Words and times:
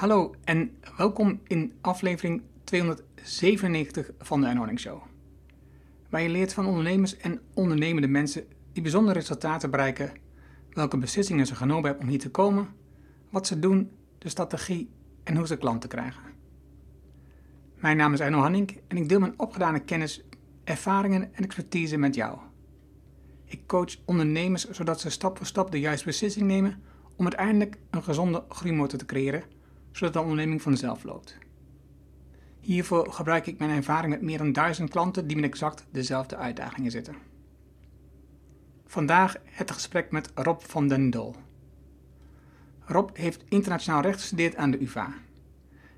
Hallo 0.00 0.34
en 0.44 0.76
welkom 0.96 1.40
in 1.46 1.72
aflevering 1.80 2.42
297 2.64 4.10
van 4.18 4.40
de 4.40 4.46
Anording 4.46 4.80
Show. 4.80 5.02
Waar 6.08 6.22
je 6.22 6.28
leert 6.28 6.52
van 6.52 6.66
ondernemers 6.66 7.16
en 7.16 7.40
ondernemende 7.54 8.08
mensen 8.08 8.44
die 8.72 8.82
bijzondere 8.82 9.18
resultaten 9.18 9.70
bereiken, 9.70 10.12
welke 10.70 10.98
beslissingen 10.98 11.46
ze 11.46 11.54
genomen 11.54 11.84
hebben 11.84 12.02
om 12.02 12.08
hier 12.08 12.18
te 12.18 12.30
komen, 12.30 12.68
wat 13.30 13.46
ze 13.46 13.58
doen, 13.58 13.90
de 14.18 14.28
strategie 14.28 14.90
en 15.24 15.36
hoe 15.36 15.46
ze 15.46 15.56
klanten 15.56 15.88
krijgen. 15.88 16.22
Mijn 17.74 17.96
naam 17.96 18.12
is 18.12 18.20
Arno 18.20 18.38
Hanning 18.38 18.80
en 18.88 18.96
ik 18.96 19.08
deel 19.08 19.20
mijn 19.20 19.38
opgedane 19.38 19.80
kennis, 19.80 20.24
ervaringen 20.64 21.34
en 21.34 21.44
expertise 21.44 21.96
met 21.96 22.14
jou. 22.14 22.38
Ik 23.44 23.66
coach 23.66 23.96
ondernemers 24.04 24.70
zodat 24.70 25.00
ze 25.00 25.10
stap 25.10 25.36
voor 25.36 25.46
stap 25.46 25.70
de 25.70 25.80
juiste 25.80 26.06
beslissing 26.06 26.46
nemen 26.46 26.82
om 27.16 27.24
uiteindelijk 27.24 27.78
een 27.90 28.02
gezonde 28.02 28.44
groeimotor 28.48 28.98
te 28.98 29.04
creëren, 29.04 29.58
zodat 29.92 30.12
de 30.12 30.20
onderneming 30.20 30.62
vanzelf 30.62 31.04
loopt. 31.04 31.38
Hiervoor 32.60 33.12
gebruik 33.12 33.46
ik 33.46 33.58
mijn 33.58 33.70
ervaring 33.70 34.12
met 34.12 34.22
meer 34.22 34.38
dan 34.38 34.52
duizend 34.52 34.90
klanten 34.90 35.26
die 35.26 35.36
met 35.36 35.44
exact 35.44 35.86
dezelfde 35.90 36.36
uitdagingen 36.36 36.90
zitten. 36.90 37.14
Vandaag 38.86 39.36
het 39.44 39.70
gesprek 39.70 40.10
met 40.10 40.30
Rob 40.34 40.60
van 40.60 40.88
den 40.88 41.10
Dol. 41.10 41.34
Rob 42.84 43.16
heeft 43.16 43.44
internationaal 43.48 44.00
recht 44.02 44.20
gestudeerd 44.20 44.56
aan 44.56 44.70
de 44.70 44.82
UvA. 44.82 45.14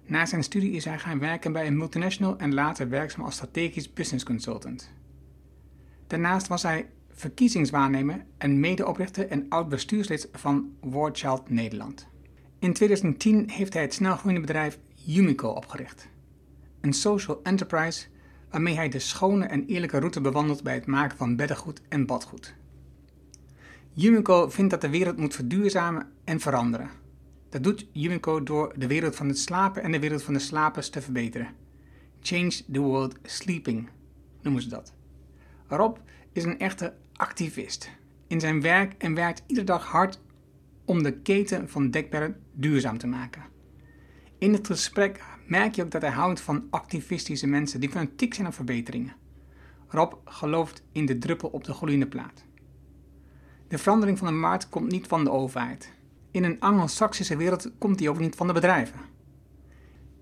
Na 0.07 0.27
zijn 0.27 0.43
studie 0.43 0.73
is 0.73 0.85
hij 0.85 0.99
gaan 0.99 1.19
werken 1.19 1.53
bij 1.53 1.67
een 1.67 1.77
multinational 1.77 2.39
en 2.39 2.55
later 2.55 2.89
werkzaam 2.89 3.25
als 3.25 3.35
strategisch 3.35 3.93
business 3.93 4.25
consultant. 4.25 4.91
Daarnaast 6.07 6.47
was 6.47 6.63
hij 6.63 6.91
verkiezingswaarnemer 7.11 8.25
en 8.39 8.61
medeoprichter 8.61 9.29
en 9.29 9.49
oud-bestuurslid 9.49 10.29
van 10.33 10.73
Warchild 10.81 11.51
Nederland. 11.51 12.11
In 12.63 12.73
2010 12.73 13.51
heeft 13.51 13.73
hij 13.73 13.83
het 13.83 13.95
snelgroeiende 13.95 14.47
bedrijf 14.47 14.79
Umico 15.09 15.49
opgericht. 15.49 16.09
Een 16.81 16.93
social 16.93 17.41
enterprise 17.43 18.07
waarmee 18.51 18.75
hij 18.75 18.89
de 18.89 18.99
schone 18.99 19.45
en 19.45 19.67
eerlijke 19.67 19.99
route 19.99 20.21
bewandelt 20.21 20.63
bij 20.63 20.75
het 20.75 20.87
maken 20.87 21.17
van 21.17 21.37
beddengoed 21.37 21.81
en 21.89 22.07
badgoed. 22.07 22.55
Umico 23.97 24.51
vindt 24.51 24.71
dat 24.71 24.81
de 24.81 24.89
wereld 24.89 25.17
moet 25.17 25.35
verduurzamen 25.35 26.07
en 26.25 26.41
veranderen. 26.41 26.91
Dat 27.49 27.63
doet 27.63 27.87
Umico 27.93 28.43
door 28.43 28.73
de 28.77 28.87
wereld 28.87 29.17
van 29.17 29.29
het 29.29 29.39
slapen 29.39 29.83
en 29.83 29.93
de 29.93 30.01
wereld 30.01 30.23
van 30.23 30.35
de 30.35 30.41
slapers 30.41 30.91
te 30.91 31.03
verbeteren. 31.03 31.49
Change 32.21 32.63
the 32.73 32.81
world 32.81 33.19
sleeping 33.23 33.89
noemen 34.43 34.63
ze 34.63 34.69
dat. 34.69 34.95
Rob 35.67 35.97
is 36.33 36.45
een 36.45 36.59
echte 36.59 36.95
activist 37.13 37.91
in 38.27 38.41
zijn 38.41 38.61
werk 38.61 38.95
en 38.99 39.15
werkt 39.15 39.43
iedere 39.47 39.67
dag 39.67 39.85
hard 39.85 40.21
om 40.85 41.03
de 41.03 41.21
keten 41.21 41.69
van 41.69 41.91
dekbedden 41.91 42.37
duurzaam 42.53 42.99
te 42.99 43.07
maken. 43.07 43.43
In 44.39 44.53
het 44.53 44.67
gesprek 44.67 45.25
merk 45.47 45.75
je 45.75 45.83
ook 45.83 45.91
dat 45.91 46.03
hij 46.03 46.11
houdt 46.11 46.41
van 46.41 46.67
activistische 46.71 47.47
mensen 47.47 47.81
die 47.81 47.91
fanatiek 47.91 48.35
zijn 48.35 48.47
op 48.47 48.55
verbeteringen. 48.55 49.15
Rob 49.89 50.13
gelooft 50.25 50.83
in 50.93 51.07
de 51.07 51.19
druppel 51.19 51.49
op 51.49 51.65
de 51.65 51.73
gloeiende 51.73 52.07
plaat. 52.07 52.45
De 53.69 53.79
verandering 53.79 54.19
van 54.19 54.27
de 54.27 54.33
markt 54.33 54.69
komt 54.69 54.91
niet 54.91 55.07
van 55.07 55.25
de 55.25 55.31
overheid. 55.31 55.93
In 56.31 56.45
een 56.45 56.61
Anglo-Saxische 56.61 57.37
wereld 57.37 57.71
komt 57.79 57.99
die 57.99 58.11
ook 58.11 58.19
niet 58.19 58.35
van 58.35 58.47
de 58.47 58.53
bedrijven. 58.53 59.01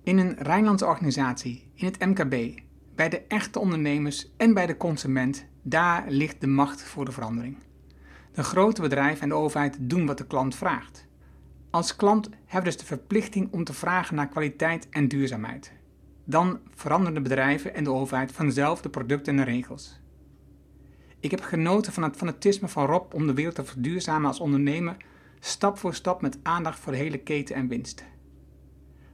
In 0.02 0.19
een 0.19 0.34
Rijnlandse 0.39 0.86
organisatie, 0.86 1.70
in 1.74 1.86
het 1.86 1.98
MKB, 1.98 2.61
bij 2.95 3.08
de 3.08 3.22
echte 3.28 3.58
ondernemers 3.58 4.30
en 4.36 4.55
bij 4.55 4.67
de 4.67 4.77
consument, 4.77 5.47
daar 5.62 6.05
ligt 6.08 6.41
de 6.41 6.47
macht 6.47 6.83
voor 6.83 7.05
de 7.05 7.12
verandering. 7.12 7.56
De 8.33 8.42
grote 8.42 8.81
bedrijven 8.81 9.23
en 9.23 9.28
de 9.28 9.34
overheid 9.34 9.77
doen 9.81 10.06
wat 10.06 10.19
de 10.19 10.27
klant 10.27 10.55
vraagt. 10.55 11.06
Als 11.70 11.97
klant 11.97 12.28
hebben 12.28 12.70
we 12.73 12.77
dus 12.77 12.77
de 12.77 12.97
verplichting 12.97 13.53
om 13.53 13.64
te 13.64 13.73
vragen 13.73 14.17
naar 14.17 14.28
kwaliteit 14.28 14.89
en 14.89 15.09
duurzaamheid. 15.09 15.73
Dan 16.25 16.61
veranderen 16.75 17.14
de 17.14 17.20
bedrijven 17.20 17.75
en 17.75 17.84
de 17.84 17.92
overheid 17.92 18.33
vanzelf 18.33 18.81
de 18.81 18.89
producten 18.89 19.39
en 19.39 19.45
de 19.45 19.51
regels. 19.51 20.01
Ik 21.20 21.31
heb 21.31 21.40
genoten 21.40 21.92
van 21.92 22.02
het 22.02 22.17
fanatisme 22.17 22.69
van 22.69 22.86
Rob 22.86 23.14
om 23.14 23.27
de 23.27 23.35
wereld 23.35 23.55
te 23.55 23.64
verduurzamen 23.64 24.27
als 24.29 24.40
ondernemer, 24.40 24.96
stap 25.40 25.79
voor 25.79 25.95
stap 25.95 26.23
met 26.23 26.39
aandacht 26.42 26.79
voor 26.79 26.92
de 26.92 26.98
hele 26.98 27.19
keten 27.19 27.55
en 27.55 27.69
winst. 27.69 28.05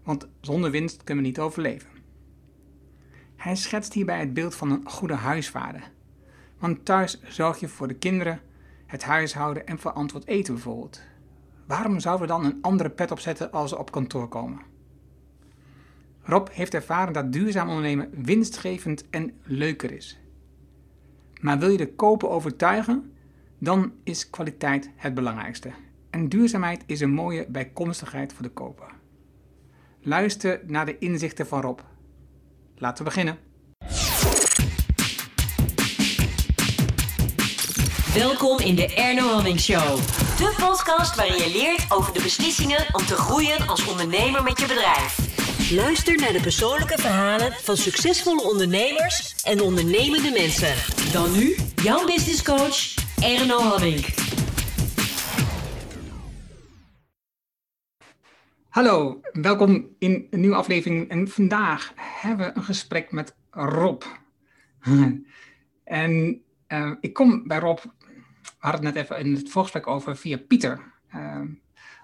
Want 0.03 0.29
zonder 0.41 0.71
winst 0.71 1.05
kunnen 1.05 1.25
we 1.25 1.31
niet 1.31 1.39
overleven. 1.39 1.89
Hij 3.37 3.57
schetst 3.57 3.93
hierbij 3.93 4.21
het 4.21 4.35
beeld 4.35 4.55
van 4.55 4.71
een 4.71 4.89
goede 4.89 5.15
huisvader. 5.15 5.91
Want 6.59 6.85
thuis 6.85 7.21
zorg 7.23 7.61
je 7.61 7.69
voor 7.69 7.89
de 7.89 7.95
kinderen, 7.95 8.41
het 8.87 9.05
huishouden 9.05 9.67
en 9.67 9.79
verantwoord 9.79 10.27
eten 10.27 10.55
bijvoorbeeld. 10.55 11.01
Waarom 11.67 12.01
zouden 12.01 12.27
we 12.27 12.33
dan 12.33 12.45
een 12.45 12.59
andere 12.63 12.91
pet 12.91 13.11
opzetten 13.11 13.53
als 13.53 13.71
ze 13.71 13.79
op 13.79 13.91
kantoor 13.91 14.29
komen? 14.29 14.61
Rob 16.23 16.49
heeft 16.51 16.75
ervaren 16.75 17.13
dat 17.13 17.33
duurzaam 17.33 17.69
ondernemen 17.69 18.11
winstgevend 18.23 19.11
en 19.11 19.33
leuker 19.43 19.93
is. 19.93 20.21
Maar 21.41 21.59
wil 21.59 21.69
je 21.69 21.77
de 21.77 21.95
koper 21.95 22.29
overtuigen, 22.29 23.13
dan 23.59 23.93
is 24.03 24.31
kwaliteit 24.31 24.91
het 24.97 25.15
belangrijkste. 25.15 25.71
En 26.11 26.29
duurzaamheid 26.29 26.83
is 26.87 27.01
een 27.01 27.13
mooie 27.13 27.47
bijkomstigheid 27.49 28.33
voor 28.33 28.43
de 28.43 28.53
koper. 28.53 28.95
Luister 30.01 30.61
naar 30.67 30.87
de 30.87 30.99
inzichten 30.99 31.47
van 31.47 31.61
Rob. 31.61 31.81
Laten 32.77 33.05
we 33.05 33.11
beginnen. 33.11 33.39
Welkom 38.19 38.59
in 38.59 38.75
de 38.75 38.95
Erno 38.95 39.29
Hamming 39.29 39.61
Show. 39.61 39.97
De 40.39 40.55
podcast 40.59 41.17
waarin 41.17 41.37
je 41.37 41.51
leert 41.53 41.93
over 41.93 42.13
de 42.13 42.23
beslissingen 42.23 42.87
om 42.93 43.07
te 43.07 43.15
groeien 43.15 43.69
als 43.69 43.89
ondernemer 43.89 44.43
met 44.43 44.61
je 44.61 44.67
bedrijf. 44.67 45.19
Luister 45.73 46.17
naar 46.17 46.33
de 46.33 46.41
persoonlijke 46.41 46.99
verhalen 46.99 47.53
van 47.53 47.77
succesvolle 47.77 48.43
ondernemers 48.43 49.43
en 49.45 49.61
ondernemende 49.61 50.31
mensen. 50.31 50.75
Dan 51.13 51.33
nu 51.33 51.57
jouw 51.83 52.07
business 52.07 52.43
coach 52.43 52.95
Erno 53.23 53.59
Hamming. 53.59 54.07
Hallo, 58.69 59.21
welkom 59.33 59.89
in 59.99 60.27
een 60.31 60.41
nieuwe 60.41 60.57
aflevering. 60.57 61.09
En 61.09 61.29
vandaag 61.29 61.93
hebben 61.97 62.47
we 62.47 62.53
een 62.57 62.65
gesprek 62.65 63.13
met 63.13 63.37
Rob. 63.51 64.03
en 65.85 66.45
uh, 66.69 66.93
ik 67.01 67.13
kom 67.13 67.47
bij 67.47 67.59
Rob 67.59 67.79
we 68.47 68.55
hadden 68.59 68.85
het 68.85 68.95
net 68.95 69.05
even 69.05 69.19
in 69.19 69.35
het 69.35 69.51
voorgesprek 69.51 69.87
over 69.87 70.17
via 70.17 70.39
Pieter. 70.39 70.93
Uh, 71.15 71.41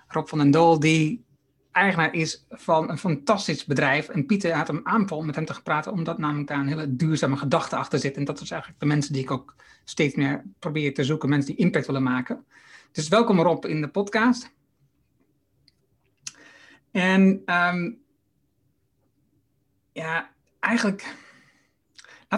Rob 0.08 0.28
van 0.28 0.38
den 0.38 0.50
Dool, 0.50 0.80
die 0.80 1.24
eigenaar 1.72 2.14
is 2.14 2.46
van 2.50 2.90
een 2.90 2.98
fantastisch 2.98 3.64
bedrijf. 3.64 4.08
En 4.08 4.26
Pieter 4.26 4.54
had 4.54 4.66
hem 4.66 4.80
aanval 4.82 5.18
om 5.18 5.26
met 5.26 5.34
hem 5.34 5.44
te 5.44 5.62
praten, 5.62 5.92
omdat 5.92 6.18
namelijk 6.18 6.48
daar 6.48 6.58
een 6.58 6.68
hele 6.68 6.96
duurzame 6.96 7.36
gedachte 7.36 7.76
achter 7.76 7.98
zit. 7.98 8.16
En 8.16 8.24
dat 8.24 8.40
is 8.40 8.50
eigenlijk 8.50 8.80
de 8.80 8.86
mensen 8.86 9.12
die 9.12 9.22
ik 9.22 9.30
ook 9.30 9.54
steeds 9.84 10.14
meer 10.14 10.44
probeer 10.58 10.94
te 10.94 11.04
zoeken, 11.04 11.28
mensen 11.28 11.54
die 11.54 11.64
impact 11.64 11.86
willen 11.86 12.02
maken. 12.02 12.44
Dus 12.92 13.08
welkom 13.08 13.40
Rob 13.40 13.64
in 13.64 13.80
de 13.80 13.88
podcast. 13.88 14.54
En 16.90 17.42
um, 17.46 18.00
ja, 19.92 20.30
eigenlijk 20.60 21.14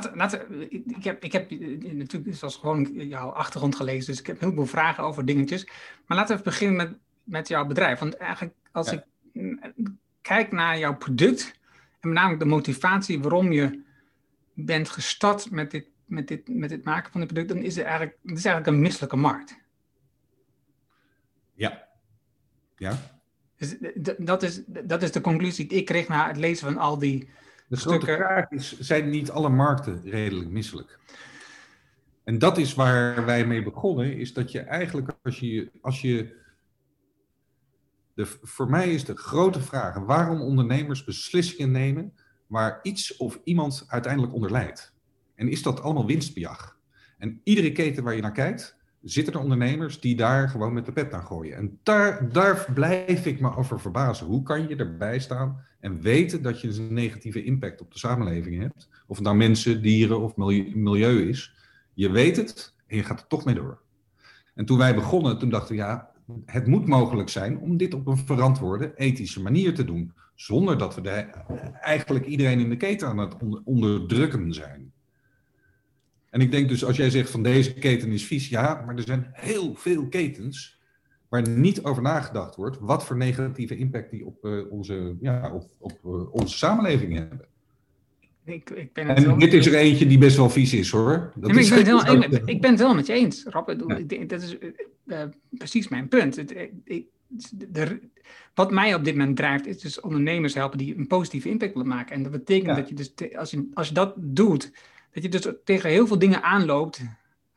Laten, 0.03 0.71
ik, 0.71 1.05
heb, 1.05 1.25
ik 1.25 1.33
heb 1.33 1.51
natuurlijk 1.93 2.37
zoals 2.37 2.57
gewoon 2.57 2.91
jouw 2.95 3.29
achtergrond 3.29 3.77
gelezen, 3.77 4.11
dus 4.11 4.21
ik 4.21 4.27
heb 4.27 4.41
heel 4.41 4.53
veel 4.53 4.67
vragen 4.67 5.05
over 5.05 5.25
dingetjes. 5.25 5.69
Maar 6.07 6.17
laten 6.17 6.37
we 6.37 6.43
beginnen 6.43 6.77
met, 6.77 6.97
met 7.23 7.49
jouw 7.49 7.67
bedrijf. 7.67 7.99
Want 7.99 8.17
eigenlijk 8.17 8.55
als 8.73 8.93
ik 8.93 9.05
kijk 10.21 10.53
naar 10.53 10.79
jouw 10.79 10.97
product, 10.97 11.61
en 12.01 12.09
met 12.09 12.19
name 12.19 12.37
de 12.37 12.45
motivatie 12.45 13.21
waarom 13.21 13.53
je 13.53 13.83
bent 14.53 14.89
gestart 14.89 15.51
met 15.51 15.71
dit, 15.71 15.87
met 16.05 16.29
dit, 16.29 16.49
met 16.49 16.69
dit 16.69 16.85
maken 16.85 17.13
van 17.13 17.21
dit 17.21 17.33
product, 17.33 17.53
dan 17.55 17.63
is 17.63 17.77
het 17.77 17.85
eigenlijk, 17.85 18.19
het 18.23 18.39
is 18.39 18.45
eigenlijk 18.45 18.77
een 18.77 18.83
misselijke 18.83 19.17
markt. 19.17 19.59
Ja. 21.55 21.89
Ja. 22.77 22.99
Dus 23.57 23.77
dat, 24.19 24.43
is, 24.43 24.63
dat 24.67 25.03
is 25.03 25.13
de 25.13 25.21
conclusie 25.21 25.67
die 25.67 25.79
ik 25.79 25.85
kreeg 25.85 26.09
na 26.09 26.27
het 26.27 26.37
lezen 26.37 26.67
van 26.67 26.79
al 26.79 26.99
die 26.99 27.29
de 27.75 27.81
grote 27.81 28.07
vraag 28.07 28.51
is, 28.51 28.79
zijn 28.79 29.11
niet 29.11 29.31
alle 29.31 29.49
markten 29.49 30.03
redelijk 30.05 30.51
misselijk? 30.51 30.99
En 32.25 32.39
dat 32.39 32.59
is 32.59 32.75
waar 32.75 33.25
wij 33.25 33.47
mee 33.47 33.63
begonnen, 33.63 34.17
is 34.17 34.33
dat 34.33 34.53
je 34.53 34.61
eigenlijk 34.61 35.17
als 35.23 35.39
je, 35.39 35.71
als 35.81 36.01
je 36.01 36.43
de, 38.15 38.27
voor 38.43 38.71
mij 38.71 38.95
is 38.95 39.05
de 39.05 39.17
grote 39.17 39.61
vraag 39.61 39.99
waarom 39.99 40.41
ondernemers 40.41 41.05
beslissingen 41.05 41.71
nemen 41.71 42.15
waar 42.47 42.79
iets 42.83 43.17
of 43.17 43.41
iemand 43.45 43.85
uiteindelijk 43.87 44.35
onder 44.35 44.51
leidt. 44.51 44.95
En 45.35 45.49
is 45.49 45.63
dat 45.63 45.81
allemaal 45.81 46.07
winstbejag? 46.07 46.79
En 47.19 47.41
iedere 47.45 47.73
keten 47.73 48.05
waar 48.05 48.15
je 48.15 48.23
naar 48.23 48.33
kijkt, 48.33 48.77
zitten 49.05 49.35
er 49.35 49.41
ondernemers 49.41 50.01
die 50.01 50.17
daar 50.17 50.49
gewoon 50.49 50.73
met 50.73 50.85
de 50.85 50.93
pet 50.93 51.11
naar 51.11 51.23
gooien. 51.23 51.57
En 51.57 51.79
daar, 51.83 52.67
blijf 52.75 53.27
ik 53.27 53.41
me 53.41 53.57
over 53.57 53.81
verbazen. 53.81 54.27
Hoe 54.27 54.43
kan 54.43 54.69
je 54.69 54.77
erbij 54.77 55.19
staan 55.19 55.61
en 55.81 56.01
weten 56.01 56.43
dat 56.43 56.61
je 56.61 56.69
een 56.69 56.95
negatieve 56.95 57.45
impact 57.45 57.81
op 57.81 57.93
de 57.93 57.99
samenleving 57.99 58.61
hebt? 58.61 58.89
Of 59.07 59.17
het 59.17 59.25
nou 59.25 59.37
mensen, 59.37 59.83
dieren 59.83 60.21
of 60.21 60.37
milieu 60.37 61.29
is. 61.29 61.55
Je 61.95 62.11
weet 62.11 62.37
het 62.37 62.75
en 62.87 62.97
je 62.97 63.03
gaat 63.03 63.21
er 63.21 63.27
toch 63.27 63.45
mee 63.45 63.55
door. 63.55 63.81
En 64.55 64.65
toen 64.65 64.79
wij 64.79 64.95
begonnen, 64.95 65.39
toen 65.39 65.51
dachten 65.51 65.75
we, 65.75 65.81
ja, 65.81 66.11
het 66.47 66.67
moet 66.67 66.87
mogelijk 66.87 67.29
zijn 67.29 67.59
om 67.59 67.77
dit 67.77 67.95
op 67.95 68.07
een 68.07 68.17
verantwoorde, 68.17 68.93
ethische 68.97 69.43
manier 69.43 69.75
te 69.75 69.85
doen. 69.85 70.13
Zonder 70.35 70.79
dat 70.79 70.95
we 70.95 71.01
de, 71.01 71.11
eigenlijk 71.81 72.27
iedereen 72.27 72.61
in 72.61 72.69
de 72.69 72.77
keten 72.77 73.09
aan 73.09 73.19
het 73.19 73.37
onderdrukken 73.65 74.53
zijn. 74.53 74.93
En 76.35 76.41
ik 76.41 76.51
denk 76.51 76.69
dus, 76.69 76.85
als 76.85 76.97
jij 76.97 77.11
zegt 77.11 77.31
van 77.31 77.43
deze 77.43 77.75
keten 77.75 78.13
is 78.13 78.25
vies, 78.25 78.49
ja, 78.49 78.83
maar 78.87 78.97
er 78.97 79.03
zijn 79.03 79.31
heel 79.33 79.75
veel 79.75 80.09
ketens 80.09 80.81
waar 81.29 81.49
niet 81.49 81.83
over 81.83 82.03
nagedacht 82.03 82.57
wordt 82.57 82.79
wat 82.81 83.05
voor 83.05 83.17
negatieve 83.17 83.77
impact 83.77 84.11
die 84.11 84.27
op, 84.27 84.45
uh, 84.45 84.73
onze, 84.73 85.17
ja, 85.21 85.53
op, 85.53 85.71
op 85.79 85.99
uh, 86.05 86.33
onze 86.33 86.57
samenleving 86.57 87.15
hebben. 87.17 87.47
Ik, 88.45 88.71
ik 88.71 88.93
ben 88.93 89.07
het 89.07 89.17
en 89.17 89.27
wel... 89.27 89.39
dit 89.39 89.53
is 89.53 89.67
er 89.67 89.75
eentje 89.75 90.07
die 90.07 90.19
best 90.19 90.37
wel 90.37 90.51
vies 90.51 90.73
is 90.73 90.91
hoor. 90.91 91.33
Dat 91.35 91.51
is 91.51 91.57
ik, 91.57 91.69
ben 91.69 91.79
het 91.79 92.07
wel, 92.07 92.23
ik, 92.23 92.43
ik, 92.45 92.61
ben 92.61 92.71
het 92.71 92.81
wel 92.81 92.95
met 92.95 93.07
je 93.07 93.13
eens, 93.13 93.45
Rob. 93.45 93.69
Ja. 93.69 94.25
Dat 94.27 94.43
is 94.43 94.57
uh, 95.07 95.23
precies 95.51 95.89
mijn 95.89 96.09
punt. 96.09 96.37
Het, 96.37 96.55
ik, 96.85 97.07
de, 97.51 98.01
wat 98.55 98.71
mij 98.71 98.95
op 98.95 99.05
dit 99.05 99.17
moment 99.17 99.37
drijft, 99.37 99.67
is 99.67 99.79
dus 99.79 100.01
ondernemers 100.01 100.55
helpen 100.55 100.79
die 100.79 100.97
een 100.97 101.07
positieve 101.07 101.49
impact 101.49 101.73
willen 101.73 101.89
maken. 101.89 102.15
En 102.15 102.23
dat 102.23 102.33
betekent 102.33 102.67
ja. 102.67 102.75
dat 102.75 102.89
je 102.89 102.95
dus, 102.95 103.37
als 103.37 103.51
je, 103.51 103.71
als 103.75 103.89
je 103.89 103.95
dat 103.95 104.15
doet, 104.17 104.73
dat 105.15 105.23
je 105.23 105.29
dus 105.29 105.49
tegen 105.65 105.91
heel 105.91 106.07
veel 106.07 106.19
dingen 106.19 106.43
aanloopt 106.43 107.03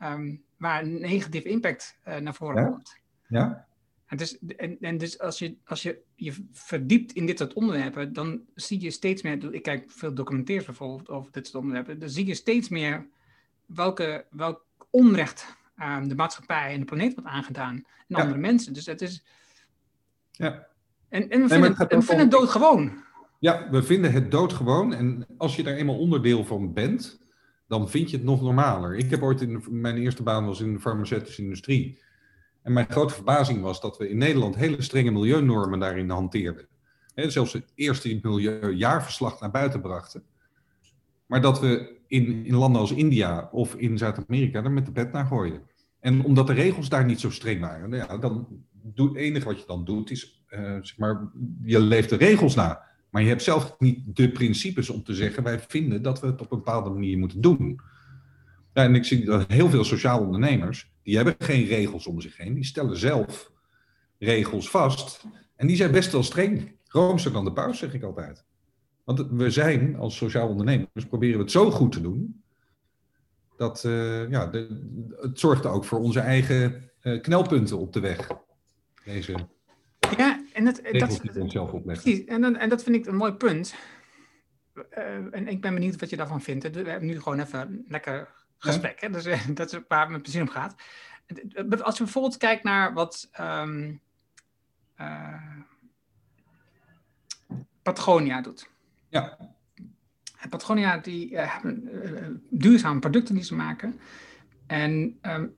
um, 0.04 0.44
waar 0.58 0.84
een 0.84 1.00
negatieve 1.00 1.50
impact 1.50 2.00
uh, 2.08 2.18
naar 2.18 2.34
voren 2.34 2.64
ja. 2.64 2.70
komt. 2.70 2.98
Ja. 3.28 3.66
En 4.06 4.18
dus, 4.18 4.38
en, 4.40 4.78
en 4.80 4.98
dus 4.98 5.20
als, 5.20 5.40
je, 5.40 5.56
als 5.66 5.82
je 5.82 6.00
je 6.16 6.34
verdiept 6.52 7.12
in 7.12 7.26
dit 7.26 7.38
soort 7.38 7.54
onderwerpen, 7.54 8.14
dan 8.14 8.42
zie 8.56 8.82
je 8.82 8.92
steeds 8.92 9.22
meer, 9.22 9.54
ik 9.54 9.62
kijk 9.64 9.92
veel 9.92 10.14
documentaires 10.14 10.66
bijvoorbeeld 10.66 11.10
over 11.10 11.32
dit 11.32 11.46
soort 11.48 11.58
onderwerpen, 11.64 12.00
dan 12.00 12.10
zie 12.10 12.26
je 12.26 12.34
steeds 12.34 12.70
meer 12.70 13.08
welke, 13.66 14.26
welk 14.30 14.66
onrecht 14.90 15.56
um, 15.82 16.08
de 16.08 16.16
maatschappij 16.16 16.74
en 16.74 16.80
de 16.80 16.86
planeet 16.86 17.14
wordt 17.14 17.30
aangedaan 17.30 17.76
en 17.76 17.86
ja. 18.08 18.22
andere 18.22 18.40
mensen. 18.40 18.74
Dus 18.74 18.86
het 18.86 19.02
is... 19.02 19.24
Ja. 20.32 20.68
En, 21.10 21.30
en 21.30 21.42
we 21.42 21.48
vinden, 21.48 21.70
nee, 21.70 21.80
het, 21.80 21.94
we 21.94 22.02
vinden 22.02 22.26
het 22.26 22.32
doodgewoon. 22.32 23.04
Ja, 23.40 23.70
we 23.70 23.84
vinden 23.84 24.12
het 24.12 24.32
doodgewoon. 24.32 24.94
En 24.94 25.26
als 25.38 25.56
je 25.56 25.64
daar 25.64 25.76
eenmaal 25.76 26.00
onderdeel 26.00 26.46
van 26.46 26.74
bent, 26.74 27.20
dan 27.68 27.90
vind 27.90 28.10
je 28.10 28.18
het 28.18 28.26
nog 28.26 28.42
normaler. 28.42 28.96
Ik 28.96 29.10
heb 29.10 29.22
ooit 29.22 29.42
in 29.42 29.64
mijn 29.70 29.98
eerste 29.98 30.24
baan 30.24 30.46
was 30.46 30.62
in 30.62 30.74
de 30.74 30.80
farmaceutische 30.80 31.42
industrie. 31.42 32.00
En 32.62 32.74
mijn 32.74 32.90
grote 32.90 33.14
verbazing 33.14 33.62
was 33.62 33.82
dat 33.82 33.98
we 33.98 34.10
in 34.10 34.18
Nederland 34.18 34.56
hele 34.56 34.82
strenge 34.82 35.12
milieunormen 35.12 35.80
daarin 35.80 36.10
hanteerden. 36.10 36.68
He, 37.14 37.30
zelfs 37.30 37.54
het 37.54 37.72
eerste 37.76 38.20
milieujaarverslag 38.22 39.40
naar 39.40 39.52
buiten 39.52 39.82
brachten. 39.82 40.24
Maar 41.26 41.42
dat 41.42 41.60
we 41.60 42.00
in, 42.08 42.46
in 42.46 42.56
landen 42.56 42.82
als 42.82 42.92
India 42.92 43.50
of 43.52 43.76
in 43.76 43.98
Zuid-Amerika 43.98 44.64
er 44.64 44.72
met 44.72 44.86
de 44.86 44.92
pet 44.92 45.12
naar 45.12 45.26
gooiden. 45.26 45.62
En 46.00 46.24
omdat 46.24 46.48
de 46.48 46.54
regels 46.54 46.90
daar 46.90 47.06
niet 47.06 47.20
zo 47.20 47.30
streng 47.30 47.62
waren, 47.62 47.90
nou 47.90 48.04
ja, 48.08 48.18
dan 48.18 48.48
doe, 48.94 49.08
het 49.08 49.18
enige 49.18 49.46
wat 49.46 49.60
je 49.60 49.68
dan 49.68 49.86
doet 49.86 50.12
is, 50.12 50.44
uh, 50.50 50.60
zeg 50.60 50.98
maar, 50.98 51.32
je 51.64 51.80
leeft 51.80 52.10
de 52.10 52.16
regels 52.16 52.56
na. 52.56 52.84
Maar 53.18 53.26
je 53.26 53.32
hebt 53.32 53.44
zelf 53.44 53.76
niet 53.80 54.16
de 54.16 54.32
principes 54.32 54.90
om 54.90 55.04
te 55.04 55.14
zeggen, 55.14 55.44
wij 55.44 55.60
vinden 55.60 56.02
dat 56.02 56.20
we 56.20 56.28
het 56.28 56.42
op 56.42 56.52
een 56.52 56.58
bepaalde 56.58 56.90
manier 56.90 57.18
moeten 57.18 57.42
doen. 57.42 57.80
Ja, 58.74 58.84
en 58.84 58.96
ik 58.96 59.06
zie 59.06 59.26
dat 59.26 59.48
heel 59.48 59.70
veel 59.70 59.84
sociaal 59.84 60.20
ondernemers, 60.20 60.92
die 61.04 61.16
hebben 61.16 61.36
geen 61.38 61.66
regels 61.66 62.08
om 62.08 62.22
zich 62.22 62.38
heen. 62.38 62.54
Die 62.54 62.66
stellen 62.66 62.98
zelf 62.98 63.52
regels 64.18 64.70
vast. 64.70 65.26
En 65.56 65.68
die 65.68 65.76
zijn 65.76 65.92
best 65.92 66.12
wel 66.12 66.24
streng. 66.24 66.76
Roomser 66.88 67.32
dan 67.32 67.46
de 67.46 67.54
paus, 67.54 67.78
zeg 67.78 67.94
ik 67.94 68.04
altijd. 68.04 68.46
Want 69.04 69.28
we 69.32 69.50
zijn 69.50 69.96
als 69.96 70.18
sociaal 70.18 70.48
ondernemers, 70.48 71.06
proberen 71.08 71.38
we 71.38 71.44
het 71.44 71.52
zo 71.52 71.72
goed 71.72 71.92
te 71.92 72.02
doen, 72.02 72.44
dat 73.56 73.84
uh, 73.84 74.30
ja, 74.30 74.50
het 75.20 75.40
zorgt 75.40 75.66
ook 75.66 75.86
voor 75.86 76.00
onze 76.00 76.20
eigen 76.20 76.90
uh, 77.04 77.22
knelpunten 77.22 77.78
op 77.78 77.94
de 77.94 78.00
weg. 78.00 78.28
Deze 79.06 79.36
ja, 80.18 80.37
en 80.58 80.66
dat, 80.66 80.82
dat, 80.92 81.38
onszelf 81.38 81.72
opleggen. 81.72 82.04
Precies, 82.04 82.26
en, 82.26 82.42
dan, 82.42 82.56
en 82.56 82.70
dat 82.70 82.84
vind 82.84 82.96
ik 82.96 83.06
een 83.06 83.16
mooi 83.16 83.32
punt. 83.32 83.76
Uh, 84.76 85.36
en 85.36 85.48
ik 85.48 85.62
ben 85.62 85.74
benieuwd 85.74 86.00
wat 86.00 86.10
je 86.10 86.16
daarvan 86.16 86.42
vindt. 86.42 86.72
We 86.72 86.90
hebben 86.90 87.08
nu 87.08 87.22
gewoon 87.22 87.40
even 87.40 87.60
een 87.60 87.86
lekker 87.88 88.30
gesprek. 88.58 89.02
Hè? 89.02 89.10
Dus, 89.10 89.24
dat 89.54 89.74
is 89.74 89.80
waar 89.88 90.02
het 90.02 90.10
met 90.10 90.22
plezier 90.22 90.42
om 90.42 90.50
gaat. 90.50 90.76
Als 91.82 91.98
je 91.98 92.04
bijvoorbeeld 92.04 92.38
kijkt 92.38 92.64
naar 92.64 92.94
wat 92.94 93.30
um, 93.40 94.02
uh, 95.00 95.42
Patagonia 97.82 98.42
doet. 98.42 98.70
Ja. 99.10 99.38
Patagonia 100.50 100.98
die 100.98 101.38
hebben 101.38 102.44
duurzame 102.50 103.00
producten 103.00 103.36
die 103.36 103.44
ze 103.44 103.56
maken. 103.56 104.00
En 104.68 105.20
um, 105.22 105.56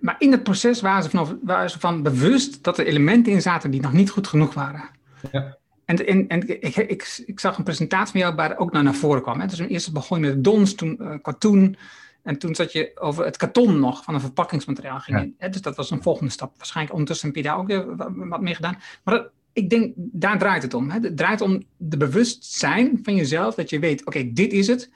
maar 0.00 0.16
in 0.18 0.32
het 0.32 0.42
proces 0.42 0.80
waren 0.80 1.02
ze, 1.02 1.10
van, 1.10 1.38
waren 1.42 1.70
ze 1.70 1.78
van 1.78 2.02
bewust 2.02 2.64
dat 2.64 2.78
er 2.78 2.86
elementen 2.86 3.32
in 3.32 3.42
zaten 3.42 3.70
die 3.70 3.80
nog 3.80 3.92
niet 3.92 4.10
goed 4.10 4.26
genoeg 4.26 4.54
waren. 4.54 4.90
Ja. 5.32 5.56
En, 5.84 6.06
en, 6.06 6.28
en 6.28 6.48
ik, 6.48 6.76
ik, 6.76 7.22
ik, 7.26 7.40
zag 7.40 7.58
een 7.58 7.64
presentatie 7.64 8.12
van 8.12 8.20
jou 8.20 8.34
waar 8.34 8.58
ook 8.58 8.72
naar, 8.72 8.82
naar 8.82 8.94
voren 8.94 9.22
kwam. 9.22 9.40
Hè. 9.40 9.46
Dus 9.46 9.58
eerst 9.58 9.92
begon 9.92 10.20
je 10.20 10.26
met 10.26 10.44
dons, 10.44 10.74
toen 10.74 10.98
uh, 11.00 11.14
katoen. 11.22 11.76
En 12.22 12.38
toen 12.38 12.54
zat 12.54 12.72
je 12.72 12.92
over 12.94 13.24
het 13.24 13.36
karton 13.36 13.80
nog 13.80 14.04
van 14.04 14.14
een 14.14 14.20
verpakkingsmateriaal. 14.20 15.00
Ging 15.00 15.18
ja. 15.18 15.28
hè. 15.38 15.48
Dus 15.48 15.60
dat 15.60 15.76
was 15.76 15.90
een 15.90 16.02
volgende 16.02 16.32
stap. 16.32 16.56
Waarschijnlijk 16.56 16.94
ondertussen 16.94 17.26
heb 17.26 17.36
je 17.36 17.42
daar 17.42 17.58
ook 17.58 17.66
weer 17.66 17.96
wat 18.28 18.40
mee 18.40 18.54
gedaan. 18.54 18.78
Maar 19.04 19.14
dat, 19.14 19.30
ik 19.52 19.70
denk, 19.70 19.92
daar 19.96 20.38
draait 20.38 20.62
het 20.62 20.74
om. 20.74 20.90
Hè. 20.90 21.00
Het 21.00 21.16
draait 21.16 21.40
om 21.40 21.62
de 21.76 21.96
bewustzijn 21.96 23.00
van 23.02 23.14
jezelf. 23.14 23.54
Dat 23.54 23.70
je 23.70 23.78
weet, 23.78 24.00
oké, 24.00 24.18
okay, 24.18 24.30
dit 24.32 24.52
is 24.52 24.66
het. 24.66 24.90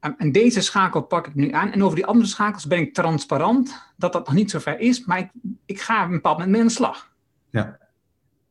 En 0.00 0.32
deze 0.32 0.60
schakel 0.60 1.02
pak 1.02 1.26
ik 1.26 1.34
nu 1.34 1.52
aan. 1.52 1.72
En 1.72 1.82
over 1.82 1.96
die 1.96 2.06
andere 2.06 2.28
schakels 2.28 2.66
ben 2.66 2.78
ik 2.78 2.94
transparant 2.94 3.82
dat 3.96 4.12
dat 4.12 4.26
nog 4.26 4.34
niet 4.34 4.50
zo 4.50 4.58
ver 4.58 4.80
is. 4.80 5.04
Maar 5.04 5.18
ik, 5.18 5.30
ik 5.66 5.80
ga 5.80 6.04
een 6.04 6.10
bepaald 6.10 6.36
moment 6.36 6.52
mee 6.52 6.60
aan 6.60 6.66
de 6.66 6.72
slag. 6.72 7.12
Ja, 7.50 7.78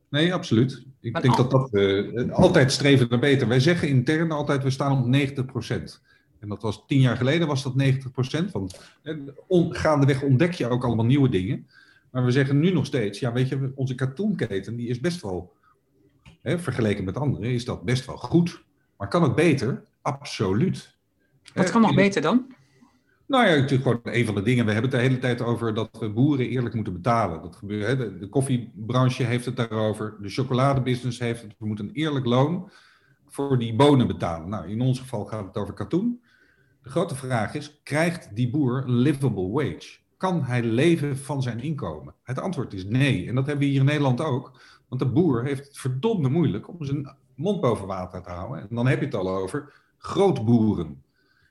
nee, 0.08 0.34
absoluut. 0.34 0.86
Ik 1.00 1.12
maar 1.12 1.22
denk 1.22 1.36
al... 1.36 1.48
dat 1.48 1.50
dat 1.50 1.82
uh, 1.82 2.32
altijd 2.32 2.72
streven 2.72 3.06
naar 3.10 3.18
beter. 3.18 3.48
Wij 3.48 3.60
zeggen 3.60 3.88
intern 3.88 4.32
altijd, 4.32 4.62
we 4.62 4.70
staan 4.70 4.98
op 4.98 5.06
90 5.06 5.44
procent. 5.44 6.02
En 6.38 6.48
dat 6.48 6.62
was 6.62 6.84
tien 6.86 7.00
jaar 7.00 7.16
geleden 7.16 7.46
was 7.46 7.62
dat 7.62 7.74
90 7.74 8.10
procent. 8.10 8.50
Want 8.50 8.80
eh, 9.02 9.16
on, 9.46 9.74
gaandeweg 9.74 10.22
ontdek 10.22 10.52
je 10.52 10.68
ook 10.68 10.84
allemaal 10.84 11.04
nieuwe 11.04 11.28
dingen. 11.28 11.66
Maar 12.10 12.24
we 12.24 12.30
zeggen 12.30 12.58
nu 12.58 12.72
nog 12.72 12.86
steeds, 12.86 13.18
ja 13.18 13.32
weet 13.32 13.48
je, 13.48 13.72
onze 13.74 13.94
katoenketen 13.94 14.76
die 14.76 14.88
is 14.88 15.00
best 15.00 15.22
wel, 15.22 15.52
hè, 16.42 16.58
vergeleken 16.58 17.04
met 17.04 17.16
anderen, 17.16 17.50
is 17.50 17.64
dat 17.64 17.82
best 17.82 18.06
wel 18.06 18.16
goed. 18.16 18.64
Maar 18.96 19.08
kan 19.08 19.22
het 19.22 19.34
beter? 19.34 19.82
Absoluut. 20.02 20.96
Wat 21.58 21.70
kan 21.70 21.80
nog 21.80 21.94
beter 21.94 22.22
dan? 22.22 22.46
Nou 23.28 23.46
ja, 23.46 23.54
natuurlijk 23.54 23.82
gewoon 23.82 24.00
een 24.02 24.26
van 24.26 24.34
de 24.34 24.42
dingen. 24.42 24.64
We 24.64 24.72
hebben 24.72 24.90
het 24.90 25.00
de 25.00 25.06
hele 25.06 25.20
tijd 25.20 25.42
over 25.42 25.74
dat 25.74 25.88
we 26.00 26.10
boeren 26.10 26.48
eerlijk 26.48 26.74
moeten 26.74 26.92
betalen. 26.92 27.42
Dat 27.42 27.56
gebeurt, 27.56 27.86
hè? 27.86 27.96
De, 27.96 28.18
de, 28.18 28.28
koffiebranche 28.28 29.22
heeft 29.22 29.44
het 29.44 29.56
daarover. 29.56 30.16
De 30.20 30.28
chocoladebusiness 30.28 31.18
heeft 31.18 31.42
het. 31.42 31.54
We 31.58 31.66
moeten 31.66 31.84
een 31.84 31.94
eerlijk 31.94 32.26
loon 32.26 32.70
voor 33.26 33.58
die 33.58 33.74
bonen 33.74 34.06
betalen. 34.06 34.48
Nou, 34.48 34.68
in 34.68 34.80
ons 34.80 35.00
geval 35.00 35.24
gaat 35.24 35.46
het 35.46 35.56
over 35.56 35.74
katoen. 35.74 36.22
De 36.82 36.90
grote 36.90 37.14
vraag 37.14 37.54
is, 37.54 37.80
krijgt 37.82 38.36
die 38.36 38.50
boer 38.50 38.82
een 38.82 38.94
livable 38.94 39.48
wage? 39.48 39.98
Kan 40.16 40.44
hij 40.44 40.62
leven 40.62 41.18
van 41.18 41.42
zijn 41.42 41.60
inkomen? 41.60 42.14
Het 42.22 42.40
antwoord 42.40 42.74
is 42.74 42.84
nee. 42.84 43.28
En 43.28 43.34
dat 43.34 43.46
hebben 43.46 43.64
we 43.64 43.70
hier 43.70 43.80
in 43.80 43.86
Nederland 43.86 44.20
ook. 44.20 44.60
Want 44.88 45.00
de 45.00 45.08
boer 45.08 45.44
heeft 45.44 45.66
het 45.66 45.78
verdomde 45.78 46.28
moeilijk 46.28 46.68
om 46.68 46.84
zijn 46.84 47.16
mond 47.34 47.60
boven 47.60 47.86
water 47.86 48.22
te 48.22 48.30
houden. 48.30 48.60
En 48.60 48.74
dan 48.74 48.86
heb 48.86 48.98
je 48.98 49.04
het 49.04 49.14
al 49.14 49.28
over 49.28 49.72
grootboeren. 49.98 51.02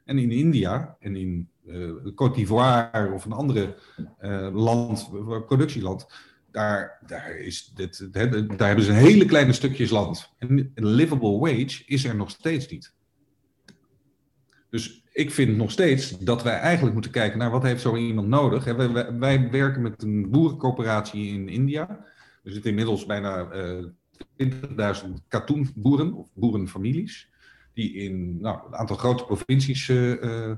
En 0.08 0.18
in 0.18 0.32
India 0.32 0.96
en 1.00 1.16
in 1.16 1.50
uh, 1.66 1.92
Côte 2.16 2.36
d'Ivoire 2.36 3.12
of 3.14 3.26
een 3.26 3.32
andere 3.32 3.76
uh, 4.22 4.50
land, 4.54 5.10
productieland, 5.46 6.08
daar, 6.52 7.00
daar, 7.06 7.38
is 7.38 7.72
dit, 7.76 8.14
daar 8.14 8.68
hebben 8.68 8.86
ze 8.86 8.92
een 8.92 8.98
hele 8.98 9.26
kleine 9.26 9.54
stukjes 9.54 9.90
land. 9.90 10.34
En 10.38 10.72
een 10.76 10.86
livable 10.86 11.38
wage 11.38 11.84
is 11.86 12.06
er 12.06 12.16
nog 12.16 12.30
steeds 12.30 12.68
niet. 12.68 12.94
Dus 14.70 15.04
ik 15.12 15.32
vind 15.32 15.58
nog 15.58 15.72
steeds 15.72 16.18
dat 16.20 16.44
wij 16.44 16.60
eigenlijk 16.60 16.94
moeten 16.94 17.12
kijken 17.12 17.38
naar 17.38 17.52
wat 17.52 17.64
heeft 17.64 17.82
zo 17.82 17.96
iemand 17.96 18.28
nodig. 18.28 18.64
Wij, 18.64 19.18
wij, 19.20 19.50
werken 19.52 19.82
met 19.82 20.04
een 20.04 20.30
boerencoöperatie 20.30 21.28
in 21.28 21.50
India. 21.50 21.90
Er 22.44 22.52
zitten 22.52 22.70
inmiddels 22.70 23.06
bijna 23.06 23.54
uh, 23.54 23.86
20.000 25.04 25.10
katoenboeren 25.28 26.14
of 26.14 26.30
boerenfamilies 26.34 27.30
die 27.78 27.94
in 27.94 28.42
nou, 28.42 28.60
een 28.68 28.76
aantal 28.76 28.96
grote 28.96 29.26
provincies 29.26 29.88
uh, 29.88 30.52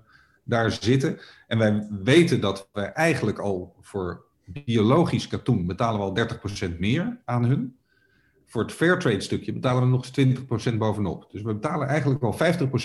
daar 0.43 0.71
zitten. 0.71 1.19
En 1.47 1.57
wij 1.57 1.87
weten 2.03 2.41
dat 2.41 2.69
wij 2.73 2.91
eigenlijk 2.91 3.39
al 3.39 3.75
voor 3.81 4.25
biologisch 4.45 5.27
katoen 5.27 5.65
betalen 5.65 5.99
we 5.99 6.21
al 6.21 6.69
30% 6.73 6.77
meer 6.79 7.21
aan 7.25 7.45
hun. 7.45 7.77
Voor 8.45 8.61
het 8.61 8.71
fairtrade 8.71 9.21
stukje 9.21 9.53
betalen 9.53 9.81
we 9.81 9.89
nog 9.89 10.09
eens 10.15 10.71
20% 10.73 10.77
bovenop. 10.77 11.27
Dus 11.31 11.41
we 11.41 11.53
betalen 11.53 11.87
eigenlijk 11.87 12.23
al 12.23 12.37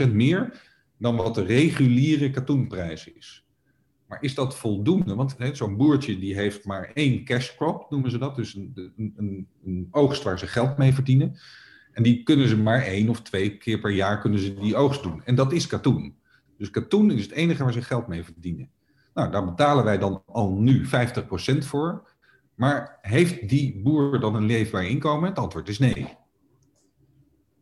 50% 0.09 0.13
meer 0.13 0.63
dan 0.99 1.17
wat 1.17 1.35
de 1.35 1.45
reguliere 1.45 2.31
katoenprijs 2.31 3.13
is. 3.13 3.47
Maar 4.07 4.23
is 4.23 4.35
dat 4.35 4.57
voldoende? 4.57 5.15
Want 5.15 5.37
zo'n 5.53 5.77
boertje 5.77 6.19
die 6.19 6.35
heeft 6.35 6.65
maar 6.65 6.91
één 6.95 7.25
cash 7.25 7.57
crop, 7.57 7.91
noemen 7.91 8.11
ze 8.11 8.19
dat. 8.19 8.37
Dus 8.37 8.55
een, 8.55 8.93
een, 8.97 9.49
een 9.65 9.89
oogst 9.91 10.23
waar 10.23 10.39
ze 10.39 10.47
geld 10.47 10.77
mee 10.77 10.95
verdienen. 10.95 11.37
En 11.95 12.03
die 12.03 12.23
kunnen 12.23 12.49
ze 12.49 12.57
maar 12.57 12.83
één 12.83 13.09
of 13.09 13.23
twee 13.23 13.57
keer 13.57 13.79
per 13.79 13.91
jaar 13.91 14.21
kunnen 14.21 14.41
ze 14.41 14.55
die 14.55 14.77
oogst 14.77 15.03
doen. 15.03 15.23
En 15.25 15.35
dat 15.35 15.53
is 15.53 15.67
katoen. 15.67 16.15
Dus 16.59 16.71
katoen 16.71 17.11
is 17.11 17.23
het 17.23 17.33
enige 17.33 17.65
waar 17.65 17.73
ze 17.73 17.83
geld 17.83 18.07
mee 18.07 18.25
verdienen. 18.25 18.71
Nou, 19.15 19.31
daar 19.31 19.45
betalen 19.45 19.85
wij 19.85 19.99
dan 19.99 20.23
al 20.27 20.53
nu 20.53 20.87
50% 20.87 20.89
voor. 21.59 22.13
Maar 22.55 22.99
heeft 23.01 23.49
die 23.49 23.81
boer 23.83 24.21
dan 24.21 24.35
een 24.35 24.47
leefbaar 24.47 24.87
inkomen? 24.87 25.29
Het 25.29 25.39
antwoord 25.39 25.69
is 25.69 25.79
nee. 25.79 26.07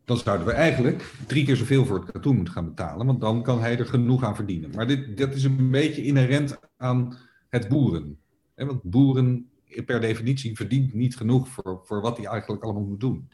Dan 0.05 0.17
zouden 0.17 0.47
we 0.47 0.53
eigenlijk 0.53 1.13
drie 1.27 1.45
keer 1.45 1.55
zoveel 1.55 1.85
voor 1.85 1.99
het 1.99 2.11
katoen 2.11 2.35
moeten 2.35 2.53
gaan 2.53 2.65
betalen, 2.65 3.05
want 3.05 3.21
dan 3.21 3.43
kan 3.43 3.59
hij 3.59 3.77
er 3.77 3.85
genoeg 3.85 4.23
aan 4.23 4.35
verdienen. 4.35 4.71
Maar 4.75 4.87
dit, 4.87 5.17
dat 5.17 5.33
is 5.33 5.43
een 5.43 5.71
beetje 5.71 6.03
inherent 6.03 6.59
aan 6.77 7.17
het 7.49 7.67
boeren. 7.67 8.17
Want 8.55 8.83
boeren 8.83 9.49
per 9.85 10.01
definitie 10.01 10.55
verdient 10.55 10.93
niet 10.93 11.15
genoeg 11.15 11.47
voor, 11.47 11.81
voor 11.83 12.01
wat 12.01 12.17
hij 12.17 12.25
eigenlijk 12.25 12.63
allemaal 12.63 12.83
moet 12.83 12.99
doen. 12.99 13.29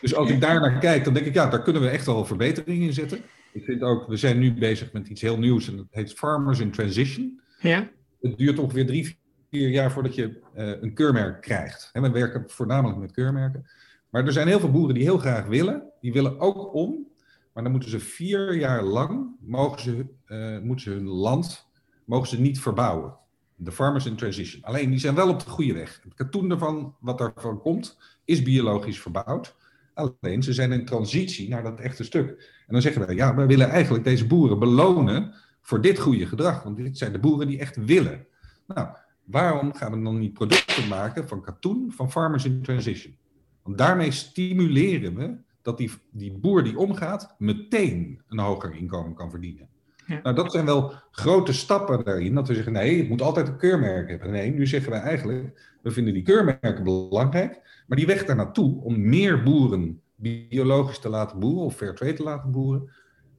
Dus 0.00 0.14
als 0.14 0.30
ik 0.30 0.40
daar 0.40 0.60
naar 0.60 0.78
kijk, 0.78 1.04
dan 1.04 1.14
denk 1.14 1.26
ik, 1.26 1.34
ja, 1.34 1.50
daar 1.50 1.62
kunnen 1.62 1.82
we 1.82 1.88
echt 1.88 2.06
wel 2.06 2.24
verbeteringen 2.24 2.86
in 2.86 2.92
zetten. 2.92 3.18
Ik 3.52 3.64
vind 3.64 3.82
ook, 3.82 4.06
we 4.06 4.16
zijn 4.16 4.38
nu 4.38 4.54
bezig 4.54 4.92
met 4.92 5.08
iets 5.08 5.20
heel 5.20 5.38
nieuws 5.38 5.68
en 5.68 5.76
dat 5.76 5.86
heet 5.90 6.12
Farmers 6.12 6.58
in 6.58 6.70
Transition. 6.70 7.40
Ja. 7.60 7.88
Het 8.20 8.38
duurt 8.38 8.58
ongeveer 8.58 8.86
drie, 8.86 9.18
vier 9.50 9.68
jaar 9.68 9.92
voordat 9.92 10.14
je 10.14 10.40
uh, 10.56 10.82
een 10.82 10.94
keurmerk 10.94 11.40
krijgt. 11.40 11.90
En 11.92 12.02
we 12.02 12.10
werken 12.10 12.44
voornamelijk 12.46 12.98
met 12.98 13.12
keurmerken. 13.12 13.66
Maar 14.10 14.26
er 14.26 14.32
zijn 14.32 14.48
heel 14.48 14.60
veel 14.60 14.70
boeren 14.70 14.94
die 14.94 15.04
heel 15.04 15.18
graag 15.18 15.46
willen. 15.46 15.82
Die 16.00 16.12
willen 16.12 16.40
ook 16.40 16.74
om. 16.74 17.06
Maar 17.52 17.62
dan 17.62 17.72
moeten 17.72 17.90
ze 17.90 18.00
vier 18.00 18.56
jaar 18.56 18.82
lang, 18.82 19.36
mogen 19.40 19.80
ze, 19.80 20.06
uh, 20.26 20.58
moeten 20.60 20.84
ze 20.84 20.90
hun 20.90 21.08
land 21.08 21.72
mogen 22.04 22.28
ze 22.28 22.40
niet 22.40 22.60
verbouwen. 22.60 23.16
De 23.56 23.72
farmers 23.72 24.06
in 24.06 24.16
transition. 24.16 24.62
Alleen, 24.62 24.90
die 24.90 24.98
zijn 24.98 25.14
wel 25.14 25.28
op 25.28 25.40
de 25.40 25.50
goede 25.50 25.72
weg. 25.72 26.00
Het 26.02 26.14
katoen 26.14 26.50
ervan, 26.50 26.96
wat 27.00 27.18
daarvan 27.18 27.60
komt, 27.60 27.98
is 28.24 28.42
biologisch 28.42 29.00
verbouwd. 29.00 29.56
Alleen, 29.94 30.42
ze 30.42 30.52
zijn 30.52 30.72
in 30.72 30.84
transitie 30.84 31.48
naar 31.48 31.62
dat 31.62 31.80
echte 31.80 32.04
stuk. 32.04 32.28
En 32.66 32.72
dan 32.72 32.82
zeggen 32.82 33.06
wij, 33.06 33.14
ja, 33.14 33.34
we 33.34 33.46
willen 33.46 33.68
eigenlijk 33.68 34.04
deze 34.04 34.26
boeren 34.26 34.58
belonen 34.58 35.34
voor 35.60 35.80
dit 35.80 35.98
goede 35.98 36.26
gedrag. 36.26 36.62
Want 36.62 36.76
dit 36.76 36.98
zijn 36.98 37.12
de 37.12 37.18
boeren 37.18 37.46
die 37.46 37.58
echt 37.58 37.84
willen. 37.84 38.26
Nou, 38.66 38.88
waarom 39.24 39.74
gaan 39.74 39.92
we 39.92 40.02
dan 40.02 40.18
niet 40.18 40.32
producten 40.32 40.88
maken 40.88 41.28
van 41.28 41.42
katoen 41.42 41.92
van 41.92 42.10
farmers 42.10 42.44
in 42.44 42.62
transition? 42.62 43.16
Want 43.62 43.78
daarmee 43.78 44.10
stimuleren 44.10 45.14
we 45.14 45.36
dat 45.62 45.78
die, 45.78 45.90
die 46.10 46.32
boer 46.32 46.64
die 46.64 46.78
omgaat 46.78 47.34
meteen 47.38 48.22
een 48.28 48.38
hoger 48.38 48.74
inkomen 48.74 49.14
kan 49.14 49.30
verdienen. 49.30 49.68
Ja. 50.06 50.20
Nou, 50.22 50.34
dat 50.34 50.52
zijn 50.52 50.64
wel 50.64 50.92
grote 51.10 51.52
stappen 51.52 52.04
daarin. 52.04 52.34
Dat 52.34 52.48
we 52.48 52.54
zeggen, 52.54 52.72
nee, 52.72 52.98
het 52.98 53.08
moet 53.08 53.22
altijd 53.22 53.48
een 53.48 53.56
keurmerk 53.56 54.08
hebben. 54.08 54.30
Nee, 54.30 54.50
nu 54.50 54.66
zeggen 54.66 54.92
we 54.92 54.98
eigenlijk, 54.98 55.76
we 55.82 55.90
vinden 55.90 56.14
die 56.14 56.22
keurmerken 56.22 56.84
belangrijk. 56.84 57.82
Maar 57.86 57.98
die 57.98 58.06
weg 58.06 58.24
daar 58.24 58.36
naartoe, 58.36 58.82
om 58.82 59.08
meer 59.08 59.42
boeren 59.42 60.00
biologisch 60.16 60.98
te 60.98 61.08
laten 61.08 61.38
boeren 61.38 61.64
of 61.64 61.76
fair 61.76 61.94
trade 61.94 62.12
te 62.12 62.22
laten 62.22 62.50
boeren, 62.50 62.90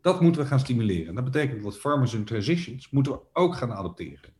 dat 0.02 0.22
moeten 0.22 0.42
we 0.42 0.48
gaan 0.48 0.60
stimuleren. 0.60 1.16
Dat 1.16 1.24
betekent 1.24 1.64
dat 1.64 1.78
farmers 1.78 2.14
in 2.14 2.26
transitions 2.26 2.90
moeten 2.90 3.12
we 3.12 3.20
ook 3.34 3.56
gaan 3.56 3.74
adopteren. 3.74 4.34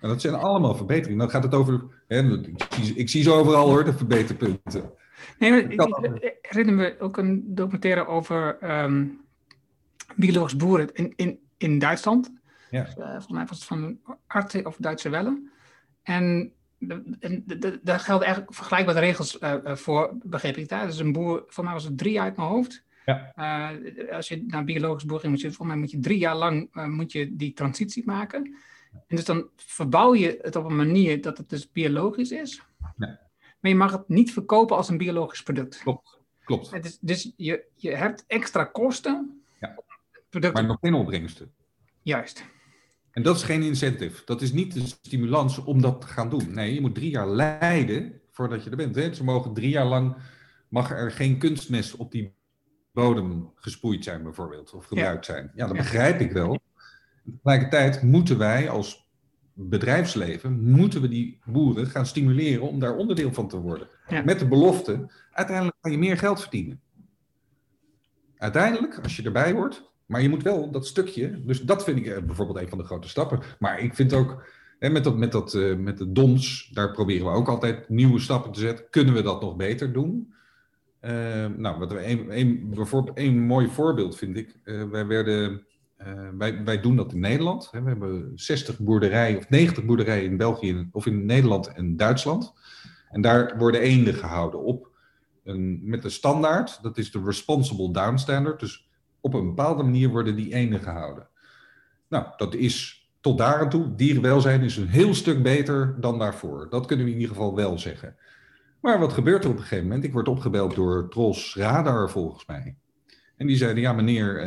En 0.00 0.08
dat 0.08 0.20
zijn 0.20 0.34
allemaal 0.34 0.74
verbeteringen. 0.74 1.18
Dan 1.18 1.30
gaat 1.30 1.42
het 1.42 1.54
over, 1.54 1.84
hè, 2.08 2.32
ik, 2.32 2.66
zie, 2.80 2.94
ik 2.94 3.08
zie 3.08 3.22
ze 3.22 3.30
overal 3.30 3.68
hoor, 3.68 3.84
de 3.84 3.92
verbeterpunten. 3.92 4.92
Nee, 5.38 5.50
maar 5.50 5.60
ik, 5.60 6.38
herinner 6.42 6.74
me 6.74 6.96
ook 6.98 7.16
een 7.16 7.54
documentaire 7.54 8.06
over 8.06 8.58
um, 8.82 9.20
biologisch 10.16 10.56
boeren 10.56 10.92
in, 10.92 11.12
in, 11.16 11.38
in 11.58 11.78
Duitsland. 11.78 12.32
Ja. 12.70 12.86
Uh, 12.86 12.94
volgens 12.94 13.28
mij 13.28 13.46
was 13.46 13.58
het 13.58 13.66
van 13.66 13.98
Arte 14.26 14.62
of 14.64 14.76
Duitse 14.78 15.08
Welle. 15.08 15.42
En, 16.02 16.52
daar 17.82 18.00
gelden 18.00 18.26
eigenlijk 18.26 18.54
vergelijkbare 18.54 19.00
regels 19.00 19.40
uh, 19.40 19.74
voor, 19.74 20.16
begreep 20.22 20.56
ik 20.56 20.68
daar. 20.68 20.86
Dus 20.86 20.98
een 20.98 21.12
boer, 21.12 21.44
voor 21.46 21.64
mij 21.64 21.72
was 21.72 21.84
het 21.84 21.98
drie 21.98 22.20
uit 22.20 22.36
mijn 22.36 22.48
hoofd. 22.48 22.84
Ja. 23.04 23.32
Uh, 23.36 24.12
als 24.12 24.28
je 24.28 24.44
naar 24.46 24.64
biologisch 24.64 25.04
boering 25.04 25.32
moet 25.32 25.40
volgens 25.40 25.68
mij 25.68 25.76
moet 25.76 25.90
je 25.90 25.98
drie 25.98 26.18
jaar 26.18 26.36
lang 26.36 26.68
moet 26.86 27.12
je 27.12 27.36
die 27.36 27.52
transitie 27.52 28.02
maken. 28.06 28.56
En 28.92 29.16
dus 29.16 29.24
dan 29.24 29.48
verbouw 29.56 30.14
je 30.14 30.38
het 30.42 30.56
op 30.56 30.64
een 30.64 30.76
manier 30.76 31.20
dat 31.20 31.38
het 31.38 31.48
dus 31.48 31.72
biologisch 31.72 32.30
is. 32.30 32.62
Ja. 32.96 33.20
Maar 33.60 33.70
je 33.70 33.76
mag 33.76 33.92
het 33.92 34.08
niet 34.08 34.32
verkopen 34.32 34.76
als 34.76 34.88
een 34.88 34.98
biologisch 34.98 35.42
product. 35.42 35.78
Klopt, 35.78 36.20
klopt. 36.44 36.98
Dus 37.06 37.32
je, 37.36 37.64
je 37.74 37.94
hebt 37.94 38.24
extra 38.26 38.64
kosten. 38.64 39.37
Maar 40.52 40.66
nog 40.66 40.78
geen 40.80 40.94
opbrengsten. 40.94 41.52
Juist. 42.02 42.44
En 43.10 43.22
dat 43.22 43.36
is 43.36 43.42
geen 43.42 43.62
incentive. 43.62 44.22
Dat 44.24 44.42
is 44.42 44.52
niet 44.52 44.74
de 44.74 44.80
stimulans 44.80 45.58
om 45.58 45.80
dat 45.80 46.00
te 46.00 46.06
gaan 46.06 46.30
doen. 46.30 46.54
Nee, 46.54 46.74
je 46.74 46.80
moet 46.80 46.94
drie 46.94 47.10
jaar 47.10 47.28
lijden 47.28 48.20
voordat 48.30 48.64
je 48.64 48.70
er 48.70 48.76
bent. 48.76 48.94
Hè? 48.94 49.14
Ze 49.14 49.24
mogen 49.24 49.54
drie 49.54 49.70
jaar 49.70 49.86
lang, 49.86 50.16
mag 50.68 50.90
er 50.90 51.10
geen 51.10 51.38
kunstmest 51.38 51.96
op 51.96 52.12
die 52.12 52.34
bodem 52.92 53.52
gespoeid 53.54 54.04
zijn 54.04 54.22
bijvoorbeeld, 54.22 54.72
of 54.72 54.84
gebruikt 54.84 55.24
zijn. 55.24 55.50
Ja, 55.54 55.66
dat 55.66 55.76
begrijp 55.76 56.20
ik 56.20 56.32
wel. 56.32 56.58
Tegelijkertijd 57.36 58.02
moeten 58.02 58.38
wij 58.38 58.70
als 58.70 59.08
bedrijfsleven, 59.52 60.70
moeten 60.70 61.00
we 61.00 61.08
die 61.08 61.40
boeren 61.44 61.86
gaan 61.86 62.06
stimuleren 62.06 62.68
om 62.68 62.78
daar 62.78 62.96
onderdeel 62.96 63.32
van 63.32 63.48
te 63.48 63.60
worden. 63.60 63.88
Met 64.24 64.38
de 64.38 64.48
belofte, 64.48 65.12
uiteindelijk 65.32 65.76
ga 65.80 65.90
je 65.90 65.98
meer 65.98 66.18
geld 66.18 66.40
verdienen. 66.40 66.80
Uiteindelijk, 68.36 68.98
als 68.98 69.16
je 69.16 69.22
erbij 69.22 69.52
hoort, 69.52 69.87
maar 70.08 70.22
je 70.22 70.28
moet 70.28 70.42
wel 70.42 70.70
dat 70.70 70.86
stukje, 70.86 71.42
dus 71.44 71.62
dat 71.62 71.84
vind 71.84 71.98
ik 71.98 72.06
eh, 72.06 72.22
bijvoorbeeld 72.22 72.58
een 72.58 72.68
van 72.68 72.78
de 72.78 72.84
grote 72.84 73.08
stappen. 73.08 73.40
Maar 73.58 73.80
ik 73.80 73.94
vind 73.94 74.12
ook, 74.12 74.44
hè, 74.78 74.90
met, 74.90 75.04
dat, 75.04 75.16
met, 75.16 75.32
dat, 75.32 75.54
uh, 75.54 75.76
met 75.76 75.98
de 75.98 76.12
dons, 76.12 76.70
daar 76.72 76.92
proberen 76.92 77.26
we 77.26 77.32
ook 77.32 77.48
altijd 77.48 77.88
nieuwe 77.88 78.18
stappen 78.18 78.52
te 78.52 78.60
zetten. 78.60 78.86
Kunnen 78.90 79.14
we 79.14 79.22
dat 79.22 79.40
nog 79.40 79.56
beter 79.56 79.92
doen? 79.92 80.34
Uh, 81.00 81.10
nou, 81.56 81.78
wat 81.78 81.92
we 81.92 82.06
een, 82.06 82.38
een, 82.38 82.70
bijvoorbeeld 82.74 83.18
een 83.18 83.40
mooi 83.40 83.68
voorbeeld 83.68 84.16
vind 84.16 84.36
ik. 84.36 84.56
Uh, 84.64 84.84
wij 84.84 85.06
werden 85.06 85.66
wij, 86.38 86.64
wij 86.64 86.80
doen 86.80 86.96
dat 86.96 87.12
in 87.12 87.20
Nederland. 87.20 87.70
We 87.70 87.80
hebben 87.84 88.32
60 88.34 88.78
boerderijen 88.78 89.38
of 89.38 89.48
90 89.48 89.84
boerderijen 89.84 90.30
in 90.30 90.36
België 90.36 90.88
of 90.92 91.06
in 91.06 91.26
Nederland 91.26 91.72
en 91.72 91.96
Duitsland. 91.96 92.52
En 93.10 93.20
daar 93.20 93.58
worden 93.58 93.80
eenden 93.80 94.14
gehouden 94.14 94.62
op 94.62 94.90
een, 95.44 95.80
met 95.82 96.04
een 96.04 96.10
standaard. 96.10 96.82
Dat 96.82 96.98
is 96.98 97.10
de 97.10 97.22
Responsible 97.24 97.92
Down 97.92 98.16
Standard. 98.16 98.60
Dus 98.60 98.87
op 99.20 99.34
een 99.34 99.46
bepaalde 99.46 99.82
manier 99.82 100.08
worden 100.08 100.36
die 100.36 100.54
eenden 100.54 100.80
gehouden. 100.80 101.28
Nou, 102.08 102.26
dat 102.36 102.54
is 102.54 103.06
tot 103.20 103.38
daar 103.38 103.60
aan 103.60 103.70
toe. 103.70 103.94
Dierenwelzijn 103.94 104.62
is 104.62 104.76
een 104.76 104.88
heel 104.88 105.14
stuk 105.14 105.42
beter 105.42 105.96
dan 106.00 106.18
daarvoor. 106.18 106.66
Dat 106.70 106.86
kunnen 106.86 107.04
we 107.04 107.12
in 107.12 107.18
ieder 107.20 107.34
geval 107.34 107.54
wel 107.54 107.78
zeggen. 107.78 108.16
Maar 108.80 108.98
wat 108.98 109.12
gebeurt 109.12 109.44
er 109.44 109.50
op 109.50 109.56
een 109.56 109.62
gegeven 109.62 109.84
moment? 109.84 110.04
Ik 110.04 110.12
word 110.12 110.28
opgebeld 110.28 110.74
door 110.74 111.08
Tros 111.10 111.56
Radar 111.56 112.10
volgens 112.10 112.46
mij. 112.46 112.76
En 113.36 113.46
die 113.46 113.56
zeiden, 113.56 113.82
ja 113.82 113.92
meneer, 113.92 114.46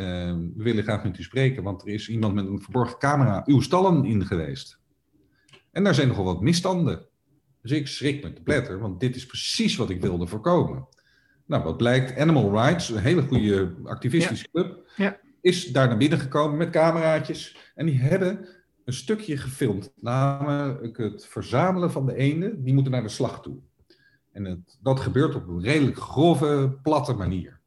we 0.56 0.62
willen 0.62 0.82
graag 0.82 1.04
met 1.04 1.18
u 1.18 1.22
spreken, 1.22 1.62
want 1.62 1.82
er 1.82 1.88
is 1.88 2.08
iemand 2.08 2.34
met 2.34 2.46
een 2.46 2.60
verborgen 2.62 2.98
camera 2.98 3.42
uw 3.46 3.60
stallen 3.60 4.04
in 4.04 4.26
geweest. 4.26 4.80
En 5.70 5.84
daar 5.84 5.94
zijn 5.94 6.08
nogal 6.08 6.24
wat 6.24 6.40
misstanden. 6.40 7.06
Dus 7.62 7.70
ik 7.70 7.86
schrik 7.86 8.22
me 8.22 8.32
te 8.32 8.42
pletter, 8.42 8.78
want 8.78 9.00
dit 9.00 9.16
is 9.16 9.26
precies 9.26 9.76
wat 9.76 9.90
ik 9.90 10.00
wilde 10.00 10.26
voorkomen. 10.26 10.86
Nou, 11.46 11.64
wat 11.64 11.76
blijkt, 11.76 12.18
Animal 12.18 12.50
Rights, 12.50 12.88
een 12.88 12.98
hele 12.98 13.22
goede 13.22 13.74
activistische 13.84 14.48
club, 14.50 14.90
ja. 14.96 15.18
is 15.40 15.66
daar 15.66 15.88
naar 15.88 15.96
binnen 15.96 16.18
gekomen 16.18 16.56
met 16.56 16.70
cameraatjes. 16.70 17.56
En 17.74 17.86
die 17.86 18.00
hebben 18.00 18.48
een 18.84 18.92
stukje 18.92 19.36
gefilmd, 19.36 19.92
namelijk 20.00 20.96
het 20.96 21.26
verzamelen 21.26 21.90
van 21.90 22.06
de 22.06 22.16
eenden, 22.16 22.64
die 22.64 22.74
moeten 22.74 22.92
naar 22.92 23.02
de 23.02 23.08
slag 23.08 23.42
toe. 23.42 23.56
En 24.32 24.44
het, 24.44 24.78
dat 24.82 25.00
gebeurt 25.00 25.34
op 25.34 25.48
een 25.48 25.62
redelijk 25.62 25.98
grove, 25.98 26.78
platte 26.82 27.12
manier. 27.12 27.60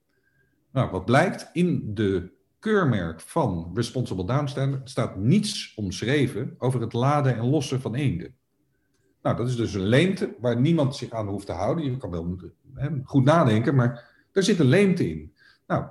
Nou, 0.71 0.91
wat 0.91 1.05
blijkt, 1.05 1.49
in 1.53 1.93
de 1.93 2.33
keurmerk 2.59 3.21
van 3.21 3.71
Responsible 3.73 4.25
Down 4.25 4.81
staat 4.83 5.15
niets 5.15 5.73
omschreven 5.75 6.55
over 6.57 6.81
het 6.81 6.93
laden 6.93 7.35
en 7.35 7.45
lossen 7.45 7.81
van 7.81 7.95
eenden. 7.95 8.35
Nou, 9.25 9.37
dat 9.37 9.47
is 9.47 9.55
dus 9.55 9.73
een 9.73 9.87
leemte 9.87 10.35
waar 10.39 10.59
niemand 10.59 10.95
zich 10.95 11.11
aan 11.11 11.27
hoeft 11.27 11.45
te 11.45 11.51
houden. 11.51 11.85
Je 11.85 11.97
kan 11.97 12.11
wel 12.11 12.37
hè, 12.73 12.89
goed 13.03 13.23
nadenken, 13.23 13.75
maar 13.75 14.11
er 14.31 14.43
zit 14.43 14.59
een 14.59 14.65
leemte 14.65 15.09
in. 15.09 15.33
Nou, 15.67 15.85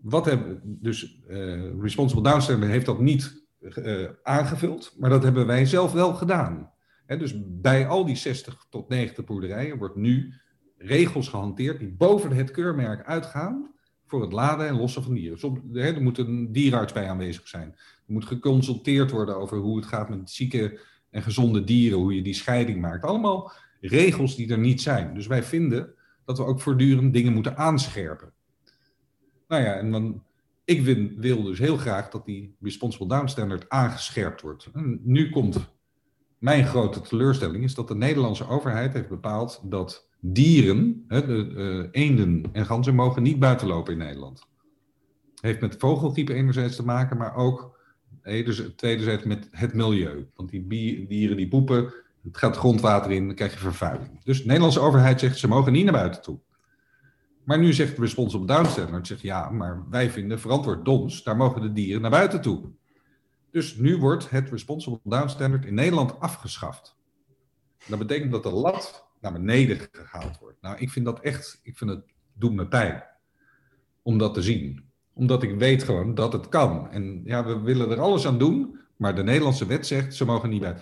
wat 0.00 0.24
hebben 0.24 0.60
dus 0.64 1.20
uh, 1.28 1.80
Responsible 1.80 2.22
Down 2.22 2.40
Standard 2.40 2.70
heeft 2.70 2.86
dat 2.86 3.00
niet 3.00 3.44
uh, 3.60 4.08
aangevuld, 4.22 4.94
maar 4.98 5.10
dat 5.10 5.22
hebben 5.22 5.46
wij 5.46 5.66
zelf 5.66 5.92
wel 5.92 6.14
gedaan. 6.14 6.72
Dus 7.06 7.34
bij 7.46 7.86
al 7.86 8.06
die 8.06 8.16
60 8.16 8.66
tot 8.70 8.88
90 8.88 9.24
boerderijen 9.24 9.78
wordt 9.78 9.96
nu 9.96 10.34
regels 10.76 11.28
gehanteerd 11.28 11.78
die 11.78 11.92
boven 11.92 12.32
het 12.32 12.50
keurmerk 12.50 13.06
uitgaan 13.06 13.74
voor 14.06 14.20
het 14.20 14.32
laden 14.32 14.66
en 14.66 14.76
lossen 14.76 15.02
van 15.02 15.14
dieren. 15.14 15.62
Er 15.74 16.02
moet 16.02 16.18
een 16.18 16.52
dierenarts 16.52 16.92
bij 16.92 17.08
aanwezig 17.08 17.48
zijn. 17.48 17.68
Er 17.72 18.12
moet 18.12 18.26
geconsulteerd 18.26 19.10
worden 19.10 19.36
over 19.36 19.58
hoe 19.58 19.76
het 19.76 19.86
gaat 19.86 20.08
met 20.08 20.30
zieke 20.30 20.80
en 21.10 21.22
gezonde 21.22 21.64
dieren, 21.64 21.98
hoe 21.98 22.14
je 22.14 22.22
die 22.22 22.34
scheiding 22.34 22.80
maakt. 22.80 23.04
Allemaal 23.04 23.52
regels 23.80 24.36
die 24.36 24.50
er 24.50 24.58
niet 24.58 24.82
zijn. 24.82 25.14
Dus 25.14 25.26
wij 25.26 25.42
vinden 25.42 25.94
dat 26.24 26.38
we 26.38 26.44
ook 26.44 26.60
voortdurend 26.60 27.12
dingen 27.12 27.32
moeten 27.32 27.56
aanscherpen. 27.56 28.32
Nou 29.48 29.62
ja, 29.62 29.74
en 29.74 29.90
dan, 29.90 30.22
ik 30.64 30.82
wil, 31.16 31.42
dus 31.42 31.58
heel 31.58 31.76
graag 31.76 32.08
dat 32.08 32.26
die 32.26 32.54
Responsible 32.60 33.08
Down 33.08 33.26
Standard 33.26 33.68
aangescherpt 33.68 34.40
wordt. 34.40 34.68
En 34.74 35.00
nu 35.02 35.30
komt 35.30 35.70
mijn 36.38 36.66
grote 36.66 37.00
teleurstelling, 37.00 37.64
is 37.64 37.74
dat 37.74 37.88
de 37.88 37.94
Nederlandse 37.94 38.48
overheid 38.48 38.92
heeft 38.92 39.08
bepaald 39.08 39.60
dat 39.64 40.08
dieren, 40.20 41.04
de, 41.08 41.52
uh, 41.56 41.88
eenden 41.90 42.42
en 42.52 42.66
ganzen, 42.66 42.94
mogen 42.94 43.22
niet 43.22 43.38
buiten 43.38 43.66
lopen 43.66 43.92
in 43.92 43.98
Nederland. 43.98 44.46
Heeft 45.40 45.60
met 45.60 45.76
vogelgriep 45.78 46.28
enerzijds 46.28 46.76
te 46.76 46.84
maken, 46.84 47.16
maar 47.16 47.34
ook 47.34 47.77
dus 48.28 48.62
tweederzijds 48.76 49.24
met 49.24 49.48
het 49.50 49.74
milieu. 49.74 50.28
Want 50.36 50.50
die 50.50 50.66
dieren 51.06 51.36
die 51.36 51.48
poepen 51.48 51.92
Het 52.22 52.36
gaat 52.36 52.56
grondwater 52.56 53.10
in, 53.10 53.26
dan 53.26 53.34
krijg 53.34 53.52
je 53.52 53.58
vervuiling. 53.58 54.24
Dus 54.24 54.38
de 54.38 54.46
Nederlandse 54.46 54.80
overheid 54.80 55.20
zegt 55.20 55.38
ze 55.38 55.48
mogen 55.48 55.72
niet 55.72 55.84
naar 55.84 55.92
buiten 55.92 56.22
toe. 56.22 56.38
Maar 57.44 57.58
nu 57.58 57.72
zegt 57.72 57.96
de 57.96 58.02
Responsible 58.02 58.46
Down 58.46 58.66
Standard, 58.66 59.06
zegt 59.06 59.20
ja, 59.20 59.50
maar 59.50 59.84
wij 59.90 60.10
vinden 60.10 60.40
verantwoord 60.40 60.84
dons, 60.84 61.22
daar 61.22 61.36
mogen 61.36 61.62
de 61.62 61.72
dieren 61.72 62.00
naar 62.00 62.10
buiten 62.10 62.40
toe. 62.40 62.70
Dus 63.50 63.76
nu 63.76 63.96
wordt 63.96 64.30
het 64.30 64.50
Responsible 64.50 65.00
Down 65.04 65.28
Standard 65.28 65.64
in 65.64 65.74
Nederland 65.74 66.20
afgeschaft. 66.20 66.96
Dat 67.86 67.98
betekent 67.98 68.32
dat 68.32 68.42
de 68.42 68.50
lat 68.50 69.08
naar 69.20 69.32
beneden 69.32 69.88
gehaald 69.92 70.38
wordt. 70.38 70.60
Nou, 70.60 70.78
ik 70.78 70.90
vind 70.90 71.04
dat 71.04 71.20
echt, 71.20 71.60
ik 71.62 71.76
vind 71.76 71.90
het 71.90 72.04
doet 72.32 72.54
me 72.54 72.68
pijn 72.68 73.04
om 74.02 74.18
dat 74.18 74.34
te 74.34 74.42
zien. 74.42 74.87
Omdat 75.18 75.42
ik 75.42 75.58
weet 75.58 75.82
gewoon 75.82 76.14
dat 76.14 76.32
het 76.32 76.48
kan. 76.48 76.90
En 76.90 77.20
ja, 77.24 77.44
we 77.44 77.60
willen 77.60 77.90
er 77.90 78.00
alles 78.00 78.26
aan 78.26 78.38
doen, 78.38 78.78
maar 78.96 79.14
de 79.14 79.22
Nederlandse 79.22 79.66
wet 79.66 79.86
zegt 79.86 80.14
ze 80.14 80.24
mogen 80.24 80.48
niet 80.48 80.60
bij. 80.60 80.76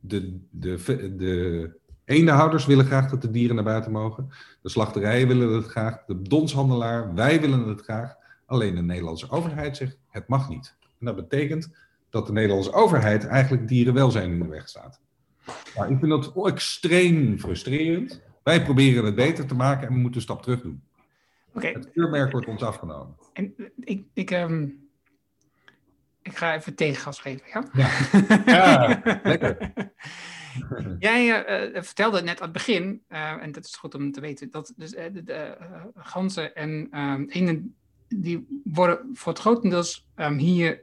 De, 0.00 0.38
de, 0.50 1.14
de 1.16 1.78
eendehouders 2.04 2.66
willen 2.66 2.84
graag 2.84 3.10
dat 3.10 3.22
de 3.22 3.30
dieren 3.30 3.54
naar 3.54 3.64
buiten 3.64 3.92
mogen. 3.92 4.28
De 4.62 4.68
slachterijen 4.68 5.28
willen 5.28 5.52
het 5.52 5.66
graag. 5.66 6.04
De 6.06 6.22
donshandelaar, 6.22 7.14
wij 7.14 7.40
willen 7.40 7.68
het 7.68 7.80
graag. 7.80 8.14
Alleen 8.46 8.74
de 8.74 8.82
Nederlandse 8.82 9.30
overheid 9.30 9.76
zegt 9.76 9.96
het 10.08 10.28
mag 10.28 10.48
niet. 10.48 10.76
En 10.98 11.06
dat 11.06 11.16
betekent 11.16 11.70
dat 12.10 12.26
de 12.26 12.32
Nederlandse 12.32 12.72
overheid 12.72 13.26
eigenlijk 13.26 13.68
dierenwelzijn 13.68 14.30
in 14.30 14.42
de 14.42 14.48
weg 14.48 14.68
staat. 14.68 15.00
Nou, 15.76 15.92
ik 15.92 15.98
vind 15.98 16.10
dat 16.10 16.46
extreem 16.46 17.38
frustrerend. 17.38 18.20
Wij 18.42 18.62
proberen 18.62 19.04
het 19.04 19.14
beter 19.14 19.46
te 19.46 19.54
maken 19.54 19.88
en 19.88 19.94
we 19.94 20.00
moeten 20.00 20.16
een 20.16 20.26
stap 20.26 20.42
terug 20.42 20.62
doen. 20.62 20.82
Het 21.52 21.90
keurmerk 21.90 22.32
wordt 22.32 22.46
ons 22.46 22.62
afgenomen. 22.62 23.16
En 23.32 23.54
ik, 23.80 24.04
ik, 24.14 24.30
ehm, 24.30 24.68
ik 26.22 26.36
ga 26.36 26.54
even 26.54 26.74
tegengas 26.74 27.20
geven, 27.20 27.46
ja? 27.52 27.64
Ja, 28.46 29.00
lekker. 29.22 29.72
Jij 30.98 31.44
eh, 31.44 31.76
eh, 31.76 31.82
vertelde 31.82 32.22
net 32.22 32.36
aan 32.38 32.44
het 32.44 32.52
begin, 32.52 33.02
eh, 33.08 33.42
en 33.42 33.52
dat 33.52 33.64
is 33.64 33.76
goed 33.76 33.94
om 33.94 34.12
te 34.12 34.20
weten, 34.20 34.50
dat 34.50 34.72
dus, 34.76 34.94
eh, 34.94 35.12
de, 35.12 35.22
de, 35.22 35.32
eh, 35.32 35.82
ganzen 35.96 36.54
en 36.54 36.88
ehm 36.90 37.24
eenden, 37.28 37.74
die 38.08 38.60
worden 38.64 39.10
voor 39.12 39.32
het 39.32 39.40
grotendeels 39.40 40.08
ehm, 40.14 40.34
hier 40.36 40.80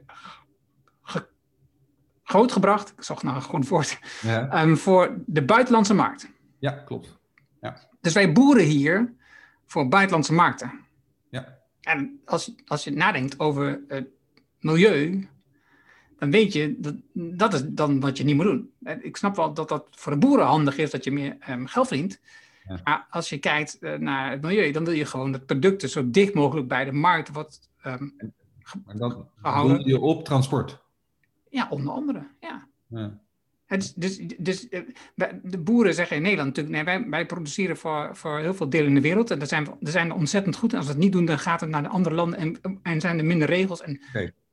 ge- 1.02 1.28
grootgebracht, 2.22 2.92
ik 2.96 3.02
zocht 3.02 3.22
naar 3.22 3.34
een 3.34 3.42
goed 3.42 3.68
woord, 3.68 3.98
Ja, 4.22 4.48
ehm, 4.50 4.74
voor 4.74 5.18
de 5.26 5.44
buitenlandse 5.44 5.94
markt. 5.94 6.28
ja 6.58 6.70
klopt. 6.70 7.16
Dus 8.00 8.12
wij 8.12 8.32
boeren 8.32 8.64
hier 8.64 9.14
voor 9.68 9.88
buitenlandse 9.88 10.32
markten. 10.32 10.72
Ja. 11.30 11.58
En 11.80 12.20
als, 12.24 12.54
als 12.66 12.84
je 12.84 12.90
nadenkt 12.90 13.38
over 13.40 13.80
het 13.88 14.08
milieu, 14.60 15.28
dan 16.18 16.30
weet 16.30 16.52
je 16.52 16.76
dat 16.78 16.94
dat 17.12 17.54
is 17.54 17.62
dan 17.66 18.00
wat 18.00 18.16
je 18.18 18.24
niet 18.24 18.36
moet 18.36 18.44
doen. 18.44 18.72
En 18.82 19.04
Ik 19.04 19.16
snap 19.16 19.36
wel 19.36 19.54
dat 19.54 19.68
dat 19.68 19.86
voor 19.90 20.12
de 20.12 20.18
boeren 20.18 20.46
handig 20.46 20.76
is 20.76 20.90
dat 20.90 21.04
je 21.04 21.10
meer 21.10 21.36
ehm, 21.40 21.64
geld 21.66 21.86
verdient. 21.86 22.20
Ja. 22.68 22.80
Maar 22.84 23.06
als 23.10 23.28
je 23.28 23.38
kijkt 23.38 23.78
eh, 23.78 23.94
naar 23.94 24.30
het 24.30 24.42
milieu, 24.42 24.72
dan 24.72 24.84
wil 24.84 24.94
je 24.94 25.04
gewoon 25.04 25.32
dat 25.32 25.46
producten 25.46 25.88
zo 25.88 26.10
dicht 26.10 26.34
mogelijk 26.34 26.68
bij 26.68 26.84
de 26.84 26.92
markt 26.92 27.32
wordt. 27.32 27.70
ehm, 27.82 28.08
Maar 28.84 28.96
dan 28.96 29.28
Gehouden. 29.42 29.86
je 29.86 30.00
op 30.00 30.24
transport. 30.24 30.82
ja, 31.50 31.66
onder 31.70 31.92
andere. 31.92 32.26
Ja. 32.40 32.66
Ja. 32.86 33.18
Dus 33.96 34.16
dus 34.38 34.68
eh, 34.68 34.80
de 35.42 35.58
boeren 35.58 35.94
zeggen 35.94 36.16
in 36.16 36.22
Nederland 36.22 36.48
natuurlijk, 36.56 36.76
nee, 36.76 36.84
wij, 36.98 37.10
wij 37.10 37.26
produceren 37.26 37.76
voor, 37.76 38.10
voor 38.12 38.38
heel 38.38 38.54
veel 38.54 38.68
delen 38.70 38.86
in 38.88 38.94
de 38.94 39.00
wereld. 39.00 39.30
En 39.30 39.38
daar 39.38 39.48
zijn 39.48 39.64
we 39.64 39.70
daar 39.80 39.92
zijn 39.92 40.08
we 40.08 40.14
ontzettend 40.14 40.56
goed. 40.56 40.70
En 40.72 40.76
als 40.78 40.86
we 40.86 40.92
het 40.92 41.00
niet 41.02 41.12
doen, 41.12 41.24
dan 41.24 41.38
gaat 41.38 41.60
het 41.60 41.70
naar 41.70 41.82
de 41.82 41.88
andere 41.88 42.14
landen 42.14 42.38
en, 42.38 42.78
en 42.82 43.00
zijn 43.00 43.18
er 43.18 43.24
minder 43.24 43.48
regels. 43.48 43.82
En, 43.82 44.00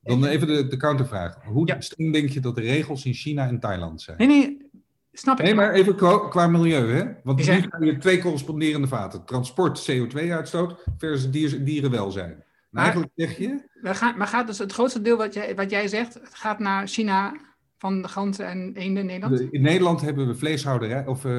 Dan 0.02 0.24
even 0.24 0.46
de, 0.46 0.66
de 0.66 0.76
countervraag. 0.76 1.42
Hoe 1.44 1.66
Ja. 1.66 1.78
denk 2.10 2.28
je 2.28 2.40
dat 2.40 2.54
de 2.54 2.60
regels 2.60 3.04
in 3.04 3.14
China 3.14 3.46
en 3.48 3.60
Thailand 3.60 4.02
zijn? 4.02 4.16
nee, 4.18 4.26
nee, 4.26 4.70
snap 5.12 5.38
ik. 5.38 5.44
Nee, 5.44 5.54
maar 5.54 5.72
even 5.72 5.96
qua, 5.96 6.18
qua 6.28 6.46
milieu, 6.46 6.92
hè? 6.92 7.04
Want 7.24 7.38
nu 7.38 7.44
zijn- 7.44 7.70
je 7.80 7.96
twee 7.98 8.18
corresponderende 8.20 8.86
vaten. 8.88 9.24
Transport, 9.24 9.90
CO2-uitstoot 9.90 10.84
versus 10.98 11.30
dier, 11.30 11.64
dierenwelzijn. 11.64 12.30
En 12.30 12.44
Maar- 12.70 12.82
eigenlijk 12.82 13.12
zeg 13.16 13.38
je, 13.38 13.68
We 13.80 13.94
gaan, 13.94 14.18
maar 14.18 14.26
gaat 14.26 14.46
dus 14.46 14.58
het 14.58 14.72
grootste 14.72 15.02
deel 15.02 15.16
wat 15.16 15.34
jij, 15.34 15.54
wat 15.54 15.70
jij 15.70 15.88
zegt, 15.88 16.18
gaat 16.22 16.58
naar 16.58 16.86
China 16.86 17.36
van 17.78 18.02
de 18.02 18.08
ganzen 18.08 18.46
en 18.46 18.74
eenden 18.74 19.00
in 19.02 19.06
Nederland? 19.06 19.38
de- 19.38 19.48
in 19.50 19.62
Nederland 19.62 20.00
hebben 20.00 20.26
we 20.26 20.34
vleeshouderij, 20.34 21.06
of 21.06 21.24
eh, 21.24 21.38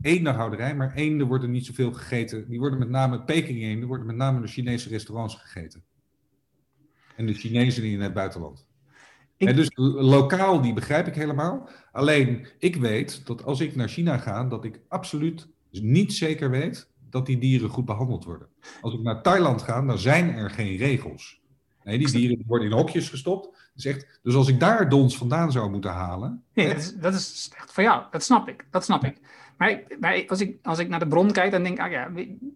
eendenhouderij, 0.00 0.74
maar 0.76 0.94
eenden 0.94 1.26
worden 1.26 1.50
niet 1.50 1.66
zoveel 1.66 1.92
gegeten. 1.92 2.48
Die 2.48 2.58
worden 2.58 2.78
met 2.78 2.88
name, 2.88 3.22
Peking-eenden 3.22 3.88
worden 3.88 4.06
met 4.06 4.16
name 4.16 4.38
door 4.38 4.48
Chinese 4.48 4.88
restaurants 4.88 5.34
gegeten. 5.34 5.82
En 7.16 7.26
de 7.26 7.34
Chinezen 7.34 7.84
in 7.84 8.00
het 8.00 8.14
buitenland. 8.14 8.66
Ik- 9.36 9.48
En 9.48 9.56
dus 9.56 9.70
lo- 9.74 10.00
lokaal, 10.02 10.60
die 10.60 10.72
begrijp 10.72 11.06
ik 11.06 11.14
helemaal. 11.14 11.68
Alleen, 11.92 12.46
ik 12.58 12.76
weet 12.76 13.26
dat 13.26 13.44
als 13.44 13.60
ik 13.60 13.76
naar 13.76 13.88
China 13.88 14.18
ga, 14.18 14.44
dat 14.44 14.64
ik 14.64 14.80
absoluut 14.88 15.48
niet 15.70 16.12
zeker 16.12 16.50
weet 16.50 16.90
dat 17.10 17.26
die 17.26 17.38
dieren 17.38 17.68
goed 17.68 17.84
behandeld 17.84 18.24
worden. 18.24 18.48
Als 18.80 18.94
ik 18.94 19.00
naar 19.00 19.22
Thailand 19.22 19.62
ga, 19.62 19.82
dan 19.82 19.98
zijn 19.98 20.30
er 20.34 20.50
geen 20.50 20.76
regels. 20.76 21.40
Nee, 21.84 21.98
die 21.98 22.10
dieren 22.10 22.42
worden 22.46 22.68
in 22.70 22.76
hokjes 22.76 23.08
gestopt. 23.08 23.63
Dus, 23.74 23.84
echt, 23.84 24.18
dus 24.22 24.34
als 24.34 24.48
ik 24.48 24.60
daar 24.60 24.88
dons 24.88 25.16
vandaan 25.16 25.52
zou 25.52 25.70
moeten 25.70 25.90
halen, 25.90 26.42
Nee, 26.52 26.68
dat 26.68 26.76
is, 26.76 26.94
dat 26.94 27.14
is 27.14 27.50
echt 27.56 27.72
voor 27.72 27.82
jou. 27.82 28.02
Dat 28.10 28.22
snap 28.22 28.48
ik. 28.48 28.66
Dat 28.70 28.84
snap 28.84 29.04
ik. 29.04 29.16
Maar, 29.56 30.24
als, 30.28 30.40
ik, 30.40 30.58
als 30.62 30.78
ik 30.78 30.88
naar 30.88 30.98
de 30.98 31.06
bron 31.06 31.32
kijk, 31.32 31.50
dan 31.50 31.62
denk 31.62 31.78
ik, 31.78 31.84
ah 31.84 31.90
ja, 31.90 32.10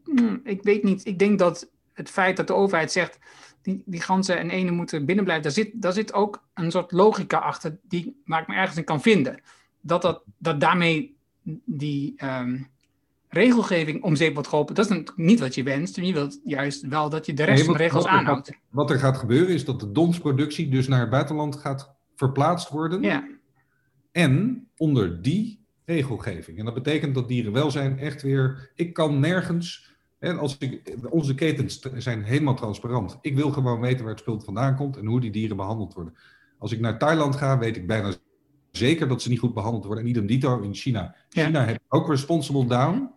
hmm, 0.05 0.41
ik 0.45 0.63
weet 0.63 0.83
niet. 0.83 1.07
Ik 1.07 1.19
denk 1.19 1.39
dat 1.39 1.69
het 1.93 2.11
feit 2.11 2.37
dat 2.37 2.47
de 2.47 2.55
overheid 2.55 2.93
zegt, 2.93 3.19
die, 3.63 3.83
die 3.87 4.01
ganzen 4.01 4.39
en 4.39 4.51
enen 4.51 4.75
moeten 4.75 5.05
binnenblijven, 5.05 5.45
daar 5.45 5.65
zit, 5.65 5.71
daar 5.75 5.93
zit 5.93 6.13
ook 6.13 6.43
een 6.55 6.71
soort 6.71 6.93
logica 6.93 7.39
achter 7.39 7.79
die, 7.83 8.23
waar 8.25 8.41
ik 8.41 8.49
me 8.49 8.55
ergens 8.55 8.77
in 8.77 8.85
kan 8.85 9.01
vinden. 9.01 9.41
Dat, 9.81 10.03
dat, 10.03 10.23
dat 10.39 10.61
daarmee 10.61 11.17
die 11.65 12.13
ehm, 12.17 12.59
regelgeving 13.29 14.03
om 14.03 14.17
zeep 14.17 14.35
wordt 14.35 14.49
geholpen, 14.49 14.75
dat 14.75 14.85
is 14.85 14.91
natuurlijk 14.91 15.19
niet 15.19 15.41
wat 15.41 15.55
je 15.55 15.63
wenst. 15.63 15.97
Je 15.97 16.13
wilt 16.13 16.41
juist 16.45 16.89
wel 16.89 17.11
dat 17.11 17.27
je 17.27 17.35
de 17.35 17.45
rest 17.45 17.57
Nee, 17.57 17.65
van 17.65 17.77
de 17.77 17.83
regels 17.83 18.05
wat 18.05 18.13
aanhoudt. 18.13 18.53
wat 18.71 18.91
er 18.91 18.99
gaat 18.99 19.17
gebeuren 19.17 19.55
is 19.55 19.65
dat 19.65 19.81
de 19.81 19.93
donsproductie 19.93 20.69
dus 20.69 20.89
naar 20.89 21.01
het 21.01 21.11
buitenland 21.11 21.57
gaat 21.57 21.95
verplaatst 22.17 22.69
worden. 22.69 23.03
Ja, 23.03 23.29
En 24.13 24.67
onder 24.77 25.23
die 25.23 25.67
regelgeving. 25.85 26.59
En 26.59 26.65
dat 26.65 26.75
betekent 26.75 27.15
dat 27.15 27.29
dierenwelzijn 27.29 27.99
echt 27.99 28.23
weer. 28.23 28.71
Ik 28.75 28.93
kan 28.93 29.21
nergens. 29.21 29.97
Hè, 30.19 30.33
als 30.33 30.57
ik, 30.59 30.95
onze 31.11 31.35
ketens 31.35 31.81
zijn 31.97 32.23
helemaal 32.23 32.55
transparant. 32.55 33.19
Ik 33.21 33.37
wil 33.37 33.51
gewoon 33.51 33.81
weten 33.81 34.01
waar 34.01 34.13
het 34.13 34.21
spul 34.21 34.41
vandaan 34.41 34.77
komt 34.77 34.97
en 34.97 35.07
hoe 35.07 35.21
die 35.21 35.31
dieren 35.31 35.57
behandeld 35.57 35.95
worden. 35.95 36.15
Als 36.59 36.73
ik 36.73 36.81
naar 36.81 36.99
Thailand 36.99 37.37
ga, 37.37 37.59
weet 37.59 37.77
ik 37.77 37.87
bijna 37.87 38.13
zeker 38.71 39.09
dat 39.09 39.23
ze 39.23 39.29
niet 39.29 39.39
goed 39.39 39.55
behandeld 39.55 39.85
worden. 39.85 40.05
En 40.05 40.11
idem 40.11 40.27
dito 40.27 40.61
in 40.61 40.75
China. 40.75 41.15
Ja. 41.29 41.45
China 41.45 41.65
heeft 41.65 41.81
ook 41.89 42.09
responsible 42.09 42.67
down. 42.67 43.11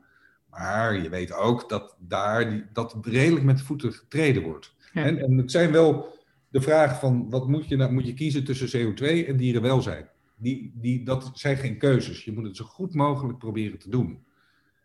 Maar 0.51 1.01
je 1.01 1.09
weet 1.09 1.33
ook 1.33 1.69
dat 1.69 1.95
daar 1.99 2.49
die, 2.49 2.63
dat 2.73 2.97
redelijk 3.01 3.45
met 3.45 3.57
de 3.57 3.63
voeten 3.63 3.93
getreden 3.93 4.43
wordt. 4.43 4.75
Ja. 4.93 5.03
En, 5.03 5.17
en 5.17 5.37
het 5.37 5.51
zijn 5.51 5.71
wel 5.71 6.17
de 6.49 6.61
vraag 6.61 6.99
van 6.99 7.29
wat 7.29 7.47
moet 7.47 7.67
je 7.67 7.75
nou, 7.75 7.91
moet 7.91 8.07
je 8.07 8.13
kiezen 8.13 8.43
tussen 8.43 8.79
CO2 8.79 9.27
en 9.27 9.37
dierenwelzijn? 9.37 10.09
Die, 10.35 10.71
die, 10.75 11.03
dat 11.03 11.31
zijn 11.33 11.57
geen 11.57 11.77
keuzes. 11.77 12.25
Je 12.25 12.31
moet 12.31 12.43
het 12.43 12.55
zo 12.55 12.65
goed 12.65 12.93
mogelijk 12.93 13.37
proberen 13.37 13.79
te 13.79 13.89
doen. 13.89 14.23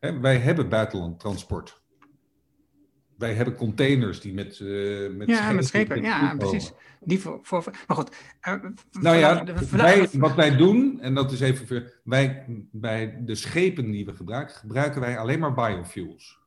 Hè, 0.00 0.20
wij 0.20 0.37
hebben 0.37 0.68
buitenlandtransport. 0.68 1.81
Wij 3.18 3.35
hebben 3.35 3.55
containers 3.55 4.20
die 4.20 4.35
met, 4.35 4.61
eh 4.61 5.11
met 5.11 5.29
ja 5.29 5.52
met 5.52 5.66
schepen. 5.66 6.02
Ja, 6.02 6.35
precies. 6.35 6.72
Die 7.00 7.20
voor, 7.20 7.38
voor, 7.42 7.64
maar 7.87 7.96
goed. 7.96 8.16
eh, 8.40 8.55
Nou 9.00 9.16
ja, 9.16 9.44
wij, 9.70 10.09
wat 10.12 10.35
wij 10.35 10.57
doen, 10.57 11.00
en 11.00 11.14
dat 11.14 11.33
is 11.33 11.40
even 11.40 11.66
voor, 11.66 11.92
wij, 12.05 12.44
bij 12.72 13.18
de 13.24 13.35
schepen 13.35 13.90
die 13.90 14.05
we 14.05 14.14
gebruiken, 14.16 14.55
gebruiken 14.55 15.00
wij 15.00 15.18
alleen 15.18 15.38
maar 15.38 15.55
biofuels. 15.55 16.38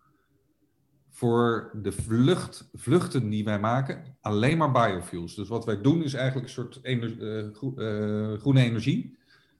Voor 1.09 1.71
de 1.81 1.91
vlucht, 1.91 2.69
vluchten 2.73 3.29
die 3.29 3.43
wij 3.43 3.59
maken, 3.59 4.17
alleen 4.21 4.57
maar 4.57 4.71
biofuels. 4.71 5.35
Dus 5.35 5.47
wat 5.47 5.65
wij 5.65 5.81
doen 5.81 6.03
is 6.03 6.13
eigenlijk 6.13 6.47
een 6.47 6.53
soort 6.53 6.79
eh, 6.81 6.99
groe- 7.53 8.37
groene 8.39 8.61
energie. 8.61 9.17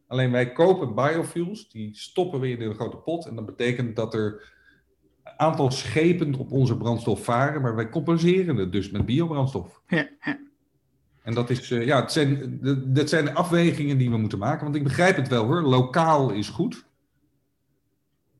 Alleen 0.07 0.31
wij 0.31 0.51
kopen 0.51 0.95
biofuels, 0.95 1.69
die 1.69 1.95
stoppen 1.95 2.39
we 2.39 2.49
in 2.49 2.61
een 2.61 2.75
grote 2.75 2.97
pot. 2.97 3.25
En 3.25 3.35
dat 3.35 3.45
betekent 3.45 3.95
dat 3.95 4.13
er 4.13 4.57
aantal 5.39 5.71
schepen 5.71 6.35
op 6.35 6.51
onze 6.51 6.77
brandstof 6.77 7.23
varen, 7.23 7.61
maar 7.61 7.75
wij 7.75 7.89
compenseren 7.89 8.55
het 8.55 8.71
dus 8.71 8.89
met 8.89 9.05
biobrandstof. 9.05 9.81
Ja, 9.87 10.09
ja. 10.21 10.39
En 11.21 11.33
dat, 11.33 11.49
is, 11.49 11.71
eh, 11.71 11.85
ja, 11.85 12.01
het 12.01 12.11
zijn, 12.11 12.59
de- 12.61 12.91
dat 12.91 13.09
zijn 13.09 13.25
de 13.25 13.33
afwegingen 13.33 13.97
die 13.97 14.09
we 14.09 14.17
moeten 14.17 14.39
maken. 14.39 14.63
Want 14.63 14.75
ik 14.75 14.83
begrijp 14.83 15.15
het 15.15 15.27
wel 15.27 15.45
hoor, 15.45 15.61
lokaal 15.61 16.29
is 16.31 16.49
goed. 16.49 16.85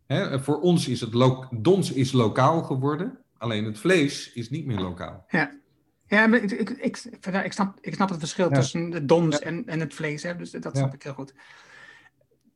Hè, 0.05 0.39
voor 0.39 0.59
ons 0.59 0.88
is 0.88 1.01
het 1.01 1.13
lo 1.13 1.47
dons 1.51 1.91
is 1.93 2.12
lokaal 2.12 2.63
geworden. 2.63 3.17
Alleen 3.38 3.65
het 3.65 3.79
vlees 3.79 4.33
is 4.33 4.49
niet 4.49 4.65
meer 4.65 4.79
lokaal. 4.79 5.25
Ja, 6.07 6.27
maar 6.27 6.43
ik, 6.43 6.51
ik, 6.51 6.69
ik, 6.69 6.95
snap, 7.53 7.77
ik 7.81 7.93
snap 7.93 8.09
het 8.09 8.19
verschil 8.19 8.49
Ja. 8.49 8.55
tussen 8.55 8.89
de 8.89 9.05
dons 9.05 9.38
Ja. 9.39 9.45
en, 9.45 9.65
en 9.65 9.79
het 9.79 9.93
vlees. 9.93 10.23
Hè, 10.23 10.35
dus 10.35 10.51
dat 10.51 10.63
Ja. 10.63 10.69
snap 10.73 10.93
ik 10.93 11.03
heel 11.03 11.13
goed. 11.13 11.33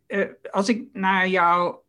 Eh, 0.07 0.25
als 0.51 0.69
ik 0.69 0.83
naar 0.93 1.27
jouw 1.27 1.82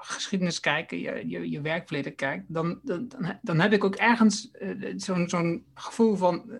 geschiedenis 0.00 0.60
kijk, 0.60 0.90
je, 0.90 1.22
je, 1.28 1.50
je 1.50 1.60
werkverleden 1.60 2.14
kijk, 2.14 2.44
dan, 2.48 2.80
dan, 2.82 3.08
dan- 3.08 3.38
dan 3.42 3.60
heb 3.60 3.72
ik 3.72 3.84
ook 3.84 3.94
ergens 3.94 4.50
eh, 4.50 4.92
zo'n 4.96 5.28
zo'n 5.28 5.66
gevoel 5.74 6.16
van 6.16 6.50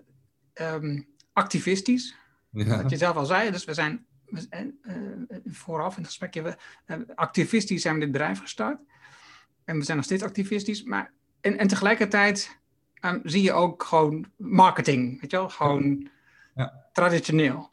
eh, 0.53 0.73
ehm, 0.73 1.01
activistisch. 1.33 2.15
Ja. 2.51 2.81
Wat 2.81 2.89
je 2.89 2.97
zelf 2.97 3.15
al 3.15 3.25
zei. 3.25 3.51
Dus 3.51 3.65
we 3.65 3.73
zijn 3.73 4.05
we- 4.25 4.47
eh, 4.49 4.61
eh, 4.81 5.37
vooraf 5.45 5.91
in 5.91 5.97
het 5.97 6.07
gesprekje, 6.07 6.41
we, 6.41 6.57
activistisch 7.15 7.81
zijn 7.81 7.93
we 7.93 7.99
dit 7.99 8.11
bedrijf 8.11 8.39
gestart. 8.39 8.79
En 9.63 9.77
we 9.77 9.83
zijn 9.83 9.97
nog 9.97 10.05
steeds 10.05 10.23
activistisch. 10.23 10.83
Maar, 10.83 11.13
en, 11.41 11.57
en 11.57 11.67
tegelijkertijd 11.67 12.59
ehm, 12.93 13.19
zie 13.23 13.41
je 13.43 13.53
ook 13.53 13.83
gewoon 13.83 14.25
marketing, 14.37 15.21
weet 15.21 15.31
je 15.31 15.37
wel? 15.37 15.49
Gewoon 15.49 16.09
Ja. 16.55 16.85
traditioneel. 16.93 17.69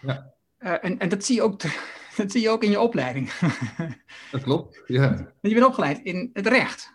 Ja. 0.00 0.34
En, 0.58 0.98
en 0.98 1.08
dat 1.08 1.24
zie 1.24 1.34
je 1.34 1.42
ook, 1.42 1.58
te- 1.58 1.94
dat 2.22 2.32
zie 2.32 2.40
je 2.40 2.48
ook 2.48 2.62
in 2.62 2.70
je 2.70 2.80
opleiding. 2.80 3.32
Dat 4.32 4.42
klopt, 4.42 4.82
ja. 4.86 5.32
je 5.40 5.54
bent 5.54 5.66
opgeleid 5.66 5.98
in 5.98 6.30
het 6.32 6.46
recht, 6.46 6.92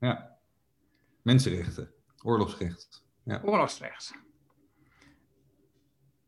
ja. 0.00 0.36
Mensenrechten, 1.22 1.90
oorlogsrecht. 2.22 3.04
Ja. 3.24 3.40
oorlogsrecht. 3.44 4.14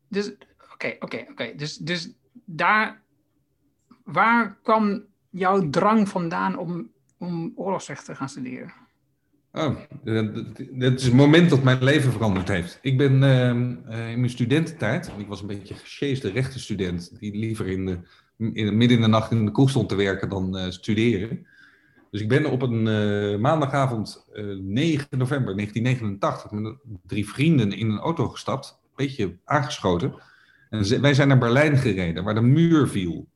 Dus, 0.07 0.33
oké, 0.73 0.95
oké, 0.99 1.25
oké. 1.29 1.53
Dus, 1.55 1.77
dus 1.77 2.13
daar, 2.45 3.01
waar 4.03 4.57
kwam 4.63 5.05
jouw 5.29 5.69
drang 5.69 6.09
vandaan 6.09 6.57
om, 6.57 6.91
om 7.17 7.51
oorlogsrecht 7.55 8.05
te 8.05 8.15
gaan 8.15 8.29
studeren? 8.29 8.73
Oh, 9.51 9.75
dat, 10.03 10.93
is 10.93 11.03
het 11.03 11.13
moment 11.13 11.49
dat 11.49 11.63
mijn 11.63 11.83
leven 11.83 12.11
veranderd 12.11 12.47
heeft. 12.47 12.79
Ik 12.81 12.97
ben 12.97 13.23
ehm, 13.23 13.75
eh, 13.85 14.11
in 14.11 14.19
mijn 14.19 14.29
studententijd, 14.29 15.07
en 15.09 15.19
ik 15.19 15.27
was 15.27 15.41
een 15.41 15.47
beetje 15.47 15.73
gesjeesde 15.73 16.31
rechtenstudent, 16.31 17.19
die 17.19 17.35
liever 17.37 17.67
in 17.67 17.85
de, 17.85 17.99
in, 18.37 18.77
midden 18.77 18.97
in 18.97 19.03
de 19.03 19.07
nacht 19.07 19.31
in 19.31 19.45
de 19.45 19.51
kroeg 19.51 19.69
stond 19.69 19.89
te 19.89 19.95
werken 19.95 20.29
dan 20.29 20.57
eh, 20.57 20.69
studeren. 20.69 21.47
Dus 22.11 22.21
ik 22.21 22.27
ben 22.27 22.45
op 22.45 22.61
een 22.61 22.87
eh, 22.87 23.39
maandagavond 23.39 24.27
eh, 24.33 24.43
9 24.45 25.07
november 25.17 25.55
1989 25.55 26.51
met 26.51 26.75
drie 27.05 27.29
vrienden 27.29 27.71
in 27.71 27.89
een 27.89 27.99
auto 27.99 28.27
gestapt, 28.27 28.79
een 28.83 29.05
beetje 29.05 29.37
aangeschoten. 29.45 30.13
En 30.69 31.01
wij 31.01 31.13
zijn 31.13 31.27
naar 31.27 31.37
Berlijn 31.37 31.77
gereden, 31.77 32.23
waar 32.23 32.33
de 32.33 32.41
muur 32.41 32.87
viel. 32.87 33.27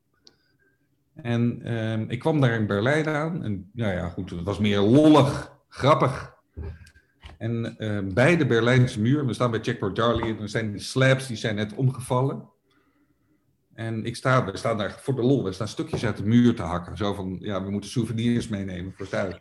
En 1.16 1.62
ehm, 1.64 2.06
ik 2.08 2.20
kwam 2.20 2.42
daar 2.42 2.54
in 2.54 2.68
Berlijn 2.68 3.08
aan. 3.08 3.44
En 3.44 3.70
ja, 3.74 3.92
ja, 3.92 4.10
goed, 4.10 4.30
het 4.30 4.44
was 4.44 4.60
meer 4.60 4.80
lollig, 4.80 5.52
grappig. 5.70 6.40
En 7.38 7.78
eh, 7.78 8.00
bij 8.14 8.38
de 8.38 8.46
Berlijnse 8.46 9.02
muur, 9.02 9.26
we 9.26 9.34
staan 9.34 9.52
bij 9.52 9.60
Checkpoint 9.62 9.98
Charlie, 9.98 10.36
en 10.36 10.42
er 10.42 10.50
zijn 10.50 10.80
slabs, 10.80 11.28
die 11.28 11.38
zijn 11.38 11.56
net 11.56 11.74
omgevallen. 11.74 12.50
En 13.82 14.06
ik 14.06 14.16
sta, 14.16 14.46
we 14.46 14.58
staan 14.58 14.78
daar 14.78 15.00
voor 15.00 15.16
de 15.16 15.22
lol, 15.22 15.44
we 15.44 15.52
staan 15.52 15.68
stukjes 15.68 16.06
uit 16.06 16.18
de 16.18 16.26
muur 16.26 16.56
te 16.56 16.62
hakken. 16.62 16.98
Zo 16.98 17.14
van, 17.14 17.38
ja, 17.40 17.64
we 17.64 17.72
moeten 17.72 17.90
souvenirs 17.90 18.48
meenemen 18.48 18.94
voor 18.94 19.08
thuis. 19.08 19.40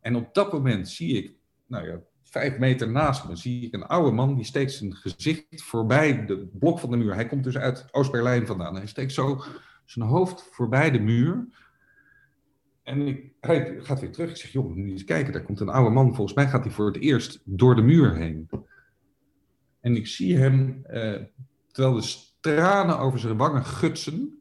En 0.00 0.16
op 0.16 0.34
dat 0.34 0.52
moment 0.52 0.88
zie 0.88 1.16
ik, 1.16 1.36
nou 1.66 1.88
ja, 1.88 2.00
vijf 2.22 2.58
meter 2.58 2.90
naast 2.90 3.28
me, 3.28 3.36
zie 3.36 3.66
ik 3.66 3.74
een 3.74 3.86
oude 3.86 4.10
man, 4.10 4.34
die 4.34 4.44
steekt 4.44 4.72
zijn 4.72 4.94
gezicht 4.94 5.62
voorbij 5.62 6.26
de 6.26 6.46
blok 6.58 6.78
van 6.78 6.90
de 6.90 6.96
muur. 6.96 7.14
Hij 7.14 7.26
komt 7.26 7.44
dus 7.44 7.56
uit 7.56 7.86
Oost-Berlijn 7.90 8.46
vandaan. 8.46 8.76
Hij 8.76 8.86
steekt 8.86 9.12
zo 9.12 9.42
zijn 9.84 10.08
hoofd 10.08 10.48
voorbij 10.50 10.90
de 10.90 11.00
muur. 11.00 11.46
En 12.82 13.06
ik, 13.06 13.32
hij 13.40 13.76
gaat 13.78 14.00
weer 14.00 14.12
terug. 14.12 14.30
Ik 14.30 14.36
zeg, 14.36 14.52
joh, 14.52 14.76
je 14.76 14.82
eens 14.82 15.04
kijken, 15.04 15.32
daar 15.32 15.42
komt 15.42 15.60
een 15.60 15.68
oude 15.68 15.90
man. 15.90 16.14
Volgens 16.14 16.36
mij 16.36 16.48
gaat 16.48 16.64
hij 16.64 16.72
voor 16.72 16.86
het 16.86 16.96
eerst 16.96 17.40
door 17.44 17.76
de 17.76 17.82
muur 17.82 18.14
heen. 18.14 18.48
En 19.80 19.96
ik 19.96 20.06
zie 20.06 20.36
hem, 20.36 20.80
eh, 20.84 21.20
terwijl 21.72 21.94
de 21.94 22.32
tranen 22.44 22.98
over 22.98 23.18
zijn 23.18 23.36
wangen 23.36 23.64
gutsen, 23.64 24.38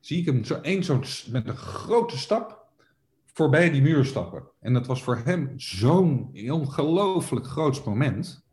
zie 0.00 0.18
ik 0.18 0.26
hem 0.26 0.44
zo, 0.44 0.54
één 0.54 0.84
zo'n, 0.84 1.04
met 1.30 1.48
een 1.48 1.56
grote 1.56 2.18
stap 2.18 2.66
voorbij 3.32 3.70
die 3.70 3.82
muur 3.82 4.04
stappen. 4.04 4.42
En 4.60 4.72
dat 4.72 4.86
was 4.86 5.02
voor 5.02 5.20
hem 5.24 5.52
zo'n 5.56 6.30
ongelooflijk 6.50 7.46
groot 7.46 7.84
moment. 7.84 8.44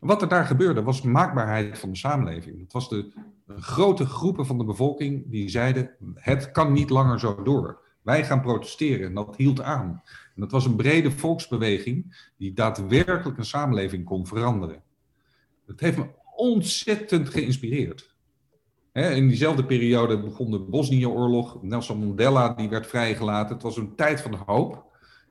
Wat 0.00 0.22
er 0.22 0.28
daar 0.28 0.46
gebeurde 0.46 0.82
was 0.82 1.02
maakbaarheid 1.02 1.78
van 1.78 1.90
de 1.90 1.96
samenleving. 1.96 2.60
Het 2.60 2.72
was 2.72 2.88
de 2.88 3.12
grote 3.46 4.06
groepen 4.06 4.46
van 4.46 4.58
de 4.58 4.64
bevolking 4.64 5.30
die 5.30 5.48
zeiden: 5.48 5.90
het 6.14 6.50
kan 6.50 6.72
niet 6.72 6.90
langer 6.90 7.20
zo 7.20 7.42
door. 7.42 7.82
Wij 8.02 8.24
gaan 8.24 8.40
protesteren. 8.40 9.06
En 9.06 9.14
dat 9.14 9.36
hield 9.36 9.60
aan. 9.60 10.02
En 10.34 10.40
dat 10.40 10.50
was 10.50 10.64
een 10.64 10.76
brede 10.76 11.10
volksbeweging 11.10 12.28
die 12.36 12.52
daadwerkelijk 12.52 13.38
een 13.38 13.44
samenleving 13.44 14.04
kon 14.04 14.26
veranderen. 14.26 14.82
Dat 15.66 15.80
heeft 15.80 15.96
me 15.96 16.06
ontzettend 16.34 17.28
geïnspireerd. 17.28 18.13
In 18.94 19.28
diezelfde 19.28 19.64
periode 19.64 20.20
begon 20.20 20.50
de 20.50 20.58
Bosnië-oorlog. 20.58 21.62
Nelson 21.62 21.98
Mandela 21.98 22.48
die 22.48 22.68
werd 22.68 22.86
vrijgelaten. 22.86 23.54
Het 23.54 23.62
was 23.62 23.76
een 23.76 23.94
tijd 23.94 24.20
van 24.20 24.34
hoop 24.34 24.84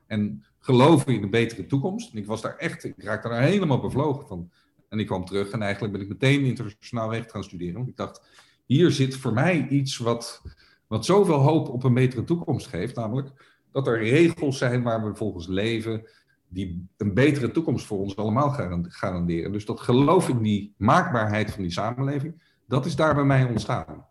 en 0.06 0.44
geloven 0.58 1.14
in 1.14 1.22
een 1.22 1.30
betere 1.30 1.66
toekomst. 1.66 2.12
En 2.12 2.18
ik 2.18 2.26
was 2.26 2.42
daar 2.42 2.56
echt, 2.56 2.84
ik 2.84 3.02
raakte 3.02 3.28
daar 3.28 3.42
helemaal 3.42 3.80
bevlogen 3.80 4.26
van. 4.26 4.50
En 4.88 4.98
ik 4.98 5.06
kwam 5.06 5.24
terug 5.24 5.50
en 5.50 5.62
eigenlijk 5.62 5.92
ben 5.92 6.02
ik 6.02 6.08
meteen 6.08 6.44
internationaal 6.44 7.12
recht 7.12 7.30
gaan 7.30 7.44
studeren. 7.44 7.74
Want 7.74 7.88
ik 7.88 7.96
dacht, 7.96 8.22
hier 8.66 8.90
zit 8.90 9.16
voor 9.16 9.32
mij 9.32 9.68
iets 9.68 9.96
wat, 9.96 10.42
wat 10.86 11.04
zoveel 11.04 11.38
hoop 11.38 11.68
op 11.68 11.84
een 11.84 11.94
betere 11.94 12.24
toekomst 12.24 12.66
geeft. 12.66 12.96
Namelijk 12.96 13.58
dat 13.72 13.86
er 13.86 13.98
regels 13.98 14.58
zijn 14.58 14.82
waar 14.82 15.04
we 15.04 15.14
volgens 15.14 15.46
leven, 15.46 16.08
die 16.48 16.86
een 16.96 17.14
betere 17.14 17.50
toekomst 17.50 17.86
voor 17.86 17.98
ons 17.98 18.16
allemaal 18.16 18.50
garan- 18.50 18.90
garanderen. 18.90 19.52
Dus 19.52 19.64
dat 19.64 19.80
geloof 19.80 20.28
in 20.28 20.42
die 20.42 20.74
maakbaarheid 20.76 21.50
van 21.50 21.62
die 21.62 21.72
samenleving, 21.72 22.42
dat 22.74 22.86
is 22.86 22.96
daar 22.96 23.14
bij 23.14 23.24
mij 23.24 23.44
ontstaan. 23.44 24.06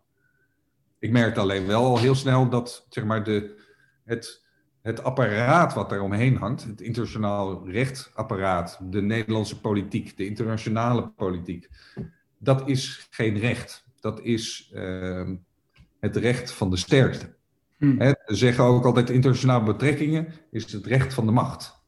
Ik 0.98 1.10
merkte 1.10 1.40
alleen 1.40 1.66
wel 1.66 1.84
al 1.84 1.98
heel 1.98 2.14
snel 2.14 2.48
dat 2.48 2.86
zeg 2.88 3.04
maar, 3.04 3.24
de, 3.24 3.62
het, 4.04 4.44
het 4.82 5.02
apparaat 5.02 5.74
wat 5.74 5.88
daar 5.88 6.00
omheen 6.00 6.36
hangt, 6.36 6.64
het 6.64 6.80
internationaal 6.80 7.68
rechtsapparaat, 7.68 8.78
de 8.82 9.02
Nederlandse 9.02 9.60
politiek, 9.60 10.16
de 10.16 10.26
internationale 10.26 11.08
politiek, 11.08 11.68
dat 12.38 12.68
is 12.68 13.06
geen 13.10 13.38
recht. 13.38 13.84
Dat 14.00 14.20
is 14.20 14.70
ehm, 14.74 15.36
het 16.00 16.16
recht 16.16 16.52
van 16.52 16.70
de 16.70 16.76
sterkste. 16.76 17.34
Hm. 17.78 17.98
Ze 18.26 18.34
zeggen 18.34 18.64
ook 18.64 18.84
altijd 18.84 19.10
internationale 19.10 19.64
betrekkingen 19.64 20.32
is 20.50 20.72
het 20.72 20.86
recht 20.86 21.14
van 21.14 21.26
de 21.26 21.32
macht. 21.32 21.83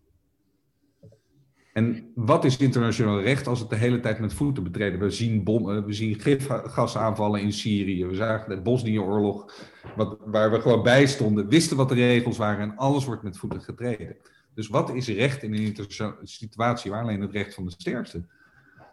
En 1.77 2.13
wat 2.15 2.45
is 2.45 2.57
internationaal 2.57 3.21
recht 3.21 3.47
als 3.47 3.61
het 3.61 3.71
de 3.71 3.77
hele 3.77 4.01
tijd 4.01 4.19
met 4.19 4.33
voeten 4.33 4.63
betreden? 4.63 5.01
We 5.01 5.11
zien 5.11 5.45
bommen, 5.45 5.85
we 5.85 5.93
zien 5.93 6.21
gifgasaanvallen 6.21 7.41
in 7.41 7.53
Syrië. 7.53 8.07
We 8.07 8.15
zagen 8.15 8.49
de 8.49 8.63
Bosnië-oorlog, 8.63 9.53
waar 10.25 10.51
we 10.51 10.61
gewoon 10.61 10.83
bij 10.83 11.07
stonden, 11.07 11.49
wisten 11.49 11.77
wat 11.77 11.89
de 11.89 11.95
regels 11.95 12.37
waren 12.37 12.71
en 12.71 12.77
alles 12.77 13.05
wordt 13.05 13.23
met 13.23 13.39
voeten 13.39 13.61
getreden. 13.61 14.17
Dus 14.55 14.69
wat 14.69 14.95
is 14.95 15.09
recht 15.09 15.43
in 15.43 15.55
een 15.55 15.63
internationale 15.63 16.17
situatie 16.23 16.91
waar 16.91 17.03
alleen 17.03 17.21
het 17.21 17.33
recht 17.33 17.55
van 17.55 17.65
de 17.65 17.71
sterkste? 17.71 18.25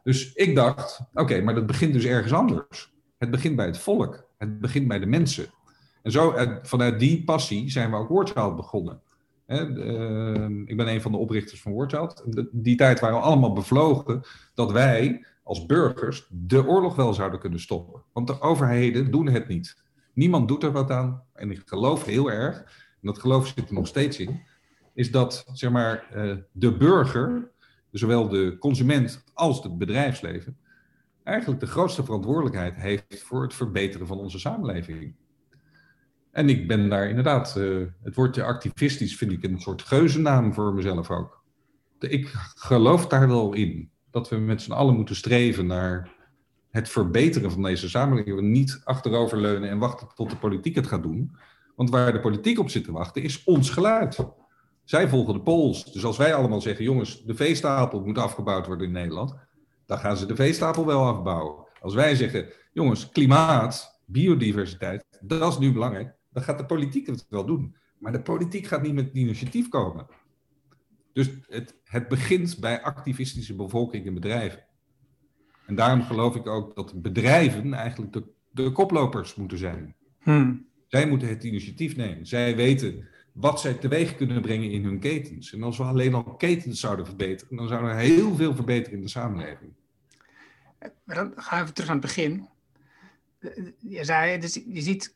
Dus 0.03 0.33
ik 0.33 0.55
dacht, 0.55 0.99
oké, 1.13 1.41
maar 1.41 1.55
dat 1.55 1.65
begint 1.65 1.93
dus 1.93 2.05
ergens 2.05 2.33
anders. 2.33 2.93
Het 3.17 3.31
begint 3.31 3.55
bij 3.55 3.65
het 3.65 3.77
volk. 3.77 4.25
Het 4.37 4.59
begint 4.59 4.87
bij 4.87 4.99
de 4.99 5.05
mensen. 5.05 5.45
En 6.01 6.11
zo, 6.11 6.31
eh, 6.31 6.55
vanuit 6.61 6.99
die 6.99 7.23
passie 7.23 7.71
zijn 7.71 7.91
we 7.91 7.97
ook 7.97 8.09
Wordchild 8.09 8.55
begonnen. 8.55 9.01
Hè, 9.45 9.58
eh, 9.82 10.49
ik 10.65 10.77
ben 10.77 10.88
een 10.88 11.01
van 11.01 11.12
de 11.12 11.17
oprichters 11.17 11.62
van 11.62 11.71
Wordchild. 11.71 12.23
De- 12.25 12.49
Die 12.51 12.75
tijd 12.75 12.99
waren 12.99 13.17
we 13.17 13.23
allemaal 13.23 13.53
bevlogen 13.53 14.21
dat 14.53 14.71
wij 14.71 15.25
als 15.43 15.65
burgers 15.65 16.27
de 16.32 16.65
oorlog 16.67 16.95
wel 16.95 17.13
zouden 17.13 17.39
kunnen 17.39 17.60
stoppen. 17.60 18.03
Want 18.13 18.27
de 18.27 18.41
overheden 18.41 19.12
doen 19.12 19.27
het 19.27 19.47
niet. 19.47 19.82
Niemand 20.13 20.47
doet 20.47 20.63
er 20.63 20.71
wat 20.71 20.91
aan. 20.91 21.23
En 21.34 21.51
ik 21.51 21.62
geloof 21.65 22.06
heel 22.06 22.32
erg, 22.32 22.58
en 22.58 23.08
dat 23.08 23.19
geloof 23.19 23.47
zit 23.47 23.67
er 23.67 23.73
nog 23.73 23.88
steeds 23.88 24.19
in, 24.19 24.41
is 24.93 25.12
dat 25.12 25.45
zeg 25.53 25.71
maar, 25.71 26.08
eh, 26.12 26.36
de 26.51 26.77
burger, 26.77 27.51
zowel 27.91 28.27
de 28.29 28.58
consument 28.60 29.23
als 29.34 29.63
het 29.63 29.77
bedrijfsleven, 29.77 30.58
eigenlijk 31.23 31.60
de 31.60 31.67
grootste 31.67 32.03
verantwoordelijkheid 32.03 32.75
heeft 32.75 33.23
voor 33.23 33.41
het 33.43 33.53
verbeteren 33.53 34.08
van 34.08 34.17
onze 34.19 34.39
samenleving. 34.39 35.15
En 36.33 36.49
ik 36.49 36.67
ben 36.67 36.89
daar 36.89 37.09
inderdaad, 37.09 37.55
eh, 37.55 37.65
het 38.03 38.15
woordje 38.15 38.43
activistisch 38.43 39.15
vind 39.15 39.31
ik 39.31 39.43
een 39.43 39.61
soort 39.61 39.81
geuzennaam 39.81 40.53
voor 40.53 40.73
mezelf 40.73 41.09
ook. 41.09 41.43
Ik 41.99 42.27
geloof 42.55 43.07
daar 43.07 43.27
wel 43.27 43.53
in 43.53 43.89
dat 44.11 44.29
we 44.29 44.35
met 44.35 44.61
z'n 44.61 44.71
allen 44.71 44.95
moeten 44.95 45.15
streven 45.15 45.65
naar 45.65 46.11
het 46.69 46.89
verbeteren 46.89 47.51
van 47.51 47.61
deze 47.61 47.89
samenleving. 47.89 48.35
We 48.35 48.41
niet 48.41 48.81
achteroverleunen 48.83 49.69
en 49.69 49.77
wachten 49.77 50.07
tot 50.15 50.29
de 50.29 50.35
politiek 50.35 50.75
het 50.75 50.87
gaat 50.87 51.03
doen. 51.03 51.35
Want 51.75 51.89
waar 51.89 52.13
de 52.13 52.19
politiek 52.19 52.59
op 52.59 52.69
zit 52.69 52.83
te 52.83 52.91
wachten 52.91 53.23
is 53.23 53.43
ons 53.43 53.69
geluid. 53.69 54.17
Zij 54.83 55.09
volgen 55.09 55.33
de 55.33 55.41
pols. 55.41 55.91
Dus 55.91 56.05
als 56.05 56.17
wij 56.17 56.33
allemaal 56.33 56.61
zeggen, 56.61 56.83
jongens, 56.83 57.23
de 57.23 57.35
veestapel 57.35 58.01
moet 58.01 58.17
afgebouwd 58.17 58.67
worden 58.67 58.87
in 58.87 58.93
Nederland, 58.93 59.35
dan 59.85 59.97
gaan 59.97 60.17
ze 60.17 60.25
de 60.25 60.35
veestapel 60.35 60.85
wel 60.85 61.05
afbouwen. 61.05 61.67
Als 61.81 61.93
wij 61.93 62.15
zeggen, 62.15 62.47
jongens, 62.71 63.09
klimaat, 63.09 64.01
biodiversiteit, 64.05 65.05
dat 65.21 65.51
is 65.51 65.57
nu 65.57 65.71
belangrijk, 65.71 66.15
dan 66.33 66.43
gaat 66.43 66.57
de 66.57 66.65
politiek 66.65 67.07
het 67.07 67.25
wel 67.29 67.45
doen. 67.45 67.75
Maar 67.97 68.11
de 68.11 68.21
politiek 68.21 68.67
gaat 68.67 68.81
niet 68.81 68.93
met 68.93 69.05
het 69.05 69.15
initiatief 69.15 69.69
komen. 69.69 70.07
Dus 71.13 71.29
het, 71.47 71.75
het 71.83 72.07
begint 72.07 72.59
bij 72.59 72.81
activistische 72.81 73.55
bevolking 73.55 74.05
en 74.05 74.13
bedrijven. 74.13 74.65
En 75.65 75.75
daarom 75.75 76.01
geloof 76.01 76.35
ik 76.35 76.47
ook 76.47 76.75
dat 76.75 77.01
bedrijven 77.01 77.73
eigenlijk 77.73 78.13
de, 78.13 78.23
de 78.51 78.71
koplopers 78.71 79.35
moeten 79.35 79.57
zijn. 79.57 79.95
Hm. 80.19 80.55
Zij 80.87 81.07
moeten 81.07 81.27
het 81.27 81.43
initiatief 81.43 81.95
nemen. 81.95 82.27
Zij 82.27 82.55
weten 82.55 83.07
wat 83.31 83.59
zij 83.59 83.73
teweeg 83.73 84.15
kunnen 84.15 84.41
brengen 84.41 84.71
in 84.71 84.83
hun 84.83 84.99
ketens. 84.99 85.53
En 85.53 85.63
als 85.63 85.77
we 85.77 85.83
alleen 85.83 86.13
al 86.13 86.23
ketens 86.23 86.79
zouden 86.79 87.05
verbeteren, 87.05 87.57
dan 87.57 87.67
zou 87.67 87.87
er 87.87 87.95
heel 87.95 88.35
veel 88.35 88.55
verbeteren 88.55 88.97
in 88.97 89.03
de 89.03 89.09
samenleving. 89.09 89.73
Maar 91.03 91.15
dan 91.15 91.33
gaan 91.35 91.57
we 91.57 91.63
even 91.63 91.73
terug 91.73 91.89
aan 91.89 91.97
het 91.97 92.05
begin. 92.05 92.47
je 93.79 94.03
zei, 94.03 94.39
dus 94.39 94.53
je 94.53 94.81
ziet 94.81 95.15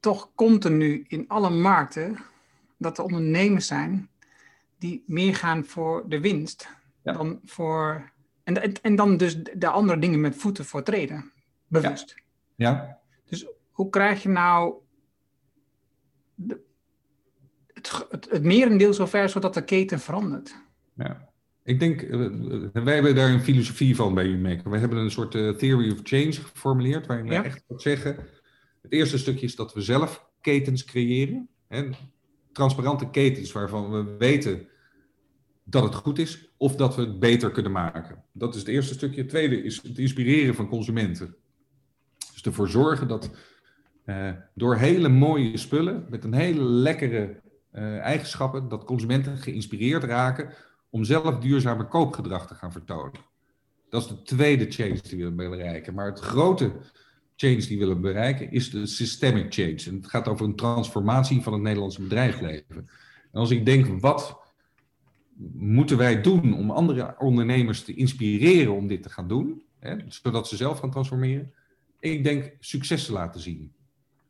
toch 0.00 0.30
continu 0.34 1.04
in 1.08 1.28
alle 1.28 1.50
markten 1.50 2.18
dat 2.76 2.98
er 2.98 3.04
ondernemers 3.04 3.66
zijn 3.66 4.08
die 4.78 5.04
meer 5.06 5.34
gaan 5.34 5.64
voor 5.64 6.04
de 6.08 6.20
winst 6.20 6.68
dan 7.02 7.40
voor. 7.44 8.10
En, 8.42 8.82
en 8.82 8.96
dan 8.96 9.16
dus 9.16 9.42
de 9.42 9.68
andere 9.68 9.98
dingen 9.98 10.20
met 10.20 10.36
voeten 10.36 10.64
voor 10.64 10.82
treden, 10.82 11.32
bewust. 11.66 12.14
Ja. 12.54 12.70
ja. 12.70 12.98
Dus 13.24 13.46
hoe 13.70 13.88
krijg 13.88 14.22
je 14.22 14.28
nou 14.28 14.74
de, 16.34 16.60
het, 17.66 18.06
het, 18.10 18.30
het 18.30 18.42
merendeel 18.42 18.94
zover 18.94 19.28
zodat 19.28 19.54
de 19.54 19.64
keten 19.64 20.00
verandert? 20.00 20.56
Ja. 20.94 21.28
Ik 21.62 21.80
denk, 21.80 22.02
uh, 22.02 22.66
wij 22.72 22.94
hebben 22.94 23.14
daar 23.14 23.30
een 23.30 23.40
filosofie 23.40 23.96
van 23.96 24.14
bij 24.14 24.24
UMaker. 24.24 24.70
We 24.70 24.78
hebben 24.78 24.98
een 24.98 25.10
soort 25.10 25.34
uh, 25.34 25.54
theory 25.54 25.92
of 25.92 25.98
change 26.02 26.32
geformuleerd, 26.32 27.06
waarin 27.06 27.28
we 27.28 27.34
echt 27.34 27.64
wat 27.66 27.82
zeggen. 27.82 28.16
Het 28.80 28.92
eerste 28.92 29.18
stukje 29.18 29.46
is 29.46 29.56
dat 29.56 29.74
we 29.74 29.80
zelf 29.80 30.28
ketens 30.40 30.84
creëren. 30.84 31.48
Transparante 32.52 33.10
ketens 33.10 33.52
waarvan 33.52 33.90
we 33.90 34.16
weten 34.18 34.68
dat 35.64 35.82
het 35.82 35.94
goed 35.94 36.18
is 36.18 36.50
of 36.56 36.76
dat 36.76 36.96
we 36.96 37.02
het 37.02 37.18
beter 37.18 37.50
kunnen 37.50 37.72
maken. 37.72 38.24
Dat 38.32 38.54
is 38.54 38.60
het 38.60 38.68
eerste 38.68 38.94
stukje. 38.94 39.20
Het 39.20 39.28
tweede 39.28 39.62
is 39.62 39.82
het 39.82 39.98
inspireren 39.98 40.54
van 40.54 40.68
consumenten. 40.68 41.34
Dus 42.32 42.42
ervoor 42.42 42.68
zorgen 42.68 43.08
dat 43.08 43.30
uh, 44.06 44.30
door 44.54 44.76
hele 44.76 45.08
mooie 45.08 45.56
spullen 45.56 46.06
met 46.08 46.24
een 46.24 46.34
hele 46.34 46.62
lekkere 46.62 47.40
uh, 47.72 47.98
eigenschappen, 47.98 48.68
dat 48.68 48.84
consumenten 48.84 49.38
geïnspireerd 49.38 50.04
raken 50.04 50.52
om 50.90 51.04
zelf 51.04 51.38
duurzamer 51.38 51.86
koopgedrag 51.86 52.46
te 52.46 52.54
gaan 52.54 52.72
vertonen. 52.72 53.20
Dat 53.88 54.02
is 54.02 54.08
de 54.08 54.22
tweede 54.22 54.70
change 54.70 55.00
die 55.02 55.24
we 55.24 55.34
willen 55.34 55.50
bereiken. 55.50 55.94
Maar 55.94 56.06
het 56.06 56.20
grote 56.20 56.72
change 57.40 57.66
die 57.66 57.78
willen 57.78 58.00
bereiken 58.00 58.50
is 58.50 58.70
de 58.70 58.86
systemic 58.86 59.54
change. 59.54 59.82
En 59.86 59.94
het 59.94 60.06
gaat 60.06 60.28
over 60.28 60.46
een 60.46 60.56
transformatie 60.56 61.42
van 61.42 61.52
het 61.52 61.62
Nederlandse 61.62 62.02
bedrijfsleven. 62.02 62.76
En 63.32 63.40
als 63.40 63.50
ik 63.50 63.64
denk, 63.64 64.00
wat 64.00 64.40
moeten 65.52 65.96
wij 65.96 66.20
doen 66.20 66.54
om 66.54 66.70
andere 66.70 67.14
ondernemers 67.18 67.84
te 67.84 67.94
inspireren 67.94 68.74
om 68.74 68.86
dit 68.86 69.02
te 69.02 69.10
gaan 69.10 69.28
doen, 69.28 69.62
hè, 69.78 69.96
zodat 70.08 70.48
ze 70.48 70.56
zelf 70.56 70.78
gaan 70.78 70.90
transformeren? 70.90 71.52
Ik 72.00 72.24
denk 72.24 72.56
succes 72.60 73.06
te 73.06 73.12
laten 73.12 73.40
zien. 73.40 73.72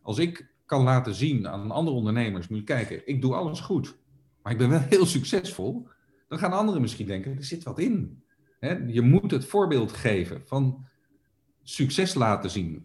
Als 0.03 0.19
ik 0.19 0.49
kan 0.67 0.83
laten 0.83 1.15
zien 1.15 1.49
aan 1.49 1.71
andere 1.71 1.97
ondernemers, 1.97 2.49
moet 2.49 2.59
je 2.59 2.65
kijken, 2.65 3.09
ik 3.09 3.21
doe 3.21 3.35
alles 3.35 3.61
goed, 3.61 3.97
maar 4.43 4.53
ik 4.53 4.59
ben 4.59 4.69
wel 4.69 4.81
heel 4.89 5.07
succesvol, 5.07 5.89
dan 6.29 6.39
gaan 6.39 6.53
anderen 6.53 6.81
misschien 6.81 7.07
denken, 7.07 7.37
er 7.37 7.45
zit 7.45 7.63
wat 7.63 7.79
in. 7.79 8.23
Hè? 8.61 8.73
Je 8.87 9.01
moet 9.01 9.31
het 9.31 9.45
voorbeeld 9.45 9.93
geven 9.93 10.43
van 10.47 10.87
succes 11.63 12.15
laten 12.15 12.51
zien. 12.51 12.85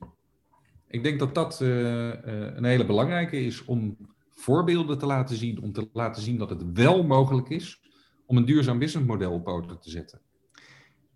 Ik 0.95 1.03
denk 1.03 1.19
dat 1.19 1.35
dat 1.35 1.59
uh, 1.61 2.09
een 2.55 2.63
hele 2.63 2.85
belangrijke 2.85 3.39
is 3.39 3.65
om 3.65 3.97
voorbeelden 4.29 4.97
te 4.97 5.05
laten 5.05 5.35
zien, 5.35 5.61
om 5.61 5.71
te 5.71 5.89
laten 5.93 6.21
zien 6.21 6.37
dat 6.37 6.49
het 6.49 6.63
wel 6.73 7.03
mogelijk 7.03 7.49
is 7.49 7.81
om 8.25 8.37
een 8.37 8.45
duurzaam 8.45 8.79
businessmodel 8.79 9.31
op 9.31 9.43
poten 9.43 9.79
te 9.79 9.89
zetten. 9.89 10.21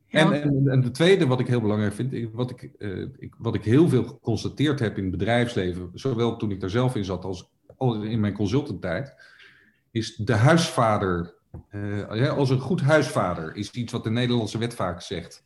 En, 0.08 0.34
en, 0.34 0.68
en, 0.68 0.82
de 0.82 0.92
tweede 0.92 1.28
wat 1.28 1.40
ik 1.40 1.48
heel 1.48 1.62
belangrijk 1.62 1.94
vind, 1.94 2.32
wat 2.34 2.50
ik, 2.52 2.72
uh, 2.78 3.08
ik, 3.18 3.36
wat 3.38 3.56
ik 3.56 3.64
heel 3.64 3.90
veel 3.90 4.04
geconstateerd 4.04 4.80
heb 4.80 4.98
in 4.98 5.04
het 5.04 5.12
bedrijfsleven, 5.12 5.90
zowel 5.94 6.38
toen 6.38 6.52
ik 6.52 6.60
daar 6.60 6.70
zelf 6.70 6.96
in 6.96 7.06
zat 7.06 7.26
als 7.26 7.50
al 7.78 8.04
in 8.04 8.20
mijn 8.20 8.34
consultanttijd, 8.34 9.14
is 9.92 10.16
de 10.16 10.34
huisvader 10.36 11.36
uh, 11.72 12.30
als 12.38 12.50
een 12.50 12.60
goed 12.60 12.82
huisvader 12.82 13.56
is 13.56 13.72
iets 13.72 13.92
wat 13.92 14.04
de 14.04 14.10
Nederlandse 14.10 14.58
wet 14.58 14.76
vaak 14.76 15.02
zegt. 15.02 15.46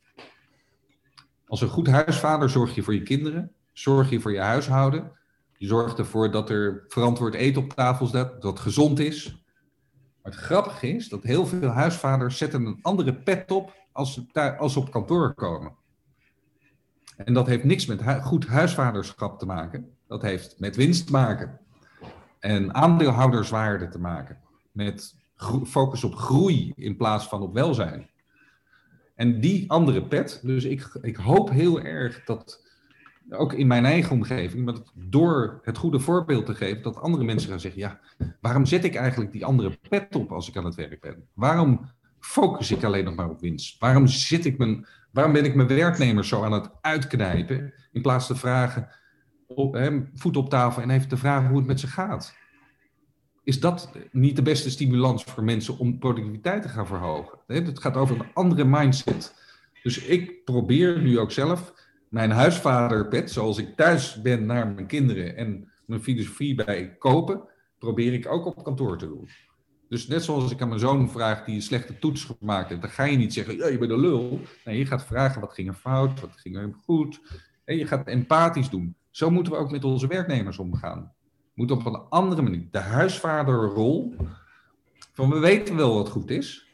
Als 1.46 1.62
een 1.62 1.70
goed 1.70 1.88
huisvader 1.88 2.50
zorg 2.50 2.76
je 2.76 2.84
voor 2.84 2.94
je 2.94 3.04
kinderen, 3.04 3.52
zorg 3.74 4.10
je 4.10 4.20
voor 4.20 4.32
je 4.32 4.40
huishouden. 4.40 5.12
Je 5.58 5.68
zorgt 5.68 6.00
ervoor 6.00 6.32
dat 6.32 6.50
er 6.50 6.86
verantwoord 6.88 7.34
eten 7.34 7.64
op 7.64 7.74
tafel 7.74 8.08
staat, 8.08 8.42
dat 8.42 8.60
gezond 8.60 9.00
is. 9.00 9.44
Maar 10.22 10.32
het 10.32 10.42
grappige 10.42 10.88
is 10.88 11.10
dat 11.10 11.24
heel 11.24 11.46
veel 11.46 11.70
huisvaders 11.70 12.38
zetten 12.38 12.66
een 12.66 12.80
andere 12.82 13.16
pet 13.16 13.52
op 13.52 13.74
als 13.92 14.14
ze, 14.14 14.56
als 14.58 14.74
ze 14.74 14.80
op 14.80 14.92
kantoor 14.92 15.34
komen. 15.34 15.76
En 17.18 17.34
dat 17.34 17.48
heeft 17.48 17.64
niks 17.64 17.86
met 17.86 18.02
goed 18.22 18.48
huisvaderschap 18.48 19.40
te 19.40 19.46
maken. 19.46 19.92
Dat 20.08 20.22
heeft 20.22 20.60
met 20.60 20.76
winst 20.76 21.06
te 21.06 21.12
maken. 21.12 21.60
En 22.40 22.74
aandeelhouderswaarde 22.74 23.88
te 23.88 24.00
maken. 24.00 24.38
Met 24.72 25.16
focus 25.66 26.04
op 26.04 26.16
groei 26.16 26.74
in 26.76 26.98
plaats 26.98 27.28
van 27.28 27.42
op 27.42 27.54
welzijn. 27.54 28.10
En 29.16 29.40
die 29.40 29.72
andere 29.72 30.08
pet, 30.08 30.40
dus 30.44 30.64
ik, 30.64 30.98
ik 31.02 31.16
hoop 31.16 31.50
heel 31.50 31.82
erg 31.82 32.24
dat, 32.24 32.63
ook 33.30 33.54
in 33.54 33.68
mijn 33.68 33.86
eigen 33.86 34.12
omgeving, 34.12 34.66
maar 34.66 34.76
door 34.94 35.60
het 35.64 35.78
goede 35.78 36.00
voorbeeld 36.00 36.46
te 36.46 36.56
geven, 36.56 36.82
dat 36.82 36.98
andere 36.98 37.24
mensen 37.24 37.50
gaan 37.50 37.60
zeggen, 37.60 37.82
ja, 37.82 38.00
waarom 38.42 38.66
zet 38.66 38.84
ik 38.84 38.96
eigenlijk 38.96 39.32
die 39.32 39.46
andere 39.46 39.78
pet 39.90 40.16
op 40.16 40.32
als 40.32 40.48
ik 40.48 40.58
aan 40.58 40.66
het 40.66 40.76
werk 40.76 41.02
ben? 41.02 41.28
Waarom 41.34 41.92
focus 42.20 42.72
ik 42.72 42.84
alleen 42.84 43.04
nog 43.04 43.16
maar 43.16 43.30
op 43.30 43.40
winst? 43.40 43.80
Waarom, 43.80 44.08
zit 44.08 44.46
ik 44.46 44.58
mijn, 44.58 44.86
waarom 45.12 45.34
ben 45.34 45.46
ik 45.46 45.56
mijn 45.56 45.68
werknemers 45.68 46.28
zo 46.28 46.44
aan 46.44 46.52
het 46.52 46.70
uitknijpen, 46.82 47.74
in 47.92 48.02
plaats 48.02 48.28
te 48.28 48.36
vragen, 48.36 48.88
op, 49.48 49.92
voet 50.14 50.38
op 50.38 50.50
tafel 50.50 50.82
en 50.82 50.90
even 50.90 51.08
te 51.08 51.18
vragen 51.18 51.48
hoe 51.50 51.58
het 51.58 51.68
met 51.68 51.80
ze 51.80 51.88
gaat? 51.88 52.42
is 53.44 53.60
dat 53.60 53.92
niet 54.12 54.36
de 54.36 54.42
beste 54.42 54.70
stimulans 54.70 55.24
voor 55.24 55.44
mensen 55.44 55.78
om 55.78 56.00
productiviteit 56.00 56.62
te 56.62 56.70
gaan 56.70 56.88
verhogen? 56.88 57.40
Het 57.48 57.80
gaat 57.80 57.98
over 57.98 58.20
een 58.20 58.34
andere 58.34 58.66
mindset. 58.66 59.34
Dus 59.84 60.06
ik 60.06 60.44
probeer 60.44 61.02
nu 61.02 61.20
ook 61.20 61.32
zelf 61.32 61.74
mijn 62.14 62.32
huisvaderpet, 62.32 63.32
zoals 63.32 63.58
ik 63.58 63.76
thuis 63.76 64.22
ben 64.22 64.46
naar 64.46 64.68
mijn 64.68 64.88
kinderen 64.88 65.36
en 65.36 65.72
mijn 65.86 66.04
filosofie 66.04 66.56
bij 66.56 66.96
kopen, 66.98 67.42
probeer 67.78 68.14
ik 68.14 68.28
ook 68.28 68.46
op 68.46 68.64
kantoor 68.64 68.98
te 68.98 69.08
doen. 69.08 69.30
Dus 69.90 70.08
net 70.08 70.24
zoals 70.24 70.52
ik 70.52 70.62
aan 70.62 70.68
mijn 70.68 70.80
zoon 70.80 71.10
vraag 71.10 71.46
die 71.46 71.56
een 71.56 71.62
slechte 71.62 72.00
toets 72.00 72.24
gemaakt 72.24 72.70
heeft, 72.70 72.82
dan 72.82 72.90
ga 72.90 73.04
je 73.04 73.18
niet 73.18 73.34
zeggen, 73.34 73.58
ja, 73.58 73.68
je 73.68 73.78
bent 73.78 73.92
een 73.92 74.00
lul. 74.00 74.42
Nee, 74.66 74.78
je 74.78 74.86
gaat 74.86 75.06
vragen, 75.06 75.42
wat 75.42 75.54
ging 75.54 75.68
er 75.68 75.74
fout, 75.74 76.20
wat 76.20 76.36
ging 76.36 76.58
er 76.58 76.74
goed. 76.84 77.22
En 77.66 77.78
je 77.78 77.88
gaat 77.88 78.08
empathisch 78.08 78.70
doen. 78.70 78.96
Zo 79.10 79.30
moeten 79.30 79.54
we 79.54 79.60
ook 79.60 79.72
met 79.72 79.84
onze 79.84 80.08
werknemers 80.08 80.58
omgaan 80.58 81.14
moet 81.54 81.72
op 81.72 81.86
een 81.86 82.02
andere 82.10 82.42
manier. 82.42 82.68
De 82.72 82.80
huisvaderrol. 82.80 84.16
Van 85.14 85.30
we 85.30 85.40
weten 85.40 85.76
wel 85.76 85.94
wat 85.94 86.10
goed 86.10 86.30
is. 86.30 86.68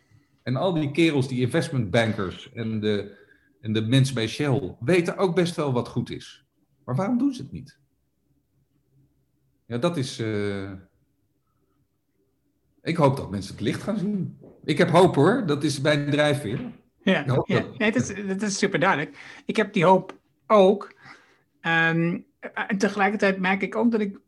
En 0.43 0.55
al 0.55 0.73
die 0.73 0.91
kerels, 0.91 1.27
die 1.27 1.39
investmentbankers 1.39 2.51
en 2.53 2.79
de, 2.79 3.18
en 3.61 3.73
de 3.73 3.81
mensen 3.81 4.15
bij 4.15 4.27
Shell, 4.27 4.75
weten 4.79 5.17
ook 5.17 5.35
best 5.35 5.55
wel 5.55 5.73
wat 5.73 5.87
goed 5.87 6.09
is. 6.09 6.45
Maar 6.85 6.95
waarom 6.95 7.17
doen 7.17 7.33
ze 7.33 7.41
het 7.41 7.51
niet? 7.51 7.79
Ja, 9.65 9.77
dat 9.77 9.97
is. 9.97 10.19
Uh... 10.19 10.71
Ik 12.81 12.95
hoop 12.95 13.17
dat 13.17 13.31
mensen 13.31 13.53
het 13.53 13.61
licht 13.61 13.83
gaan 13.83 13.97
zien. 13.97 14.39
Ik 14.63 14.77
heb 14.77 14.89
hoop 14.89 15.15
hoor, 15.15 15.45
dat 15.45 15.63
is 15.63 15.81
bij 15.81 16.05
de 16.05 16.11
drijfveer. 16.11 16.71
Ja, 17.01 17.23
ja. 17.45 17.65
Nee, 17.77 17.91
het, 17.91 17.95
is, 17.95 18.17
het 18.27 18.41
is 18.41 18.57
super 18.57 18.79
duidelijk. 18.79 19.41
Ik 19.45 19.55
heb 19.55 19.73
die 19.73 19.85
hoop 19.85 20.17
ook. 20.47 20.93
Um, 21.61 22.25
en 22.53 22.77
tegelijkertijd 22.77 23.39
merk 23.39 23.61
ik 23.61 23.75
ook 23.75 23.91
dat 23.91 24.01
ik 24.01 24.19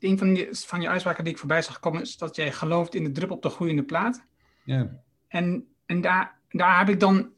een 0.00 0.18
van 0.18 0.34
je, 0.34 0.48
van 0.50 0.80
je 0.80 0.88
uitspraken 0.88 1.24
die 1.24 1.32
ik 1.32 1.38
voorbij 1.38 1.62
zag 1.62 1.80
komen, 1.80 2.00
is 2.00 2.16
dat 2.16 2.36
jij 2.36 2.52
gelooft 2.52 2.94
in 2.94 3.04
de 3.04 3.12
druppel 3.12 3.36
op 3.36 3.42
de 3.42 3.48
groeiende 3.48 3.84
plaat. 3.84 4.24
Ja. 4.64 5.02
En, 5.28 5.66
en 5.86 6.00
daar, 6.00 6.38
daar 6.48 6.78
heb 6.78 6.88
ik 6.88 7.00
dan 7.00 7.30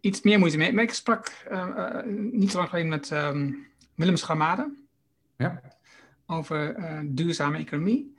iets 0.00 0.22
meer 0.22 0.38
moeite 0.38 0.56
mee. 0.56 0.72
Maar 0.72 0.84
ik 0.84 0.92
sprak 0.92 1.44
uh, 1.50 2.02
niet 2.30 2.50
zo 2.50 2.56
lang 2.56 2.68
geleden 2.68 2.90
met 2.90 3.10
um, 3.10 3.66
Willem 3.94 4.16
Schamade. 4.16 4.74
Ja. 5.36 5.62
Over 6.26 6.78
uh, 6.78 7.00
duurzame 7.04 7.58
economie. 7.58 8.18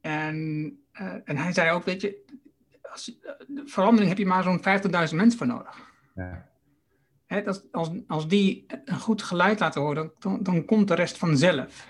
En, 0.00 0.78
en 1.24 1.36
hij 1.36 1.52
zei 1.52 1.70
ook, 1.70 1.84
weet 1.84 2.00
je, 2.00 2.24
als, 2.82 3.18
verandering 3.64 4.08
heb 4.08 4.18
je 4.18 4.26
maar 4.26 4.42
zo'n 4.42 4.58
50.000 4.58 5.14
mensen 5.14 5.38
voor 5.38 5.46
nodig. 5.46 5.92
Ja. 6.14 6.48
Hè, 7.26 7.46
als, 7.46 7.90
als 8.06 8.28
die 8.28 8.66
een 8.84 9.00
goed 9.00 9.22
geluid 9.22 9.60
laten 9.60 9.80
horen, 9.80 10.12
dan, 10.18 10.42
dan 10.42 10.64
komt 10.64 10.88
de 10.88 10.94
rest 10.94 11.18
vanzelf. 11.18 11.86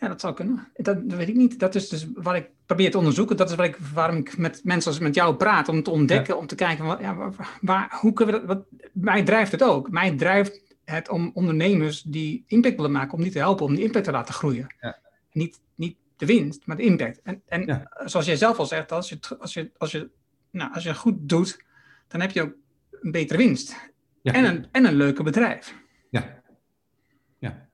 Ja, 0.00 0.08
dat 0.08 0.20
zou 0.20 0.34
kunnen. 0.34 0.68
Dat, 0.74 0.98
weet 1.06 1.28
ik 1.28 1.34
niet. 1.34 1.58
Dat 1.58 1.74
is 1.74 1.88
dus 1.88 2.06
wat 2.14 2.34
ik 2.34 2.50
probeer 2.66 2.90
te 2.90 2.98
onderzoeken. 2.98 3.36
Dat 3.36 3.50
is 3.50 3.56
wat 3.56 3.66
ik, 3.66 3.76
waarom 3.94 4.16
ik 4.16 4.38
met 4.38 4.60
mensen 4.64 4.90
als 4.90 5.00
met 5.00 5.14
jou 5.14 5.34
praat. 5.34 5.68
Om 5.68 5.82
te 5.82 5.90
ontdekken, 5.90 6.38
om 6.38 6.46
te 6.46 6.54
kijken, 6.54 6.84
wat, 6.84 7.00
ja, 7.00 7.30
waar, 7.60 7.96
hoe 8.00 8.12
kunnen 8.12 8.34
we 8.34 8.46
dat... 8.46 8.56
Wat, 8.56 8.66
mij 8.92 9.22
drijft 9.22 9.52
het 9.52 9.62
ook. 9.62 9.90
Mij 9.90 10.16
drijft 10.16 10.62
het 10.84 11.08
om 11.08 11.30
ondernemers 11.34 12.02
die 12.02 12.44
impact 12.46 12.76
willen 12.76 12.92
maken, 12.92 13.14
om 13.14 13.22
die 13.22 13.32
te 13.32 13.38
helpen, 13.38 13.66
om 13.66 13.74
die 13.74 13.84
impact 13.84 14.04
te 14.04 14.10
laten 14.10 14.34
groeien. 14.34 14.74
Ja. 14.80 14.98
Niet, 15.32 15.60
niet 15.74 15.96
de 16.16 16.26
winst, 16.26 16.66
maar 16.66 16.76
de 16.76 16.82
impact. 16.82 17.20
En, 17.22 17.42
en 17.46 17.88
zoals 18.04 18.26
jij 18.26 18.36
zelf 18.36 18.58
al 18.58 18.66
zegt, 18.66 18.92
als 18.92 19.08
je, 19.08 19.18
als, 19.38 19.54
je, 19.54 19.70
als, 19.76 19.90
je, 19.90 20.10
nou, 20.50 20.74
als 20.74 20.82
je 20.82 20.94
goed 20.94 21.28
doet, 21.28 21.64
dan 22.08 22.20
heb 22.20 22.30
je 22.30 22.42
ook 22.42 22.52
een 22.90 23.10
betere 23.10 23.38
winst. 23.38 23.90
En, 24.22 24.44
een, 24.44 24.66
en 24.72 24.84
een 24.84 24.94
leuker 24.94 25.24
bedrijf. 25.24 25.74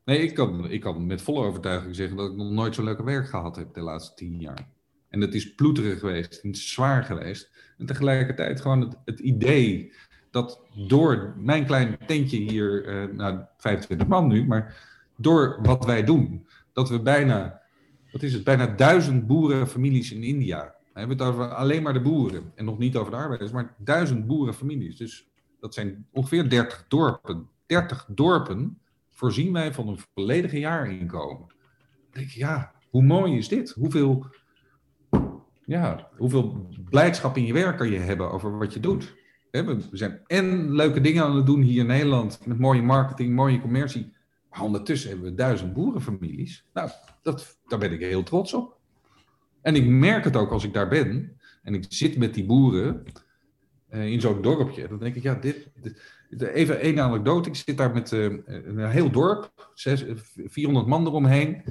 Nee, 0.07 0.19
ik 0.19 0.35
kan, 0.35 0.71
ik 0.71 0.81
kan 0.81 1.07
met 1.07 1.23
volle 1.23 1.45
overtuiging 1.45 1.97
zeggen 1.97 2.17
dat 2.17 2.31
ik 2.31 2.37
nog 2.37 2.51
nooit 2.51 2.75
zo 2.75 2.85
leuke 2.85 3.05
werk 3.05 3.29
gehad 3.29 3.57
heb 3.57 3.75
de 3.75 3.81
laatste 3.81 4.15
tien 4.15 4.41
jaar. 4.41 4.69
En 5.09 5.21
het 5.21 5.35
is 5.35 5.55
ploeterig 5.55 5.99
geweest, 5.99 6.43
het 6.43 6.57
is 6.57 6.73
zwaar 6.73 7.05
geweest. 7.05 7.51
En 7.79 7.87
tegelijkertijd 7.87 8.61
gewoon 8.61 8.81
het, 8.81 8.97
het 9.05 9.19
idee 9.19 9.93
dat 10.31 10.61
door 10.87 11.35
mijn 11.39 11.67
klein 11.67 11.99
tentje 12.07 12.37
hier, 12.37 12.89
uh, 12.89 13.15
nou 13.17 13.41
25 13.57 14.07
man 14.07 14.29
nu, 14.29 14.47
maar 14.47 14.77
door 15.17 15.59
wat 15.63 15.85
wij 15.85 16.05
doen, 16.05 16.47
dat 16.73 16.89
we 16.89 17.01
bijna, 17.01 17.63
wat 18.13 18.23
is 18.23 18.33
het, 18.33 18.45
bijna 18.45 18.67
duizend 18.67 19.27
boerenfamilies 19.27 20.13
in 20.13 20.23
India. 20.23 20.75
We 20.93 20.99
hebben 20.99 21.19
het 21.19 21.27
over 21.27 21.55
alleen 21.55 21.83
maar 21.83 21.93
de 21.93 22.01
boeren 22.01 22.53
en 22.55 22.65
nog 22.65 22.79
niet 22.79 22.97
over 22.97 23.11
de 23.11 23.17
arbeiders, 23.19 23.51
maar 23.51 23.75
duizend 23.79 24.27
boerenfamilies. 24.27 24.97
Dus 24.97 25.29
dat 25.61 25.75
zijn 25.75 26.07
ongeveer 26.13 26.49
30 26.51 26.85
dorpen. 26.89 27.49
30 27.67 28.07
dorpen 28.09 28.79
voorzien 29.17 29.53
wij 29.53 29.73
van 29.73 29.89
een 29.89 29.99
volledige 30.15 30.59
jaarinkomen. 30.59 31.47
Dan 31.49 32.11
denk 32.11 32.29
je, 32.29 32.39
ja, 32.39 32.73
hoe 32.91 33.03
mooi 33.03 33.37
is 33.37 33.49
dit? 33.49 33.71
Hoeveel, 33.71 34.27
ja, 35.65 36.09
hoeveel 36.17 36.69
blijdschap 36.91 37.37
in 37.37 37.47
je 37.47 37.53
werk 37.53 37.77
kan 37.77 37.91
je 37.91 37.99
hebben 37.99 38.31
over 38.31 38.59
wat 38.59 38.73
je 38.73 38.81
doet? 38.81 39.15
We 39.51 39.87
zijn 39.93 40.21
en 40.27 40.73
leuke 40.73 41.01
dingen 41.01 41.25
aan 41.25 41.37
het 41.37 41.47
doen 41.47 41.63
hier 41.63 41.81
in 41.81 41.87
Nederland 41.87 42.47
met 42.47 42.59
mooie 42.59 42.83
marketing, 42.83 43.35
mooie 43.35 43.61
commercie. 43.61 44.13
Maar 44.51 44.63
ondertussen 44.63 45.11
hebben 45.11 45.31
we 45.31 45.35
duizend 45.35 45.73
boerenfamilies. 45.73 46.65
Nou, 46.73 46.91
dat, 47.23 47.59
daar 47.67 47.79
ben 47.79 47.93
ik 47.93 48.01
heel 48.01 48.23
trots 48.23 48.55
op. 48.55 48.79
En 49.63 49.75
ik 49.75 49.87
merk 49.87 50.25
het 50.25 50.37
ook 50.37 50.51
als 50.51 50.65
ik 50.65 50.73
daar 50.73 50.89
ben 50.89 51.39
en 51.63 51.75
ik 51.75 51.85
zit 51.89 52.19
met 52.19 52.35
die 52.35 52.45
boeren 52.45 53.03
uh, 53.91 54.07
in 54.07 54.21
zo'n 54.21 54.43
dorpje. 54.43 54.89
Dan 54.89 54.99
denk 54.99 55.15
ik, 55.15 55.23
ja, 55.23 55.35
dit, 55.35 55.69
even 56.39 56.81
één 56.81 57.01
anekdote. 57.01 57.49
Ik 57.49 57.55
zit 57.55 57.77
daar 57.77 57.93
met 57.93 58.13
uh, 58.13 58.39
een 58.47 58.91
heel 58.91 59.11
dorp, 59.11 59.71
400 60.47 60.87
man 60.87 61.07
eromheen. 61.07 61.63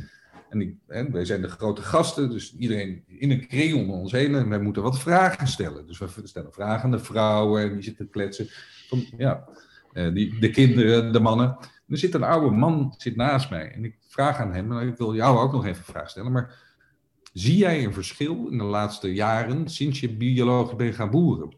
En 0.49 0.61
ik, 0.61 0.75
wij 1.11 1.25
zijn 1.25 1.41
de 1.41 1.49
grote 1.49 1.81
gasten, 1.81 2.29
dus 2.29 2.55
iedereen 2.57 3.03
in 3.07 3.31
een 3.31 3.47
kring 3.47 3.73
om 3.73 3.89
ons 3.89 4.11
heen. 4.11 4.35
En 4.35 4.49
wij 4.49 4.59
moeten 4.59 4.83
wat 4.83 4.99
vragen 4.99 5.47
stellen. 5.47 5.87
Dus 5.87 5.99
we 5.99 6.07
stellen 6.23 6.53
vragen 6.53 6.83
aan 6.83 6.91
de 6.91 6.99
vrouwen 6.99 7.61
en 7.61 7.73
die 7.73 7.83
zitten 7.83 8.05
te 8.05 8.11
kletsen. 8.11 8.47
Van, 8.87 9.05
ja, 9.17 9.47
uh, 9.93 10.13
die, 10.13 10.39
de 10.39 10.49
kinderen, 10.49 11.13
de 11.13 11.19
mannen. 11.19 11.57
er 11.87 11.97
zit 11.97 12.13
een 12.13 12.23
oude 12.23 12.55
man 12.55 12.93
zit 12.97 13.15
naast 13.15 13.49
mij. 13.49 13.71
En 13.71 13.83
ik 13.85 13.97
vraag 14.07 14.37
aan 14.37 14.53
hem, 14.53 14.79
ik 14.79 14.97
wil 14.97 15.15
jou 15.15 15.37
ook 15.37 15.51
nog 15.51 15.65
even 15.65 15.77
een 15.77 15.93
vraag 15.93 16.09
stellen. 16.09 16.31
Maar 16.31 16.63
zie 17.33 17.57
jij 17.57 17.83
een 17.83 17.93
verschil 17.93 18.47
in 18.47 18.57
de 18.57 18.63
laatste 18.63 19.13
jaren 19.13 19.69
sinds 19.69 19.99
je 19.99 20.15
biologisch 20.15 20.75
bent 20.75 20.95
gaan 20.95 21.09
boeren? 21.11 21.57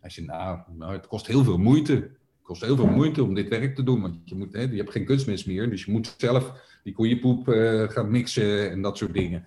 Hij 0.00 0.10
zei, 0.10 0.26
nou, 0.26 0.58
nou, 0.76 0.92
het 0.92 1.06
kost 1.06 1.26
heel 1.26 1.44
veel 1.44 1.58
moeite. 1.58 2.15
Kost 2.46 2.62
heel 2.62 2.76
veel 2.76 2.86
moeite 2.86 3.22
om 3.22 3.34
dit 3.34 3.48
werk 3.48 3.74
te 3.74 3.82
doen. 3.82 4.00
Want 4.00 4.16
je, 4.24 4.34
moet, 4.34 4.52
hè, 4.52 4.60
je 4.60 4.76
hebt 4.76 4.90
geen 4.90 5.04
kunstmest 5.04 5.46
meer, 5.46 5.70
dus 5.70 5.84
je 5.84 5.92
moet 5.92 6.14
zelf 6.16 6.52
die 6.82 6.92
koeienpoep 6.92 7.48
uh, 7.48 7.88
gaan 7.88 8.10
mixen 8.10 8.70
en 8.70 8.82
dat 8.82 8.96
soort 8.96 9.12
dingen. 9.12 9.44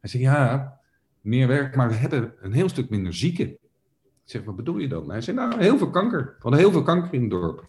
Hij 0.00 0.10
zei, 0.10 0.22
ja, 0.22 0.78
meer 1.20 1.48
werk, 1.48 1.76
maar 1.76 1.88
we 1.88 1.94
hebben 1.94 2.32
een 2.40 2.52
heel 2.52 2.68
stuk 2.68 2.90
minder 2.90 3.14
zieken. 3.14 3.46
Ik 3.48 3.58
zeg, 4.24 4.44
wat 4.44 4.56
bedoel 4.56 4.78
je 4.78 4.88
dan? 4.88 5.10
Hij 5.10 5.20
zei, 5.20 5.36
nou, 5.36 5.60
heel 5.60 5.78
veel 5.78 5.90
kanker. 5.90 6.24
We 6.24 6.34
hadden 6.38 6.60
heel 6.60 6.72
veel 6.72 6.82
kanker 6.82 7.14
in 7.14 7.20
het 7.20 7.30
dorp. 7.30 7.66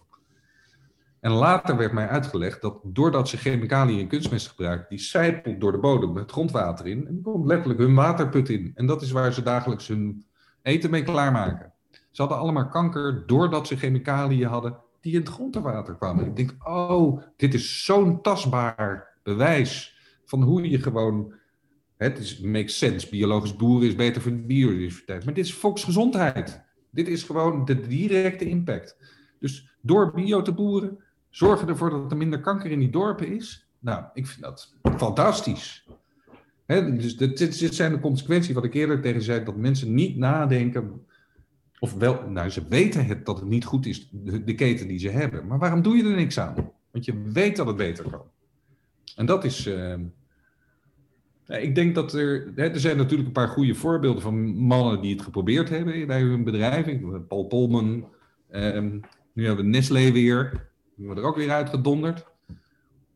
En 1.20 1.30
later 1.30 1.76
werd 1.76 1.92
mij 1.92 2.08
uitgelegd 2.08 2.60
dat 2.60 2.80
doordat 2.84 3.28
ze 3.28 3.36
chemicaliën 3.36 4.00
en 4.00 4.08
kunstmest 4.08 4.48
gebruiken, 4.48 4.86
die 4.88 4.98
sijpelt 4.98 5.60
door 5.60 5.72
de 5.72 5.78
bodem 5.78 6.16
het 6.16 6.30
grondwater 6.30 6.86
in 6.86 7.06
en 7.06 7.22
komt 7.22 7.46
letterlijk 7.46 7.80
hun 7.80 7.94
waterput 7.94 8.48
in. 8.48 8.72
En 8.74 8.86
dat 8.86 9.02
is 9.02 9.10
waar 9.10 9.32
ze 9.32 9.42
dagelijks 9.42 9.88
hun 9.88 10.24
eten 10.62 10.90
mee 10.90 11.02
klaarmaken. 11.02 11.72
Ze 12.20 12.26
hadden 12.26 12.44
allemaal 12.44 12.68
kanker 12.68 13.22
doordat 13.26 13.66
ze 13.66 13.76
chemicaliën 13.76 14.48
hadden 14.48 14.76
die 15.00 15.12
in 15.12 15.20
het 15.20 15.28
grondwater 15.28 15.94
kwamen. 15.94 16.26
Ik 16.26 16.36
denk, 16.36 16.68
oh, 16.68 17.22
dit 17.36 17.54
is 17.54 17.84
zo'n 17.84 18.22
tastbaar 18.22 19.18
bewijs 19.22 19.98
van 20.24 20.42
hoe 20.42 20.70
je 20.70 20.78
gewoon. 20.78 21.32
Het 21.96 22.18
is, 22.18 22.40
makes 22.40 22.78
sense. 22.78 23.08
Biologisch 23.08 23.56
boeren 23.56 23.88
is 23.88 23.94
beter 23.94 24.22
voor 24.22 24.30
de 24.30 24.38
biodiversiteit. 24.38 25.24
Maar 25.24 25.34
dit 25.34 25.44
is 25.44 25.54
volksgezondheid. 25.54 26.62
Dit 26.90 27.08
is 27.08 27.22
gewoon 27.22 27.64
de 27.64 27.80
directe 27.86 28.44
impact. 28.48 28.96
Dus 29.38 29.76
door 29.80 30.12
bio 30.12 30.42
te 30.42 30.52
boeren, 30.52 30.98
zorgen 31.28 31.68
ervoor 31.68 31.90
dat 31.90 32.10
er 32.10 32.16
minder 32.16 32.40
kanker 32.40 32.70
in 32.70 32.78
die 32.78 32.90
dorpen 32.90 33.36
is. 33.36 33.68
Nou, 33.78 34.04
ik 34.14 34.26
vind 34.26 34.42
dat 34.42 34.74
fantastisch. 34.96 35.86
dus 36.66 37.16
dit, 37.16 37.38
dit, 37.38 37.74
zijn 37.74 37.92
de 37.92 38.00
consequenties 38.00 38.54
wat 38.54 38.64
ik 38.64 38.74
eerder 38.74 39.00
tegen 39.00 39.22
zei, 39.22 39.44
dat 39.44 39.56
mensen 39.56 39.94
niet 39.94 40.16
nadenken 40.16 41.04
of 41.80 41.94
wel, 41.94 42.28
nou, 42.28 42.48
ze 42.48 42.68
weten 42.68 43.06
het, 43.06 43.26
dat 43.26 43.38
het 43.38 43.48
niet 43.48 43.64
goed 43.64 43.86
is, 43.86 44.08
de, 44.12 44.44
de, 44.44 44.54
keten 44.54 44.88
die 44.88 44.98
ze 44.98 45.08
hebben. 45.08 45.46
Maar 45.46 45.58
waarom 45.58 45.82
doe 45.82 45.96
je 45.96 46.04
er 46.04 46.16
niks 46.16 46.38
aan? 46.38 46.54
Want 46.90 47.04
je 47.04 47.22
weet 47.32 47.56
dat 47.56 47.66
het 47.66 47.76
beter 47.76 48.10
kan. 48.10 48.22
En 49.16 49.26
dat 49.26 49.44
is. 49.44 49.66
Uh, 49.66 49.94
ik 51.46 51.74
denk 51.74 51.94
dat 51.94 52.12
er. 52.12 52.52
Hè, 52.54 52.68
er 52.68 52.80
zijn 52.80 52.96
natuurlijk 52.96 53.26
een 53.26 53.34
paar 53.34 53.48
goede 53.48 53.74
voorbeelden 53.74 54.22
van 54.22 54.56
mannen 54.56 55.00
die 55.00 55.12
het 55.12 55.22
geprobeerd 55.22 55.68
hebben 55.68 56.06
bij 56.06 56.20
hun 56.20 56.44
bedrijven. 56.44 57.26
Paul 57.26 57.44
Polman. 57.44 58.08
Uh, 58.50 58.80
nu 59.32 59.46
hebben 59.46 59.64
we 59.64 59.70
Nestlé 59.70 60.12
weer. 60.12 60.68
Die 60.96 61.06
worden 61.06 61.24
er 61.24 61.30
ook 61.30 61.36
weer 61.36 61.50
uitgedonderd. 61.50 62.26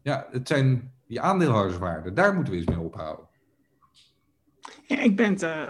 Ja, 0.03 0.27
het 0.31 0.49
zijn 0.49 0.93
die 1.07 1.21
aandeelhouderswaarden. 1.21 2.15
Daar 2.15 2.35
moeten 2.35 2.53
we 2.53 2.59
eens 2.59 2.69
mee 2.69 2.79
ophouden. 2.79 3.27
Ja, 4.87 5.01
ik 5.01 5.17
ben 5.17 5.31
het 5.31 5.43
uh, 5.43 5.69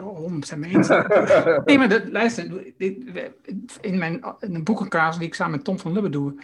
100% 0.54 0.58
mee 0.58 0.74
eens. 0.74 0.88
nee, 1.64 1.78
maar 1.78 2.08
luister, 2.10 2.72
in 3.80 3.98
mijn 3.98 4.24
in 4.40 4.54
een 4.54 4.64
boekenkaas 4.64 5.18
die 5.18 5.26
ik 5.26 5.34
samen 5.34 5.56
met 5.56 5.64
Tom 5.64 5.78
van 5.78 5.92
Lubbe 5.92 6.08
doe, 6.08 6.34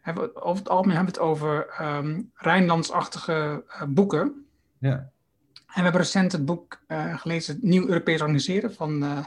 hebben 0.00 0.24
we, 0.24 0.42
over 0.42 0.58
het 0.58 0.68
algemeen 0.68 0.96
hebben 0.96 1.14
we 1.14 1.20
het 1.20 1.30
over 1.30 1.66
um, 1.80 2.30
Rijnlandsachtige 2.34 3.64
uh, 3.68 3.82
boeken. 3.88 4.46
Ja. 4.78 4.92
En 4.92 5.74
we 5.74 5.82
hebben 5.82 6.00
recent 6.00 6.32
het 6.32 6.44
boek 6.44 6.80
uh, 6.88 7.18
gelezen, 7.18 7.58
Nieuw 7.60 7.88
Europees 7.88 8.20
Organiseren, 8.20 8.74
van 8.74 9.02
uh, 9.02 9.18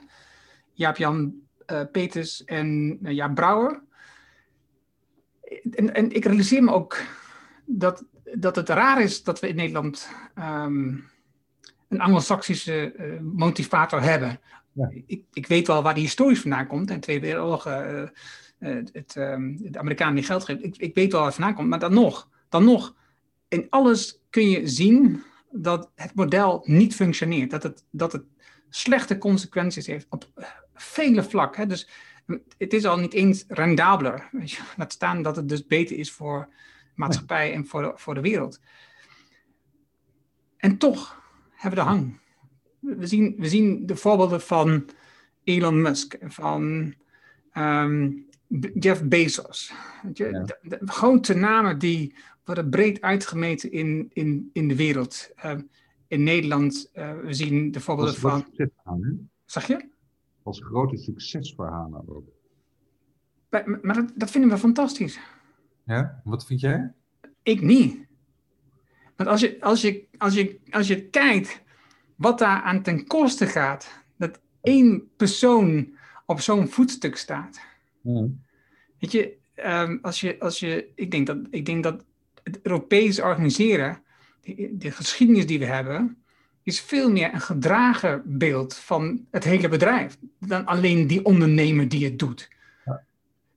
Jaap-Jan 0.73 1.33
Peters 1.91 2.43
en 2.43 2.97
Jaap 3.01 3.35
Brouwer. 3.35 3.81
En, 5.71 5.93
en 5.93 6.11
ik 6.11 6.25
realiseer 6.25 6.63
me 6.63 6.71
ook 6.71 6.97
dat, 7.65 8.03
dat 8.33 8.55
het 8.55 8.69
raar 8.69 9.01
is 9.01 9.23
dat 9.23 9.39
we 9.39 9.47
in 9.47 9.55
Nederland 9.55 10.09
um, 10.37 11.10
een 11.91 12.01
anglo-saxische 12.01 12.93
uh, 12.97 13.19
motivator 13.19 14.01
hebben. 14.01 14.39
Ja. 14.71 14.91
Ik, 15.05 15.23
ik, 15.33 15.47
weet 15.47 15.67
wel 15.67 15.83
waar 15.83 15.93
die 15.93 16.03
historisch 16.03 16.41
vandaan 16.41 16.67
komt. 16.67 16.89
En 16.89 16.99
Tweede 16.99 17.25
Wereldoorlog, 17.25 17.67
uh, 17.67 18.01
uh, 18.59 18.83
het, 18.91 19.15
um, 19.15 19.57
de 19.71 19.79
Amerikanen 19.79 20.15
die 20.15 20.23
geld 20.23 20.43
geven. 20.43 20.63
Ik, 20.63 20.77
ik, 20.77 20.95
weet 20.95 21.11
wel 21.11 21.19
waar 21.19 21.29
het 21.29 21.39
vandaan 21.39 21.55
komt. 21.55 21.69
Maar 21.69 21.79
dan 21.79 21.93
nog, 21.93 22.29
dan 22.49 22.63
nog, 22.63 22.95
in 23.47 23.67
alles 23.69 24.21
kun 24.29 24.49
je 24.49 24.67
zien 24.67 25.23
dat 25.49 25.91
het 25.95 26.15
model 26.15 26.61
niet 26.65 26.95
functioneert. 26.95 27.51
Dat 27.51 27.63
het, 27.63 27.85
dat 27.89 28.11
het 28.11 28.23
slechte 28.69 29.17
consequenties 29.17 29.87
heeft 29.87 30.07
op 30.09 30.29
vele 30.73 31.23
vlakken. 31.23 31.67
Dus 31.67 31.89
het 32.57 32.73
is 32.73 32.85
al 32.85 32.97
niet 32.97 33.13
eens 33.13 33.45
rendabeler. 33.47 34.29
Laat 34.77 34.93
staan 34.93 35.21
dat 35.21 35.35
het 35.35 35.49
dus 35.49 35.65
beter 35.65 35.97
is 35.97 36.11
voor 36.11 36.49
maatschappij 36.95 37.53
en 37.53 37.67
voor 37.67 37.81
de, 37.81 37.91
voor 37.95 38.13
de 38.13 38.21
wereld. 38.21 38.59
En 40.57 40.77
toch 40.77 41.20
hebben 41.61 41.79
de 41.79 41.85
hang. 41.85 42.19
We 42.79 43.07
zien, 43.07 43.35
we 43.37 43.47
zien 43.47 43.85
de 43.85 43.95
voorbeelden 43.95 44.41
van 44.41 44.85
Elon 45.43 45.81
Musk, 45.81 46.17
van 46.21 46.93
um, 47.53 48.25
Jeff 48.73 49.03
Bezos. 49.03 49.73
Je, 50.13 50.29
ja. 50.29 50.43
de, 50.43 50.57
de, 50.61 50.79
grote 50.85 51.33
namen 51.33 51.79
die 51.79 52.15
worden 52.45 52.69
breed 52.69 53.01
uitgemeten 53.01 53.71
in, 53.71 54.09
in, 54.13 54.49
in 54.53 54.67
de 54.67 54.75
wereld. 54.75 55.29
Uh, 55.45 55.57
in 56.07 56.23
Nederland, 56.23 56.89
uh, 56.93 57.19
we 57.19 57.33
zien 57.33 57.71
de 57.71 57.79
voorbeelden 57.79 58.15
van. 58.15 58.45
Zag 59.45 59.67
je? 59.67 59.89
Als 60.43 60.61
grote 60.63 60.97
succesverhalen 60.97 62.03
ook. 62.09 62.29
Maar, 63.49 63.79
maar 63.81 63.95
dat, 63.95 64.11
dat, 64.15 64.31
vinden 64.31 64.49
we 64.49 64.57
fantastisch. 64.57 65.19
Ja, 65.85 66.21
wat 66.23 66.45
vind 66.45 66.59
jij? 66.59 66.93
Ik 67.43 67.61
niet. 67.61 68.09
Want 69.23 69.33
als 69.33 69.41
je, 69.41 69.57
als 69.59 69.81
je, 69.81 70.03
als 70.17 70.33
je, 70.33 70.59
als 70.69 70.87
je 70.87 71.01
kijkt 71.01 71.61
wat 72.15 72.39
daar 72.39 72.61
aan 72.61 72.81
ten 72.81 73.07
koste 73.07 73.47
gaat, 73.47 74.03
dat 74.17 74.39
één 74.61 75.09
persoon 75.17 75.89
op 76.25 76.39
zo'n 76.39 76.67
voetstuk 76.67 77.17
staat. 77.17 77.59
Mm. 78.01 78.41
Weet 78.99 79.11
je, 79.11 79.33
um, 79.65 79.99
als 80.01 80.21
je, 80.21 80.39
als 80.39 80.59
je 80.59 80.91
ik, 80.95 81.11
denk 81.11 81.27
dat, 81.27 81.37
ik 81.49 81.65
denk 81.65 81.83
dat 81.83 82.03
het 82.43 82.59
Europees 82.61 83.19
organiseren, 83.19 84.01
de, 84.41 84.69
de 84.77 84.91
geschiedenis 84.91 85.45
die 85.45 85.59
we 85.59 85.65
hebben, 85.65 86.17
is 86.63 86.81
veel 86.81 87.11
meer 87.11 87.33
een 87.33 87.41
gedragen 87.41 88.21
beeld 88.25 88.75
van 88.75 89.25
het 89.31 89.43
hele 89.43 89.67
bedrijf 89.67 90.17
dan 90.39 90.65
alleen 90.65 91.07
die 91.07 91.25
ondernemer 91.25 91.89
die 91.89 92.05
het 92.05 92.19
doet. 92.19 92.49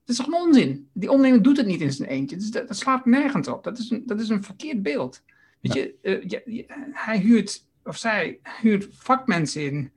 Dat 0.05 0.17
is 0.17 0.25
toch 0.25 0.35
onzin? 0.35 0.89
Die 0.93 1.11
ondernemer 1.11 1.43
doet 1.43 1.57
het 1.57 1.67
niet 1.67 1.81
in 1.81 1.93
zijn 1.93 2.09
eentje. 2.09 2.37
Dus 2.37 2.51
dat, 2.51 2.69
dat, 2.69 2.77
slaat 2.77 3.07
nergens 3.07 3.49
op. 3.49 3.65
Dat 3.65 3.79
is 3.79 3.91
een, 3.91 4.03
dat 4.07 4.21
is 4.21 4.29
een 4.29 4.43
verkeerd 4.43 4.83
beeld. 4.83 5.23
Weet 5.65 5.93
ja. 6.03 6.41
je, 6.45 6.65
hij 6.93 7.19
huurt, 7.19 7.67
of 7.85 7.97
zij 7.97 8.41
huurt 8.61 8.89
vakmensen 8.91 9.65
in, 9.65 9.91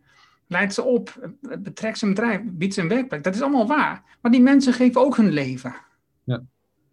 leidt 0.47 0.74
ze 0.74 0.84
op, 0.84 1.30
betrekt 1.59 1.97
zijn 1.97 2.13
bedrijf, 2.13 2.41
biedt 2.43 2.74
zijn 2.74 2.88
werkplek. 2.88 3.24
Dat 3.24 3.36
is 3.36 3.41
allemaal 3.41 3.68
waar. 3.68 4.18
Maar 4.22 4.32
die 4.32 4.41
mensen 4.41 4.74
geven 4.74 5.01
ook 5.01 5.18
hun 5.18 5.30
leven. 5.30 5.76
Ja, 6.24 6.43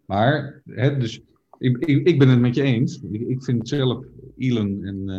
maar, 0.07 0.63
hè, 0.65 0.97
dus 0.97 1.21
ik, 1.59 1.79
ik, 1.79 2.07
ik, 2.07 2.19
ben 2.19 2.29
het 2.29 2.41
met 2.41 2.55
je 2.55 2.63
eens. 2.63 3.01
Ik, 3.11 3.21
ik 3.21 3.45
vind 3.45 3.69
zelf 3.69 4.05
Elon 4.39 4.85
en, 4.85 5.03
uh, 5.07 5.17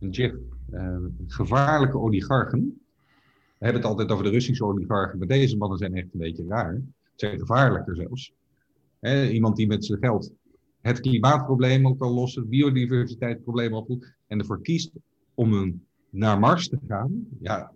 en 0.00 0.10
Jeff 0.10 0.34
gevaarlijke 1.26 1.98
oligarchen. 1.98 2.80
We 3.58 3.64
hebben 3.64 3.82
het 3.82 3.90
altijd 3.90 4.10
over 4.10 4.24
de 4.24 4.30
Russische 4.30 4.64
oligarchen, 4.64 5.18
maar 5.18 5.28
deze 5.28 5.56
mannen 5.56 5.78
zijn 5.78 5.94
echt 5.94 6.08
een 6.12 6.20
beetje 6.20 6.44
raar. 6.48 6.82
zijn 7.14 7.38
gevaarlijker 7.38 7.96
zelfs. 7.96 8.32
iemand 9.32 9.56
die 9.56 9.66
met 9.66 9.84
zijn 9.84 9.98
geld 9.98 10.32
het 10.80 11.00
klimaatprobleem 11.00 11.86
ook 11.86 11.98
kan 11.98 12.10
lossen, 12.10 12.48
biodiversiteitsprobleem 12.48 13.74
oplost 13.74 14.14
en 14.26 14.38
ervoor 14.38 14.62
kiest 14.62 14.92
om 15.34 15.52
een, 15.52 15.86
naar 16.10 16.38
Mars 16.38 16.68
te 16.68 16.78
gaan. 16.88 17.26
Ja, 17.40 17.72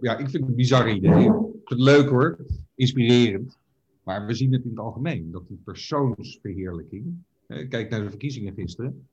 ja, 0.00 0.12
ik 0.12 0.28
vind 0.28 0.32
het 0.32 0.48
een 0.48 0.54
bizar 0.54 0.90
idee. 0.90 1.30
Het 1.64 1.78
leuk 1.78 2.08
hoor, 2.08 2.38
inspirerend. 2.74 3.58
Maar 4.02 4.26
we 4.26 4.34
zien 4.34 4.52
het 4.52 4.64
in 4.64 4.70
het 4.70 4.78
algemeen, 4.78 5.30
dat 5.30 5.48
die 5.48 5.60
persoonsverheerlijking, 5.64 7.14
kijk 7.46 7.90
naar 7.90 8.02
de 8.02 8.10
verkiezingen 8.10 8.54
gisteren, 8.54 9.08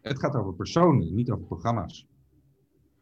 het 0.00 0.18
gaat 0.18 0.34
over 0.34 0.54
personen, 0.54 1.14
niet 1.14 1.30
over 1.30 1.44
programma's. 1.44 2.06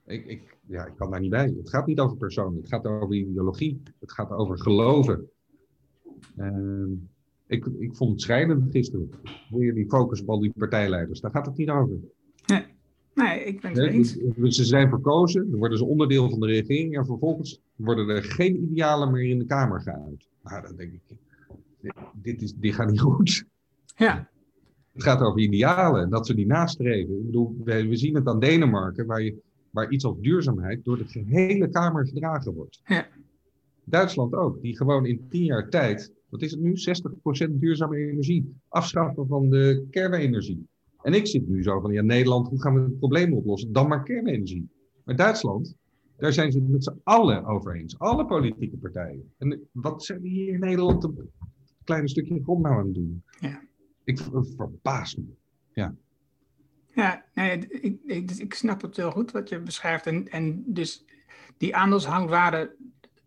Ik, 0.06 0.26
ik, 0.26 0.56
ja, 0.66 0.86
ik 0.86 0.96
kan 0.96 1.10
daar 1.10 1.20
niet 1.20 1.30
bij. 1.30 1.54
Het 1.56 1.70
gaat 1.70 1.86
niet 1.86 2.00
over 2.00 2.16
personen, 2.16 2.56
het 2.56 2.68
gaat 2.68 2.86
over 2.86 3.14
ideologie, 3.14 3.82
het 3.98 4.12
gaat 4.12 4.30
over 4.30 4.58
geloven. 4.58 5.30
Uh, 6.36 6.86
ik, 7.52 7.66
ik 7.78 7.96
vond 7.96 8.10
het 8.10 8.20
schrijnend 8.20 8.70
gisteren. 8.70 9.10
Weer 9.50 9.74
die 9.74 9.88
focus 9.88 10.20
op 10.20 10.28
al 10.28 10.40
die 10.40 10.52
partijleiders, 10.56 11.20
daar 11.20 11.30
gaat 11.30 11.46
het 11.46 11.56
niet 11.56 11.70
over. 11.70 11.96
Nee, 12.46 12.64
nee 13.14 13.44
ik 13.44 13.60
ben 13.60 13.70
het 13.70 13.92
eens. 13.92 14.16
Ze 14.56 14.64
zijn 14.64 14.88
verkozen, 14.88 15.50
dan 15.50 15.58
worden 15.58 15.78
ze 15.78 15.84
onderdeel 15.84 16.30
van 16.30 16.40
de 16.40 16.46
regering 16.46 16.96
en 16.96 17.06
vervolgens 17.06 17.60
worden 17.76 18.08
er 18.08 18.22
geen 18.22 18.62
idealen 18.62 19.10
meer 19.10 19.30
in 19.30 19.38
de 19.38 19.44
Kamer 19.44 19.80
geuit. 19.80 20.28
Nou, 20.42 20.62
dan 20.62 20.76
denk 20.76 20.92
ik, 20.92 21.00
dit, 21.80 21.92
dit, 22.22 22.42
is, 22.42 22.54
dit 22.54 22.74
gaat 22.74 22.90
niet 22.90 23.00
goed. 23.00 23.44
Ja, 23.96 24.30
het 24.92 25.02
gaat 25.02 25.20
over 25.20 25.40
idealen, 25.40 26.10
dat 26.10 26.26
ze 26.26 26.34
die 26.34 26.46
nastreven. 26.46 27.18
Ik 27.18 27.26
bedoel, 27.26 27.56
we, 27.64 27.88
we 27.88 27.96
zien 27.96 28.14
het 28.14 28.26
aan 28.26 28.40
Denemarken, 28.40 29.06
waar, 29.06 29.22
je, 29.22 29.36
waar 29.70 29.90
iets 29.90 30.04
als 30.04 30.16
duurzaamheid 30.20 30.84
door 30.84 30.98
de 30.98 31.06
gehele 31.06 31.68
Kamer 31.68 32.06
gedragen 32.06 32.54
wordt. 32.54 32.80
Ja. 32.84 33.06
Duitsland 33.84 34.34
ook, 34.34 34.62
die 34.62 34.76
gewoon 34.76 35.06
in 35.06 35.28
tien 35.28 35.44
jaar 35.44 35.68
tijd, 35.68 36.12
wat 36.32 36.42
is 36.42 36.50
het 36.50 36.60
nu, 36.60 36.74
60% 37.48 37.50
duurzame 37.50 37.96
energie, 37.96 38.54
afschaffen 38.68 39.26
van 39.26 39.50
de 39.50 39.86
kernenergie. 39.90 40.66
En 41.02 41.14
ik 41.14 41.26
zit 41.26 41.48
nu 41.48 41.62
zo 41.62 41.80
van, 41.80 41.92
ja, 41.92 42.02
Nederland, 42.02 42.48
hoe 42.48 42.60
gaan 42.60 42.74
we 42.74 42.80
het 42.80 42.98
probleem 42.98 43.32
oplossen? 43.32 43.72
Dan 43.72 43.88
maar 43.88 44.02
kernenergie. 44.02 44.68
Maar 45.04 45.16
Duitsland, 45.16 45.76
daar 46.16 46.32
zijn 46.32 46.52
ze 46.52 46.58
het 46.58 46.68
met 46.68 46.84
z'n 46.84 47.00
allen 47.02 47.44
over 47.44 47.76
eens. 47.76 47.98
Alle 47.98 48.26
politieke 48.26 48.76
partijen. 48.76 49.32
En 49.38 49.68
wat 49.72 50.04
zijn 50.04 50.20
we 50.20 50.28
hier 50.28 50.54
in 50.54 50.60
Nederland 50.60 51.04
een 51.04 51.30
klein 51.84 52.08
stukje 52.08 52.42
grond 52.42 52.62
nou 52.62 52.74
aan 52.74 52.86
het 52.86 52.94
doen? 52.94 53.22
Ja 53.40 53.62
ik 54.04 54.20
verbaas 54.56 55.16
me. 55.16 55.24
Ja. 55.72 55.94
Ja, 56.94 57.24
nee, 57.34 57.58
ik, 57.68 58.00
ik, 58.04 58.28
dus 58.28 58.38
ik 58.38 58.54
snap 58.54 58.82
het 58.82 58.96
heel 58.96 59.10
goed 59.10 59.30
wat 59.30 59.48
je 59.48 59.60
beschrijft. 59.60 60.06
En, 60.06 60.28
en 60.28 60.64
dus 60.66 61.04
die 61.56 61.76
aandeelshangwaarde, 61.76 62.76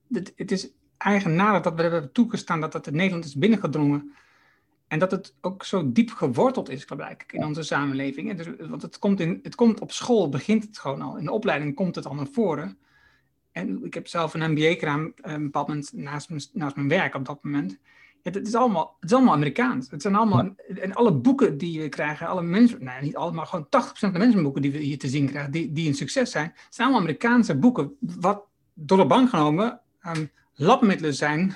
het, 0.10 0.34
het 0.36 0.52
is 0.52 0.72
eigenaardig 0.98 1.62
dat 1.62 1.74
we 1.76 1.82
hebben 1.82 2.12
toegestaan 2.12 2.62
dat 2.62 2.72
dat 2.72 2.88
in 2.88 2.96
Nederland 2.96 3.26
is 3.26 3.36
binnengedrongen. 3.36 4.14
En 4.88 5.00
dat 5.00 5.12
het 5.12 5.36
ook 5.42 5.64
zo 5.64 5.92
diep 5.92 6.12
geworteld 6.12 6.70
is, 6.70 6.86
blijkbaar, 6.86 7.26
in 7.28 7.46
onze 7.46 7.64
samenleving. 7.64 8.38
Dus, 8.38 8.48
want 8.70 8.82
het 8.82 9.00
komt, 9.00 9.20
in, 9.20 9.40
het 9.44 9.56
komt 9.56 9.80
op 9.80 9.92
school, 9.92 10.30
begint 10.30 10.64
het 10.64 10.80
gewoon 10.80 11.02
al. 11.02 11.18
In 11.18 11.26
de 11.26 11.32
opleiding 11.32 11.76
komt 11.76 11.96
het 11.96 12.06
al 12.06 12.16
naar 12.16 12.28
voren. 12.32 12.78
En 13.52 13.86
ik 13.86 13.94
heb 13.94 14.08
zelf 14.08 14.34
een 14.34 14.52
MBA 14.52 14.74
gedaan, 14.74 15.14
eh, 15.16 15.34
een 15.34 15.44
bepaald 15.44 15.68
moment 15.68 15.94
naast 15.94 16.30
mijn, 16.30 16.42
naast 16.54 16.76
mijn 16.76 16.88
werk 16.88 17.16
op 17.16 17.26
dat 17.26 17.44
moment 17.44 17.80
het, 18.34 18.48
is 18.48 18.56
allemaal, 18.56 18.98
het 19.00 19.10
is 19.10 19.16
allemaal 19.16 19.34
Amerikaans. 19.34 19.90
Het 19.90 20.02
zijn 20.02 20.16
allemaal, 20.16 20.50
en 20.82 20.94
alle 20.94 21.14
boeken 21.14 21.58
die 21.58 21.82
we 21.82 21.90
krijgen, 21.90 22.28
alle 22.28 22.42
mensen, 22.42 22.84
nee, 22.84 23.02
niet 23.02 23.16
allemaal, 23.16 23.36
maar 23.36 23.46
gewoon 23.46 23.66
80% 23.66 23.68
van 23.94 24.14
de 24.14 24.20
mensenboeken 24.20 24.62
die 24.62 24.72
we 24.72 24.78
hier 24.78 24.98
te 24.98 25.08
zien 25.08 25.28
krijgen, 25.28 25.52
die, 25.52 25.72
die 25.72 25.88
een 25.88 25.96
succes 25.96 26.32
zijn, 26.32 26.54
zijn 26.70 26.88
allemaal 26.88 27.06
Amerikaanse 27.06 27.58
boeken, 27.58 27.96
wat 28.00 28.44
door 28.74 28.98
de 28.98 29.06
bank 29.06 29.30
genomen 29.30 29.80
um, 30.08 30.32
labmiddelen 30.56 31.14
zijn 31.14 31.56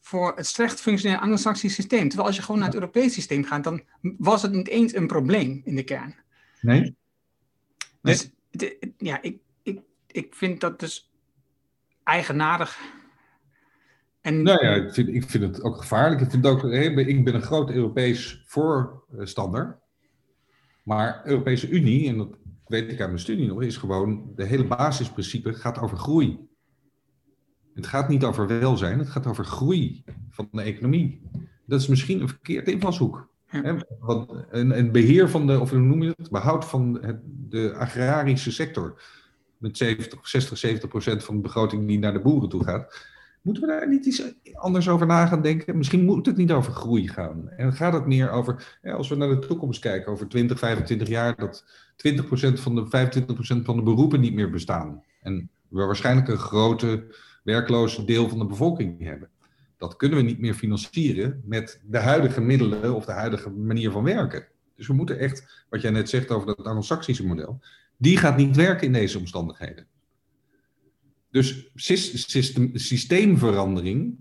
voor 0.00 0.36
het 0.36 0.46
slecht 0.46 0.80
functionerende 0.80 1.26
anglo-saxisch 1.26 1.74
systeem. 1.74 2.08
Terwijl 2.08 2.28
als 2.28 2.36
je 2.36 2.42
gewoon 2.42 2.58
naar 2.58 2.68
het 2.68 2.78
Europees 2.78 3.12
systeem 3.12 3.44
gaat, 3.44 3.64
dan 3.64 3.82
was 4.00 4.42
het 4.42 4.52
niet 4.52 4.68
eens 4.68 4.94
een 4.94 5.06
probleem 5.06 5.62
in 5.64 5.76
de 5.76 5.84
kern. 5.84 6.14
Nee? 6.60 6.96
Dus 8.02 8.30
ja, 8.96 9.22
ik, 9.22 9.38
ik, 9.62 9.80
ik 10.06 10.34
vind 10.34 10.60
dat 10.60 10.80
dus 10.80 11.12
eigenaardig 12.02 12.78
en, 14.24 14.42
nou 14.42 14.64
ja, 14.64 14.74
ik 14.74 14.92
vind, 14.92 15.08
ik 15.08 15.30
vind 15.30 15.44
het 15.44 15.62
ook 15.62 15.76
gevaarlijk. 15.76 16.20
Ik, 16.20 16.30
vind 16.30 16.46
ook, 16.46 16.64
ik 16.64 17.24
ben 17.24 17.34
een 17.34 17.42
groot 17.42 17.70
Europees 17.70 18.44
voorstander. 18.46 19.78
Maar 20.82 21.22
Europese 21.24 21.68
Unie, 21.68 22.08
en 22.08 22.16
dat 22.16 22.28
weet 22.66 22.90
ik 22.90 23.00
uit 23.00 23.08
mijn 23.08 23.20
studie 23.20 23.46
nog, 23.46 23.62
is 23.62 23.76
gewoon 23.76 24.32
de 24.36 24.44
hele 24.44 24.64
basisprincipe 24.64 25.54
gaat 25.54 25.78
over 25.78 25.96
groei. 25.96 26.48
Het 27.74 27.86
gaat 27.86 28.08
niet 28.08 28.24
over 28.24 28.46
welzijn, 28.46 28.98
het 28.98 29.08
gaat 29.08 29.26
over 29.26 29.44
groei 29.44 30.04
van 30.30 30.48
de 30.52 30.62
economie. 30.62 31.20
Dat 31.66 31.80
is 31.80 31.86
misschien 31.86 32.20
een 32.20 32.28
verkeerd 32.28 32.68
invalshoek. 32.68 33.28
Ja. 33.50 33.76
Want 34.00 34.30
een, 34.50 34.78
een, 34.78 34.92
beheer 34.92 35.30
van 35.30 35.46
de, 35.46 35.60
of 35.60 35.70
hoe 35.70 35.78
noem 35.78 36.02
je 36.02 36.14
het, 36.16 36.30
behoud 36.30 36.64
van 36.64 36.98
het, 37.02 37.20
de 37.24 37.74
agrarische 37.74 38.52
sector. 38.52 39.02
Met 39.58 39.76
70, 39.76 40.28
60, 40.28 40.58
70 40.58 40.88
procent 40.88 41.24
van 41.24 41.34
de 41.34 41.40
begroting 41.40 41.86
die 41.86 41.98
naar 41.98 42.12
de 42.12 42.20
boeren 42.20 42.48
toe 42.48 42.64
gaat 42.64 43.12
Moeten 43.44 43.62
we 43.62 43.68
daar 43.68 43.88
niet 43.88 44.06
iets 44.06 44.22
anders 44.52 44.88
over 44.88 45.06
na 45.06 45.26
gaan 45.26 45.42
denken? 45.42 45.76
Misschien 45.76 46.04
moet 46.04 46.26
het 46.26 46.36
niet 46.36 46.52
over 46.52 46.72
groei 46.72 47.08
gaan. 47.08 47.48
En 47.48 47.72
gaat 47.72 47.92
het 47.92 48.06
meer 48.06 48.30
over, 48.30 48.78
als 48.82 49.08
we 49.08 49.14
naar 49.14 49.28
de 49.28 49.38
toekomst 49.38 49.80
kijken, 49.80 50.12
over 50.12 50.28
20, 50.28 50.58
25 50.58 51.08
jaar, 51.08 51.36
dat 51.36 51.64
20% 52.08 52.24
van 52.54 52.74
de 52.74 52.84
25% 53.60 53.62
van 53.62 53.76
de 53.76 53.82
beroepen 53.82 54.20
niet 54.20 54.34
meer 54.34 54.50
bestaan. 54.50 55.02
En 55.22 55.50
we 55.68 55.84
waarschijnlijk 55.84 56.28
een 56.28 56.38
grote 56.38 57.14
werkloze 57.44 58.04
deel 58.04 58.28
van 58.28 58.38
de 58.38 58.46
bevolking 58.46 59.02
hebben. 59.02 59.30
Dat 59.76 59.96
kunnen 59.96 60.18
we 60.18 60.24
niet 60.24 60.40
meer 60.40 60.54
financieren 60.54 61.42
met 61.44 61.80
de 61.84 61.98
huidige 61.98 62.40
middelen 62.40 62.94
of 62.94 63.04
de 63.04 63.12
huidige 63.12 63.50
manier 63.50 63.90
van 63.90 64.04
werken. 64.04 64.46
Dus 64.76 64.86
we 64.86 64.92
moeten 64.92 65.18
echt, 65.18 65.64
wat 65.68 65.80
jij 65.80 65.90
net 65.90 66.08
zegt 66.08 66.30
over 66.30 66.46
dat 66.46 66.64
Anglo-Saxische 66.64 67.26
model, 67.26 67.60
die 67.96 68.16
gaat 68.16 68.36
niet 68.36 68.56
werken 68.56 68.86
in 68.86 68.92
deze 68.92 69.18
omstandigheden. 69.18 69.86
Dus 71.30 71.70
systeemverandering, 72.74 74.16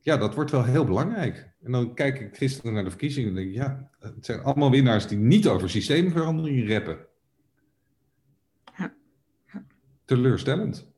ja, 0.00 0.16
dat 0.16 0.34
wordt 0.34 0.50
wel 0.50 0.64
heel 0.64 0.84
belangrijk. 0.84 1.52
En 1.62 1.72
dan 1.72 1.94
kijk 1.94 2.20
ik 2.20 2.36
gisteren 2.36 2.72
naar 2.72 2.84
de 2.84 2.90
verkiezingen 2.90 3.28
en 3.28 3.34
denk 3.34 3.48
ik, 3.48 3.54
ja, 3.54 3.90
het 3.98 4.24
zijn 4.24 4.40
allemaal 4.40 4.70
winnaars 4.70 5.06
die 5.06 5.18
niet 5.18 5.48
over 5.48 5.70
systeemverandering 5.70 6.68
rappen. 6.68 7.06
Ja. 8.76 8.94
Teleurstellend. 10.04 10.89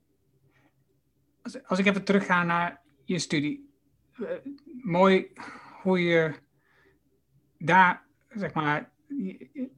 Als, 1.42 1.64
als 1.64 1.78
ik 1.78 1.86
even 1.86 2.04
terugga 2.04 2.42
naar 2.42 2.80
je 3.04 3.18
studie. 3.18 3.70
Uh, 4.20 4.28
mooi 4.82 5.32
hoe 5.82 6.00
je 6.00 6.32
daar, 7.58 8.02
zeg 8.28 8.52
maar, 8.52 8.90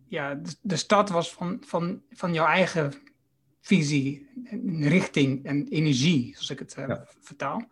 ja, 0.08 0.34
de, 0.34 0.54
de 0.62 0.76
stad 0.76 1.08
was 1.10 1.32
van, 1.32 1.62
van, 1.66 2.02
van 2.10 2.32
jouw 2.32 2.46
eigen 2.46 2.92
visie, 3.60 4.28
richting 4.80 5.44
en 5.44 5.68
energie, 5.68 6.32
zoals 6.32 6.50
ik 6.50 6.58
het 6.58 6.76
uh, 6.78 6.96
vertaal. 7.20 7.68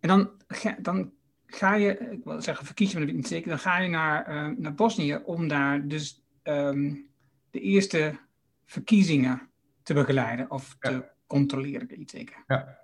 En 0.00 0.08
dan, 0.08 0.30
dan 0.78 1.12
ga 1.46 1.74
je, 1.74 1.98
ik 1.98 2.24
wil 2.24 2.42
zeggen 2.42 2.64
maar 2.64 2.74
dat 2.76 2.92
weet 2.92 3.08
ik 3.08 3.14
niet 3.14 3.26
zeker, 3.26 3.48
dan 3.48 3.58
ga 3.58 3.78
je 3.78 3.88
naar, 3.88 4.28
uh, 4.28 4.58
naar 4.58 4.74
Bosnië 4.74 5.16
om 5.24 5.48
daar 5.48 5.88
dus 5.88 6.24
um, 6.42 7.08
de 7.50 7.60
eerste 7.60 8.18
verkiezingen 8.64 9.50
te 9.82 9.94
begeleiden 9.94 10.50
of 10.50 10.76
te 10.78 11.10
controleren, 11.26 11.82
ik 11.82 11.88
weet 11.88 11.98
niet 11.98 12.10
zeker. 12.10 12.44
Ja. 12.46 12.81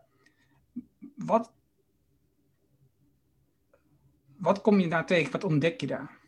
Wat, 1.24 1.52
wat 4.36 4.60
kom 4.60 4.80
je 4.80 4.88
daar 4.88 5.06
tegen? 5.06 5.32
Wat 5.32 5.44
ontdek 5.44 5.80
je 5.80 5.86
daar? 5.86 6.18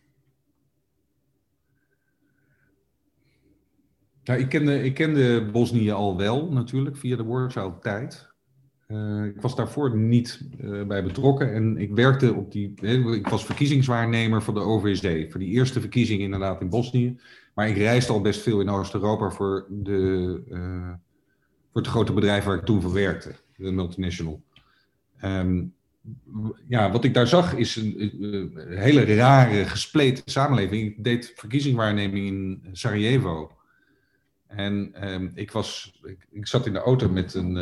Nou, 4.24 4.40
ik 4.40 4.48
kende, 4.48 4.82
ik 4.82 4.94
kende 4.94 5.50
Bosnië 5.50 5.90
al 5.90 6.16
wel 6.16 6.52
natuurlijk 6.52 6.96
via 6.96 7.16
de 7.16 7.24
Warschau-tijd. 7.24 8.28
Uh, 8.88 9.24
ik 9.24 9.40
was 9.40 9.56
daarvoor 9.56 9.96
niet 9.96 10.40
uh, 10.60 10.86
bij 10.86 11.02
betrokken 11.02 11.54
en 11.54 11.76
ik 11.76 11.94
werkte 11.94 12.34
op 12.34 12.52
die. 12.52 12.74
ik 13.14 13.28
was 13.28 13.44
verkiezingswaarnemer 13.44 14.42
voor 14.42 14.54
de 14.54 14.60
OVSD, 14.60 15.06
voor 15.30 15.40
die 15.40 15.48
eerste 15.48 15.80
verkiezing 15.80 16.20
inderdaad 16.20 16.60
in 16.60 16.68
Bosnië. 16.68 17.20
Maar 17.54 17.68
ik 17.68 17.76
reisde 17.76 18.12
al 18.12 18.20
best 18.20 18.40
veel 18.40 18.60
in 18.60 18.68
Oost-Europa 18.68 19.30
voor, 19.30 19.66
de, 19.68 20.42
uh, 20.48 20.88
voor 21.72 21.80
het 21.80 21.90
grote 21.90 22.12
bedrijf 22.12 22.44
waar 22.44 22.56
ik 22.56 22.64
toen 22.64 22.82
voor 22.82 22.92
werkte, 22.92 23.34
de 23.56 23.72
multinational. 23.72 24.42
Um, 25.24 25.74
ja, 26.68 26.90
wat 26.90 27.04
ik 27.04 27.14
daar 27.14 27.26
zag 27.26 27.54
is 27.54 27.76
een, 27.76 28.22
een, 28.22 28.78
hele 28.78 29.14
rare, 29.14 29.64
gespleten 29.64 30.22
samenleving. 30.26 30.86
Ik 30.86 31.04
deed 31.04 31.32
verkiezingswaarneming 31.36 32.26
in 32.26 32.68
Sarajevo. 32.72 33.56
En 34.46 34.90
ehm, 34.94 35.28
ik, 35.34 35.50
was, 35.50 36.00
ik, 36.30 36.46
zat 36.46 36.66
in 36.66 36.72
de 36.72 36.78
auto 36.78 37.08
met 37.08 37.34
een, 37.34 37.56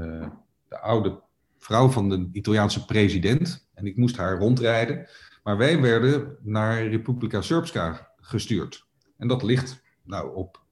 uh, 0.00 0.28
de 0.68 0.78
oude 0.78 1.20
vrouw 1.58 1.88
van 1.88 2.08
de 2.08 2.28
Italiaanse 2.32 2.84
president. 2.84 3.68
En 3.74 3.86
ik 3.86 3.96
moest 3.96 4.16
haar 4.16 4.38
rondrijden. 4.38 5.06
Maar 5.42 5.56
wij 5.56 5.80
werden 5.80 6.36
naar 6.42 6.86
Republika 6.86 7.40
Srpska 7.40 8.10
gestuurd. 8.16 8.86
En 9.16 9.28
dat 9.28 9.42
ligt 9.42 9.82
nou, 10.02 10.34
op 10.34 10.62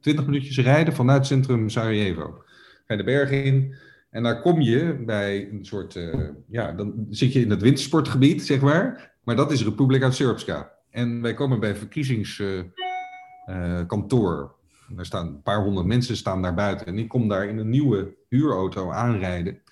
20 0.00 0.26
minuutjes 0.26 0.58
rijden 0.58 0.94
vanuit 0.94 1.26
centrum 1.26 1.68
Sarajevo. 1.68 2.42
Ga 2.86 2.94
je 2.94 2.96
de 2.96 3.04
bergen 3.04 3.44
in. 3.44 3.74
En 4.14 4.22
daar 4.22 4.40
kom 4.40 4.60
je 4.60 5.02
bij 5.06 5.50
een 5.50 5.64
soort, 5.64 5.94
uh, 5.94 6.28
ja, 6.48 6.72
dan 6.72 7.06
zit 7.10 7.32
je 7.32 7.40
in 7.40 7.50
het 7.50 7.62
wintersportgebied, 7.62 8.42
zeg 8.42 8.60
maar. 8.60 9.14
Maar 9.22 9.36
dat 9.36 9.52
is 9.52 9.64
Republika 9.64 10.10
Srpska. 10.10 10.72
En 10.90 11.20
wij 11.20 11.34
komen 11.34 11.60
bij 11.60 11.76
verkiezingskantoor. 11.76 14.54
Uh, 14.90 14.98
er 14.98 15.06
staan 15.06 15.26
een 15.26 15.42
paar 15.42 15.62
honderd 15.62 15.86
mensen 15.86 16.16
staan 16.16 16.42
daar 16.42 16.54
buiten. 16.54 16.86
En 16.86 16.98
ik 16.98 17.08
kom 17.08 17.28
daar 17.28 17.48
in 17.48 17.58
een 17.58 17.68
nieuwe 17.68 18.16
huurauto 18.28 18.90
aanrijden. 18.90 19.62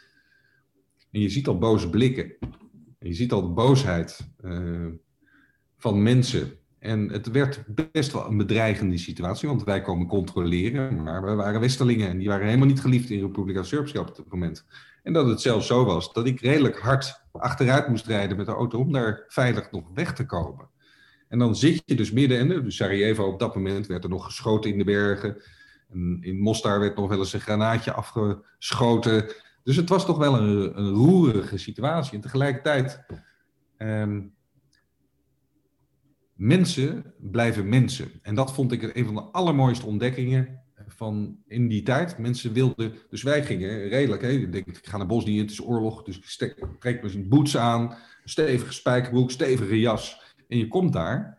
En 1.10 1.20
je 1.20 1.28
ziet 1.28 1.46
al 1.46 1.58
boze 1.58 1.90
blikken. 1.90 2.36
En 2.98 3.08
je 3.08 3.14
ziet 3.14 3.32
al 3.32 3.42
de 3.42 3.54
boosheid 3.54 4.30
van 5.78 6.02
mensen. 6.02 6.52
En 6.82 7.10
het 7.10 7.30
werd 7.30 7.64
best 7.92 8.12
wel 8.12 8.26
een 8.26 8.36
bedreigende 8.36 8.98
situatie, 8.98 9.48
want 9.48 9.64
wij 9.64 9.80
komen 9.80 10.06
controleren, 10.06 11.02
maar 11.02 11.24
we 11.24 11.34
waren 11.34 11.60
Westerlingen 11.60 12.08
en 12.08 12.18
die 12.18 12.28
waren 12.28 12.46
helemaal 12.46 12.66
niet 12.66 12.80
geliefd 12.80 13.10
in 13.10 13.20
Republika 13.20 13.62
Srpska 13.62 14.00
op 14.00 14.16
het 14.16 14.28
moment. 14.28 14.66
En 15.02 15.12
dat 15.12 15.26
het 15.26 15.40
zelfs 15.40 15.66
zo 15.66 15.84
was 15.84 16.12
dat 16.12 16.26
ik 16.26 16.40
redelijk 16.40 16.78
hard 16.78 17.24
achteruit 17.32 17.88
moest 17.88 18.06
rijden 18.06 18.36
met 18.36 18.46
de 18.46 18.52
auto 18.52 18.78
om 18.78 18.92
daar 18.92 19.24
veilig 19.28 19.70
nog 19.70 19.84
weg 19.94 20.14
te 20.14 20.26
komen. 20.26 20.68
En 21.28 21.38
dan 21.38 21.56
zit 21.56 21.82
je 21.84 21.94
dus 21.94 22.12
midden 22.12 22.38
in, 22.38 22.62
dus 22.62 22.76
Sarajevo 22.76 23.24
op 23.24 23.38
dat 23.38 23.54
moment 23.54 23.86
werd 23.86 24.04
er 24.04 24.10
nog 24.10 24.24
geschoten 24.24 24.70
in 24.70 24.78
de 24.78 24.84
bergen. 24.84 25.42
En 25.90 26.18
in 26.20 26.38
Mostar 26.38 26.80
werd 26.80 26.96
nog 26.96 27.08
wel 27.08 27.18
eens 27.18 27.32
een 27.32 27.40
granaatje 27.40 27.92
afgeschoten. 27.92 29.32
Dus 29.62 29.76
het 29.76 29.88
was 29.88 30.06
toch 30.06 30.18
wel 30.18 30.38
een, 30.38 30.78
een 30.78 30.90
roerige 30.90 31.58
situatie. 31.58 32.14
En 32.14 32.20
tegelijkertijd 32.20 33.04
um, 33.78 34.34
mensen 36.42 37.14
blijven 37.18 37.68
mensen. 37.68 38.10
En 38.22 38.34
dat 38.34 38.54
vond 38.54 38.72
ik 38.72 38.96
een 38.96 39.04
van 39.04 39.14
de 39.14 39.20
allermooiste 39.20 39.86
ontdekkingen 39.86 40.60
van 40.86 41.36
in 41.46 41.68
die 41.68 41.82
tijd. 41.82 42.18
Mensen 42.18 42.52
wilden, 42.52 42.94
dus 43.10 43.22
wij 43.22 43.44
gingen 43.44 43.88
redelijk, 43.88 44.22
hè, 44.22 44.28
ik 44.28 44.52
denk, 44.52 44.66
ik 44.66 44.86
ga 44.86 44.96
naar 44.96 45.06
Bosnië, 45.06 45.40
het 45.40 45.50
is 45.50 45.62
oorlog, 45.62 46.02
dus 46.02 46.16
ik 46.38 46.66
trek 46.78 47.02
mijn 47.02 47.28
boots 47.28 47.56
aan, 47.56 47.96
stevige 48.24 48.72
spijkerbroek, 48.72 49.30
stevige 49.30 49.80
jas. 49.80 50.34
En 50.48 50.58
je 50.58 50.68
komt 50.68 50.92
daar 50.92 51.36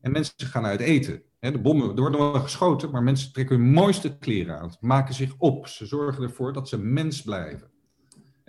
en 0.00 0.12
mensen 0.12 0.46
gaan 0.46 0.64
uit 0.64 0.80
eten. 0.80 1.22
de 1.40 1.60
bommen, 1.60 1.88
er 1.88 2.00
worden 2.00 2.20
wel 2.20 2.40
geschoten, 2.40 2.90
maar 2.90 3.02
mensen 3.02 3.32
trekken 3.32 3.56
hun 3.56 3.70
mooiste 3.70 4.18
kleren 4.18 4.58
aan, 4.58 4.76
maken 4.80 5.14
zich 5.14 5.34
op. 5.38 5.66
Ze 5.66 5.86
zorgen 5.86 6.22
ervoor 6.22 6.52
dat 6.52 6.68
ze 6.68 6.78
mens 6.78 7.22
blijven. 7.22 7.71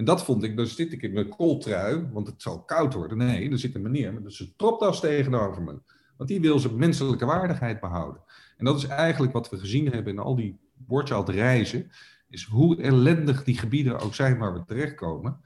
En 0.03 0.09
dat 0.09 0.23
vond 0.23 0.43
ik, 0.43 0.57
dan 0.57 0.65
zit 0.65 0.93
ik 0.93 1.01
in 1.01 1.13
mijn 1.13 1.29
kooltrui, 1.29 2.07
want 2.11 2.27
het 2.27 2.41
zal 2.41 2.63
koud 2.63 2.93
worden. 2.93 3.17
Nee, 3.17 3.51
er 3.51 3.59
zit 3.59 3.75
een 3.75 3.81
meneer 3.81 4.13
met 4.13 4.39
een 4.39 4.53
tropdas 4.57 4.99
tegenover 4.99 5.61
me. 5.61 5.81
Want 6.17 6.29
die 6.29 6.41
wil 6.41 6.59
zijn 6.59 6.75
menselijke 6.75 7.25
waardigheid 7.25 7.79
behouden. 7.79 8.21
En 8.57 8.65
dat 8.65 8.77
is 8.77 8.85
eigenlijk 8.85 9.33
wat 9.33 9.49
we 9.49 9.57
gezien 9.57 9.91
hebben 9.91 10.13
in 10.13 10.19
al 10.19 10.35
die 10.35 10.59
Borchardt 10.73 11.29
reizen, 11.29 11.91
is 12.29 12.43
hoe 12.43 12.81
ellendig 12.81 13.43
die 13.43 13.57
gebieden 13.57 13.99
ook 13.99 14.15
zijn 14.15 14.37
waar 14.37 14.53
we 14.53 14.63
terechtkomen. 14.65 15.39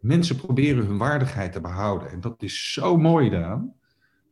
Mensen 0.00 0.36
proberen 0.36 0.86
hun 0.86 0.98
waardigheid 0.98 1.52
te 1.52 1.60
behouden. 1.60 2.10
En 2.10 2.20
dat 2.20 2.42
is 2.42 2.72
zo 2.72 2.96
mooi 2.96 3.30
daaraan. 3.30 3.74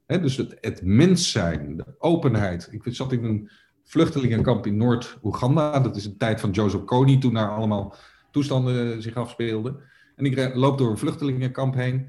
dus 0.06 0.36
het, 0.36 0.56
het 0.60 0.80
mens 0.84 1.30
zijn, 1.30 1.76
de 1.76 1.94
openheid. 1.98 2.68
Ik 2.70 2.82
zat 2.84 3.12
in 3.12 3.24
een 3.24 3.50
vluchtelingenkamp 3.84 4.66
in 4.66 4.76
Noord-Oeganda. 4.76 5.80
Dat 5.80 5.96
is 5.96 6.04
een 6.04 6.18
tijd 6.18 6.40
van 6.40 6.50
Joseph 6.50 6.84
Kony, 6.84 7.20
toen 7.20 7.34
daar 7.34 7.50
allemaal 7.50 7.96
toestanden 8.33 9.03
zich 9.03 9.14
afspeelden. 9.14 9.76
En 10.16 10.24
ik 10.24 10.55
loop 10.55 10.78
door 10.78 10.91
een 10.91 10.99
vluchtelingenkamp 10.99 11.74
heen. 11.74 12.09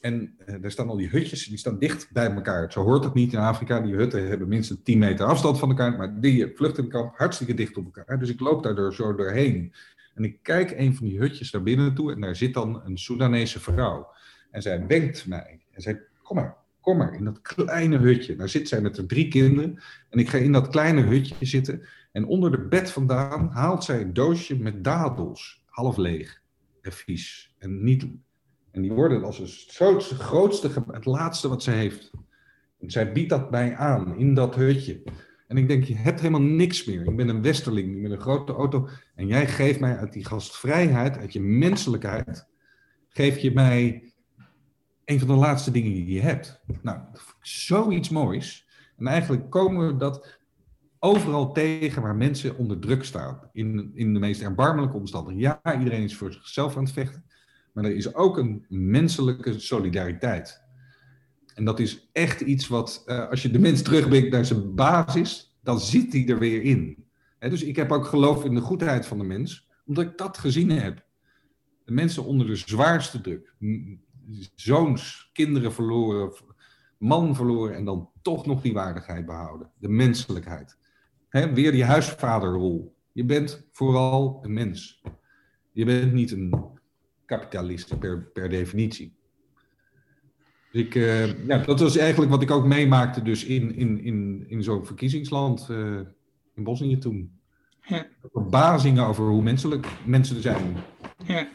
En 0.00 0.36
uh, 0.46 0.54
daar 0.60 0.70
staan 0.70 0.88
al 0.88 0.96
die 0.96 1.08
hutjes, 1.08 1.46
die 1.46 1.58
staan 1.58 1.78
dicht 1.78 2.08
bij 2.12 2.30
elkaar. 2.30 2.72
Zo 2.72 2.82
hoort 2.82 3.04
het 3.04 3.14
niet 3.14 3.32
in 3.32 3.38
Afrika. 3.38 3.80
Die 3.80 3.94
hutten 3.94 4.28
hebben 4.28 4.48
minstens 4.48 4.80
10 4.82 4.98
meter 4.98 5.26
afstand 5.26 5.58
van 5.58 5.68
elkaar. 5.68 5.96
Maar 5.96 6.20
die 6.20 6.52
vluchtelingenkamp 6.54 7.16
hartstikke 7.16 7.54
dicht 7.54 7.76
op 7.76 7.84
elkaar. 7.84 8.18
Dus 8.18 8.28
ik 8.28 8.40
loop 8.40 8.62
daar 8.62 8.92
zo 8.92 9.14
doorheen. 9.14 9.72
En 10.14 10.24
ik 10.24 10.38
kijk 10.42 10.70
een 10.70 10.94
van 10.94 11.06
die 11.06 11.18
hutjes 11.18 11.50
naar 11.50 11.62
binnen 11.62 11.94
toe. 11.94 12.12
En 12.12 12.20
daar 12.20 12.36
zit 12.36 12.54
dan 12.54 12.82
een 12.84 12.98
Soedanese 12.98 13.60
vrouw. 13.60 14.12
En 14.50 14.62
zij 14.62 14.86
wenkt 14.86 15.26
mij. 15.26 15.60
En 15.70 15.82
zei, 15.82 15.98
kom 16.22 16.36
maar, 16.36 16.56
kom 16.80 16.96
maar, 16.96 17.14
in 17.14 17.24
dat 17.24 17.40
kleine 17.42 17.98
hutje. 17.98 18.36
Daar 18.36 18.48
zit 18.48 18.68
zij 18.68 18.80
met 18.80 18.96
haar 18.96 19.06
drie 19.06 19.28
kinderen. 19.28 19.82
En 20.10 20.18
ik 20.18 20.28
ga 20.28 20.38
in 20.38 20.52
dat 20.52 20.68
kleine 20.68 21.02
hutje 21.02 21.34
zitten. 21.40 21.82
En 22.12 22.26
onder 22.26 22.50
de 22.50 22.68
bed 22.68 22.90
vandaan 22.90 23.48
haalt 23.48 23.84
zij 23.84 24.00
een 24.00 24.12
doosje 24.12 24.56
met 24.56 24.84
dadels. 24.84 25.62
Half 25.66 25.96
leeg 25.96 26.42
en 26.82 26.92
vies. 26.92 27.54
En, 27.58 27.84
niet, 27.84 28.06
en 28.70 28.82
die 28.82 28.92
worden 28.92 29.24
als 29.24 29.38
het 29.38 30.18
grootste, 30.18 30.70
het 30.90 31.04
laatste 31.04 31.48
wat 31.48 31.62
ze 31.62 31.70
heeft. 31.70 32.10
En 32.78 32.90
zij 32.90 33.12
biedt 33.12 33.30
dat 33.30 33.50
mij 33.50 33.76
aan 33.76 34.16
in 34.16 34.34
dat 34.34 34.54
hutje. 34.54 35.02
En 35.48 35.56
ik 35.56 35.68
denk, 35.68 35.84
je 35.84 35.96
hebt 35.96 36.20
helemaal 36.20 36.42
niks 36.42 36.84
meer. 36.84 37.06
Ik 37.06 37.16
ben 37.16 37.28
een 37.28 37.42
westerling 37.42 38.02
met 38.02 38.10
een 38.10 38.20
grote 38.20 38.52
auto. 38.52 38.88
En 39.14 39.26
jij 39.26 39.46
geeft 39.46 39.80
mij 39.80 39.96
uit 39.96 40.12
die 40.12 40.24
gastvrijheid, 40.24 41.18
uit 41.18 41.32
je 41.32 41.40
menselijkheid, 41.40 42.46
geef 43.08 43.38
je 43.38 43.52
mij 43.52 44.12
een 45.04 45.18
van 45.18 45.28
de 45.28 45.34
laatste 45.34 45.70
dingen 45.70 45.92
die 45.92 46.14
je 46.14 46.20
hebt. 46.20 46.60
Nou, 46.82 47.00
zoiets 47.40 48.08
moois. 48.08 48.68
En 48.96 49.06
eigenlijk 49.06 49.50
komen 49.50 49.86
we 49.86 49.96
dat 49.96 50.40
overal 51.04 51.52
tegen 51.52 52.02
waar 52.02 52.16
mensen 52.16 52.56
onder 52.56 52.78
druk 52.78 53.04
staan. 53.04 53.40
In, 53.52 53.90
in 53.94 54.14
de 54.14 54.20
meest 54.20 54.42
erbarmelijke 54.42 54.96
omstandigheden. 54.96 55.58
Ja, 55.62 55.78
iedereen 55.78 56.02
is 56.02 56.16
voor 56.16 56.32
zichzelf 56.32 56.76
aan 56.76 56.84
het 56.84 56.92
vechten. 56.92 57.24
Maar 57.72 57.84
er 57.84 57.96
is 57.96 58.14
ook 58.14 58.38
een 58.38 58.64
menselijke 58.68 59.58
solidariteit. 59.58 60.64
En 61.54 61.64
dat 61.64 61.80
is 61.80 62.08
echt 62.12 62.40
iets 62.40 62.68
wat, 62.68 63.02
uh, 63.06 63.28
als 63.28 63.42
je 63.42 63.50
de 63.50 63.58
mens 63.58 63.82
terugbrengt 63.82 64.30
naar 64.30 64.44
zijn 64.44 64.74
basis, 64.74 65.56
dan 65.62 65.80
zit 65.80 66.12
hij 66.12 66.28
er 66.28 66.38
weer 66.38 66.62
in. 66.62 67.04
dus 67.38 67.62
ik 67.62 67.76
heb 67.76 67.92
ook 67.92 68.06
geloof 68.06 68.44
in 68.44 68.54
de 68.54 68.60
goedheid 68.60 69.06
van 69.06 69.18
de 69.18 69.24
mens, 69.24 69.68
omdat 69.86 70.04
ik 70.04 70.18
dat 70.18 70.38
gezien 70.38 70.70
heb. 70.70 71.04
De 71.84 71.92
mensen 71.92 72.24
onder 72.24 72.46
de 72.46 72.56
zwaarste 72.56 73.20
druk. 73.20 73.54
Zoons, 74.54 75.30
kinderen 75.32 75.72
verloren, 75.72 76.32
man 76.98 77.34
verloren 77.34 77.76
en 77.76 77.84
dan 77.84 78.10
toch 78.22 78.46
nog 78.46 78.62
die 78.62 78.72
waardigheid 78.72 79.26
behouden. 79.26 79.70
De 79.78 79.88
menselijkheid. 79.88 80.80
He, 81.32 81.52
weer 81.52 81.72
die 81.72 81.84
huisvaderrol. 81.84 82.96
Je 83.12 83.24
bent 83.24 83.66
vooral 83.70 84.38
een 84.42 84.52
mens. 84.52 85.02
Je 85.72 85.84
bent 85.84 86.12
niet 86.12 86.30
een 86.30 86.54
kapitalist 87.26 87.98
per, 87.98 88.22
per 88.22 88.48
definitie. 88.48 89.16
Dus 90.72 90.82
ik, 90.82 90.94
uh, 90.94 91.46
ja, 91.46 91.58
dat 91.58 91.80
was 91.80 91.96
eigenlijk 91.96 92.30
wat 92.30 92.42
ik 92.42 92.50
ook 92.50 92.66
meemaakte 92.66 93.22
dus 93.22 93.44
in, 93.44 93.74
in, 93.74 94.00
in, 94.00 94.44
in 94.48 94.62
zo'n 94.62 94.86
verkiezingsland 94.86 95.68
uh, 95.70 96.00
in 96.54 96.64
Bosnië 96.64 96.98
toen. 96.98 97.40
Ja. 97.82 98.06
Verbazingen 98.32 99.06
over 99.06 99.24
hoe 99.24 99.42
menselijk 99.42 99.86
mensen 100.04 100.36
er 100.36 100.42
zijn. 100.42 100.76
Ja. 101.26 101.48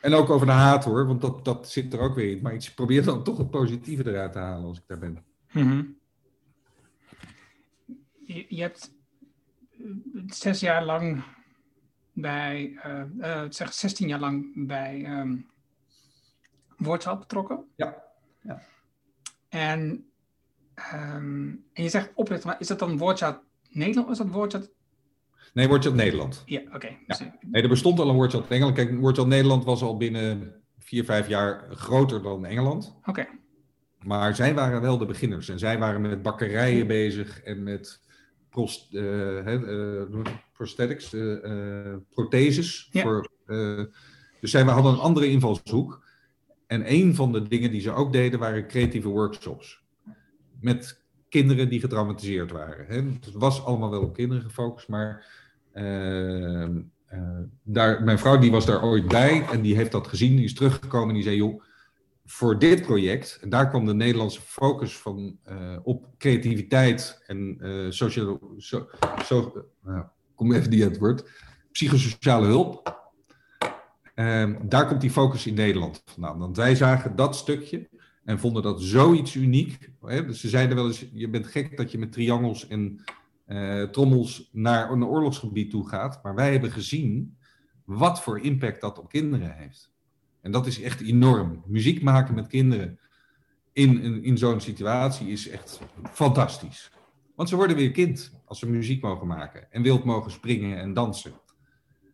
En 0.00 0.14
ook 0.14 0.30
over 0.30 0.46
de 0.46 0.52
haat 0.52 0.84
hoor, 0.84 1.06
want 1.06 1.20
dat, 1.20 1.44
dat 1.44 1.68
zit 1.68 1.92
er 1.92 2.00
ook 2.00 2.14
weer 2.14 2.30
in. 2.30 2.42
Maar 2.42 2.54
ik 2.54 2.72
probeer 2.74 3.04
dan 3.04 3.22
toch 3.22 3.38
het 3.38 3.50
positieve 3.50 4.10
eruit 4.10 4.32
te 4.32 4.38
halen 4.38 4.66
als 4.66 4.78
ik 4.78 4.84
daar 4.86 4.98
ben. 4.98 5.24
Mm 5.52 5.68
-hmm 5.68 5.96
je, 8.48 8.60
hebt 8.60 8.92
eh, 9.70 9.86
zes 10.26 10.60
jaar 10.60 10.84
lang 10.84 11.24
bij, 12.12 12.78
uh, 13.18 13.44
zeg 13.48 13.72
16 13.72 14.08
jaar 14.08 14.20
lang 14.20 14.66
bij 14.66 15.18
um, 15.18 15.46
betrokken. 16.76 17.64
Ja. 17.76 18.02
ja. 18.42 18.62
En, 19.48 20.10
um, 20.94 21.64
en 21.72 21.82
je 21.82 21.88
zegt 21.88 22.10
oprichten, 22.14 22.48
maar 22.48 22.60
is 22.60 22.66
dat 22.66 22.78
dan 22.78 22.98
Woordchat 22.98 23.42
Nederland 23.70 24.06
of 24.06 24.12
is 24.12 24.18
dat 24.18 24.28
Woordchat 24.28 24.70
Nee, 25.56 25.68
Woordchat 25.68 25.94
Nederland. 25.94 26.42
Ja, 26.46 26.62
oké. 26.72 26.88
Ja. 27.06 27.16
Nee, 27.40 27.62
er 27.62 27.68
bestond 27.68 27.98
al 27.98 28.08
een 28.08 28.14
Woordchat 28.14 28.48
Engeland. 28.48 28.74
Kijk, 28.74 28.98
Woordchat 28.98 29.26
Nederland 29.26 29.64
was 29.64 29.82
al 29.82 29.96
binnen 29.96 30.54
vier, 30.78 31.04
vijf 31.04 31.28
jaar 31.28 31.66
groter 31.70 32.22
dan 32.22 32.46
Engeland. 32.46 32.96
Oké. 33.04 33.26
Maar 34.04 34.34
zij 34.34 34.54
waren 34.54 34.80
wel 34.80 34.98
de 34.98 35.06
beginners. 35.06 35.48
En 35.48 35.58
zij 35.58 35.78
waren 35.78 36.00
met 36.00 36.22
bakkerijen 36.22 36.86
bezig 36.86 37.42
en 37.42 37.62
met 37.62 38.00
prost, 38.56 38.88
uh, 38.92 40.12
prosthetics, 40.52 41.12
uh, 41.12 41.94
protheses. 42.14 42.88
Voor, 42.92 43.28
dus 44.40 44.50
zij 44.50 44.62
hadden 44.62 44.92
een 44.92 44.98
andere 44.98 45.28
invalshoek. 45.28 46.04
En 46.66 46.92
een 46.92 47.14
van 47.14 47.32
de 47.32 47.48
dingen 47.48 47.70
die 47.70 47.80
ze 47.80 47.92
ook 47.92 48.12
deden 48.12 48.38
waren 48.38 48.66
creatieve 48.66 49.08
workshops. 49.08 49.82
Met 50.60 51.02
kinderen 51.28 51.68
die 51.68 51.80
getraumatiseerd 51.80 52.50
waren. 52.50 52.86
Hè. 52.86 52.96
Het 52.96 53.32
was 53.32 53.64
allemaal 53.64 53.90
wel 53.90 54.02
op 54.02 54.14
kinderen 54.14 54.42
gefocust, 54.42 54.88
maar 54.88 55.26
daar, 57.62 58.02
mijn 58.04 58.18
vrouw 58.18 58.38
die 58.38 58.50
was 58.50 58.66
daar 58.66 58.82
ooit 58.82 59.08
bij 59.08 59.46
en 59.52 59.60
die 59.60 59.76
heeft 59.76 59.92
dat 59.92 60.06
gezien. 60.06 60.36
Die 60.36 60.44
is 60.44 60.54
teruggekomen 60.54 61.08
en 61.08 61.14
die 61.14 61.22
zei, 61.22 61.36
joh, 61.36 61.62
voor 62.26 62.58
dit 62.58 62.82
project, 62.82 63.38
en 63.40 63.48
daar 63.48 63.68
kwam 63.68 63.86
de 63.86 63.94
Nederlandse 63.94 64.40
focus 64.40 64.98
van 64.98 65.38
uh, 65.48 65.76
op 65.82 66.08
creativiteit 66.18 67.22
en 67.26 67.58
uh, 67.60 67.90
social, 67.90 68.54
so, 68.56 68.88
so, 69.24 69.66
uh, 69.86 70.00
kom 70.34 70.52
even 70.52 70.70
die 70.70 70.82
het 70.82 71.24
psychosociale 71.72 72.46
hulp. 72.46 73.04
Ehm, 74.14 74.68
daar 74.68 74.86
komt 74.86 75.00
die 75.00 75.10
focus 75.10 75.46
in 75.46 75.54
Nederland 75.54 76.02
vandaan. 76.04 76.38
Want 76.38 76.56
wij 76.56 76.74
zagen 76.74 77.16
dat 77.16 77.36
stukje 77.36 77.88
en 78.24 78.38
vonden 78.38 78.62
dat 78.62 78.82
zoiets 78.82 79.34
uniek. 79.34 79.90
Hè? 80.00 80.26
Dus 80.26 80.40
ze 80.40 80.48
zeiden 80.48 80.76
wel 80.76 80.86
eens, 80.86 81.06
je 81.12 81.28
bent 81.28 81.46
gek 81.46 81.76
dat 81.76 81.90
je 81.90 81.98
met 81.98 82.12
triangels 82.12 82.66
en 82.66 83.04
trommels 83.90 84.48
naar 84.52 84.90
een 84.90 85.04
oorlogsgebied 85.04 85.70
toe 85.70 85.88
gaat. 85.88 86.22
Maar 86.22 86.34
wij 86.34 86.52
hebben 86.52 86.70
gezien 86.70 87.36
wat 87.84 88.22
voor 88.22 88.40
impact 88.40 88.80
dat 88.80 88.98
op 88.98 89.08
kinderen 89.08 89.56
heeft. 89.56 89.95
En 90.46 90.52
dat 90.52 90.66
is 90.66 90.82
echt 90.82 91.00
enorm. 91.00 91.62
Muziek 91.66 92.02
maken 92.02 92.34
met 92.34 92.46
kinderen 92.46 92.98
in, 93.72 94.22
in, 94.22 94.38
zo'n 94.38 94.60
situatie 94.60 95.28
is 95.28 95.48
echt 95.48 95.80
fantastisch. 96.12 96.90
Want 97.34 97.48
ze 97.48 97.56
worden 97.56 97.76
weer 97.76 97.90
kind 97.90 98.32
als 98.44 98.58
ze 98.58 98.68
muziek 98.68 99.02
mogen 99.02 99.26
maken 99.26 99.72
en 99.72 99.82
wild 99.82 100.04
mogen 100.04 100.30
springen 100.30 100.78
en 100.78 100.94
dansen. 100.94 101.32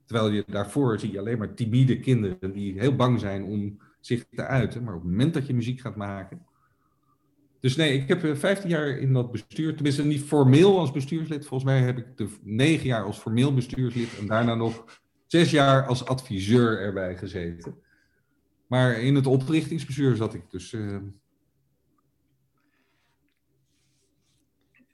Terwijl 0.06 0.30
je 0.30 0.44
daarvoor 0.46 0.98
zie 0.98 1.12
je 1.12 1.18
alleen 1.18 1.38
maar 1.38 1.54
timide 1.54 2.00
kinderen 2.00 2.52
die 2.52 2.80
heel 2.80 2.96
bang 2.96 3.20
zijn 3.20 3.44
om 3.44 3.78
zich 4.00 4.24
te 4.30 4.46
uiten. 4.46 4.82
Maar 4.82 4.94
op 4.94 5.02
het 5.02 5.10
moment 5.10 5.34
dat 5.34 5.46
je 5.46 5.54
muziek 5.54 5.80
gaat 5.80 5.96
maken. 5.96 6.46
Dus 7.60 7.76
nee, 7.76 7.98
ik 7.98 8.08
heb 8.08 8.36
15 8.36 8.70
jaar 8.70 8.88
in 8.88 9.12
dat 9.12 9.32
bestuur, 9.32 9.74
tenminste 9.74 10.04
niet 10.04 10.22
formeel 10.22 10.78
als 10.78 10.92
bestuurslid. 10.92 11.46
Volgens 11.46 11.70
mij 11.70 11.80
heb 11.80 11.98
ik 11.98 12.16
de 12.16 12.28
negen 12.42 12.86
jaar 12.86 13.04
als 13.04 13.18
formeel 13.18 13.54
bestuurslid 13.54 14.18
en 14.18 14.26
daarna 14.26 14.54
nog 14.54 15.00
zes 15.26 15.50
jaar 15.50 15.86
als 15.86 16.06
adviseur 16.06 16.80
erbij 16.80 17.16
gezeten. 17.16 17.74
Maar 18.72 18.92
in 18.92 19.14
het 19.14 19.26
oprichtingsbestuur 19.26 20.16
zat 20.16 20.34
ik 20.34 20.50
dus. 20.50 20.72
Uh... 20.72 20.96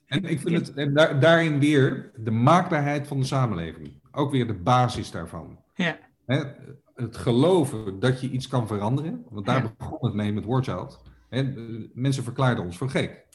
En 0.07 0.24
ik 0.24 0.41
vind 0.41 0.66
het 0.66 0.74
en 0.74 0.95
daar, 0.95 1.20
daarin 1.20 1.59
weer 1.59 2.12
de 2.16 2.31
maakbaarheid 2.31 3.07
van 3.07 3.18
de 3.20 3.24
samenleving. 3.24 4.01
Ook 4.11 4.31
weer 4.31 4.47
de 4.47 4.55
basis 4.55 5.11
daarvan. 5.11 5.59
Ja. 5.74 5.99
Hè, 6.26 6.43
het 6.95 7.16
geloven 7.16 7.99
dat 7.99 8.20
je 8.20 8.31
iets 8.31 8.49
kan 8.49 8.66
veranderen. 8.66 9.24
Want 9.29 9.47
daar 9.47 9.62
ja. 9.62 9.74
begon 9.79 10.07
het 10.07 10.14
mee 10.14 10.33
met 10.33 10.45
Warchild. 10.45 11.03
Hè, 11.29 11.43
mensen 11.95 12.24
verklaarden 12.24 12.64
ons 12.64 12.76
voor 12.76 12.91
gek. 12.91 13.26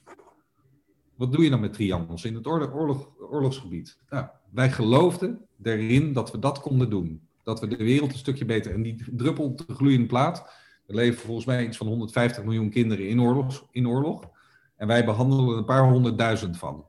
Wat 1.16 1.32
doe 1.32 1.44
je 1.44 1.50
dan 1.50 1.60
met 1.60 1.74
triangels 1.74 2.26
in 2.26 2.36
het 2.36 2.48
oorlog, 2.48 2.74
oorlog, 2.74 3.10
oorlogsgebied? 3.20 3.98
Nou, 4.10 4.28
wij 4.50 4.72
geloofden 4.72 5.48
erin 5.62 6.14
dat 6.14 6.32
we 6.32 6.40
dat 6.40 6.60
konden 6.60 6.90
doen. 6.90 7.28
Dat 7.44 7.60
we 7.60 7.68
de 7.68 7.78
wereld 7.78 8.12
een 8.12 8.18
stukje 8.18 8.46
beter. 8.46 8.74
En 8.74 8.82
die 8.82 9.04
druppel 9.12 9.44
op 9.44 9.68
de 9.68 9.74
gloeiende 9.74 10.08
plaat. 10.08 10.62
Er 10.88 10.96
leven 10.96 11.20
volgens 11.20 11.46
mij 11.46 11.66
iets 11.66 11.78
van 11.78 11.88
150 11.88 12.44
miljoen 12.44 12.70
kinderen 12.70 13.08
in 13.08 13.22
oorlog. 13.22 13.68
In 13.72 13.88
oorlog 13.88 14.32
en 14.76 14.88
wij 14.88 15.06
behandelen 15.06 15.58
een 15.58 15.66
paar 15.66 15.90
honderdduizend 15.90 16.58
van. 16.58 16.86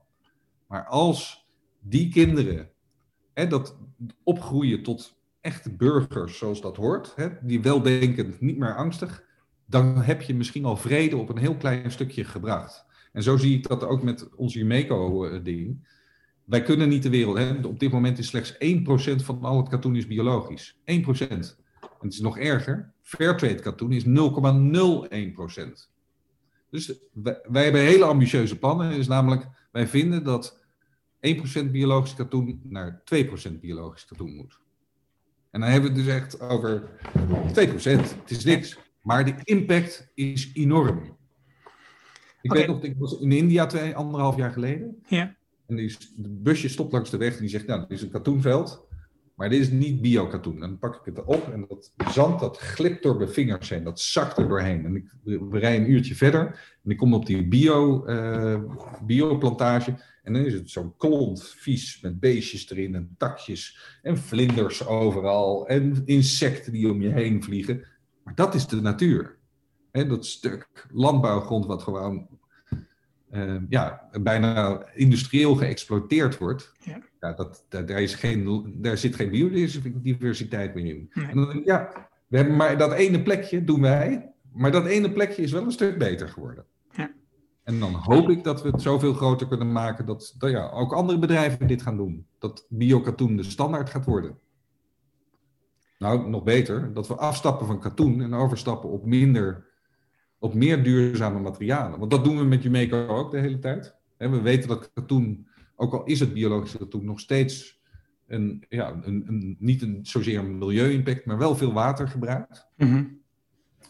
Maar 0.67 0.87
als 0.87 1.49
die 1.81 2.09
kinderen 2.09 2.71
hè, 3.33 3.47
dat 3.47 3.77
opgroeien 4.23 4.83
tot 4.83 5.21
echte 5.41 5.77
burgers 5.77 6.39
zoals 6.39 6.61
dat 6.61 6.77
hoort, 6.77 7.13
hè, 7.17 7.29
die 7.43 7.63
weldenkend, 7.63 8.41
niet 8.41 8.59
meer 8.59 8.77
angstig, 8.77 9.25
dan 9.67 10.03
heb 10.03 10.23
je 10.23 10.35
misschien 10.35 10.65
al 10.65 10.77
vrede 10.77 11.17
op 11.17 11.29
een 11.29 11.39
heel 11.39 11.57
klein 11.57 11.91
stukje 11.91 12.25
gebracht. 12.25 12.85
En 13.13 13.23
zo 13.23 13.37
zie 13.37 13.57
ik 13.57 13.69
dat 13.69 13.85
ook 13.85 14.03
met 14.03 14.35
ons 14.35 14.55
Umeco-ding. 14.55 15.89
Wij 16.45 16.63
kunnen 16.63 16.89
niet 16.89 17.03
de 17.03 17.11
wereld. 17.11 17.37
Hè? 17.37 17.67
Op 17.67 17.81
dit 17.81 17.93
moment 17.93 18.19
is 18.19 18.27
slechts 18.27 18.55
1% 18.55 18.57
van 19.25 19.43
al 19.43 19.57
het 19.57 19.69
katoen 19.69 19.97
is 19.97 20.07
biologisch. 20.07 20.77
1%. 20.77 20.83
En 20.89 22.11
het 22.11 22.13
is 22.13 22.21
nog 22.21 22.39
erger. 22.39 22.93
Fairtrade 23.03 23.61
katoen 23.61 23.93
is 23.93 24.05
0,01%. 24.05 24.11
Dus 26.71 26.99
wij, 27.13 27.39
wij, 27.49 27.63
hebben 27.63 27.81
hele 27.81 28.05
ambitieuze 28.05 28.59
plannen. 28.59 28.93
Is 28.93 29.09
namelijk, 29.09 29.49
wij 29.73 29.87
vinden 29.87 30.25
dat 30.25 30.61
1% 31.67 31.71
biologisch 31.71 32.15
katoen 32.15 32.61
naar 32.63 33.03
2% 33.49 33.61
biologisch 33.61 34.05
katoen 34.05 34.35
moet. 34.35 34.59
En 35.51 35.61
dan 35.61 35.71
hebben 35.71 35.93
we 35.93 35.97
het 35.97 36.07
dus 36.07 36.15
echt 36.15 36.41
over 36.41 36.83
2%. 37.49 37.53
Het 37.53 38.31
is 38.31 38.45
niks. 38.45 38.79
Maar 39.03 39.25
de 39.25 39.35
impact 39.43 40.11
is 40.15 40.51
enorm. 40.55 41.17
Ik 42.43 42.51
okay. 42.51 42.67
weet 42.67 42.75
nog, 42.75 42.83
ik 42.83 42.95
was 42.99 43.21
in 43.21 43.33
India 43.33 43.67
twee, 43.67 43.97
anderhalf 43.97 44.37
jaar 44.37 44.53
geleden. 44.53 45.03
Ja. 45.07 45.37
En 45.67 45.77
die, 45.77 45.97
de 46.17 46.29
busje 46.29 46.69
stopt 46.69 46.93
langs 46.93 47.11
de 47.11 47.17
weg 47.17 47.35
en 47.35 47.41
die 47.41 47.49
zegt, 47.49 47.67
nou, 47.67 47.81
dit 47.81 47.91
is 47.91 48.03
een 48.03 48.11
katoenveld. 48.11 48.87
Maar 49.35 49.49
dit 49.49 49.61
is 49.61 49.71
niet 49.71 50.01
biokatoen. 50.01 50.61
Dan 50.61 50.79
pak 50.79 50.95
ik 50.95 51.15
het 51.15 51.25
op 51.25 51.49
en 51.53 51.67
dat 51.69 51.93
zand 52.13 52.41
dat 52.41 52.59
glipt 52.59 53.03
door 53.03 53.17
mijn 53.17 53.29
vingers 53.29 53.69
heen. 53.69 53.85
Dat 53.85 54.01
zakt 54.01 54.39
er 54.39 54.49
doorheen. 54.49 54.85
En 54.85 54.97
ik, 54.97 55.15
rijden 55.51 55.85
een 55.85 55.91
uurtje 55.91 56.15
verder. 56.15 56.41
En 56.85 56.91
ik 56.91 56.97
kom 56.97 57.15
op 57.15 57.27
die 57.27 57.49
bio, 57.49 58.07
uh, 58.07 58.63
bioplantage. 59.07 59.95
En 60.23 60.33
dan 60.33 60.45
is 60.45 60.53
het 60.53 60.71
zo'n 60.71 60.97
klont 60.97 61.45
vies 61.45 62.01
met 62.01 62.21
beestjes 62.21 62.71
erin 62.71 62.95
en 62.95 63.15
takjes. 63.19 63.99
En 64.03 64.19
vlinders 64.19 64.87
overal. 64.87 65.69
En 65.69 66.03
insecten 66.05 66.73
die 66.73 66.91
om 66.91 67.03
je 67.03 67.13
heen 67.13 67.43
vliegen. 67.43 67.85
Maar 68.25 68.35
dat 68.35 68.55
is 68.55 68.67
de 68.67 68.81
natuur. 68.81 69.39
He, 69.91 70.07
dat 70.07 70.27
stuk 70.27 70.87
landbouwgrond 70.93 71.67
wat 71.67 71.83
gewoon 71.83 72.29
uh, 73.35 73.57
ja, 73.69 74.09
bijna 74.23 74.83
industrieel 74.95 75.55
geëxploiteerd 75.55 76.39
wordt. 76.39 76.73
Ja. 76.79 76.99
Ja, 77.21 77.33
dat, 77.33 77.65
daar, 77.69 77.87
daar, 77.87 78.03
is 78.03 78.15
geen, 78.15 78.73
daar 78.77 78.99
zit 78.99 79.15
geen 79.15 79.31
biodiversiteit 79.31 80.75
meer 80.75 80.87
in. 80.87 81.11
Nee. 81.15 81.27
En 81.27 81.37
dan, 81.37 81.63
ja, 81.65 82.09
we 82.27 82.37
hebben 82.37 82.57
maar 82.57 82.79
dat 82.79 82.93
ene 82.93 83.23
plekje 83.23 83.65
doen 83.65 83.81
wij, 83.81 84.33
maar 84.53 84.71
dat 84.71 84.87
ene 84.87 85.13
plekje 85.13 85.43
is 85.43 85.53
wel 85.53 85.65
een 85.65 85.73
stuk 85.73 85.99
beter 85.99 86.29
geworden. 86.29 86.65
Ja. 86.91 87.11
En 87.65 87.81
dan 87.81 87.93
hoop 87.93 88.29
ik 88.29 88.45
dat 88.45 88.63
we 88.63 88.69
het 88.69 88.83
zoveel 88.83 89.15
groter 89.15 89.49
kunnen 89.49 89.73
maken 89.73 90.07
dat, 90.07 90.35
dat 90.39 90.51
ja, 90.51 90.71
ook 90.71 90.93
andere 90.93 91.19
bedrijven 91.19 91.67
dit 91.67 91.83
gaan 91.83 91.97
doen. 91.97 92.27
Dat 92.39 92.67
biokatoen 92.69 93.37
de 93.37 93.43
standaard 93.43 93.91
gaat 93.91 94.05
worden. 94.05 94.39
Nou, 95.99 96.29
nog 96.29 96.43
beter, 96.43 96.93
dat 96.93 97.09
we 97.09 97.15
afstappen 97.15 97.67
van 97.67 97.81
katoen 97.81 98.23
en 98.23 98.35
overstappen 98.35 98.91
op 98.91 99.07
minder, 99.07 99.67
op 100.45 100.55
meer 100.55 100.83
duurzame 100.83 101.41
materialen. 101.41 101.99
Want 101.99 102.11
dat 102.11 102.25
doen 102.25 102.39
we 102.39 102.45
met 102.45 102.63
Jumeco 102.63 103.07
ook 103.07 103.31
de 103.31 103.39
hele 103.39 103.59
tijd. 103.59 103.95
we 104.17 104.41
weten 104.41 104.69
dat 104.69 104.93
katoen 104.93 105.47
ook 105.77 105.93
al 105.93 106.05
is 106.05 106.21
het 106.21 106.33
biologische 106.33 106.79
katoen 106.79 107.05
nog 107.05 107.21
steeds 107.21 107.83
een, 108.27 108.65
ja, 108.69 109.01
een, 109.03 109.25
een, 109.27 109.57
niet 109.59 109.83
een, 109.83 109.99
zozeer 110.03 110.39
een 110.39 110.59
milieu-impact, 110.59 111.25
maar 111.25 111.39
wel 111.39 111.57
veel 111.57 111.73
water 111.73 112.09
gebruikt. 112.09 112.69
Mm 112.77 113.23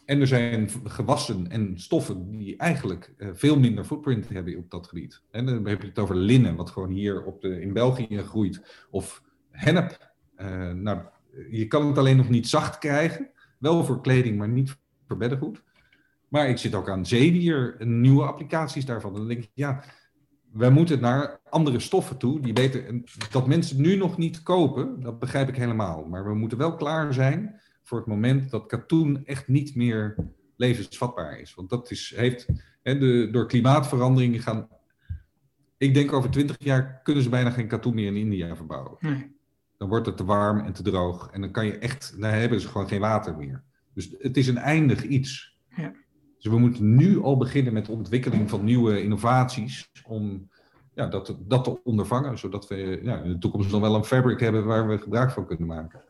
En 0.04 0.20
er 0.20 0.26
zijn 0.26 0.70
gewassen 0.84 1.50
en 1.50 1.78
stoffen 1.78 2.38
die 2.38 2.56
eigenlijk 2.56 3.14
uh, 3.18 3.28
veel 3.32 3.58
minder 3.58 3.84
footprint 3.84 4.28
hebben 4.28 4.56
op 4.56 4.70
dat 4.70 4.86
gebied. 4.86 5.22
En 5.30 5.46
dan 5.46 5.66
heb 5.66 5.82
je 5.82 5.88
het 5.88 5.98
over 5.98 6.16
linnen, 6.16 6.56
wat 6.56 6.70
gewoon 6.70 6.90
hier 6.90 7.24
op 7.24 7.40
de, 7.40 7.60
in 7.60 7.72
België 7.72 8.18
groeit. 8.18 8.86
Of 8.90 9.22
hennep. 9.50 10.12
Uh, 10.36 10.72
nou, 10.72 11.00
je 11.50 11.66
kan 11.66 11.86
het 11.86 11.98
alleen 11.98 12.16
nog 12.16 12.28
niet 12.28 12.48
zacht 12.48 12.78
krijgen. 12.78 13.30
Wel 13.58 13.84
voor 13.84 14.00
kleding, 14.00 14.38
maar 14.38 14.48
niet 14.48 14.76
voor 15.06 15.16
beddengoed. 15.16 15.62
Maar 16.34 16.48
ik 16.48 16.58
zit 16.58 16.74
ook 16.74 16.88
aan 16.88 17.06
zeedier, 17.06 17.76
nieuwe 17.78 18.24
applicaties 18.24 18.84
daarvan. 18.84 19.12
En 19.12 19.18
dan 19.18 19.28
denk 19.28 19.42
ik, 19.42 19.50
ja, 19.54 19.84
wij 20.52 20.70
moeten 20.70 21.00
naar 21.00 21.40
andere 21.48 21.80
stoffen 21.80 22.16
toe, 22.16 22.40
die 22.40 22.52
beter, 22.52 23.02
dat 23.30 23.46
mensen 23.46 23.80
nu 23.80 23.96
nog 23.96 24.16
niet 24.16 24.42
kopen, 24.42 25.00
dat 25.00 25.18
begrijp 25.18 25.48
ik 25.48 25.56
helemaal. 25.56 26.04
Maar 26.04 26.24
we 26.24 26.34
moeten 26.34 26.58
wel 26.58 26.74
klaar 26.74 27.12
zijn 27.12 27.60
voor 27.82 27.98
het 27.98 28.06
moment 28.06 28.50
dat 28.50 28.66
katoen 28.66 29.24
echt 29.24 29.48
niet 29.48 29.74
meer 29.74 30.16
levensvatbaar 30.56 31.38
is. 31.38 31.54
Want 31.54 31.70
dat 31.70 31.90
is, 31.90 32.12
heeft, 32.16 32.46
hè, 32.82 32.98
de, 32.98 33.28
door 33.30 33.46
klimaatverandering 33.46 34.42
gaan, 34.42 34.68
ik 35.76 35.94
denk 35.94 36.12
over 36.12 36.30
twintig 36.30 36.56
jaar 36.58 37.00
kunnen 37.02 37.22
ze 37.22 37.28
bijna 37.28 37.50
geen 37.50 37.68
katoen 37.68 37.94
meer 37.94 38.06
in 38.06 38.16
India 38.16 38.56
verbouwen. 38.56 38.96
Nee. 39.00 39.36
Dan 39.76 39.88
wordt 39.88 40.06
het 40.06 40.16
te 40.16 40.24
warm 40.24 40.60
en 40.60 40.72
te 40.72 40.82
droog 40.82 41.30
en 41.30 41.40
dan 41.40 41.50
kan 41.50 41.66
je 41.66 41.78
echt, 41.78 42.20
dan 42.20 42.30
hebben 42.30 42.60
ze 42.60 42.68
gewoon 42.68 42.88
geen 42.88 43.00
water 43.00 43.36
meer. 43.36 43.62
Dus 43.92 44.14
het 44.18 44.36
is 44.36 44.48
een 44.48 44.58
eindig 44.58 45.02
iets. 45.02 45.58
Ja. 45.76 45.92
Dus 46.44 46.52
we 46.52 46.58
moeten 46.58 46.94
nu 46.94 47.22
al 47.22 47.36
beginnen 47.36 47.72
met 47.72 47.86
de 47.86 47.92
ontwikkeling 47.92 48.50
van 48.50 48.64
nieuwe 48.64 49.02
innovaties 49.02 49.90
om 50.06 50.50
ja, 50.94 51.06
dat, 51.06 51.36
dat 51.40 51.64
te 51.64 51.82
ondervangen, 51.84 52.38
zodat 52.38 52.68
we 52.68 53.00
ja, 53.02 53.22
in 53.22 53.32
de 53.32 53.38
toekomst 53.38 53.70
dan 53.70 53.80
wel 53.80 53.94
een 53.94 54.04
fabric 54.04 54.40
hebben 54.40 54.64
waar 54.64 54.88
we 54.88 54.98
gebruik 54.98 55.30
van 55.30 55.46
kunnen 55.46 55.66
maken. 55.66 56.02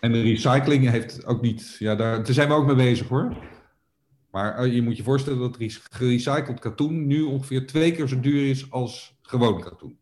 En 0.00 0.12
de 0.12 0.20
recycling 0.22 0.88
heeft 0.88 1.26
ook 1.26 1.40
niet, 1.40 1.76
ja, 1.78 1.94
daar, 1.94 2.16
daar 2.16 2.32
zijn 2.32 2.48
we 2.48 2.54
ook 2.54 2.66
mee 2.66 2.74
bezig 2.74 3.08
hoor. 3.08 3.36
Maar 4.30 4.56
eh, 4.56 4.74
je 4.74 4.82
moet 4.82 4.96
je 4.96 5.02
voorstellen 5.02 5.38
dat 5.38 5.56
gerecycled 5.90 6.60
katoen 6.60 7.06
nu 7.06 7.22
ongeveer 7.22 7.66
twee 7.66 7.92
keer 7.92 8.08
zo 8.08 8.20
duur 8.20 8.50
is 8.50 8.70
als 8.70 9.18
gewoon 9.22 9.60
katoen. 9.60 9.98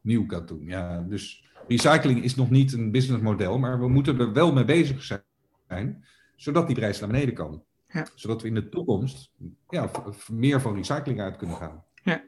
Nieuw 0.00 0.26
katoen, 0.26 0.66
ja. 0.66 1.00
Dus 1.00 1.44
recycling 1.68 2.22
is 2.22 2.34
nog 2.34 2.50
niet 2.50 2.72
een 2.72 2.90
businessmodel, 2.90 3.58
maar 3.58 3.80
we 3.80 3.88
moeten 3.88 4.20
er 4.20 4.32
wel 4.32 4.52
mee 4.52 4.64
bezig 4.64 5.02
zijn, 5.02 6.04
zodat 6.36 6.66
die 6.66 6.76
prijs 6.76 7.00
naar 7.00 7.08
beneden 7.08 7.34
kan. 7.34 7.62
Ja. 7.92 8.06
Zodat 8.14 8.42
we 8.42 8.48
in 8.48 8.54
de 8.54 8.68
toekomst 8.68 9.32
ja, 9.68 9.90
meer 10.30 10.60
van 10.60 10.74
recycling 10.74 11.20
uit 11.20 11.36
kunnen 11.36 11.56
gaan. 11.56 11.84
Ja. 12.02 12.24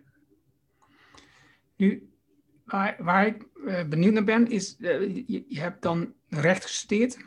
Nu, 1.76 2.08
waar, 2.64 2.96
waar 2.98 3.26
ik 3.26 3.46
uh, 3.54 3.84
benieuwd 3.84 4.12
naar 4.12 4.24
ben, 4.24 4.50
is, 4.50 4.76
uh, 4.78 5.14
je, 5.26 5.44
je, 5.48 5.60
hebt 5.60 5.82
dan 5.82 6.14
recht 6.28 6.62
gestudeerd. 6.62 7.18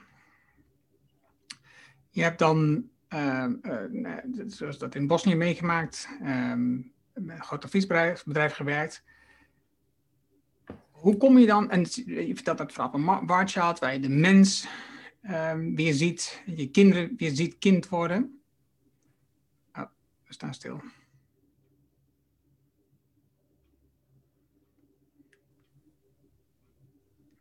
Je 2.10 2.22
hebt 2.22 2.40
dan, 2.40 2.90
uh, 3.10 3.46
zoals 4.48 4.78
dat 4.78 4.96
in 4.96 5.08
Bosnië 5.08 5.36
meegemaakt, 5.36 6.08
um, 6.22 6.94
met 7.14 7.38
een 7.38 7.44
groot 7.44 7.64
adviesbedrijf 7.64 8.24
bedrijf 8.24 8.54
gewerkt. 8.54 9.04
Hoe 10.92 11.18
kom 11.18 11.38
je 11.38 11.46
dan, 11.46 11.72
en 11.72 11.80
je 12.06 12.32
vertelt 12.34 12.58
dat 12.58 12.72
verhaal 12.72 12.92
van 12.92 13.26
Warchild, 13.28 13.80
waar 13.80 13.94
je 13.94 14.00
de 14.00 14.10
mens 14.10 14.68
um, 15.30 15.76
weer 15.76 15.94
ziet, 15.94 16.42
je 16.46 16.72
kinderen 16.72 17.14
weer 17.18 17.32
ziet 17.32 17.58
kind 17.58 17.90
worden. 17.90 18.42
Oh, 19.74 19.86
we 20.26 20.34
staan 20.34 20.54
stil. 20.54 20.82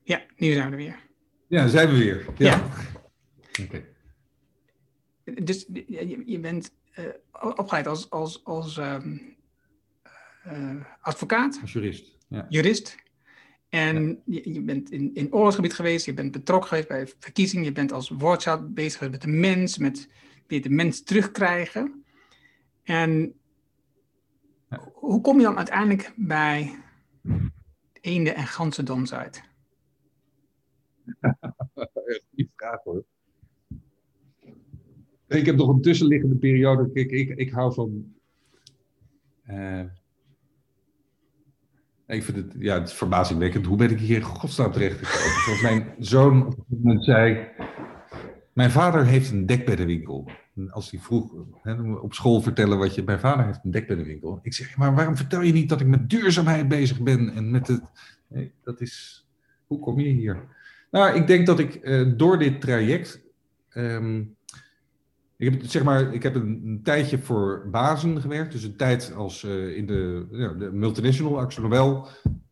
Ja, 0.02 0.26
nu 0.36 0.52
zijn 0.52 0.64
we 0.64 0.70
er 0.70 0.76
weer. 0.76 1.04
Ja, 1.46 1.68
zijn 1.68 1.88
we 1.88 1.98
weer. 1.98 2.26
Ja. 2.36 2.70
Oké. 3.62 3.84
Dus 5.42 5.66
je, 5.72 6.22
je 6.26 6.40
bent 6.40 6.74
uh, 6.98 7.04
opgeleid 7.32 7.86
als, 7.86 8.10
als, 8.10 8.44
als 8.44 8.76
um, 8.76 9.36
uh, 10.46 10.84
advocaat. 11.00 11.58
Als 11.60 11.72
jurist. 11.72 12.18
Ja. 12.28 12.46
Jurist. 12.48 12.96
En 13.68 14.22
je, 14.24 14.52
je, 14.52 14.62
bent 14.62 14.90
in, 14.90 15.14
in 15.14 15.32
oorlogsgebied 15.32 15.74
geweest, 15.74 16.06
je 16.06 16.14
bent 16.14 16.32
betrokken 16.32 16.68
geweest 16.68 16.88
bij 16.88 17.06
verkiezingen, 17.18 17.64
je 17.64 17.72
bent 17.72 17.92
als 17.92 18.08
woordschap 18.08 18.74
bezig 18.74 19.10
met 19.10 19.22
de 19.22 19.28
mens, 19.28 19.78
met 19.78 20.08
de 20.46 20.70
mens 20.70 21.02
terugkrijgen. 21.02 22.04
En 22.82 23.34
hoe 24.92 25.20
kom 25.20 25.36
je 25.36 25.44
dan 25.44 25.56
uiteindelijk 25.56 26.12
bij 26.16 26.82
eenden 28.00 28.34
en 28.34 28.46
ganzendoms 28.46 29.14
uit? 29.14 29.42
Die 32.30 32.50
vraag 32.56 32.82
hoor. 32.82 33.04
Ik 35.28 35.46
heb 35.46 35.56
nog 35.56 35.68
een 35.68 35.82
tussenliggende 35.82 36.36
periode. 36.36 36.90
Kijk, 36.92 37.10
ik, 37.10 37.28
ik 37.28 37.50
hou 37.50 37.74
van. 37.74 38.14
Uh, 39.50 39.84
ik 42.06 42.22
vind 42.22 42.36
het, 42.36 42.54
ja, 42.58 42.78
het 42.78 42.88
is 42.88 42.94
verbazingwekkend. 42.94 43.66
Hoe 43.66 43.76
ben 43.76 43.90
ik 43.90 43.98
hier 43.98 44.16
in 44.16 44.22
godsnaam 44.22 44.72
terechtgekomen? 44.72 45.42
Zoals 45.44 45.62
mijn 45.62 45.94
zoon 45.98 46.46
op 46.46 46.58
een 46.58 46.78
moment 46.82 47.04
zei. 47.04 47.48
Mijn 48.52 48.70
vader 48.70 49.06
heeft 49.06 49.30
een 49.30 49.46
dekbeddenwinkel. 49.46 50.30
Als 50.70 50.90
hij 50.90 51.00
vroeg 51.00 51.32
op 52.02 52.14
school 52.14 52.40
vertellen 52.40 52.78
wat 52.78 52.94
je. 52.94 53.02
Mijn 53.02 53.18
vader 53.18 53.46
heeft 53.46 53.60
een 53.64 53.70
dekbeddenwinkel. 53.70 54.38
Ik 54.42 54.54
zeg, 54.54 54.76
maar 54.76 54.94
waarom 54.94 55.16
vertel 55.16 55.40
je 55.40 55.52
niet 55.52 55.68
dat 55.68 55.80
ik 55.80 55.86
met 55.86 56.10
duurzaamheid 56.10 56.68
bezig 56.68 57.00
ben? 57.00 57.32
En 57.34 57.50
met 57.50 57.66
het. 57.66 57.82
Dat 58.64 58.80
is. 58.80 59.26
Hoe 59.66 59.78
kom 59.78 60.00
je 60.00 60.08
hier? 60.08 60.44
Nou, 60.90 61.14
ik 61.14 61.26
denk 61.26 61.46
dat 61.46 61.58
ik 61.58 61.78
uh, 61.82 62.12
door 62.16 62.38
dit 62.38 62.60
traject. 62.60 63.22
Um, 63.74 64.35
ik 65.36 65.50
heb, 65.50 65.62
zeg 65.64 65.84
maar, 65.84 66.14
ik 66.14 66.22
heb 66.22 66.34
een, 66.34 66.80
tijdje 66.82 67.18
voor 67.18 67.68
bazen 67.70 68.20
gewerkt. 68.20 68.52
Dus 68.52 68.62
een 68.62 68.76
tijd 68.76 69.12
als 69.16 69.42
uh, 69.42 69.76
in 69.76 69.86
de, 69.86 70.26
ja, 70.30 70.52
de 70.52 70.72
multinational, 70.72 71.40
Axel 71.40 71.62
Nobel, 71.62 72.08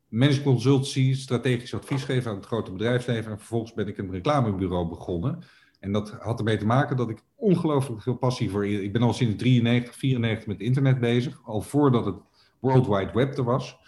management 0.09 0.47
consultancy, 0.47 1.15
strategisch 1.15 1.75
advies 1.75 2.05
geven 2.05 2.31
aan 2.31 2.37
het 2.37 2.47
grote 2.47 2.73
bedrijfsleven. 2.73 3.31
En 3.31 3.39
vervolgens 3.39 3.75
ben 3.75 3.89
ik 3.89 3.99
een 3.99 4.11
reclamebureau 4.11 4.89
begonnen. 4.89 5.39
En 5.81 5.93
dat 5.93 6.11
had 6.11 6.39
ermee 6.39 6.57
te 6.57 6.67
maken 6.67 6.97
dat 6.97 7.11
ik 7.11 7.23
ongelooflijk 7.35 8.03
veel 8.03 8.17
passie 8.17 8.51
voor. 8.51 8.67
Ik 8.67 8.93
ben 8.93 9.03
al 9.03 9.13
sinds 9.13 9.37
93, 9.37 9.95
94 9.95 10.47
met 10.47 10.61
internet 10.61 11.01
bezig. 11.01 11.41
Al 11.45 11.61
voordat 11.61 12.05
het 12.05 12.17
World 12.61 12.87
Wide 12.87 13.13
Web 13.13 13.39
er 13.39 13.45
was. 13.45 13.79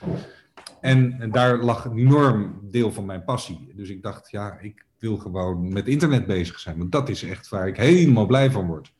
En, 0.80 1.20
en, 1.20 1.30
daar 1.30 1.59
lag 1.59 1.84
een 1.84 1.99
enorm 1.99 2.59
deel 2.62 2.92
van 2.92 3.05
mijn 3.05 3.24
passie. 3.24 3.72
Dus 3.74 3.88
ik 3.88 4.03
dacht, 4.03 4.30
ja, 4.30 4.59
ik 4.61 4.86
wil 4.99 5.16
gewoon 5.16 5.72
met 5.72 5.88
internet 5.88 6.26
bezig 6.26 6.59
zijn. 6.59 6.78
Want 6.78 6.92
dat 6.92 7.09
is 7.09 7.22
echt 7.22 7.49
waar 7.49 7.68
ik 7.68 7.76
helemaal 7.76 8.26
blij 8.26 8.51
van 8.51 8.66
word. 8.66 8.94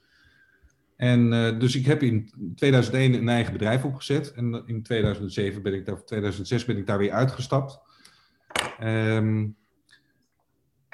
En 0.97 1.33
uh, 1.33 1.59
dus 1.59 1.77
ik 1.77 1.87
heb 1.87 2.03
in 2.03 2.31
2001 2.55 3.15
een 3.15 3.29
eigen 3.29 3.53
bedrijf 3.53 3.85
opgezet. 3.85 4.33
En 4.33 4.63
in 4.67 4.83
2007 4.83 5.63
ben 5.63 5.75
ik 5.75 5.87
daar, 5.87 6.05
2006 6.05 6.65
ben 6.65 6.77
ik 6.77 6.87
daar 6.87 6.99
weer 6.99 7.13
uitgestapt. 7.13 7.81
Um, 8.83 9.57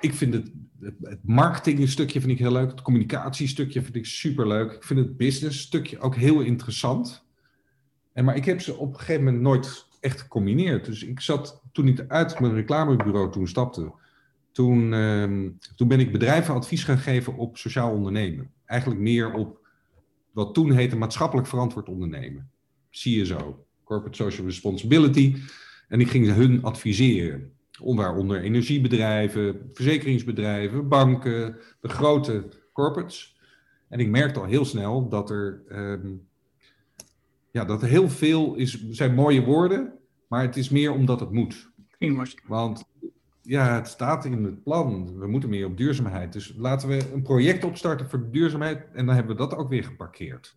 ik 0.01 0.15
vind 0.15 0.35
het, 0.35 0.53
het, 0.81 0.95
het 1.03 1.19
marketing-stukje 1.23 2.21
vind 2.21 2.33
ik 2.33 2.39
heel 2.39 2.53
leuk. 2.53 2.71
Het 2.71 2.83
communicatiestukje 2.83 3.83
vind 3.83 3.97
ik 3.97 4.07
super 4.07 4.49
leuk. 4.49 4.73
Ik 4.73 4.85
vind 4.85 5.01
het 5.01 5.17
business-stukje 5.17 5.99
ook 5.99 6.17
heel 6.17 6.41
interessant. 6.41 7.25
En, 8.13 8.25
maar 8.25 8.37
ik 8.37 8.45
heb 8.45 8.61
ze 8.61 8.77
op 8.77 8.93
een 8.93 8.99
gegeven 8.99 9.25
moment 9.25 9.43
nooit 9.43 9.87
echt 10.01 10.21
gecombineerd. 10.21 10.85
Dus 10.85 11.03
ik 11.03 11.21
zat, 11.21 11.63
toen 11.73 11.89
ik 11.89 12.05
uit 12.09 12.41
mijn 12.41 12.55
reclamebureau 12.55 13.33
toen 13.33 13.49
stapte, 13.49 13.93
toen, 14.53 14.93
uh, 14.93 15.51
toen 15.77 15.89
ben 15.89 16.01
ik 16.01 16.13
bedrijven 16.13 16.55
advies 16.55 16.85
gaan 16.85 16.99
geven 16.99 17.37
op 17.37 17.57
sociaal 17.57 17.93
ondernemen. 17.93 18.51
Eigenlijk 18.65 19.01
meer 19.01 19.33
op 19.33 19.61
wat 20.33 20.55
toen 20.55 20.73
heette 20.73 20.97
maatschappelijk 20.97 21.49
verantwoord 21.49 21.89
ondernemen. 21.89 22.51
CSO, 22.91 23.67
Corporate 23.85 24.17
Social 24.17 24.47
Responsibility. 24.47 25.37
En 25.89 26.01
ik 26.01 26.09
ging 26.09 26.35
hun 26.35 26.63
adviseren. 26.63 27.53
Waaronder 27.79 28.41
energiebedrijven, 28.41 29.71
verzekeringsbedrijven, 29.73 30.89
banken, 30.89 31.57
de 31.81 31.89
grote 31.89 32.49
corporates. 32.73 33.37
En 33.89 34.01
ik 34.01 34.09
merkte 34.09 34.41
al 34.41 34.47
heel 34.47 34.65
snel 34.65 35.09
dat 35.09 35.31
er, 35.31 35.63
um, 35.69 36.29
ja, 37.51 37.65
dat 37.65 37.83
er 37.83 37.89
heel 37.89 38.09
veel 38.09 38.55
is, 38.55 38.89
zijn 38.91 39.15
mooie 39.15 39.45
woorden, 39.45 39.93
maar 40.29 40.43
het 40.43 40.57
is 40.57 40.69
meer 40.69 40.93
omdat 40.93 41.21
het 41.21 41.31
moet. 41.31 41.71
Want 42.47 42.85
ja, 43.43 43.75
het 43.75 43.89
staat 43.89 44.25
in 44.25 44.45
het 44.45 44.63
plan. 44.63 45.19
We 45.19 45.27
moeten 45.27 45.49
meer 45.49 45.67
op 45.67 45.77
duurzaamheid. 45.77 46.33
Dus 46.33 46.55
laten 46.57 46.89
we 46.89 47.13
een 47.13 47.23
project 47.23 47.65
opstarten 47.65 48.09
voor 48.09 48.31
duurzaamheid. 48.31 48.87
En 48.93 49.07
dan 49.07 49.15
hebben 49.15 49.37
we 49.37 49.43
dat 49.43 49.57
ook 49.57 49.69
weer 49.69 49.85
geparkeerd. 49.85 50.57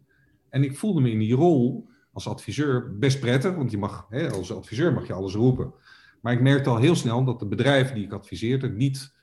En 0.50 0.64
ik 0.64 0.78
voelde 0.78 1.02
me 1.02 1.12
in 1.12 1.20
die 1.20 1.36
rol 1.36 1.88
als 2.14 2.28
adviseur 2.28 2.98
best 2.98 3.20
prettig. 3.20 3.56
Want 3.56 3.72
je 3.72 3.78
mag, 3.78 4.08
hè, 4.10 4.32
als 4.32 4.54
adviseur 4.54 4.94
mag 4.94 5.08
je 5.08 5.14
alles 5.14 5.34
roepen. 5.34 5.74
Maar 6.22 6.34
ik 6.34 6.42
merkte 6.42 6.70
al 6.70 6.78
heel 6.78 6.96
snel 6.96 7.24
dat 7.24 7.40
de 7.40 7.46
bedrijven 7.46 7.96
die 7.96 8.06
ik 8.06 8.14
adviseerde 8.14 8.70
niet 8.70 9.14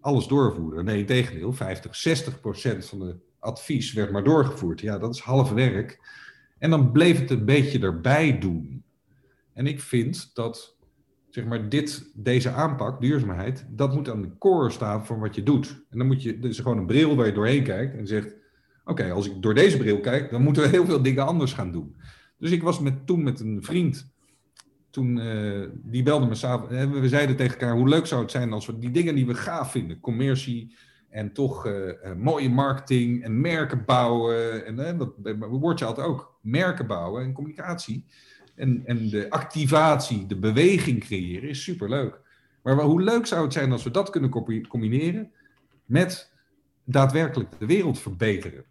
alles 0.00 0.26
doorvoerden. 0.26 0.84
Nee, 0.84 1.04
tegendeel, 1.04 1.52
50, 1.52 1.96
60 1.96 2.40
procent 2.40 2.86
van 2.86 2.98
de 2.98 3.16
advies 3.38 3.92
werd 3.92 4.12
maar 4.12 4.24
doorgevoerd. 4.24 4.80
Ja, 4.80 4.98
dat 4.98 5.14
is 5.14 5.20
half 5.20 5.50
werk. 5.50 6.00
En 6.58 6.70
dan 6.70 6.92
bleef 6.92 7.18
het 7.18 7.30
een 7.30 7.44
beetje 7.44 7.78
erbij 7.78 8.38
doen. 8.38 8.82
En 9.52 9.66
ik 9.66 9.80
vind 9.80 10.30
dat 10.34 10.77
zeg 11.28 11.44
maar, 11.44 11.68
dit, 11.68 12.10
deze 12.14 12.50
aanpak, 12.50 13.00
duurzaamheid, 13.00 13.66
dat 13.70 13.94
moet 13.94 14.10
aan 14.10 14.22
de 14.22 14.38
core 14.38 14.70
staan 14.70 15.06
van 15.06 15.18
wat 15.18 15.34
je 15.34 15.42
doet. 15.42 15.84
En 15.90 15.98
dan 15.98 16.06
moet 16.06 16.22
je, 16.22 16.38
is 16.38 16.58
gewoon 16.58 16.78
een 16.78 16.86
bril 16.86 17.16
waar 17.16 17.26
je 17.26 17.32
doorheen 17.32 17.62
kijkt 17.62 17.96
en 17.96 18.06
zegt, 18.06 18.36
oké, 18.84 19.10
als 19.10 19.26
ik 19.26 19.42
door 19.42 19.54
deze 19.54 19.76
bril 19.76 20.00
kijk, 20.00 20.30
dan 20.30 20.42
moeten 20.42 20.62
we 20.62 20.68
heel 20.68 20.84
veel 20.84 21.02
dingen 21.02 21.26
anders 21.26 21.52
gaan 21.52 21.72
doen. 21.72 21.96
Dus 22.38 22.50
ik 22.50 22.62
was 22.62 22.80
met, 22.80 23.06
toen 23.06 23.22
met 23.22 23.40
een 23.40 23.62
vriend, 23.62 24.12
toen, 24.90 25.16
uh, 25.16 25.66
die 25.72 26.02
belde 26.02 26.26
me 26.26 26.34
s'avonds, 26.34 27.00
we 27.00 27.08
zeiden 27.08 27.36
tegen 27.36 27.58
elkaar, 27.58 27.76
hoe 27.76 27.88
leuk 27.88 28.06
zou 28.06 28.22
het 28.22 28.30
zijn 28.30 28.52
als 28.52 28.66
we 28.66 28.78
die 28.78 28.90
dingen 28.90 29.14
die 29.14 29.26
we 29.26 29.34
gaaf 29.34 29.70
vinden, 29.70 30.00
commercie 30.00 30.76
en 31.08 31.32
toch 31.32 31.66
uh, 31.66 31.86
uh, 31.86 31.92
mooie 32.16 32.50
marketing 32.50 33.22
en 33.22 33.40
merken 33.40 33.84
bouwen, 33.84 34.66
en 34.66 34.78
uh, 34.78 34.98
dat 34.98 35.12
woord 35.50 35.78
je 35.78 35.84
altijd 35.84 36.06
ook, 36.06 36.38
merken 36.42 36.86
bouwen 36.86 37.22
en 37.22 37.32
communicatie, 37.32 38.06
en, 38.58 38.82
en 38.86 39.08
de 39.08 39.30
activatie, 39.30 40.26
de 40.26 40.36
beweging 40.38 41.00
creëren 41.00 41.48
is 41.48 41.62
superleuk. 41.62 42.20
Maar 42.62 42.80
hoe 42.80 43.02
leuk 43.02 43.26
zou 43.26 43.42
het 43.42 43.52
zijn 43.52 43.72
als 43.72 43.82
we 43.82 43.90
dat 43.90 44.10
kunnen 44.10 44.30
combineren 44.68 45.30
met 45.84 46.32
daadwerkelijk 46.84 47.58
de 47.58 47.66
wereld 47.66 47.98
verbeteren? 47.98 48.64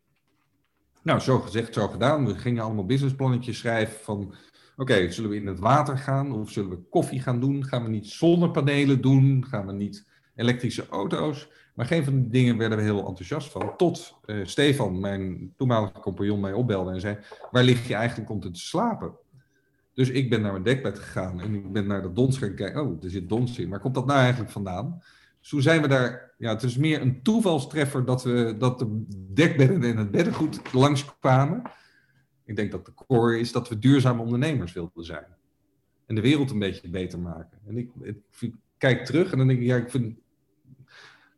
Nou, 1.02 1.20
zo 1.20 1.40
gezegd, 1.40 1.74
zo 1.74 1.88
gedaan. 1.88 2.26
We 2.26 2.36
gingen 2.36 2.64
allemaal 2.64 2.86
businessplannetjes 2.86 3.58
schrijven 3.58 4.00
van... 4.04 4.34
Oké, 4.78 5.12
zullen 5.12 5.30
we 5.30 5.36
in 5.36 5.48
het 5.48 5.60
water 5.60 5.98
gaan 5.98 6.32
of 6.32 6.50
zullen 6.50 6.70
we 6.70 6.90
koffie 6.90 7.22
gaan 7.22 7.40
doen? 7.40 7.66
Gaan 7.66 7.84
we 7.84 7.90
niet 7.90 8.08
zonnepanelen 8.08 9.02
doen? 9.02 9.46
Gaan 9.50 9.66
we 9.66 9.74
niet 9.74 10.08
elektrische 10.36 10.88
auto's? 10.90 11.50
Maar 11.74 11.86
geen 11.86 12.04
van 12.04 12.14
die 12.14 12.30
dingen 12.30 12.58
werden 12.58 12.78
we 12.78 12.84
heel 12.84 13.08
enthousiast 13.08 13.52
van. 13.52 13.74
Tot 13.78 14.20
uh, 14.26 14.46
Stefan, 14.46 15.00
mijn 15.00 15.54
toenmalige 15.56 16.00
compagnon, 16.00 16.40
mij 16.40 16.54
opbelde 16.54 16.92
en 16.92 17.00
zei... 17.00 17.18
Waar 17.52 17.64
lig 17.64 17.88
je 17.88 17.96
eigenlijk 17.96 18.30
om 18.30 18.40
te 18.40 18.50
slapen? 18.52 19.12
Dus 19.98 20.10
ik 20.10 20.30
ben 20.30 20.41
naar 20.41 20.52
mijn 20.52 20.64
dekbed 20.64 21.00
gegaan 21.00 21.41
en 21.41 21.56
ik 21.56 21.72
ben 21.72 21.88
naar 21.88 22.02
de 22.02 22.14
dons 22.14 22.38
gaan 22.38 22.54
kijken. 22.54 22.82
Oh, 22.82 23.04
er 23.04 23.10
zit 23.10 23.30
dons 23.30 23.60
in. 23.60 23.70
Maar 23.70 23.80
komt 23.80 23.95
dat 23.95 24.06
nou 24.06 24.20
eigenlijk 24.20 24.52
vandaan? 24.52 25.02
Dus 25.39 25.50
toen 25.50 25.62
zijn 25.62 25.82
we 25.82 25.88
daar. 25.88 26.34
Ja, 26.38 26.50
het 26.50 26.64
is 26.64 26.78
meer 26.78 27.02
een 27.02 27.22
toevalstreffer 27.22 28.06
dat, 28.06 28.24
we, 28.24 28.56
dat 28.58 28.80
de 28.80 29.04
dekbedden 29.34 29.84
en 29.84 29.98
het 29.98 30.12
beddengoed 30.12 30.74
langskwamen. 30.74 31.62
Ik 32.45 32.56
denk 32.56 32.72
dat 32.72 32.86
de 32.86 32.93
core 32.93 33.39
is 33.39 33.52
dat 33.52 33.70
we 33.70 33.80
duurzame 33.80 34.22
ondernemers 34.22 34.74
wilden 34.74 35.06
zijn. 35.06 35.26
En 36.06 36.16
de 36.16 36.22
wereld 36.22 36.52
een 36.52 36.60
beetje 36.60 36.89
beter 36.89 37.20
maken. 37.20 37.60
En 37.68 37.78
ik, 37.78 37.89
ik 38.39 38.54
kijk 38.78 39.06
terug 39.06 39.32
en 39.32 39.38
dan 39.38 39.48
denk 39.48 39.60
ik, 39.60 39.66
ja, 39.66 39.76
ik 39.76 39.89
vind. 39.89 40.16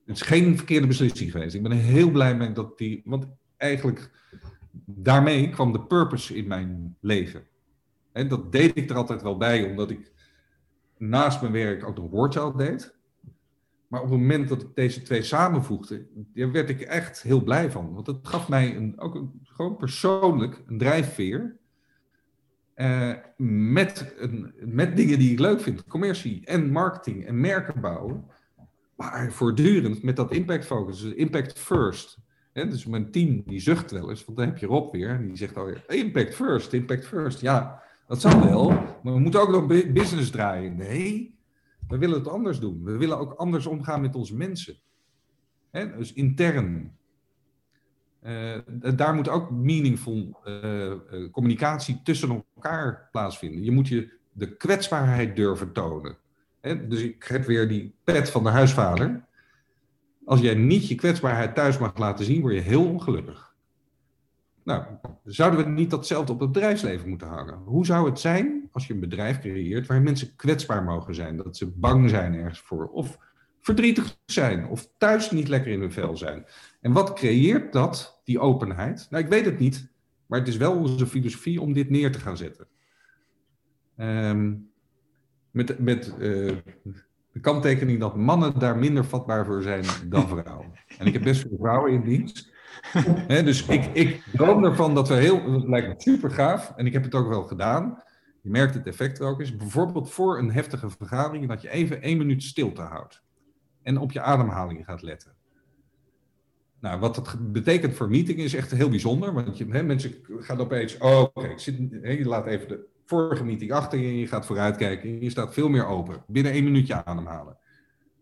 Het 0.06 0.16
is 0.16 0.22
geen 0.22 0.58
verkeerde 0.58 0.88
beslissing 0.88 1.32
geweest. 1.32 1.56
Ik 1.56 1.64
ben 1.64 1.72
heel 1.72 2.12
blij 2.12 2.36
mee 2.36 2.52
dat 2.52 2.78
die. 2.78 3.02
Want 3.06 3.26
eigenlijk 3.58 4.12
daarmee 4.86 5.50
kwam 5.50 5.72
de 5.72 5.82
purpose 5.82 6.36
in 6.36 6.48
mijn 6.48 6.98
leven. 7.00 7.49
En 8.12 8.28
dat 8.28 8.52
deed 8.52 8.78
ik 8.78 8.90
er 8.90 8.96
altijd 8.96 9.22
wel 9.22 9.38
bij, 9.38 9.70
omdat 9.70 9.92
ik 9.92 10.12
naast 10.98 11.42
mijn 11.42 11.54
werk 11.54 11.88
ook 11.88 11.96
nog 11.96 12.10
Wordchild 12.10 12.58
deed. 12.58 12.98
Maar 13.88 14.02
op 14.02 14.10
het 14.10 14.20
moment 14.20 14.50
dat 14.50 14.62
ik 14.62 14.76
deze 14.76 15.02
twee 15.02 15.24
samenvoegde, 15.24 16.08
daar 16.34 16.52
werd 16.52 16.70
ik 16.70 16.82
echt 16.82 17.22
heel 17.22 17.44
blij 17.44 17.72
van. 17.72 17.94
Want 17.94 18.08
het 18.08 18.28
gaf 18.28 18.50
mij 18.50 18.76
een, 18.76 19.00
ook 19.00 19.16
een, 19.16 19.42
gewoon 19.44 19.78
persoonlijk 19.78 20.64
een 20.68 20.78
drijfveer. 20.78 21.58
Uh, 22.76 23.14
met, 23.38 24.14
een, 24.18 24.54
met 24.60 24.96
dingen 24.96 25.20
die 25.20 25.32
ik 25.32 25.40
leuk 25.40 25.62
vind. 25.62 25.88
Commercie 25.88 26.46
en 26.46 26.72
marketing 26.72 27.26
en 27.26 27.40
merken 27.40 27.82
bouwen. 27.82 28.26
Maar 28.96 29.32
voortdurend 29.32 30.04
met 30.04 30.16
dat 30.16 30.32
impact 30.32 30.66
focus. 30.66 31.02
Dus 31.02 31.14
impact 31.14 31.60
first. 31.60 32.20
dus 32.54 32.86
mijn 32.86 33.12
team 33.12 33.44
die 33.46 33.60
zucht 33.60 33.92
wel 33.92 34.10
eens, 34.10 34.26
want 34.26 34.38
dan 34.38 34.48
heb 34.48 34.58
je 34.58 34.66
Rob 34.66 34.92
weer. 34.92 35.10
En 35.10 35.28
die 35.28 35.38
zegt 35.38 35.58
alweer, 35.58 35.84
impact 35.88 36.36
first, 36.36 36.74
impact 36.74 37.06
first. 37.06 37.42
Ja, 37.42 37.84
dat 38.10 38.22
zal 38.22 38.44
wel, 38.44 38.70
maar 39.04 39.14
we 39.14 39.20
moeten 39.20 39.42
ook 39.42 39.52
nog 39.52 39.68
business 39.94 40.30
draaien. 40.30 40.76
Nee, 40.76 41.38
We 41.88 41.98
willen 41.98 42.18
het 42.20 42.28
anders 42.28 42.60
doen. 42.60 42.84
We 42.84 42.98
willen 42.98 43.20
ook 43.20 43.34
anders 43.34 43.66
omgaan 43.66 44.02
met 44.02 44.16
onze 44.16 44.36
mensen. 44.36 44.76
Hè? 45.72 45.98
Dus 45.98 46.14
intern. 46.14 46.98
Uh, 48.24 48.58
daar 48.96 49.14
moet 49.14 49.30
ook 49.30 49.52
meaningful 49.52 50.40
uh, 50.46 50.94
communicatie 51.32 52.02
tussen 52.04 52.46
elkaar 52.56 53.10
plaatsvinden. 53.12 53.64
Je 53.64 53.72
moet 53.72 53.88
je 53.88 54.14
de 54.32 54.56
kwetsbaarheid 54.56 55.36
durven 55.36 55.72
tonen. 55.72 56.18
Hè? 56.62 56.88
Dus 56.88 57.02
ik 57.02 57.24
heb 57.24 57.46
weer 57.46 57.68
die 57.68 57.96
pet 58.04 58.30
van 58.30 58.44
de 58.44 58.50
huisvader. 58.50 59.26
Als 60.26 60.40
jij 60.40 60.56
niet 60.56 60.88
je 60.88 60.96
kwetsbaarheid 60.96 61.56
thuis 61.56 61.78
mag 61.78 61.98
laten 61.98 62.26
zien, 62.26 62.42
word 62.42 62.54
je 62.54 62.60
heel 62.60 62.86
ongelukkig. 62.86 63.49
Nou, 64.70 64.84
zouden 65.24 65.64
we 65.64 65.70
niet 65.70 65.90
datzelfde 65.90 66.34
op 66.34 66.40
het 66.40 66.52
bedrijfsleven 66.52 67.10
moeten 67.10 67.28
hangen? 67.28 67.58
Hoe 67.66 67.86
zou 67.86 68.10
het 68.10 68.20
zijn 68.20 68.70
als 68.72 68.88
je 68.88 68.94
een 68.94 69.00
bedrijf 69.00 69.40
creëert 69.40 69.88
waar 69.88 70.02
mensen 70.02 70.36
kwetsbaar 70.36 70.84
mogen 70.84 71.16
zijn? 71.16 71.38
Dat 71.38 71.58
ze 71.58 71.68
bang 71.68 72.10
zijn 72.10 72.34
ergens 72.34 72.60
voor. 72.60 72.88
Of 72.88 73.18
verdrietig 73.60 74.18
zijn. 74.26 74.68
Of 74.68 74.92
thuis 74.98 75.32
niet 75.32 75.48
lekker 75.48 75.72
in 75.72 75.80
hun 75.80 75.92
vel 75.92 76.18
zijn. 76.18 76.46
En 76.82 76.92
wat 76.92 77.14
creëert 77.14 77.74
dat, 77.74 78.22
die 78.24 78.40
openheid? 78.40 79.08
Nou, 79.10 79.24
ik 79.24 79.30
weet 79.30 79.46
het 79.46 79.60
niet. 79.60 79.92
Maar 80.26 80.40
het 80.40 80.48
is 80.48 80.58
wel 80.58 80.76
onze 80.76 81.08
filosofie 81.08 81.62
om 81.62 81.74
dit 81.74 81.90
neer 81.90 82.12
te 82.12 82.20
gaan 82.20 82.38
zetten. 82.38 82.68
Um, 83.98 84.72
met 85.52 85.80
met 85.80 86.14
uh, 86.20 86.56
de 87.32 87.40
kanttekening 87.42 88.00
dat 88.00 88.16
mannen 88.16 88.60
daar 88.60 88.78
minder 88.78 89.06
vatbaar 89.06 89.46
voor 89.46 89.62
zijn 89.62 89.86
dan 90.10 90.28
vrouwen. 90.28 90.72
En 90.98 91.08
ik 91.08 91.14
heb 91.14 91.24
best 91.24 91.42
veel 91.42 91.58
vrouwen 91.60 91.92
in 91.92 92.04
dienst. 92.04 92.58
Dus 93.28 93.66
ik, 93.66 93.86
ik 93.86 94.24
ervan 94.40 94.96
dat 94.96 95.08
we 95.08 95.14
heel, 95.14 95.52
dat 95.52 95.68
lijkt 95.68 95.88
me 95.88 95.94
super 95.98 96.32
gaaf, 96.32 96.74
en 96.76 96.86
ik 96.86 96.94
heb 96.94 97.04
het 97.04 97.16
ook 97.16 97.28
wel 97.28 97.44
gedaan. 97.44 98.04
Je 98.42 98.50
merkt 98.50 98.74
het 98.74 98.88
effect 98.88 99.22
ook 99.22 99.42
is, 99.42 99.56
bijvoorbeeld 99.56 100.12
voor 100.12 100.38
een 100.38 100.52
heftige 100.52 100.90
vergadering, 100.90 101.48
dat 101.48 101.62
je 101.62 101.70
even 101.70 102.02
één 102.02 102.18
minuut 102.18 102.44
stilte 102.44 102.82
houdt. 102.82 103.24
En 103.82 103.98
op 103.98 104.12
je 104.12 104.22
ademhaling 104.22 104.86
gaat 104.86 105.02
letten. 105.02 105.38
Nou, 106.80 107.00
wat 107.00 107.16
dat 107.16 107.52
betekent 107.52 107.96
voor 107.96 108.10
meeting 108.10 108.38
is 108.40 108.54
echt 108.54 108.72
heel 108.72 108.90
bijzonder. 108.90 109.34
Want 109.34 109.58
je, 109.58 109.66
mensen 109.66 110.14
gaan 110.26 110.60
opeens, 110.60 110.98
oh, 110.98 111.20
oké, 111.20 111.40
okay, 111.40 112.18
je 112.18 112.26
laat 112.26 112.46
even 112.46 112.68
de 112.68 112.86
vorige 113.06 113.44
meeting 113.44 113.72
achter 113.72 114.00
je 114.00 114.08
en 114.08 114.18
je 114.18 114.28
gaat 114.28 114.46
vooruitkijken. 114.46 115.10
En 115.10 115.22
je 115.22 115.30
staat 115.30 115.54
veel 115.54 115.70
meer 115.70 115.86
open. 115.86 116.24
Binnen 116.28 116.52
één 116.52 116.64
minuutje 116.64 117.06
ademhalen. 117.06 117.58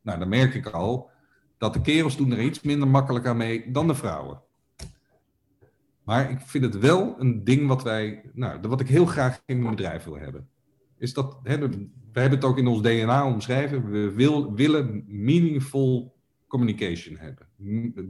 Nou, 0.02 0.20
dan 0.20 0.30
merk 0.30 0.54
ik 0.54 0.68
al 0.68 1.10
dat 1.58 1.74
de 1.74 1.82
kerels 1.82 2.18
doen 2.18 2.32
er 2.32 2.42
iets 2.42 2.62
minder 2.62 2.88
makkelijk 2.88 3.26
aan 3.26 3.38
mee 3.38 3.72
dan 3.72 3.88
de 3.88 3.96
vrouwen. 3.96 4.42
Maar 6.08 6.32
ik 6.32 6.40
vind 6.40 6.64
het 6.64 6.80
wel 6.80 7.16
een 7.20 7.44
ding 7.44 7.68
wat 7.68 7.84
wij, 7.84 8.22
nou, 8.34 8.60
wat 8.62 8.80
ik 8.82 8.88
heel 8.88 9.06
graag 9.06 9.42
in 9.46 9.62
mijn 9.62 9.76
bedrijf 9.76 10.04
wil 10.04 10.18
hebben. 10.18 10.50
Is 10.98 11.14
dat, 11.14 11.40
hè, 11.44 11.60
we 11.70 12.20
hebben 12.20 12.40
het 12.40 12.44
ook 12.44 12.58
in 12.58 12.68
ons 12.68 12.82
DNA 12.82 13.26
omschreven. 13.26 13.92
We 13.92 14.12
wil, 14.12 14.54
willen 14.54 15.04
meaningful 15.08 16.16
communication 16.48 17.18
hebben. 17.18 17.48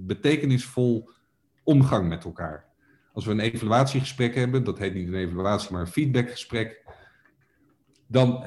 Betekenisvol 0.05 1.09
omgang 1.63 2.07
met 2.07 2.23
elkaar. 2.23 2.65
Als 3.13 3.25
we 3.25 3.31
een 3.31 3.39
evaluatiegesprek 3.39 4.35
hebben, 4.35 4.63
dat 4.63 4.77
heet 4.77 4.93
niet 4.93 5.07
een 5.07 5.13
evaluatie, 5.13 5.71
maar 5.71 5.81
een 5.81 5.87
feedbackgesprek. 5.87 6.83
Dan 8.07 8.43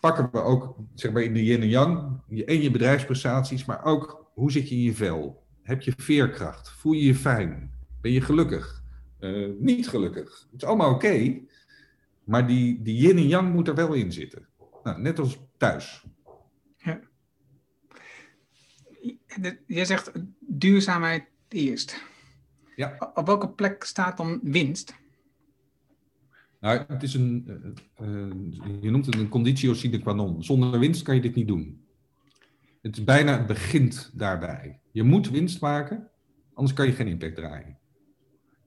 pakken 0.00 0.28
we 0.32 0.40
ook, 0.40 0.76
zeg 0.94 1.12
maar, 1.12 1.22
in 1.22 1.34
de 1.34 1.44
yin 1.44 1.60
en 1.60 1.68
yang, 1.68 2.20
en 2.46 2.62
je 2.62 2.70
bedrijfsprestaties, 2.70 3.64
maar 3.64 3.84
ook 3.84 4.30
hoe 4.34 4.52
zit 4.52 4.68
je 4.68 4.74
in 4.74 4.82
je 4.82 4.94
vel? 4.94 5.42
Heb 5.62 5.82
je 5.82 5.92
veerkracht? 5.96 6.70
Voel 6.70 6.92
je 6.92 7.04
je 7.04 7.14
fijn? 7.14 7.70
Ben 8.00 8.12
je 8.12 8.20
gelukkig? 8.20 8.81
Uh, 9.22 9.48
niet 9.58 9.88
gelukkig. 9.88 10.46
Het 10.50 10.62
is 10.62 10.68
allemaal 10.68 10.94
oké, 10.94 11.40
maar 12.24 12.46
die, 12.46 12.82
die 12.82 12.96
yin 12.96 13.16
en 13.16 13.28
yang 13.28 13.52
moet 13.52 13.68
er 13.68 13.74
wel 13.74 13.92
in 13.92 14.12
zitten. 14.12 14.48
Nou, 14.82 15.00
net 15.00 15.18
als 15.18 15.38
thuis. 15.56 16.04
Ja. 16.76 17.00
Je 19.66 19.84
zegt 19.84 20.12
duurzaamheid 20.38 21.24
eerst. 21.48 22.02
Ja. 22.76 23.12
Op 23.14 23.26
welke 23.26 23.48
plek 23.48 23.84
staat 23.84 24.16
dan 24.16 24.40
winst? 24.42 24.94
Nou, 26.60 26.84
het 26.88 27.02
is 27.02 27.14
een, 27.14 27.46
uh, 28.00 28.32
je 28.80 28.90
noemt 28.90 29.06
het 29.06 29.14
een 29.14 29.28
conditio 29.28 29.74
sine 29.74 29.98
qua 29.98 30.12
non. 30.12 30.44
Zonder 30.44 30.78
winst 30.78 31.02
kan 31.02 31.14
je 31.14 31.20
dit 31.20 31.34
niet 31.34 31.48
doen. 31.48 31.86
Het 32.80 32.96
is 32.96 33.04
bijna, 33.04 33.38
het 33.38 33.46
begint 33.46 34.10
daarbij. 34.14 34.80
Je 34.92 35.02
moet 35.02 35.30
winst 35.30 35.60
maken, 35.60 36.10
anders 36.54 36.76
kan 36.76 36.86
je 36.86 36.92
geen 36.92 37.06
impact 37.08 37.34
draaien. 37.34 37.78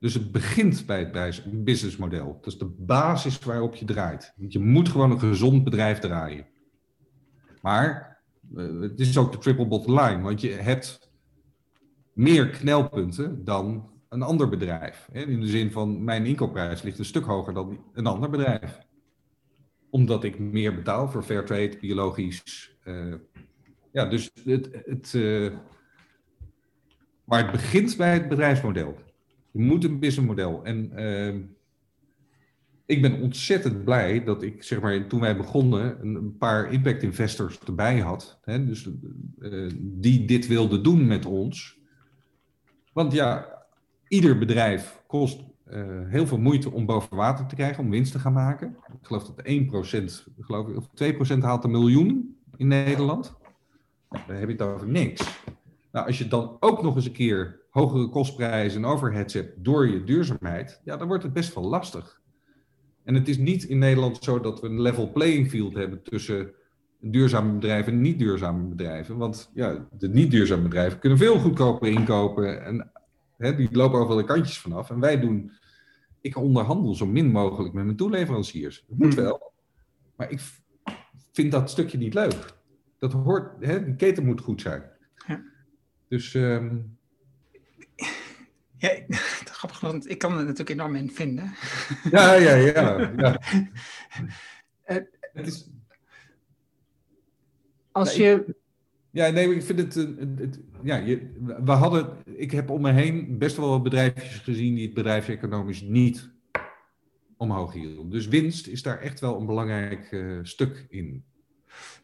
Dus 0.06 0.14
het 0.14 0.32
begint 0.32 0.86
bij 0.86 1.00
het 1.00 1.64
businessmodel. 1.64 2.38
Dat 2.42 2.54
is 2.54 2.58
de 2.58 2.76
basis 2.78 3.40
waarop 3.40 3.76
je 3.76 3.86
draait. 3.86 4.34
Want 4.38 4.54
je 4.54 4.60
moet 4.60 4.90
gewoon 4.90 5.12
een 5.12 5.20
gezond 5.20 5.64
bedrijf 5.64 6.00
draaien. 6.00 6.48
Maar 7.62 8.20
uh, 8.56 8.82
het 8.82 9.00
is 9.00 9.18
ook 9.18 9.32
de 9.32 9.38
triple 9.38 9.68
bottom 9.68 10.00
line, 10.00 10.22
want 10.22 10.42
je 10.42 10.50
hebt 10.50 11.12
meer 12.14 12.50
knelpunten 12.50 13.44
dan 13.44 13.92
een 14.10 14.22
ander 14.22 14.50
bedrijf. 14.50 15.10
In 15.12 15.40
de 15.40 15.48
zin 15.48 15.72
van 15.72 16.04
mijn 16.04 16.26
inkoopprijs 16.26 16.82
ligt 16.82 17.00
een 17.00 17.06
stuk 17.06 17.26
hoger 17.26 17.54
dan 17.54 17.84
een 17.94 18.08
ander 18.08 18.30
bedrijf. 18.30 18.80
Omdat 19.90 20.24
ik 20.24 20.40
meer 20.40 20.76
betaal 20.76 21.10
voor 21.10 21.24
fair 21.24 21.46
trade, 21.46 21.78
biologisch. 21.80 22.78
Uh, 22.84 23.16
ja, 23.92 24.06
dus 24.06 24.32
het, 24.44 24.70
het, 24.86 25.14
uh, 25.14 25.52
maar 27.24 27.42
het 27.42 27.52
begint 27.52 27.98
bij 27.98 28.14
het 28.14 28.30
bedrijfsmodel. 28.30 29.05
Je 29.56 29.62
moet 29.62 29.84
een 29.84 30.00
businessmodel. 30.00 30.64
En 30.64 30.92
uh, 30.96 31.36
ik 32.86 33.02
ben 33.02 33.22
ontzettend 33.22 33.84
blij 33.84 34.24
dat 34.24 34.44
ik, 34.44 34.64
zeg 34.64 34.82
maar, 34.82 35.08
toen 35.08 35.20
wij 35.20 35.38
begonnen, 35.38 35.98
een, 36.02 36.38
paar 36.38 36.72
impact 36.72 37.04
investors 37.04 37.60
erbij 37.60 38.00
had. 38.00 38.40
Hè, 38.42 38.66
dus, 38.66 38.90
uh, 39.40 39.72
die 39.80 40.26
dit 40.26 40.48
wilden 40.48 40.84
doen 40.84 41.08
met 41.08 41.26
ons. 41.26 41.80
Want 42.94 43.14
ja, 43.14 43.48
ieder 44.08 44.38
bedrijf 44.38 45.04
kost 45.08 45.44
uh, 45.72 45.84
heel 46.06 46.28
veel 46.28 46.40
moeite 46.40 46.72
om 46.72 46.86
boven 46.86 47.18
water 47.18 47.46
te 47.46 47.56
krijgen, 47.56 47.84
om 47.84 47.90
winst 47.90 48.12
te 48.12 48.20
gaan 48.20 48.34
maken. 48.34 48.78
Ik 49.02 49.08
geloof 49.08 49.24
dat 49.24 49.48
1%, 49.48 50.34
geloof 50.40 50.68
ik, 50.68 50.78
of 50.78 51.36
2% 51.36 51.38
haalt 51.40 51.64
een 51.64 51.72
miljoen 51.72 52.38
in 52.56 52.68
Nederland. 52.68 53.36
Nou, 54.10 54.24
dan 54.28 54.36
heb 54.36 54.48
je 54.48 54.54
het 54.54 54.62
over 54.62 54.88
niks. 54.88 55.44
Nou, 55.92 56.08
als 56.08 56.18
je 56.18 56.28
dan 56.28 56.58
ook 56.60 56.82
nog 56.82 56.96
eens 56.96 57.06
een 57.06 57.12
keer 57.12 57.64
hogere 57.76 58.10
kostprijzen 58.10 58.84
en 58.84 58.90
overheads 58.90 59.34
hebt 59.34 59.64
door 59.64 59.88
je 59.88 60.04
duurzaamheid, 60.04 60.82
ja, 60.84 60.98
dan 60.98 61.08
wordt 61.08 61.24
het 61.24 61.34
best 61.34 61.54
wel 61.54 61.64
lastig. 61.64 62.22
En 63.04 63.14
het 63.14 63.28
is 63.28 63.38
niet 63.38 63.64
in 63.64 63.78
Nederland 63.78 64.24
zo 64.24 64.40
dat 64.40 64.62
we 64.62 64.68
een 64.68 64.82
level 64.82 65.12
playing 65.12 65.50
field 65.50 65.74
hebben 65.74 66.04
tussen 66.04 66.52
duurzame 67.00 67.54
bedrijven 67.54 67.94
en 67.94 68.02
niet 68.02 68.20
duurzame 68.20 68.68
bedrijven. 68.68 69.18
Want 69.18 69.52
ja, 69.54 69.88
de 69.92 70.10
niet 70.10 70.32
duurzame 70.32 70.62
bedrijven 70.62 71.00
kunnen 71.00 71.18
veel 71.18 71.40
goedkoper 71.40 71.88
inkopen 71.88 72.66
en 72.66 72.92
hè, 73.38 73.56
die 73.56 73.70
lopen 73.72 74.00
overal 74.00 74.18
de 74.18 74.24
kantjes 74.24 74.60
vanaf. 74.60 74.90
En 74.90 75.00
wij 75.00 75.20
doen, 75.20 75.52
ik 76.22 76.38
onderhandel 76.38 76.96
zo 76.96 77.06
min 77.06 77.32
mogelijk 77.32 77.74
met 77.74 77.86
mijn 77.86 77.98
toeleveranciers. 77.98 78.86
Dat 78.88 78.98
moet 78.98 79.14
hmm. 79.14 79.24
wel. 79.24 79.54
Maar 80.16 80.32
ik 80.32 80.40
vind 81.32 81.52
dat 81.52 81.70
stukje 81.70 81.98
niet 81.98 82.14
leuk. 82.14 82.54
Dat 82.98 83.14
hoort, 83.14 83.66
hè, 83.66 83.84
die 83.86 83.96
keten 83.96 84.26
moet 84.26 84.42
goed 84.42 84.62
zijn. 84.62 84.84
Ja. 85.28 85.44
Dus 86.08 86.34
um, 86.34 86.98
ja, 88.86 89.18
grappig, 89.60 89.80
want 89.80 90.10
ik 90.10 90.18
kan 90.18 90.32
er 90.32 90.44
natuurlijk 90.44 90.70
enorm 90.70 90.96
in 90.96 91.12
vinden. 91.12 91.54
Ja, 92.12 92.34
ja, 92.34 92.54
ja. 92.54 93.12
ja. 93.18 93.40
Eh, 94.84 94.98
het 95.34 95.48
is... 95.48 95.70
Als 97.92 98.16
je... 98.16 98.56
Ja, 99.12 99.30
nee, 99.30 99.56
ik 99.56 99.64
vind 99.64 99.80
het... 99.80 99.94
het, 99.94 100.60
ja, 100.84 100.96
je, 100.96 101.32
we 101.64 101.72
hadden... 101.72 102.18
Ik 102.26 102.52
heb 102.52 102.70
om 102.70 102.82
me 102.82 102.92
heen 102.92 103.38
best 103.38 103.58
wel 103.58 103.70
wat 103.70 103.84
bedrijfjes 103.84 104.38
gezien 104.38 104.76
die 104.76 104.86
het 104.86 104.94
bedrijf 104.94 105.28
economisch 105.28 105.82
niet 105.82 106.30
omhoog 107.38 107.74
hielden. 107.74 108.10
Dus 108.10 108.28
winst 108.28 108.68
is 108.68 108.82
daar 108.82 109.00
echt 109.00 109.20
wel 109.20 109.40
een 109.40 109.46
belangrijk 109.46 110.12
uh, 110.12 110.40
stuk 110.44 110.86
in. 110.90 111.24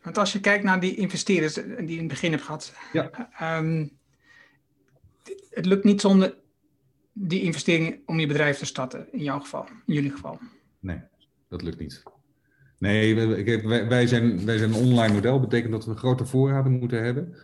Want 0.01 0.17
als 0.17 0.34
je 0.34 0.39
kijkt 0.39 0.63
naar 0.63 0.79
die 0.79 0.95
investeerders 0.95 1.53
die 1.53 1.65
je 1.65 1.93
in 1.93 1.97
het 1.97 2.07
begin 2.07 2.32
hebt 2.32 2.43
gehad... 2.43 2.73
Ja. 2.93 3.29
Um, 3.59 3.99
het 5.49 5.65
lukt 5.65 5.84
niet 5.84 6.01
zonder 6.01 6.41
die 7.24 7.41
investering 7.41 7.99
om 8.05 8.19
je 8.19 8.28
bedrijf 8.28 8.57
te 8.57 8.65
starten, 8.65 9.07
in 9.11 9.24
jouw 9.24 9.39
geval, 9.39 9.65
in 9.86 9.93
jullie 9.93 10.11
geval? 10.11 10.39
Nee, 10.80 10.99
dat 11.49 11.61
lukt 11.61 11.80
niet. 11.80 12.03
Nee, 12.78 13.15
wij, 13.15 13.88
wij, 13.88 14.07
zijn, 14.07 14.45
wij 14.45 14.57
zijn 14.57 14.74
een 14.74 14.84
online 14.84 15.13
model. 15.13 15.39
Betekent 15.39 15.72
dat 15.72 15.86
we 15.86 15.95
grote 15.95 16.26
voorraden 16.26 16.72
moeten 16.72 17.03
hebben. 17.03 17.36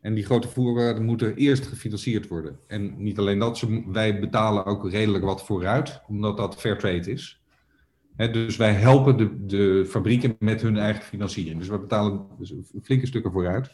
En 0.00 0.14
die 0.14 0.24
grote 0.24 0.48
voorraden 0.48 1.04
moeten 1.04 1.34
eerst 1.34 1.66
gefinancierd 1.66 2.28
worden. 2.28 2.58
En 2.66 2.94
niet 3.02 3.18
alleen 3.18 3.38
dat, 3.38 3.66
wij 3.86 4.20
betalen 4.20 4.64
ook 4.64 4.90
redelijk 4.90 5.24
wat 5.24 5.44
vooruit, 5.44 6.00
omdat 6.06 6.36
dat 6.36 6.56
fair 6.56 6.78
trade 6.78 7.10
is. 7.10 7.42
dus 8.16 8.56
wij 8.56 8.72
helpen 8.72 9.16
de, 9.16 9.46
de 9.46 9.86
fabrieken 9.88 10.36
met 10.38 10.62
hun 10.62 10.76
eigen 10.76 11.02
financiering. 11.04 11.58
Dus 11.58 11.68
we 11.68 11.78
betalen 11.78 12.26
dus 12.38 12.54
flinke 12.82 13.06
stukken 13.06 13.32
vooruit. 13.32 13.70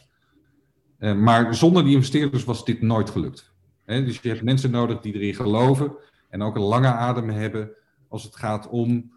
Uh, 0.99 1.15
maar 1.15 1.55
zonder 1.55 1.83
die 1.83 1.95
investeerders 1.95 2.43
was 2.43 2.65
dit 2.65 2.81
nooit 2.81 3.09
gelukt 3.09 3.52
dus 3.85 4.19
je 4.21 4.29
hebt 4.29 4.43
mensen 4.43 4.71
nodig 4.71 4.99
die 4.99 5.13
erin 5.13 5.35
geloven 5.35 5.95
en 6.29 6.41
ook 6.41 6.55
een 6.55 6.61
lange 6.61 6.87
adem 6.87 7.29
hebben 7.29 7.71
als 8.07 8.23
het 8.23 8.35
gaat 8.35 8.69
om 8.69 9.11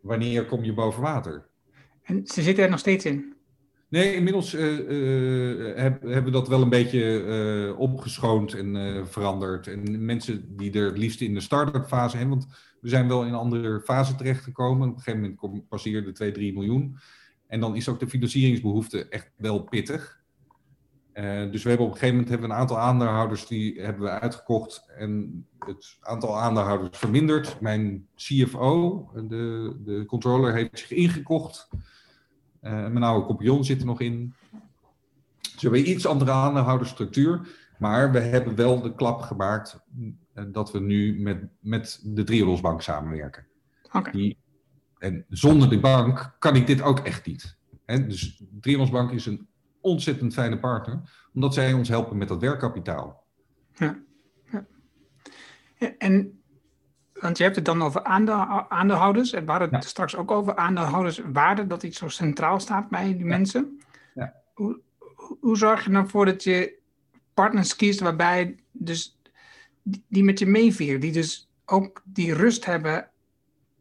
wanneer 0.00 0.46
kom 0.46 0.64
je 0.64 0.74
boven 0.74 1.02
water. 1.02 1.46
En 2.02 2.26
ze 2.26 2.42
zitten 2.42 2.64
er 2.64 2.70
nog 2.70 2.78
steeds 2.78 3.04
in? 3.04 3.34
Nee, 3.88 4.14
inmiddels 4.14 4.54
uh, 4.54 4.78
uh, 4.78 5.76
heb, 5.76 6.02
hebben 6.02 6.24
we 6.24 6.30
dat 6.30 6.48
wel 6.48 6.62
een 6.62 6.68
beetje 6.68 7.24
uh, 7.24 7.78
opgeschoond 7.78 8.54
en 8.54 9.06
veranderd. 9.08 9.66
En 9.66 10.04
mensen 10.04 10.56
die 10.56 10.72
er 10.72 10.86
het 10.86 10.98
liefst 10.98 11.20
in 11.20 11.34
de 11.34 11.40
start-up 11.40 11.86
fase 11.86 12.16
hebben, 12.16 12.38
want 12.38 12.50
we 12.80 12.88
zijn 12.88 13.08
wel 13.08 13.22
in 13.22 13.28
een 13.28 13.38
andere 13.38 13.80
fase 13.80 14.14
terechtgekomen. 14.14 14.88
Op 14.88 14.96
een 14.96 15.02
gegeven 15.02 15.36
moment 15.40 15.68
passeerde 15.68 16.12
2, 16.12 16.32
3 16.32 16.52
miljoen. 16.52 16.96
En 17.46 17.60
dan 17.60 17.76
is 17.76 17.88
ook 17.88 18.00
de 18.00 18.08
financieringsbehoefte 18.08 19.08
echt 19.08 19.30
wel 19.36 19.62
pittig. 19.62 20.21
Dus 21.50 21.62
we 21.62 21.68
hebben 21.68 21.86
op 21.86 21.92
een 21.92 21.98
gegeven 21.98 22.08
moment 22.08 22.28
hebben 22.28 22.48
we 22.48 22.54
een 22.54 22.60
aantal 22.60 22.78
aandeelhouders 22.78 23.46
die 23.46 23.80
hebben 23.80 24.02
we 24.02 24.08
uitgekocht 24.08 24.84
en 24.96 25.44
het 25.58 25.96
aantal 26.00 26.40
aandeelhouders 26.40 26.98
verminderd. 26.98 27.60
Mijn 27.60 28.06
CFO, 28.16 29.10
de, 29.28 29.76
de 29.84 30.04
controller, 30.06 30.54
heeft 30.54 30.78
zich 30.78 30.90
ingekocht. 30.90 31.68
Uh, 32.62 32.70
mijn 32.70 33.02
oude 33.02 33.26
compagnon 33.26 33.64
zit 33.64 33.80
er 33.80 33.86
nog 33.86 34.00
in. 34.00 34.34
Dus 35.40 35.62
we 35.62 35.68
hebben 35.68 35.90
iets 35.90 36.06
andere 36.06 36.30
aandeelhoudersstructuur. 36.30 37.40
Maar 37.78 38.12
we 38.12 38.18
hebben 38.18 38.54
wel 38.54 38.82
de 38.82 38.94
klap 38.94 39.20
gemaakt 39.20 39.80
uh, 39.98 40.44
dat 40.48 40.72
we 40.72 40.80
nu 40.80 41.20
met, 41.20 41.48
met 41.60 42.00
de 42.04 42.24
Triodosbank 42.24 42.82
samenwerken. 42.82 43.46
Okay. 43.92 44.36
en 44.98 45.24
zonder 45.28 45.70
de 45.70 45.80
bank 45.80 46.36
kan 46.38 46.56
ik 46.56 46.66
dit 46.66 46.82
ook 46.82 46.98
echt 46.98 47.26
niet. 47.26 47.56
Hè? 47.84 48.06
Dus 48.06 48.42
Triodosbank 48.60 49.10
is 49.10 49.26
een 49.26 49.48
ontzettend 49.82 50.32
fijne 50.32 50.58
partner, 50.58 51.00
omdat 51.34 51.54
zij 51.54 51.72
ons 51.72 51.88
helpen 51.88 52.16
met 52.16 52.28
dat 52.28 52.40
werkkapitaal. 52.40 53.24
Ja. 53.74 53.98
ja. 54.50 54.64
En 55.98 56.42
want 57.22 57.38
je 57.38 57.42
hebt 57.42 57.56
het 57.56 57.64
dan 57.64 57.82
over 57.82 58.04
aandeelhouders. 58.68 59.32
En 59.32 59.44
we 59.44 59.50
hadden 59.50 59.74
het 59.74 59.84
straks 59.84 60.16
ook 60.16 60.30
over 60.30 60.56
aandeelhouderswaarde, 60.56 61.66
dat 61.66 61.82
iets 61.82 61.98
zo 61.98 62.08
centraal 62.08 62.60
staat 62.60 62.88
bij 62.88 63.16
die 63.16 63.24
mensen. 63.24 63.80
Ja. 64.14 64.34
Hoe, 64.54 64.80
hoe 65.40 65.56
zorg 65.56 65.84
je 65.84 65.90
ervoor 65.90 66.08
voor 66.08 66.24
dat 66.24 66.42
je 66.42 66.78
partners 67.34 67.76
kiest 67.76 68.00
waarbij 68.00 68.56
dus 68.72 69.20
die 70.08 70.24
met 70.24 70.38
je 70.38 70.46
meevieren, 70.46 71.00
die 71.00 71.12
dus 71.12 71.50
ook 71.64 72.02
die 72.04 72.34
rust 72.34 72.64
hebben 72.64 73.10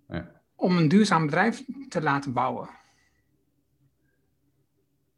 ja. 0.07 0.31
om 0.55 0.77
een 0.77 0.87
duurzaam 0.87 1.25
bedrijf 1.25 1.63
te 1.89 2.01
laten 2.01 2.33
bouwen? 2.33 2.69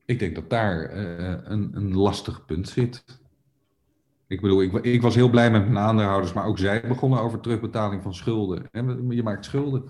Ik 0.06 0.20
denk 0.20 0.36
dat 0.36 0.49
daar 0.49 0.95
uh, 0.95 1.38
een, 1.43 1.72
een 1.74 1.95
lastig 1.95 2.45
punt 2.45 2.70
zit. 2.70 3.04
Ik 4.28 4.41
bedoel, 4.41 4.62
ik, 4.62 4.74
ik, 4.74 5.01
was 5.01 5.16
heel 5.16 5.30
blij 5.30 5.51
met 5.51 5.70
mijn 5.70 5.86
aandeelhouders, 5.86 6.34
maar 6.34 6.45
ook 6.45 6.58
zij 6.58 6.88
begonnen 6.88 7.20
over 7.20 7.39
terugbetaling 7.39 8.04
van 8.04 8.14
schulden. 8.14 8.70
Je 9.10 9.24
maakt 9.24 9.45
schulden. 9.45 9.84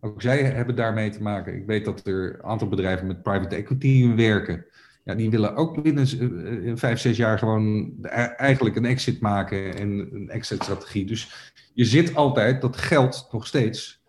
Ook 0.00 0.22
zij 0.22 0.42
hebben 0.42 0.76
daarmee 0.76 1.10
te 1.10 1.22
maken. 1.22 1.54
Ik 1.54 1.66
weet 1.66 1.84
dat 1.84 2.06
er 2.06 2.34
een 2.34 2.42
aantal 2.42 2.68
bedrijven 2.68 3.06
met 3.06 3.22
private 3.22 3.56
equity 3.56 4.14
werken. 4.14 4.66
Ja, 5.04 5.14
die 5.14 5.30
willen 5.30 5.56
ook 5.56 5.82
binnen 5.82 6.06
eh, 6.06 6.70
eh, 6.70 6.76
vijf, 6.76 6.98
zes 6.98 7.16
jaar 7.16 7.38
gewoon 7.38 7.94
e-, 8.02 8.08
eigenlijk 8.36 8.76
een 8.76 8.84
exit 8.84 9.20
maken 9.20 9.74
en 9.74 10.08
een 10.12 10.28
exit-strategie. 10.28 11.06
Dus 11.06 11.52
je 11.74 11.84
zit 11.84 12.14
altijd 12.14 12.60
dat 12.60 12.76
geld 12.76 13.28
nog 13.32 13.46
steeds 13.46 14.02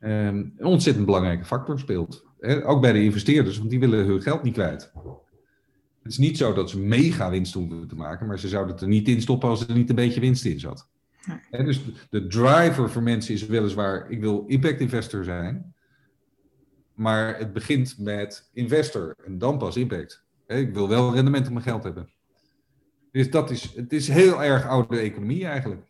um, 0.00 0.52
een 0.56 0.66
ontzettend 0.66 1.06
belangrijke 1.06 1.44
factor 1.44 1.78
speelt. 1.78 2.27
Ook 2.40 2.80
bij 2.80 2.92
de 2.92 3.02
investeerders, 3.02 3.58
want 3.58 3.70
die 3.70 3.80
willen 3.80 4.06
hun 4.06 4.22
geld 4.22 4.42
niet 4.42 4.52
kwijt. 4.52 4.92
Het 6.02 6.12
is 6.12 6.18
niet 6.18 6.36
zo 6.36 6.52
dat 6.52 6.70
ze 6.70 6.78
mega 6.78 7.30
winst 7.30 7.54
hoeven 7.54 7.88
te 7.88 7.94
maken, 7.94 8.26
maar 8.26 8.38
ze 8.38 8.48
zouden 8.48 8.72
het 8.72 8.82
er 8.82 8.88
niet 8.88 9.08
in 9.08 9.20
stoppen 9.20 9.48
als 9.48 9.68
er 9.68 9.74
niet 9.74 9.88
een 9.88 9.94
beetje 9.94 10.20
winst 10.20 10.44
in 10.44 10.60
zat. 10.60 10.88
Dus 11.50 11.80
de, 12.10 12.26
driver 12.26 12.90
voor 12.90 13.02
mensen 13.02 13.34
is 13.34 13.46
weliswaar, 13.46 14.10
ik 14.10 14.20
wil 14.20 14.44
impact 14.46 14.80
investor 14.80 15.24
zijn, 15.24 15.74
maar 16.94 17.38
het 17.38 17.52
begint 17.52 17.98
met 17.98 18.50
investor 18.52 19.14
en 19.24 19.38
dan 19.38 19.58
pas 19.58 19.76
impact. 19.76 20.24
ik 20.46 20.74
wil 20.74 20.88
wel 20.88 21.14
rendement 21.14 21.46
op 21.46 21.52
mijn 21.52 21.64
geld 21.64 21.82
hebben. 21.82 22.08
Dus 23.12 23.30
dat 23.30 23.50
is, 23.50 23.72
het 23.74 23.92
is 23.92 24.08
heel 24.08 24.42
erg 24.42 24.66
oude 24.66 24.98
economie 24.98 25.46
eigenlijk. 25.46 25.86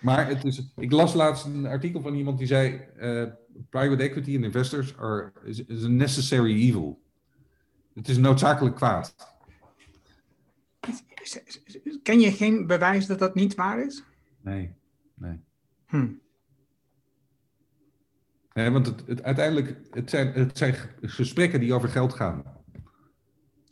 Maar 0.00 0.28
het 0.28 0.44
is, 0.44 0.72
ik 0.76 0.92
las 0.92 1.14
laatst 1.14 1.44
een 1.44 1.66
artikel 1.66 2.00
van 2.00 2.14
iemand 2.14 2.38
die 2.38 2.46
zei: 2.46 2.80
uh, 3.00 3.24
private 3.70 4.02
equity 4.02 4.34
en 4.34 4.44
investors 4.44 4.96
are 4.96 5.32
is, 5.44 5.64
is 5.64 5.84
a 5.84 5.88
necessary 5.88 6.54
evil. 6.54 7.02
Het 7.94 8.08
is 8.08 8.16
noodzakelijk 8.16 8.76
kwaad. 8.76 9.14
Ken 12.02 12.20
je 12.20 12.32
geen 12.32 12.66
bewijs 12.66 13.06
dat 13.06 13.18
dat 13.18 13.34
niet 13.34 13.54
waar 13.54 13.86
is? 13.86 14.04
Nee, 14.40 14.74
nee. 15.14 15.40
Hm. 15.86 16.08
Nee, 18.52 18.70
want 18.70 18.86
het, 18.86 19.06
het, 19.06 19.22
uiteindelijk, 19.22 19.76
het 19.90 20.10
zijn, 20.10 20.32
het 20.32 20.58
zijn 20.58 20.74
gesprekken 21.00 21.60
die 21.60 21.74
over 21.74 21.88
geld 21.88 22.12
gaan. 22.12 22.42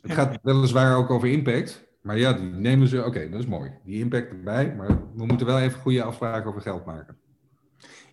Het 0.01 0.11
ja. 0.11 0.15
gaat 0.15 0.39
weliswaar 0.43 0.97
ook 0.97 1.11
over 1.11 1.29
impact, 1.29 1.85
maar 2.01 2.19
ja, 2.19 2.33
die 2.33 2.51
nemen 2.51 2.89
ze, 2.89 3.05
oké, 3.05 3.29
dat 3.29 3.41
is 3.41 3.47
mooi. 3.47 3.71
Die 3.85 3.99
impact 3.99 4.31
erbij, 4.31 4.75
maar 4.75 4.89
we 5.15 5.27
moeten 5.27 5.47
wel 5.47 5.61
even 5.61 5.81
goede 5.81 6.03
afspraken 6.03 6.49
over 6.51 6.61
geld 6.61 6.85
maken. 6.85 7.17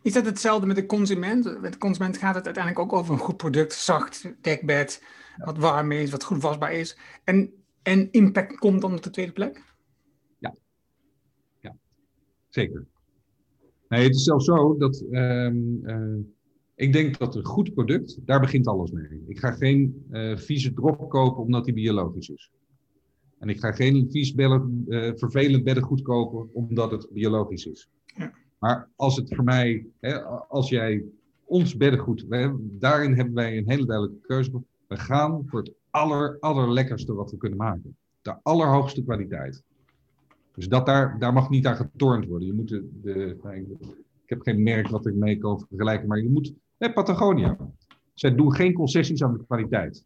Is 0.01 0.13
dat 0.13 0.25
hetzelfde 0.25 0.67
met 0.67 0.75
de 0.75 0.85
consument? 0.85 1.61
Met 1.61 1.73
de 1.73 1.77
consument 1.77 2.17
gaat 2.17 2.35
het 2.35 2.45
uiteindelijk 2.45 2.85
ook 2.85 2.99
over 2.99 3.13
een 3.13 3.19
goed 3.19 3.37
product, 3.37 3.73
zacht 3.73 4.33
dekbed, 4.41 5.03
wat 5.37 5.57
warm 5.57 5.91
is, 5.91 6.11
wat 6.11 6.23
goed 6.23 6.41
wasbaar 6.41 6.73
is. 6.73 6.97
En, 7.23 7.53
en 7.83 8.11
impact 8.11 8.57
komt 8.57 8.81
dan 8.81 8.93
op 8.93 9.03
de 9.03 9.09
tweede 9.09 9.31
plek? 9.31 9.63
Ja, 10.37 10.55
ja. 11.59 11.75
zeker. 12.49 12.85
Nee, 13.87 14.03
het 14.03 14.15
is 14.15 14.23
zelfs 14.23 14.45
zo 14.45 14.77
dat 14.77 15.03
um, 15.11 15.79
uh, 15.83 16.25
ik 16.75 16.93
denk 16.93 17.17
dat 17.17 17.35
een 17.35 17.45
goed 17.45 17.73
product, 17.73 18.17
daar 18.25 18.39
begint 18.39 18.67
alles 18.67 18.91
mee. 18.91 19.23
Ik 19.27 19.39
ga 19.39 19.51
geen 19.51 20.05
uh, 20.11 20.37
vieze 20.37 20.73
drop 20.73 21.09
kopen 21.09 21.43
omdat 21.43 21.65
die 21.65 21.73
biologisch 21.73 22.29
is. 22.29 22.51
En 23.39 23.49
ik 23.49 23.59
ga 23.59 23.71
geen 23.71 24.07
vies 24.11 24.33
bellen, 24.33 24.85
uh, 24.87 25.11
vervelend 25.15 25.63
beddengoed 25.63 26.01
kopen 26.01 26.49
omdat 26.53 26.91
het 26.91 27.07
biologisch 27.11 27.65
is. 27.65 27.89
Ja. 28.05 28.33
Maar 28.59 28.89
als 28.95 29.15
het 29.15 29.35
voor 29.35 29.43
mij, 29.43 29.85
hè, 29.99 30.23
als 30.23 30.69
jij 30.69 31.03
ons 31.45 31.77
beddengoed, 31.77 32.25
hè, 32.29 32.49
daarin 32.59 33.15
hebben 33.15 33.33
wij 33.33 33.57
een 33.57 33.69
hele 33.69 33.85
duidelijke 33.85 34.27
keuze. 34.27 34.51
We 34.87 34.97
gaan 34.97 35.43
voor 35.45 35.59
het 35.59 35.73
aller, 35.89 36.37
allerlekkerste 36.39 37.13
wat 37.13 37.31
we 37.31 37.37
kunnen 37.37 37.57
maken. 37.57 37.97
De 38.21 38.35
allerhoogste 38.43 39.03
kwaliteit. 39.03 39.63
Dus 40.55 40.67
dat 40.67 40.85
daar, 40.85 41.19
daar 41.19 41.33
mag 41.33 41.49
niet 41.49 41.65
aan 41.65 41.75
getornd 41.75 42.25
worden. 42.25 42.47
Je 42.47 42.53
moet 42.53 42.69
de, 42.69 43.37
ik 44.23 44.29
heb 44.29 44.41
geen 44.41 44.63
merk 44.63 44.87
wat 44.87 45.05
ik 45.05 45.15
mee 45.15 45.37
kan 45.37 45.65
vergelijken, 45.67 46.07
maar 46.07 46.21
je 46.21 46.29
moet, 46.29 46.53
Patagonia. 46.77 47.57
Zij 48.13 48.35
doen 48.35 48.53
geen 48.53 48.73
concessies 48.73 49.23
aan 49.23 49.33
de 49.33 49.45
kwaliteit. 49.45 50.05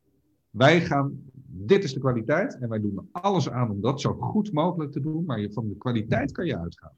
Wij 0.49 0.81
gaan, 0.81 1.19
dit 1.45 1.83
is 1.83 1.93
de 1.93 1.99
kwaliteit 1.99 2.57
en 2.59 2.69
wij 2.69 2.79
doen 2.79 3.09
alles 3.11 3.49
aan 3.49 3.69
om 3.69 3.81
dat 3.81 4.01
zo 4.01 4.13
goed 4.13 4.51
mogelijk 4.51 4.91
te 4.91 4.99
doen, 4.99 5.25
maar 5.25 5.47
van 5.51 5.67
de 5.67 5.77
kwaliteit 5.77 6.31
kan 6.31 6.45
je 6.45 6.57
uitgaan. 6.57 6.91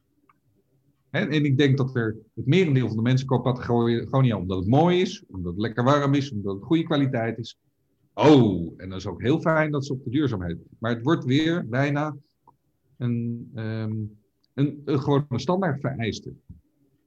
En, 1.16 1.46
ik 1.46 1.58
denk 1.58 1.78
dat 1.78 1.96
er 1.96 2.18
het 2.36 2.46
merendeel 2.46 2.88
van 2.88 2.96
de 2.96 3.02
mensen 3.02 3.28
koopt 3.28 3.44
Patagonia 3.44 4.38
omdat 4.38 4.58
het 4.58 4.68
mooi 4.68 5.02
is, 5.02 5.24
omdat 5.28 5.52
het 5.52 5.62
lekker 5.62 5.84
warm 5.84 6.14
is, 6.14 6.32
omdat 6.32 6.56
het 6.56 6.64
goede 6.64 6.84
kwaliteit 6.84 7.38
is. 7.38 7.60
Oh, 8.14 8.74
en 8.78 8.90
dat 8.90 8.98
is 8.98 9.08
ook 9.08 9.22
heel 9.22 9.40
fijn 9.40 9.72
dat 9.72 9.86
ze 9.86 9.94
op 9.94 10.04
de 10.04 10.10
duurzaamheid. 10.10 10.58
Maar 10.80 10.92
het 10.92 11.04
wordt 11.04 11.26
weer 11.26 11.68
bijna 11.68 12.16
een, 12.98 13.52
um, 13.56 14.18
een, 14.54 14.82
gewoon 14.86 15.26
standaard 15.30 15.80
vereiste. 15.80 16.34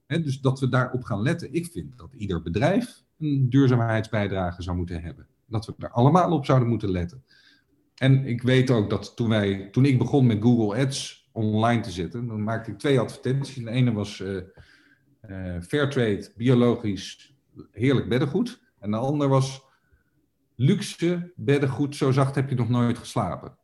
Dus 0.07 0.41
dat 0.41 0.61
we 0.61 0.69
daarop 0.69 1.03
gaan 1.03 1.23
letten. 1.23 1.53
Ik 1.53 1.67
vind 1.67 1.99
dat 1.99 2.13
ieder 2.17 2.43
bedrijf 2.43 3.03
een 3.19 3.51
duurzaamheidsbijdrage 3.51 4.63
zou 4.63 4.77
moeten 4.77 5.03
hebben. 5.03 5.27
Dat 5.47 5.67
we 5.67 5.75
er 5.79 5.91
allemaal 5.91 6.33
op 6.33 6.45
zouden 6.45 6.69
moeten 6.69 6.91
letten. 6.91 7.23
En 7.95 8.27
ik 8.27 8.43
weet 8.43 8.71
ook 8.71 8.91
dat 8.91 9.17
toen, 9.17 9.29
wij, 9.29 9.69
toen 9.71 9.85
ik 9.85 9.99
begon 9.99 10.27
met 10.27 10.43
Google 10.43 10.85
Ads 10.85 11.18
online 11.39 11.80
te 11.80 11.91
zetten, 11.91 12.26
dan 12.26 12.43
maakte 12.43 12.70
ik 12.70 12.78
twee 12.78 13.01
advertenties. 13.01 13.64
De 13.64 13.70
ene 13.70 13.93
was 13.93 14.18
uh, 14.18 14.43
uh, 15.28 15.61
Fairtrade, 15.61 16.32
biologisch, 16.36 17.34
heerlijk 17.72 18.09
beddengoed. 18.09 18.61
En 18.78 18.91
de 18.91 18.97
andere 18.97 19.30
was 19.30 19.62
luxe 20.55 21.32
beddengoed, 21.36 21.97
zo 21.97 22.11
zacht 22.11 22.34
heb 22.34 22.49
je 22.49 22.55
nog 22.55 22.68
nooit 22.68 22.99
geslapen. 22.99 23.57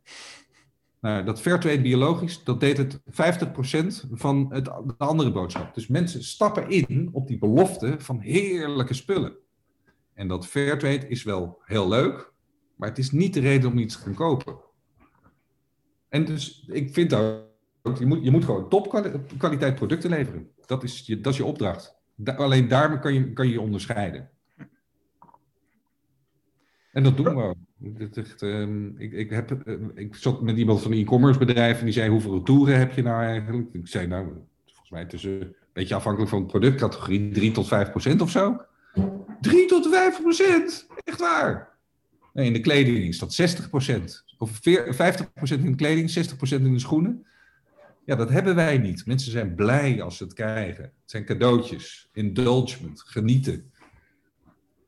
Nou, 1.01 1.23
dat 1.23 1.41
Fairtrade 1.41 1.81
biologisch, 1.81 2.43
dat 2.43 2.59
deed 2.59 2.77
het 2.77 2.99
50% 2.99 4.09
van 4.11 4.53
het, 4.53 4.65
de 4.65 4.95
andere 4.97 5.31
boodschap. 5.31 5.73
Dus 5.73 5.87
mensen 5.87 6.23
stappen 6.23 6.69
in 6.69 7.09
op 7.11 7.27
die 7.27 7.37
belofte 7.37 7.95
van 7.97 8.19
heerlijke 8.19 8.93
spullen. 8.93 9.35
En 10.13 10.27
dat 10.27 10.47
Fairtrade 10.47 11.07
is 11.07 11.23
wel 11.23 11.61
heel 11.65 11.87
leuk, 11.87 12.33
maar 12.75 12.89
het 12.89 12.97
is 12.97 13.11
niet 13.11 13.33
de 13.33 13.39
reden 13.39 13.71
om 13.71 13.77
iets 13.77 13.95
te 13.95 14.01
gaan 14.01 14.13
kopen. 14.13 14.57
En 16.09 16.25
dus 16.25 16.65
ik 16.67 16.93
vind 16.93 17.13
ook, 17.13 17.54
je 17.93 18.05
moet, 18.05 18.23
je 18.23 18.31
moet 18.31 18.45
gewoon 18.45 18.69
topkwaliteit 18.69 19.75
producten 19.75 20.09
leveren. 20.09 20.49
Dat 20.65 20.83
is 20.83 21.03
je, 21.05 21.21
dat 21.21 21.31
is 21.31 21.37
je 21.37 21.45
opdracht. 21.45 21.95
alleen 22.35 22.67
daarmee 22.67 22.99
kan 22.99 23.13
je, 23.13 23.33
kan 23.33 23.47
je 23.47 23.53
je 23.53 23.61
onderscheiden. 23.61 24.29
En 26.91 27.03
dat 27.03 27.17
doen 27.17 27.35
we 27.35 27.41
ook. 27.41 27.55
Echt, 28.13 28.41
um, 28.41 28.95
ik, 28.97 29.11
ik, 29.11 29.29
heb, 29.29 29.61
uh, 29.65 29.75
ik 29.95 30.15
zat 30.15 30.41
met 30.41 30.57
iemand 30.57 30.81
van 30.81 30.91
een 30.91 30.97
e-commerce 30.97 31.39
bedrijf 31.39 31.79
en 31.79 31.85
die 31.85 31.93
zei: 31.93 32.09
Hoeveel 32.09 32.33
retouren 32.33 32.77
heb 32.77 32.91
je 32.93 33.01
nou 33.01 33.23
eigenlijk? 33.23 33.73
Ik 33.73 33.87
zei: 33.87 34.07
Nou, 34.07 34.27
volgens 34.65 34.89
mij 34.89 35.05
tussen, 35.05 35.41
een 35.41 35.55
beetje 35.73 35.95
afhankelijk 35.95 36.31
van 36.31 36.41
de 36.41 36.47
productcategorie, 36.47 37.31
3 37.31 37.51
tot 37.51 37.67
5 37.67 37.89
procent 37.91 38.21
of 38.21 38.31
zo. 38.31 38.61
3 39.41 39.67
tot 39.67 39.87
5 39.87 40.21
procent? 40.21 40.87
Echt 41.03 41.19
waar? 41.19 41.77
Nee, 42.33 42.45
in 42.45 42.53
de 42.53 42.59
kleding 42.59 42.97
is 42.97 43.19
dat 43.19 43.41
60%. 43.41 44.23
Of 44.37 44.59
50% 44.59 44.61
in 45.49 45.71
de 45.71 45.75
kleding, 45.75 46.09
60% 46.09 46.49
in 46.49 46.73
de 46.73 46.79
schoenen. 46.79 47.25
Ja, 48.05 48.15
dat 48.15 48.29
hebben 48.29 48.55
wij 48.55 48.77
niet. 48.77 49.05
Mensen 49.05 49.31
zijn 49.31 49.55
blij 49.55 50.01
als 50.01 50.17
ze 50.17 50.23
het 50.23 50.33
krijgen. 50.33 50.83
Het 50.83 50.93
zijn 51.05 51.25
cadeautjes, 51.25 52.09
indulgement, 52.13 53.01
genieten. 53.01 53.71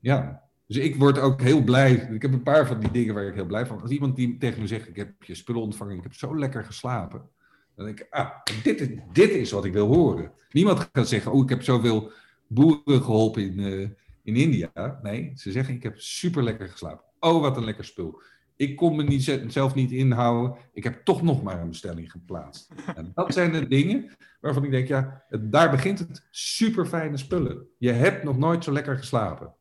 Ja, 0.00 0.48
dus 0.66 0.76
ik 0.76 0.96
word 0.96 1.18
ook 1.18 1.40
heel 1.40 1.62
blij. 1.62 1.92
Ik 1.92 2.22
heb 2.22 2.32
een 2.32 2.42
paar 2.42 2.66
van 2.66 2.80
die 2.80 2.90
dingen 2.90 3.14
waar 3.14 3.26
ik 3.26 3.34
heel 3.34 3.46
blij 3.46 3.66
van. 3.66 3.80
Als 3.80 3.90
iemand 3.90 4.16
die 4.16 4.36
tegen 4.38 4.60
me 4.60 4.66
zegt: 4.66 4.88
Ik 4.88 4.96
heb 4.96 5.22
je 5.22 5.34
spullen 5.34 5.62
ontvangen, 5.62 5.96
ik 5.96 6.02
heb 6.02 6.14
zo 6.14 6.38
lekker 6.38 6.64
geslapen. 6.64 7.28
Dan 7.74 7.86
denk 7.86 8.00
ik: 8.00 8.06
Ah, 8.10 8.30
dit 8.62 8.80
is, 8.80 8.88
dit 9.12 9.30
is 9.30 9.50
wat 9.50 9.64
ik 9.64 9.72
wil 9.72 9.86
horen. 9.86 10.32
Niemand 10.50 10.88
gaat 10.92 11.08
zeggen: 11.08 11.32
Oh, 11.32 11.42
ik 11.42 11.48
heb 11.48 11.62
zoveel 11.62 12.12
boeren 12.46 13.02
geholpen 13.02 13.42
in, 13.42 13.58
uh, 13.58 13.88
in 14.22 14.36
India. 14.36 14.98
Nee, 15.02 15.32
ze 15.34 15.52
zeggen: 15.52 15.74
Ik 15.74 15.82
heb 15.82 15.98
super 15.98 16.42
lekker 16.42 16.68
geslapen. 16.68 17.04
Oh, 17.20 17.40
wat 17.40 17.56
een 17.56 17.64
lekker 17.64 17.84
spul. 17.84 18.22
Ik 18.58 18.76
kon 18.76 18.96
me 18.96 19.02
niet, 19.02 19.40
zelf 19.46 19.74
niet 19.74 19.90
inhouden. 19.90 20.56
Ik 20.72 20.84
heb 20.84 21.04
toch 21.04 21.22
nog 21.22 21.42
maar 21.42 21.60
een 21.60 21.68
bestelling 21.68 22.10
geplaatst. 22.10 22.68
En 22.96 23.10
dat 23.14 23.32
zijn 23.32 23.52
de 23.52 23.68
dingen 23.68 24.10
waarvan 24.40 24.64
ik 24.64 24.70
denk: 24.70 24.88
Ja, 24.88 25.24
daar 25.40 25.70
begint 25.70 25.98
het. 25.98 26.26
Super 26.30 26.86
fijne 26.86 27.16
spullen. 27.16 27.66
Je 27.78 27.92
hebt 27.92 28.22
nog 28.24 28.38
nooit 28.38 28.64
zo 28.64 28.72
lekker 28.72 28.98
geslapen. 28.98 29.54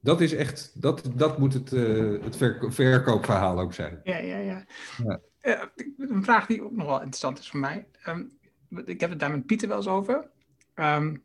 Dat 0.00 0.20
is 0.20 0.34
echt, 0.34 0.82
dat, 0.82 1.10
dat 1.14 1.38
moet 1.38 1.52
het, 1.52 1.72
uh, 1.72 2.22
het 2.22 2.36
verkoopverhaal 2.68 3.60
ook 3.60 3.74
zijn. 3.74 4.00
Ja, 4.04 4.18
ja, 4.18 4.36
ja. 4.36 4.64
ja. 5.04 5.20
Uh, 5.42 5.62
een 5.98 6.24
vraag 6.24 6.46
die 6.46 6.62
ook 6.62 6.72
nog 6.72 6.86
wel 6.86 6.96
interessant 6.96 7.38
is 7.38 7.50
voor 7.50 7.60
mij. 7.60 7.86
Um, 8.06 8.38
ik 8.84 9.00
heb 9.00 9.10
het 9.10 9.18
daar 9.18 9.30
met 9.30 9.46
Pieter 9.46 9.68
wel 9.68 9.76
eens 9.76 9.86
over. 9.86 10.30
Um, 10.74 11.22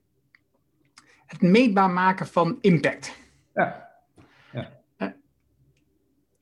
het 1.25 1.41
meetbaar 1.41 1.89
maken 1.89 2.27
van 2.27 2.57
impact. 2.61 3.15
Ja. 3.53 3.86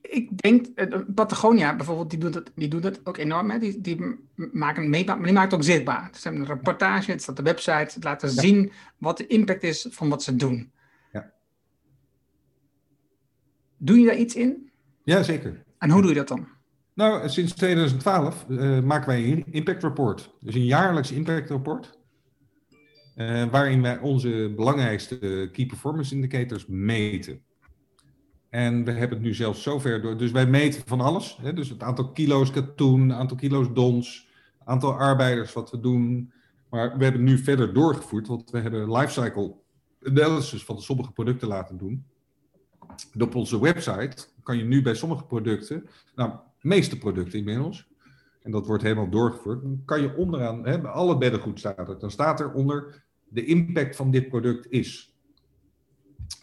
Ik 0.08 0.38
denk, 0.38 0.66
Patagonia 1.14 1.76
bijvoorbeeld, 1.76 2.10
die 2.10 2.18
doet 2.18 2.34
het, 2.34 2.50
die 2.54 2.68
doet 2.68 2.84
het 2.84 3.00
ook 3.04 3.16
enorm. 3.16 3.50
Hè? 3.50 3.58
Die, 3.58 3.80
die 3.80 4.16
maken 4.34 4.90
meetbaar, 4.90 5.16
maar 5.16 5.24
die 5.24 5.34
maakt 5.34 5.50
het 5.50 5.60
ook 5.60 5.66
zichtbaar. 5.66 6.10
Ze 6.12 6.20
hebben 6.22 6.40
een 6.40 6.48
rapportage, 6.48 7.10
het 7.10 7.22
staat 7.22 7.38
op 7.38 7.44
de 7.44 7.50
website, 7.50 7.94
het 7.94 8.04
laten 8.04 8.28
ja. 8.28 8.40
zien 8.40 8.72
wat 8.98 9.18
de 9.18 9.26
impact 9.26 9.62
is 9.62 9.86
van 9.90 10.08
wat 10.08 10.22
ze 10.22 10.36
doen. 10.36 10.74
Doe 13.78 13.98
je 13.98 14.06
daar 14.06 14.16
iets 14.16 14.34
in? 14.34 14.70
Ja, 15.04 15.22
zeker. 15.22 15.64
En 15.78 15.90
hoe 15.90 16.00
doe 16.00 16.10
je 16.10 16.16
dat 16.16 16.28
dan? 16.28 16.46
Nou, 16.94 17.28
sinds 17.28 17.52
2012 17.52 18.46
uh, 18.48 18.80
maken 18.80 19.08
wij 19.08 19.32
een 19.32 19.44
impact 19.50 19.82
report. 19.82 20.34
Dus 20.40 20.54
een 20.54 20.64
jaarlijks 20.64 21.12
impact 21.12 21.50
rapport. 21.50 21.98
Uh, 23.16 23.44
waarin 23.50 23.82
wij 23.82 23.98
onze 23.98 24.52
belangrijkste 24.56 25.48
key 25.52 25.66
performance 25.66 26.14
indicators 26.14 26.66
meten. 26.66 27.42
En 28.56 28.84
we 28.84 28.90
hebben 28.90 29.18
het 29.18 29.26
nu 29.26 29.34
zelfs 29.34 29.62
zover 29.62 30.02
door. 30.02 30.16
Dus 30.16 30.30
wij 30.30 30.46
meten 30.46 30.82
van 30.86 31.00
alles. 31.00 31.38
Hè? 31.40 31.52
Dus 31.52 31.68
het 31.68 31.82
aantal 31.82 32.12
kilo's 32.12 32.50
katoen, 32.50 33.08
het 33.08 33.18
aantal 33.18 33.36
kilo's 33.36 33.72
dons, 33.72 34.28
het 34.58 34.68
aantal 34.68 34.92
arbeiders 34.92 35.52
wat 35.52 35.70
we 35.70 35.80
doen. 35.80 36.32
Maar 36.70 36.98
we 36.98 37.04
hebben 37.04 37.24
nu 37.24 37.38
verder 37.38 37.74
doorgevoerd, 37.74 38.26
want 38.26 38.50
we 38.50 38.58
hebben 38.58 38.92
lifecycle 38.92 39.54
analysis 40.02 40.64
van 40.64 40.82
sommige 40.82 41.12
producten 41.12 41.48
laten 41.48 41.76
doen 41.76 42.04
op 43.18 43.34
onze 43.34 43.60
website 43.60 44.26
kan 44.42 44.56
je 44.58 44.64
nu 44.64 44.82
bij 44.82 44.94
sommige 44.94 45.24
producten, 45.24 45.88
nou, 46.14 46.32
meeste 46.60 46.98
producten 46.98 47.38
inmiddels, 47.38 47.88
en 48.42 48.50
dat 48.50 48.66
wordt 48.66 48.82
helemaal 48.82 49.10
doorgevoerd, 49.10 49.62
kan 49.84 50.00
je 50.00 50.16
onderaan, 50.16 50.66
hè, 50.66 50.88
alle 50.88 51.18
beddengoed 51.18 51.58
staat 51.58 51.88
er, 51.88 51.98
dan 51.98 52.10
staat 52.10 52.40
er 52.40 52.52
onder 52.52 53.04
de 53.28 53.44
impact 53.44 53.96
van 53.96 54.10
dit 54.10 54.28
product 54.28 54.70
is. 54.70 55.15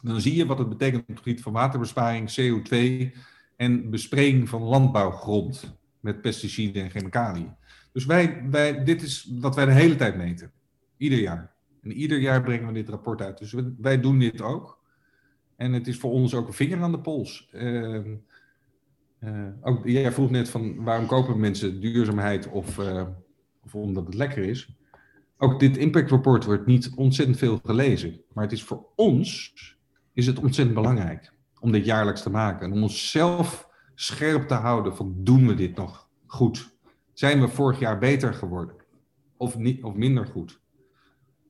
Dan 0.01 0.21
zie 0.21 0.35
je 0.35 0.45
wat 0.45 0.57
het 0.57 0.69
betekent 0.69 1.01
op 1.01 1.07
het 1.07 1.17
gebied 1.17 1.41
van 1.41 1.53
waterbesparing, 1.53 2.29
CO2 2.29 3.07
en 3.55 3.89
bespraying 3.89 4.49
van 4.49 4.61
landbouwgrond 4.61 5.77
met 5.99 6.21
pesticiden 6.21 6.83
en 6.83 6.89
chemicaliën. 6.89 7.55
Dus 7.91 8.05
wij, 8.05 8.43
wij, 8.49 8.83
dit 8.83 9.01
is 9.01 9.31
wat 9.39 9.55
wij 9.55 9.65
de 9.65 9.71
hele 9.71 9.95
tijd 9.95 10.15
meten. 10.15 10.51
Ieder 10.97 11.19
jaar. 11.19 11.53
En 11.81 11.91
ieder 11.91 12.19
jaar 12.19 12.43
brengen 12.43 12.67
we 12.67 12.73
dit 12.73 12.89
rapport 12.89 13.21
uit. 13.21 13.37
Dus 13.37 13.55
wij 13.77 13.99
doen 13.99 14.19
dit 14.19 14.41
ook. 14.41 14.81
En 15.55 15.73
het 15.73 15.87
is 15.87 15.97
voor 15.97 16.11
ons 16.11 16.33
ook 16.33 16.47
een 16.47 16.53
vinger 16.53 16.81
aan 16.81 16.91
de 16.91 16.99
pols. 16.99 17.49
Uh, 17.53 18.17
ook, 19.61 19.87
jij 19.87 20.11
vroeg 20.11 20.29
net 20.29 20.49
van 20.49 20.83
waarom 20.83 21.05
kopen 21.05 21.39
mensen 21.39 21.79
duurzaamheid 21.81 22.49
of, 22.49 22.77
uh, 22.77 23.07
of 23.63 23.75
omdat 23.75 24.05
het 24.05 24.15
lekker 24.15 24.43
is. 24.43 24.75
Ook 25.37 25.59
dit 25.59 25.77
impact 25.77 26.09
report 26.11 26.45
wordt 26.45 26.65
niet 26.65 26.91
ontzettend 26.95 27.37
veel 27.37 27.59
gelezen. 27.63 28.21
Maar 28.33 28.43
het 28.43 28.53
is 28.53 28.63
voor 28.63 28.85
ons 28.95 29.53
is 30.13 30.27
het 30.27 30.39
ontzettend 30.39 30.77
belangrijk 30.77 31.33
om 31.59 31.71
dit 31.71 31.85
jaarlijks 31.85 32.21
te 32.21 32.29
maken. 32.29 32.65
En 32.65 32.73
om 32.73 32.83
onszelf 32.83 33.69
scherp 33.95 34.47
te 34.47 34.53
houden 34.53 34.95
van 34.95 35.13
doen 35.17 35.47
we 35.47 35.53
dit 35.53 35.75
nog 35.75 36.09
goed? 36.25 36.71
Zijn 37.13 37.41
we 37.41 37.47
vorig 37.47 37.79
jaar 37.79 37.97
beter 37.97 38.33
geworden? 38.33 38.75
Of, 39.37 39.57
niet, 39.57 39.83
of 39.83 39.93
minder 39.93 40.25
goed? 40.25 40.61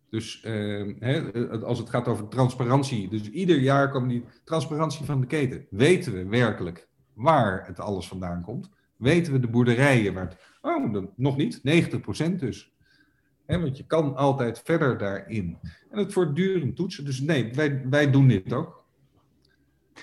Dus 0.09 0.43
uh, 0.43 0.93
hè, 0.99 1.47
als 1.63 1.79
het 1.79 1.89
gaat 1.89 2.07
over 2.07 2.27
transparantie, 2.27 3.09
dus 3.09 3.29
ieder 3.29 3.59
jaar 3.59 3.91
komt 3.91 4.09
die 4.09 4.25
transparantie 4.43 5.05
van 5.05 5.21
de 5.21 5.27
keten. 5.27 5.65
Weten 5.69 6.13
we 6.13 6.25
werkelijk 6.25 6.87
waar 7.13 7.67
het 7.67 7.79
alles 7.79 8.07
vandaan 8.07 8.41
komt? 8.41 8.69
Weten 8.97 9.33
we 9.33 9.39
de 9.39 9.47
boerderijen 9.47 10.13
waar 10.13 10.23
het, 10.23 10.37
oh, 10.61 11.05
nog 11.15 11.37
niet, 11.37 11.59
90% 11.59 12.35
dus. 12.35 12.72
Hè, 13.45 13.59
want 13.59 13.77
je 13.77 13.85
kan 13.85 14.15
altijd 14.15 14.61
verder 14.63 14.97
daarin. 14.97 15.57
En 15.89 15.97
het 15.97 16.13
voortdurend 16.13 16.75
toetsen. 16.75 17.05
Dus 17.05 17.19
nee, 17.19 17.53
wij, 17.53 17.81
wij 17.89 18.11
doen 18.11 18.27
dit 18.27 18.53
ook. 18.53 18.83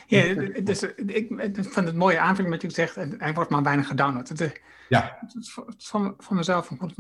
Ja, 0.07 0.35
dus, 0.63 0.83
ik, 0.83 1.31
ik 1.31 1.55
vind 1.55 1.87
het 1.87 1.95
mooie 1.95 2.19
aanvulling 2.19 2.55
wat 2.55 2.63
je 2.63 2.71
zegt. 2.71 2.97
Er 2.97 3.35
wordt 3.35 3.51
maar 3.51 3.63
weinig 3.63 3.87
gedownload. 3.87 4.53
Ja. 4.89 5.19
Van, 5.79 6.15
van 6.19 6.37
mezelf 6.37 6.71
een 6.71 6.79
goed. 6.79 6.95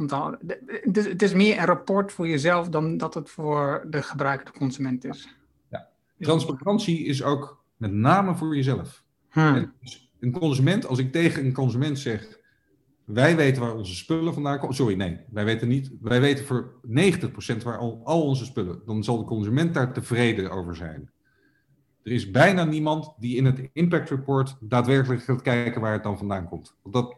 Het 0.66 0.96
is, 0.96 1.06
het 1.06 1.22
is 1.22 1.32
meer 1.32 1.58
een 1.58 1.64
rapport 1.64 2.12
voor 2.12 2.28
jezelf 2.28 2.68
dan 2.68 2.96
dat 2.96 3.14
het 3.14 3.30
voor 3.30 3.86
de 3.88 4.02
gebruiker, 4.02 4.52
de 4.52 4.58
consument 4.58 5.04
is. 5.04 5.36
Ja. 5.68 5.88
Transparantie 6.18 7.04
is 7.04 7.22
ook 7.22 7.64
met 7.76 7.92
name 7.92 8.34
voor 8.34 8.56
jezelf. 8.56 9.04
Hmm. 9.30 9.72
Dus 9.80 10.10
een 10.20 10.32
consument, 10.32 10.86
als 10.86 10.98
ik 10.98 11.12
tegen 11.12 11.44
een 11.44 11.52
consument 11.52 11.98
zeg, 11.98 12.38
wij 13.12 13.36
weten 13.36 13.62
waar 13.62 13.74
onze 13.74 13.94
spullen 13.94 14.34
vandaan 14.34 14.58
komen. 14.58 14.74
Sorry, 14.74 14.94
nee, 14.94 15.20
wij 15.30 15.44
weten 15.44 15.68
niet. 15.68 15.90
Wij 16.00 16.20
weten 16.20 16.44
voor 16.44 16.80
90% 16.86 17.62
waar 17.64 17.78
al, 17.78 18.00
al 18.04 18.22
onze 18.22 18.44
spullen. 18.44 18.82
Dan 18.86 19.04
zal 19.04 19.18
de 19.18 19.24
consument 19.24 19.74
daar 19.74 19.92
tevreden 19.92 20.50
over 20.50 20.76
zijn. 20.76 21.10
Er 22.02 22.12
is 22.12 22.30
bijna 22.30 22.64
niemand 22.64 23.14
die 23.18 23.36
in 23.36 23.44
het 23.44 23.68
impact 23.72 24.10
report 24.10 24.56
daadwerkelijk 24.60 25.22
gaat 25.22 25.42
kijken 25.42 25.80
waar 25.80 25.92
het 25.92 26.02
dan 26.02 26.18
vandaan 26.18 26.48
komt. 26.48 26.76
Dat 26.84 27.16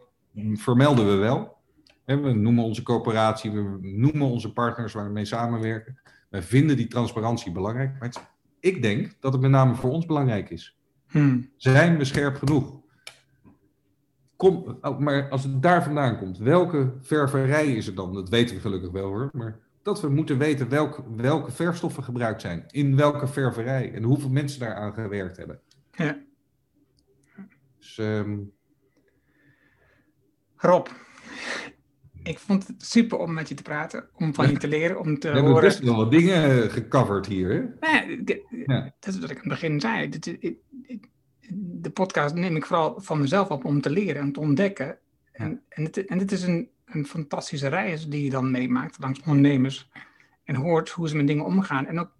vermelden 0.53 1.07
we 1.07 1.15
wel. 1.15 1.57
We 2.05 2.33
noemen 2.33 2.63
onze 2.63 2.83
coöperatie, 2.83 3.51
we 3.51 3.77
noemen 3.81 4.27
onze 4.27 4.53
partners 4.53 4.93
waar 4.93 5.05
we 5.05 5.11
mee 5.11 5.25
samenwerken. 5.25 5.99
Wij 6.29 6.41
vinden 6.41 6.77
die 6.77 6.87
transparantie 6.87 7.51
belangrijk. 7.51 7.99
Maar 7.99 8.13
ik 8.59 8.81
denk 8.81 9.15
dat 9.19 9.33
het 9.33 9.41
met 9.41 9.51
name 9.51 9.75
voor 9.75 9.91
ons 9.91 10.05
belangrijk 10.05 10.49
is. 10.49 10.77
Hmm. 11.07 11.49
Zijn 11.57 11.97
we 11.97 12.05
scherp 12.05 12.35
genoeg? 12.35 12.82
Kom, 14.43 14.77
oh, 14.81 14.99
maar 14.99 15.29
als 15.29 15.43
het 15.43 15.61
daar 15.61 15.83
vandaan 15.83 16.17
komt, 16.17 16.37
welke 16.37 16.93
ververij 17.01 17.73
is 17.73 17.87
er 17.87 17.95
dan? 17.95 18.13
Dat 18.13 18.29
weten 18.29 18.55
we 18.55 18.61
gelukkig 18.61 18.91
wel 18.91 19.05
hoor. 19.05 19.29
Maar 19.33 19.59
dat 19.83 20.01
we 20.01 20.09
moeten 20.09 20.37
weten 20.37 20.69
welke, 20.69 21.03
welke 21.15 21.51
verfstoffen 21.51 22.03
gebruikt 22.03 22.41
zijn. 22.41 22.63
In 22.67 22.95
welke 22.95 23.27
ververij. 23.27 23.93
En 23.93 24.03
hoeveel 24.03 24.29
mensen 24.29 24.59
daaraan 24.59 24.93
gewerkt 24.93 25.37
hebben. 25.37 25.59
Ja. 25.91 26.17
Dus, 27.79 27.97
um, 27.97 28.51
Rob, 30.55 30.87
ik 32.23 32.39
vond 32.39 32.67
het 32.67 32.83
super 32.83 33.17
om 33.17 33.33
met 33.33 33.49
je 33.49 33.55
te 33.55 33.63
praten, 33.63 34.09
om 34.13 34.33
van 34.33 34.49
je 34.49 34.57
te 34.57 34.67
leren, 34.67 34.99
om 34.99 35.19
te 35.19 35.27
We 35.29 35.35
hebben 35.35 35.61
best 35.61 35.79
wel 35.79 35.95
wat 35.95 36.11
dingen 36.11 36.71
gecoverd 36.71 37.25
hier, 37.25 37.49
hè? 37.49 37.89
Nee, 37.95 38.43
ja. 38.65 38.93
Dat 38.99 39.13
is 39.13 39.19
wat 39.19 39.29
ik 39.29 39.35
aan 39.35 39.49
het 39.49 39.61
begin 39.61 39.79
zei. 39.79 40.09
De 41.55 41.89
podcast 41.89 42.35
neem 42.35 42.55
ik 42.55 42.65
vooral 42.65 43.01
van 43.01 43.19
mezelf 43.19 43.49
op 43.49 43.65
om 43.65 43.81
te 43.81 43.89
leren 43.89 44.21
en 44.21 44.31
te 44.31 44.39
ontdekken. 44.39 44.97
En, 45.31 45.61
en, 45.69 45.83
het, 45.83 46.05
en 46.05 46.27
is 46.27 46.43
een, 46.43 46.69
een 46.85 47.05
fantastische 47.05 47.67
reis 47.67 48.07
die 48.07 48.23
je 48.23 48.29
dan 48.29 48.51
meemaakt 48.51 48.97
langs 48.99 49.19
ondernemers. 49.19 49.89
En 50.43 50.55
hoort 50.55 50.89
hoe 50.89 51.07
ze 51.07 51.15
met 51.15 51.27
dingen 51.27 51.45
omgaan. 51.45 51.85
En 51.85 51.99
ook 51.99 52.11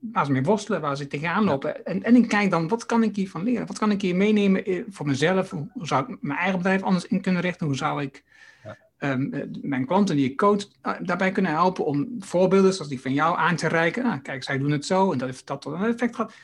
waar 0.00 0.26
ze 0.26 0.32
mee 0.32 0.42
worstelen, 0.42 0.80
waar 0.80 0.96
ze 0.96 1.06
tegenaan 1.06 1.44
lopen. 1.44 1.84
En, 1.84 2.02
en 2.02 2.16
ik 2.16 2.28
kijk 2.28 2.50
dan, 2.50 2.68
wat 2.68 2.86
kan 2.86 3.02
ik 3.02 3.16
hiervan 3.16 3.42
leren? 3.42 3.66
Wat 3.66 3.78
kan 3.78 3.90
ik 3.90 4.02
hier 4.02 4.16
meenemen 4.16 4.84
voor 4.88 5.06
mezelf? 5.06 5.50
Hoe, 5.50 5.68
zou 5.74 6.12
ik 6.12 6.18
mijn 6.20 6.38
eigen 6.38 6.58
bedrijf 6.58 6.82
anders 6.82 7.06
in 7.06 7.20
kunnen 7.20 7.42
richten? 7.42 7.66
Hoe 7.66 7.76
zou 7.76 8.02
ik 8.02 8.24
ja. 8.64 8.76
um, 8.98 9.50
mijn 9.62 9.86
klanten 9.86 10.16
die 10.16 10.30
ik 10.30 10.36
coach 10.36 10.68
uh, 10.86 10.92
daarbij 11.00 11.32
kunnen 11.32 11.52
helpen 11.52 11.84
om 11.84 12.16
voorbeelden 12.18 12.72
zoals 12.74 12.90
die 12.90 13.00
van 13.00 13.12
jou 13.12 13.38
aan 13.38 13.56
te 13.56 13.68
reiken? 13.68 14.04
Nou, 14.04 14.20
kijk, 14.20 14.42
zij 14.42 14.58
doen 14.58 14.70
het 14.70 14.86
zo 14.86 15.12
en 15.12 15.18
dat 15.18 15.28
heeft 15.28 15.46
dat 15.46 15.62
tot 15.62 15.72
een 15.72 15.84
effect 15.84 16.14
gehad. 16.14 16.34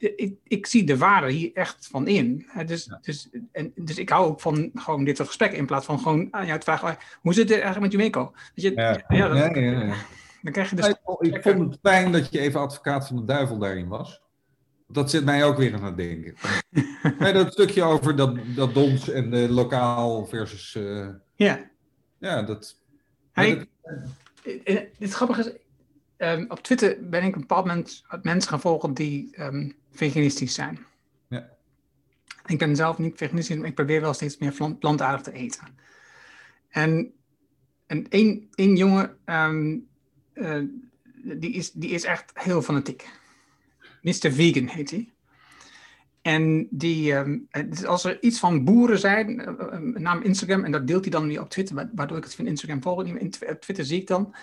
Ik, 0.00 0.34
ik 0.44 0.66
zie 0.66 0.84
de 0.84 0.96
waarde 0.98 1.30
hier 1.32 1.50
echt 1.54 1.86
van 1.90 2.08
in. 2.08 2.46
Dus, 2.66 2.84
ja. 2.84 2.98
dus, 3.02 3.28
en, 3.52 3.72
dus 3.74 3.98
ik 3.98 4.08
hou 4.08 4.26
ook 4.28 4.40
van 4.40 4.70
gewoon 4.74 5.04
dit 5.04 5.16
soort 5.16 5.28
gesprekken 5.28 5.58
in 5.58 5.66
plaats 5.66 5.86
van 5.86 5.98
gewoon 5.98 6.28
aan 6.30 6.46
jou 6.46 6.58
te 6.58 6.64
vragen, 6.64 6.96
hoe 7.20 7.34
zit 7.34 7.48
het 7.48 7.60
eigenlijk 7.60 7.82
met 7.82 7.92
je 7.92 7.98
Meco? 8.08 8.32
Je, 8.54 8.72
ja. 8.74 9.04
Ja, 9.08 9.28
dat, 9.28 9.54
ja, 9.54 9.94
Dan 10.42 10.52
krijg 10.52 10.70
je 10.70 10.76
dus... 10.76 10.86
ik, 11.18 11.42
vond 11.42 11.70
het 11.70 11.78
fijn 11.82 12.12
dat 12.12 12.32
je 12.32 12.38
even 12.40 12.60
advocaat 12.60 13.06
van 13.06 13.16
de 13.16 13.24
duivel 13.24 13.58
daarin 13.58 13.88
was. 13.88 14.20
Dat 14.88 15.10
zit 15.10 15.24
mij 15.24 15.44
ook 15.44 15.56
weer 15.56 15.74
aan 15.74 15.84
het 15.84 15.96
denken. 15.96 16.34
nee, 17.18 17.32
dat 17.32 17.52
stukje 17.52 17.82
over 17.82 18.16
dat, 18.16 18.36
dat 18.54 18.74
dons 18.74 19.08
en 19.10 19.30
de 19.30 19.48
lokaal 19.50 20.26
versus... 20.26 20.74
eh, 20.74 21.08
Ja. 21.36 21.70
ja, 22.18 22.42
dat... 22.42 22.80
Hij- 23.32 23.54
dat- 23.56 23.66
Eh, 24.42 24.76
eh, 24.76 24.82
Het 24.98 25.12
grappige 25.12 25.40
is, 25.40 25.52
ehm, 26.20 26.44
op 26.48 26.62
Twitter 26.62 27.08
ben 27.08 27.24
ik 27.24 27.34
een 27.34 27.40
bepaald 27.40 27.66
moment 27.66 28.02
mensen 28.22 28.50
gaan 28.50 28.60
volgen 28.60 28.94
die 28.94 29.36
ehm, 29.36 29.70
veganistisch 29.92 30.54
zijn. 30.54 30.78
Ja. 31.28 31.48
Ik 32.46 32.58
ben 32.58 32.76
zelf 32.76 32.98
niet 32.98 33.16
veganistisch, 33.16 33.56
maar 33.56 33.68
ik 33.68 33.74
probeer 33.74 34.00
wel 34.00 34.14
steeds 34.14 34.38
meer 34.38 34.52
plant- 34.52 34.78
plantaardig 34.78 35.20
te 35.22 35.32
eten. 35.32 35.64
En, 36.68 37.12
en 37.86 38.08
één, 38.08 38.48
één 38.54 38.76
jongen, 38.76 39.16
ehm, 39.24 39.78
eh, 40.32 40.62
die, 41.14 41.52
is, 41.52 41.72
die 41.72 41.90
is 41.90 42.04
echt 42.04 42.30
heel 42.34 42.62
fanatiek. 42.62 43.08
Mr. 44.02 44.32
Vegan 44.32 44.66
heet 44.66 44.90
hij. 44.90 45.12
En 46.22 46.66
die, 46.70 47.14
dus 47.68 47.84
als 47.84 48.04
er 48.04 48.22
iets 48.22 48.38
van 48.38 48.64
boeren 48.64 48.98
zijn, 48.98 49.40
eh, 49.40 49.46
eh, 49.48 49.80
name 49.80 50.24
Instagram, 50.24 50.64
en 50.64 50.72
dat 50.72 50.86
deelt 50.86 51.02
hij 51.02 51.10
dan 51.10 51.26
weer 51.28 51.40
op 51.40 51.50
Twitter, 51.50 51.74
wa- 51.74 51.90
waardoor 51.94 52.16
ik 52.16 52.24
het 52.24 52.34
van 52.34 52.46
Instagram 52.46 52.82
volg. 52.82 52.98
op 52.98 53.60
Twitter 53.60 53.84
zie 53.84 54.00
ik 54.00 54.06
dan. 54.06 54.34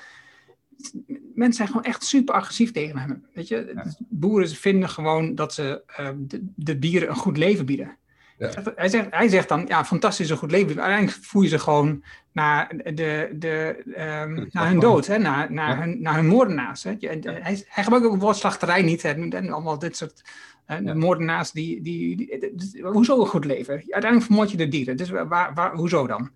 Mensen 1.34 1.54
zijn 1.54 1.68
gewoon 1.68 1.84
echt 1.84 2.04
super 2.04 2.36
agressief 2.36 2.72
tegen 2.72 2.98
hem. 2.98 3.26
Weet 3.34 3.48
je? 3.48 3.72
Ja. 3.76 3.86
Boeren 4.10 4.50
vinden 4.50 4.90
gewoon 4.90 5.36
dat 5.36 5.54
ze 5.54 5.82
ehm, 5.88 6.16
de, 6.18 6.46
de 6.56 6.80
dieren 6.80 7.10
een 7.10 7.16
goed 7.16 7.38
leven 7.38 7.66
bieden. 7.66 7.98
Ja. 8.38 8.52
Hij, 8.76 8.90
zegt, 8.90 9.08
hij 9.10 9.28
zegt 9.28 9.50
dan, 9.50 9.66
ja, 9.68 9.86
fantastisch 9.86 10.30
een 10.30 10.38
goed 10.38 10.52
leven. 10.52 10.82
Uiteindelijk 10.82 11.18
voer 11.26 11.44
je 11.44 11.50
ze 11.50 11.60
gewoon 11.60 12.04
naar, 12.32 12.74
de, 12.94 13.30
de, 13.36 13.84
ehm, 13.96 14.46
naar 14.52 14.68
hun 14.68 14.80
dood, 14.80 15.08
hè? 15.08 15.18
Naar, 15.18 15.52
naar, 15.54 15.78
Ja. 15.78 15.82
hun, 15.84 16.02
naar 16.02 16.16
hun 16.16 16.28
moordenaars. 16.28 16.84
Hè? 16.84 16.94
Hij, 17.00 17.64
hij 17.68 17.84
gebruikt 17.84 18.06
ook 18.06 18.12
het 18.14 18.22
woord 18.22 18.36
slachterij 18.36 18.82
niet. 18.82 19.02
Hè? 19.02 19.10
En 19.10 19.50
allemaal 19.50 19.80
dit 19.80 19.98
soort 19.98 20.22
hè, 20.66 20.78
Ja. 20.78 20.94
moordenaars 20.94 21.52
die, 21.52 21.82
die, 21.82 22.16
die- 22.16 22.82
Hoezo 22.84 23.22
een 23.22 23.28
goed 23.28 23.46
leven? 23.46 23.74
Uiteindelijk 23.74 24.24
vermoord 24.24 24.52
je 24.52 24.58
de 24.58 24.68
dieren. 24.68 24.98
Dus 24.98 25.10
waar, 25.10 25.54
waar, 25.54 25.76
hoezo 25.76 26.08
dan? 26.08 26.30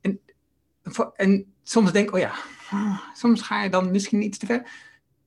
En, 0.00 0.20
en 1.14 1.54
soms 1.62 1.92
denk 1.92 2.08
ik, 2.08 2.14
oh 2.14 2.20
ja, 2.20 2.34
soms 3.14 3.42
ga 3.42 3.62
je 3.62 3.70
dan 3.70 3.90
misschien 3.90 4.22
iets 4.22 4.38
te 4.38 4.46
ver. 4.46 4.62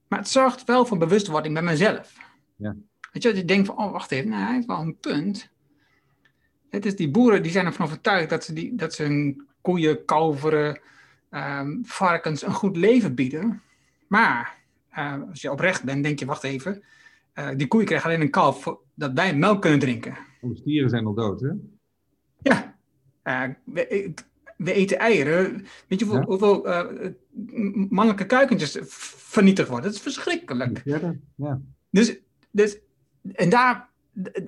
Maar 0.08 0.20
het 0.20 0.28
zorgt 0.28 0.64
wel 0.64 0.86
voor 0.86 0.98
bewustwording 0.98 1.54
bij 1.54 1.64
mezelf. 1.64 2.14
Ja. 2.56 2.76
Weet 3.12 3.24
je, 3.24 3.30
dat 3.30 3.38
je 3.38 3.46
denkt 3.46 3.68
van, 3.68 3.78
oh 3.78 3.92
wacht 3.92 4.12
even, 4.12 4.30
nou, 4.30 4.44
hij 4.44 4.54
heeft 4.54 4.68
wel 4.68 4.80
een 4.80 4.98
punt. 4.98 5.50
Het 6.70 6.86
is 6.86 6.96
die 6.96 7.12
boeren 7.12 7.44
die 7.44 7.52
zijn 7.52 7.66
ervan 7.66 7.86
overtuigd 7.86 8.30
dat 8.30 8.44
ze, 8.44 8.54
die, 8.54 8.76
dat 8.76 8.94
ze 8.94 9.04
hun 9.04 9.48
koeien, 9.62 10.06
kalveren, 10.06 10.80
ehm, 11.30 11.78
varkens 11.84 12.42
een 12.42 12.54
goed 12.54 12.78
leven 12.78 13.16
bieden. 13.16 13.62
Maar 14.08 14.58
eh, 14.90 15.16
als 15.30 15.42
je 15.42 15.52
oprecht 15.52 15.84
bent, 15.84 16.04
denk 16.04 16.20
je, 16.20 16.26
wacht 16.26 16.44
even, 16.44 16.84
eh, 17.34 17.50
die 17.56 17.68
koeien 17.68 17.88
krijgen 17.88 18.10
alleen 18.10 18.22
een 18.22 18.30
kalf 18.30 18.62
voor, 18.62 18.80
dat 18.94 19.14
wij 19.14 19.36
melk 19.36 19.62
kunnen 19.62 19.80
drinken. 19.80 20.18
Onze 20.42 20.64
dieren 20.64 20.90
zijn 20.90 21.06
al 21.06 21.14
dood, 21.14 21.40
hè? 21.40 21.52
Ja, 22.42 22.76
eh, 23.22 24.10
we, 24.58 24.74
eten 24.74 25.00
eieren. 25.00 25.66
Weet 25.88 26.00
je 26.00 26.06
hoeveel, 26.06 26.22
Ja. 26.22 26.28
hoeveel 26.28 26.66
eh, 26.68 27.10
mannelijke 27.90 28.26
kuikentjes 28.26 28.78
vernietigd 28.88 29.68
worden? 29.70 29.86
Dat 29.86 29.96
is 29.96 30.02
verschrikkelijk. 30.04 30.82
Ja, 30.86 31.16
ja. 31.36 31.62
Dus, 31.90 32.18
dus 32.52 32.78
en 33.34 33.50
daar, 33.50 33.90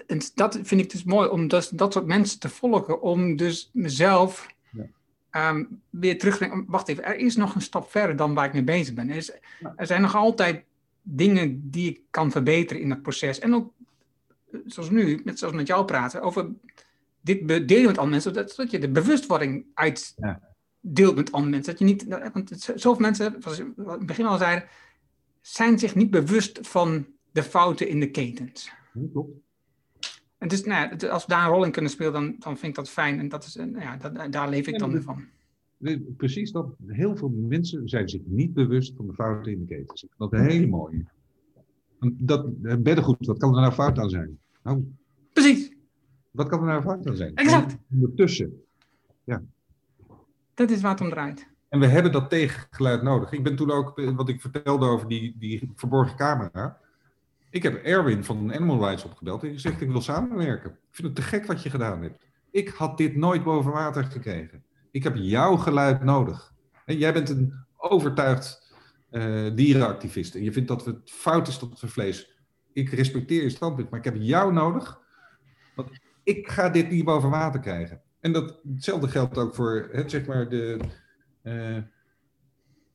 en 0.07 0.21
dat 0.35 0.59
vind 0.63 0.81
ik 0.81 0.89
dus 0.91 1.03
mooi 1.03 1.29
om 1.29 1.47
dus 1.47 1.69
dat 1.69 1.93
soort 1.93 2.05
mensen 2.05 2.39
te 2.39 2.49
volgen, 2.49 3.01
om 3.01 3.35
dus 3.35 3.69
mezelf 3.73 4.47
Ja. 4.71 4.85
ehm, 5.29 5.63
weer 5.89 6.17
terug 6.19 6.37
te 6.37 6.45
brengen. 6.47 6.65
Wacht 6.67 6.87
even, 6.87 7.03
er 7.03 7.15
is 7.15 7.35
nog 7.35 7.55
een 7.55 7.61
stap 7.61 7.91
verder 7.91 8.15
dan 8.15 8.33
waar 8.33 8.45
ik 8.45 8.53
mee 8.53 8.63
bezig 8.63 8.93
ben. 8.93 9.09
Er, 9.09 9.15
is, 9.15 9.31
er 9.75 9.85
zijn 9.87 10.01
nog 10.01 10.15
altijd 10.15 10.63
dingen 11.01 11.69
die 11.69 11.89
ik 11.89 12.01
kan 12.09 12.31
verbeteren 12.31 12.81
in 12.83 12.89
dat 12.89 13.01
proces. 13.01 13.39
En 13.39 13.55
ook, 13.55 13.71
eh, 14.51 14.59
zoals 14.65 14.89
nu, 14.89 15.21
met, 15.23 15.39
zoals 15.39 15.53
met 15.53 15.67
jou 15.67 15.85
praten, 15.85 16.21
over 16.21 16.49
dit 17.21 17.47
delen 17.47 17.85
met 17.85 17.97
andere 17.97 18.09
mensen, 18.09 18.33
zodat, 18.33 18.51
zodat 18.51 18.71
je 18.71 18.79
de 18.79 18.89
bewustwording 18.89 19.65
uit 19.73 20.13
Ja. 20.17 20.41
deelt 20.79 21.15
met 21.15 21.31
andere 21.31 21.51
mensen. 21.51 21.71
Dat 21.71 21.79
je 21.79 21.85
niet, 21.85 22.05
want 22.33 22.51
zoveel 22.75 23.01
mensen, 23.01 23.35
zoals 23.39 23.57
we 23.57 23.63
in 23.77 23.83
het 23.89 24.05
begin 24.05 24.25
al 24.25 24.37
zeiden, 24.37 24.67
zijn 25.41 25.79
zich 25.79 25.95
niet 25.95 26.09
bewust 26.11 26.59
van 26.61 27.05
de 27.31 27.43
fouten 27.43 27.87
in 27.87 27.99
de 27.99 28.09
ketens. 28.11 28.71
Ja, 28.93 29.01
klopt. 29.11 29.31
En 30.37 30.47
dus, 30.47 30.63
nou, 30.63 30.95
ja, 30.97 31.07
als 31.07 31.25
we 31.25 31.31
daar 31.31 31.45
een 31.45 31.51
rol 31.53 31.65
in 31.65 31.71
kunnen 31.71 31.91
spelen, 31.91 32.13
dan, 32.13 32.35
dan 32.39 32.57
vind 32.57 32.65
ik 32.71 32.75
dat 32.75 32.89
fijn. 32.89 33.19
En 33.19 33.29
dat 33.29 33.43
is, 33.45 33.55
nou 33.55 33.79
ja, 33.79 33.97
dat, 33.97 34.31
daar 34.31 34.49
leef 34.49 34.67
ik 34.67 34.73
Ja, 34.73 34.87
dan 34.87 35.01
van. 35.01 35.23
Precies 36.17 36.51
dat. 36.51 36.75
Heel 36.87 37.15
veel 37.15 37.29
mensen 37.29 37.87
zijn 37.89 38.09
zich 38.09 38.21
niet 38.25 38.53
bewust 38.53 38.93
van 38.95 39.07
de 39.07 39.13
fouten 39.13 39.51
in 39.51 39.59
de 39.59 39.65
ketens. 39.65 40.03
Ik 40.03 40.09
vind 40.17 40.31
dat 40.31 40.39
een 40.39 40.47
hele 40.49 40.67
mooie. 40.67 41.05
Want 41.99 42.13
Dat 42.17 42.61
beddengoed, 42.83 43.25
wat 43.25 43.37
kan 43.37 43.55
er 43.55 43.61
nou 43.61 43.73
fout 43.73 43.97
aan 43.99 44.09
zijn? 44.09 44.39
Nou, 44.63 44.83
Precies, 45.33 45.71
wat 46.39 46.49
kan 46.49 46.59
er 46.59 46.65
nou 46.65 46.81
fout 46.81 47.07
aan 47.07 47.15
zijn? 47.15 47.35
Exact. 47.35 47.71
En 47.71 47.79
Ondertussen. 47.91 48.63
dat 50.53 50.69
is 50.69 50.81
waar 50.81 50.91
het 50.91 51.01
om 51.01 51.09
draait. 51.09 51.47
En 51.69 51.79
we 51.79 51.85
hebben 51.85 52.11
dat 52.11 52.29
tegengeluid 52.29 53.01
nodig. 53.01 53.31
Ik 53.31 53.43
ben 53.43 53.55
toen 53.55 53.71
ook, 53.71 54.01
wat 54.15 54.29
ik 54.29 54.41
vertelde 54.41 54.85
over 54.85 55.07
die, 55.07 55.35
die 55.37 55.71
verborgen 55.75 56.15
camera. 56.15 56.77
Ik 57.49 57.63
heb 57.63 57.83
Erwin 57.83 58.23
van 58.23 58.53
Animal 58.53 58.79
Rights 58.79 59.03
opgebeld 59.03 59.43
en 59.43 59.53
gezegd: 59.53 59.81
Ik 59.81 59.89
wil 59.89 60.01
samenwerken. 60.01 60.69
Ik 60.69 60.95
vind 60.95 61.07
het 61.07 61.15
te 61.15 61.21
gek 61.21 61.45
wat 61.45 61.63
je 61.63 61.69
gedaan 61.69 62.01
hebt. 62.01 62.23
Ik 62.51 62.69
had 62.69 62.97
dit 62.97 63.15
nooit 63.15 63.43
boven 63.43 63.71
water 63.71 64.03
gekregen. 64.03 64.63
Ik 64.91 65.03
heb 65.03 65.15
jouw 65.15 65.55
geluid 65.55 66.03
nodig. 66.03 66.53
En 66.85 66.97
jij 66.97 67.13
bent 67.13 67.29
een 67.29 67.53
overtuigd 67.77 68.73
eh, 69.09 69.55
dierenactivist. 69.55 70.35
En 70.35 70.43
je 70.43 70.51
vindt 70.51 70.67
dat 70.67 70.85
het 70.85 71.11
fout 71.11 71.47
is 71.47 71.59
dat 71.59 71.79
we 71.79 71.87
vlees. 71.87 72.37
Ik 72.73 72.89
respecteer 72.89 73.43
je 73.43 73.49
standpunt, 73.49 73.89
maar 73.89 73.99
ik 73.99 74.05
heb 74.05 74.15
jou 74.17 74.53
nodig. 74.53 75.01
Want 75.75 75.89
ik 76.37 76.47
ga 76.49 76.69
dit 76.69 76.89
niet 76.89 77.05
boven 77.05 77.29
water 77.29 77.59
krijgen. 77.59 78.01
En 78.19 78.31
dat, 78.31 78.59
hetzelfde 78.73 79.07
geldt 79.07 79.37
ook 79.37 79.55
voor 79.55 79.89
het, 79.91 80.11
zeg 80.11 80.25
maar, 80.25 80.49
de. 80.49 80.79
eh, 81.41 81.77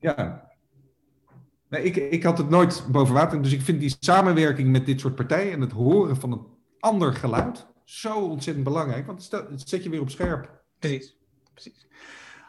ja. 0.00 0.48
Nee, 1.68 1.82
ik, 1.82 1.96
ik 1.96 2.22
had 2.22 2.38
het 2.38 2.48
nooit 2.50 2.84
boven 2.90 3.14
water. 3.14 3.42
Dus 3.42 3.52
ik 3.52 3.60
vind 3.62 3.80
die 3.80 3.96
samenwerking 4.00 4.68
met 4.68 4.86
dit 4.86 5.00
soort 5.00 5.14
partijen 5.14 5.52
en 5.52 5.60
het 5.60 5.72
horen 5.72 6.16
van 6.16 6.32
een 6.32 6.46
ander 6.80 7.12
geluid 7.14 7.66
zo 7.84 8.20
ontzettend 8.20 8.64
belangrijk. 8.64 9.06
Want 9.06 9.30
het 9.30 9.68
zet 9.68 9.82
je 9.82 9.90
weer 9.90 10.00
op 10.00 10.10
scherp. 10.10 10.62
Precies, 10.78 11.16
precies. 11.52 11.86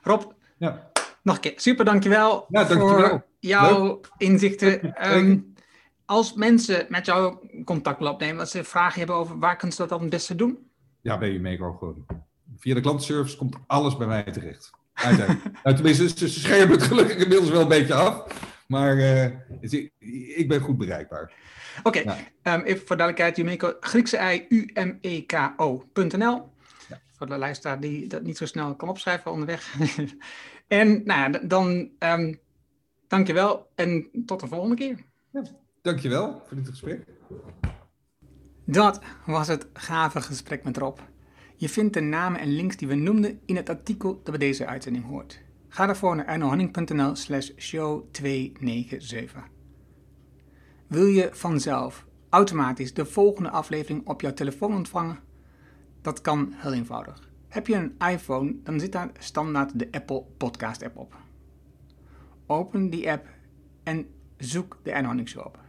Rob, 0.01 0.21
Ja. 0.57 0.91
nog 1.23 1.35
een 1.35 1.41
keer 1.41 1.53
super 1.55 1.85
dankjewel, 1.85 2.45
Ja, 2.49 2.63
dankjewel. 2.63 3.09
voor 3.09 3.25
jouw 3.39 4.01
inzichten. 4.17 4.93
Ehm, 4.95 5.39
als 6.05 6.33
mensen 6.33 6.85
met 6.89 7.05
jou 7.05 7.37
contact 7.63 7.97
willen 7.97 8.13
opnemen, 8.13 8.39
als 8.39 8.51
ze 8.51 8.63
vragen 8.63 8.97
hebben 8.97 9.15
over 9.15 9.39
waar 9.39 9.55
kunnen 9.55 9.75
ze 9.75 9.81
dat 9.81 9.91
dan 9.91 10.01
het 10.01 10.09
beste 10.09 10.35
doen? 10.35 10.69
Ja, 11.05 11.17
bij 11.17 11.29
Umeco 11.29 11.73
gewoon. 11.73 12.05
Via 12.57 12.73
de 12.73 12.81
klantenservice 12.81 13.37
komt 13.37 13.55
alles 13.67 13.97
bij 13.97 14.07
mij 14.07 14.23
terecht. 14.23 14.71
Uiteindelijk. 14.93 15.43
nou, 15.63 15.75
tenminste, 15.75 16.09
ze 16.09 16.29
ze 16.29 16.39
scherpen 16.39 16.71
het 16.71 16.83
gelukkig 16.83 17.17
inmiddels 17.17 17.49
wel 17.49 17.61
een 17.61 17.67
beetje 17.67 17.93
af. 17.93 18.23
Maar 18.67 18.97
eh, 18.97 19.25
ik 20.37 20.47
ben 20.47 20.61
goed 20.61 20.77
bereikbaar. 20.77 21.33
Oké, 21.83 21.99
Ja. 21.99 22.17
ehm, 22.41 22.59
even 22.59 22.87
voor 22.87 22.97
duidelijkheid, 22.97 23.37
Umeco, 23.37 23.73
Griekse 23.79 24.17
ei, 24.17 24.45
U-M-E-K-O.nl. 24.49 26.49
Ja. 26.89 27.01
Voor 27.17 27.27
de 27.27 27.37
luisteraar 27.37 27.79
die 27.79 28.07
dat 28.07 28.23
niet 28.23 28.37
zo 28.37 28.45
snel 28.45 28.75
kan 28.75 28.89
opschrijven 28.89 29.31
onderweg. 29.31 29.75
en 30.67 31.01
nou 31.05 31.31
ja, 31.31 31.39
dan 31.39 31.89
ehm 31.99 32.33
dankjewel 33.07 33.67
en 33.75 34.09
tot 34.25 34.39
de 34.39 34.47
volgende 34.47 34.75
keer. 34.75 34.97
Dankjewel 35.81 36.43
voor 36.47 36.57
dit 36.57 36.67
gesprek. 36.67 37.03
Dat 38.67 38.99
was 39.25 39.47
het 39.47 39.67
gave 39.73 40.21
gesprek 40.21 40.63
met 40.63 40.77
Rob. 40.77 40.99
Je 41.55 41.69
vindt 41.69 41.93
de 41.93 42.01
namen 42.01 42.39
en 42.39 42.55
links 42.55 42.77
die 42.77 42.87
we 42.87 42.95
noemden 42.95 43.39
in 43.45 43.55
het 43.55 43.69
artikel 43.69 44.13
dat 44.13 44.37
bij 44.37 44.47
deze 44.47 44.65
uitzending 44.65 45.05
hoort. 45.05 45.41
Ga 45.67 45.85
daarvoor 45.85 46.15
naar 46.15 46.25
ernohanning.nl 46.25 47.15
slash 47.15 47.51
show 47.57 48.03
297. 48.11 49.43
Wil 50.87 51.05
je 51.05 51.29
vanzelf 51.31 52.05
automatisch 52.29 52.93
de 52.93 53.05
volgende 53.05 53.49
aflevering 53.49 54.07
op 54.07 54.21
jouw 54.21 54.33
telefoon 54.33 54.75
ontvangen? 54.75 55.19
Dat 56.01 56.21
kan 56.21 56.53
heel 56.55 56.73
eenvoudig. 56.73 57.29
Heb 57.47 57.67
je 57.67 57.75
een 57.75 57.95
iPhone, 58.09 58.55
dan 58.63 58.79
zit 58.79 58.91
daar 58.91 59.11
standaard 59.19 59.79
de 59.79 59.87
Apple 59.91 60.23
Podcast 60.37 60.83
app 60.83 60.97
op. 60.97 61.15
Open 62.45 62.89
die 62.89 63.11
app 63.11 63.27
en 63.83 64.07
zoek 64.37 64.79
de 64.83 64.91
Ernohanning 64.91 65.29
Show 65.29 65.45
op. 65.45 65.59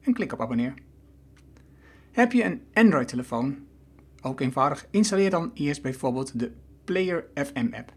En 0.00 0.12
klik 0.12 0.32
op 0.32 0.40
abonneer. 0.40 0.74
Heb 2.12 2.32
je 2.32 2.44
een 2.44 2.62
Android-telefoon? 2.72 3.66
Ook 4.22 4.40
eenvoudig, 4.40 4.86
installeer 4.90 5.30
dan 5.30 5.50
eerst 5.54 5.82
bijvoorbeeld 5.82 6.38
de 6.38 6.52
Player 6.84 7.26
FM 7.34 7.68
app. 7.70 7.92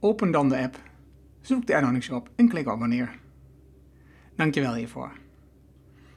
Open 0.00 0.30
dan 0.30 0.48
de 0.48 0.58
app, 0.58 0.80
zoek 1.40 1.66
de 1.66 2.00
Show 2.00 2.16
op 2.16 2.30
en 2.34 2.48
klik 2.48 2.66
op 2.66 2.72
abonneer. 2.72 3.18
Dankjewel 4.36 4.74
hiervoor. 4.74 5.12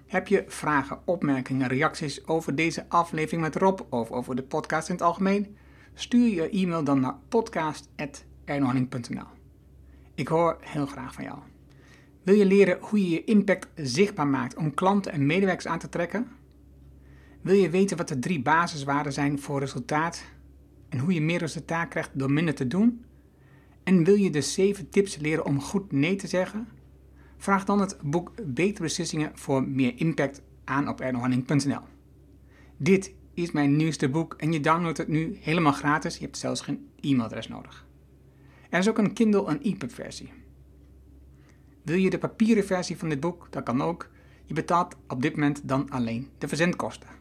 Heb 0.06 0.28
je 0.28 0.44
vragen, 0.48 1.00
opmerkingen, 1.06 1.68
reacties 1.68 2.28
over 2.28 2.56
deze 2.56 2.86
aflevering 2.90 3.42
met 3.42 3.56
Rob 3.56 3.80
of 3.90 4.12
over 4.12 4.36
de 4.36 4.44
podcast 4.44 4.90
in 4.90 4.96
het 4.96 5.04
algemeen? 5.04 5.58
Stuur 5.94 6.28
je 6.28 6.50
e-mail 6.50 6.84
dan 6.84 7.00
naar 7.00 7.16
podcast.ernohanning.nl 7.30 9.28
Ik 10.16 10.28
hoor 10.28 10.58
heel 10.60 10.86
graag 10.86 11.14
van 11.14 11.24
jou. 11.24 11.38
Wil 12.24 12.36
je 12.36 12.46
leren 12.46 12.78
hoe 12.82 13.02
je 13.04 13.10
je 13.10 13.24
impact 13.24 13.68
zichtbaar 13.76 14.28
maakt 14.28 14.56
om 14.56 14.74
klanten 14.74 15.12
en 15.12 15.26
medewerkers 15.26 15.68
aan 15.68 15.80
te 15.80 15.90
trekken? 15.90 16.28
Wil 17.42 17.56
je 17.56 17.70
weten 17.70 17.98
wat 17.98 18.08
de 18.08 18.20
drie 18.20 18.42
basiswaarden 18.42 19.14
zijn 19.14 19.40
voor 19.40 19.60
resultaat 19.60 20.24
en 20.90 21.00
hoe 21.00 21.14
je 21.14 21.22
meer 21.22 21.40
resultaat 21.40 21.88
krijgt 21.88 22.10
door 22.14 22.32
minder 22.32 22.56
te 22.56 22.68
doen? 22.68 23.06
En 23.84 24.04
wil 24.04 24.16
je 24.16 24.30
de 24.30 24.42
7 24.42 24.90
tips 24.90 25.18
leren 25.18 25.46
om 25.46 25.62
goed 25.62 25.92
nee 25.92 26.16
te 26.16 26.28
zeggen? 26.28 26.68
Vraag 27.38 27.66
dan 27.66 27.80
het 27.80 27.98
boek 28.04 28.32
Betere 28.46 28.84
Beslissingen 28.84 29.32
voor 29.34 29.68
meer 29.68 29.94
impact 29.96 30.42
aan 30.64 30.88
op 30.88 31.02
ernohanning.nl. 31.02 31.82
Dit 32.78 33.14
is 33.34 33.52
mijn 33.52 33.76
nieuwste 33.76 34.10
boek 34.10 34.34
en 34.34 34.52
je 34.52 34.60
downloadt 34.60 34.98
het 34.98 35.08
nu 35.08 35.38
helemaal 35.40 35.72
gratis. 35.72 36.18
Je 36.18 36.24
hebt 36.24 36.38
zelfs 36.38 36.62
geen 36.62 36.88
e-mailadres 37.00 37.48
nodig. 37.48 37.86
Er 38.70 38.80
is 38.80 38.90
ook 38.90 38.98
een 38.98 39.14
Kindle 39.14 39.48
en 39.48 39.62
EPUB 39.62 39.92
versie. 39.92 40.32
Wil 41.84 41.98
je 41.98 42.10
de 42.10 42.18
papieren 42.18 42.66
versie 42.66 42.98
van 42.98 43.10
dit 43.10 43.20
boek? 43.20 43.48
Dat 43.50 43.64
kan 43.64 43.82
ook. 43.82 44.10
Je 44.46 44.54
betaalt 44.54 44.96
op 45.08 45.22
dit 45.22 45.36
moment 45.36 45.68
dan 45.68 45.90
alleen 45.90 46.30
de 46.38 46.48
verzendkosten. 46.48 47.17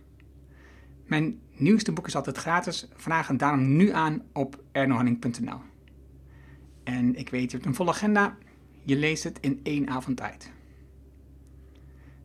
Mijn 1.07 1.41
nieuwste 1.53 1.93
boek 1.93 2.07
is 2.07 2.16
altijd 2.16 2.37
gratis. 2.37 2.89
Vraag 2.95 3.27
hem 3.27 3.37
daarom 3.37 3.77
nu 3.77 3.93
aan 3.93 4.23
op 4.33 4.62
ernohanning.nl. 4.73 5.61
En 6.85 7.16
ik 7.16 7.28
weet, 7.28 7.51
je 7.51 7.57
hebt 7.57 7.69
een 7.69 7.74
volle 7.74 7.91
agenda. 7.91 8.37
Je 8.85 8.97
leest 8.97 9.24
het 9.24 9.39
in 9.41 9.61
één 9.62 9.89
avond 9.89 10.16
tijd. 10.16 10.51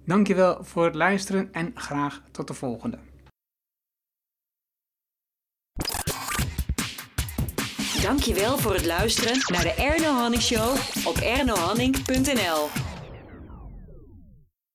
Dankjewel 0.05 0.63
voor 0.63 0.85
het 0.85 0.95
luisteren 0.95 1.53
en 1.53 1.71
graag 1.75 2.23
tot 2.31 2.47
de 2.47 2.53
volgende. 2.53 2.99
Dankjewel 8.01 8.57
voor 8.57 8.73
het 8.73 8.85
luisteren 8.85 9.37
naar 9.47 9.63
de 9.63 9.73
Erno 9.73 10.13
Hanning 10.13 10.41
Show 10.41 10.77
op 11.05 11.15
ernohanning.nl. 11.17 12.90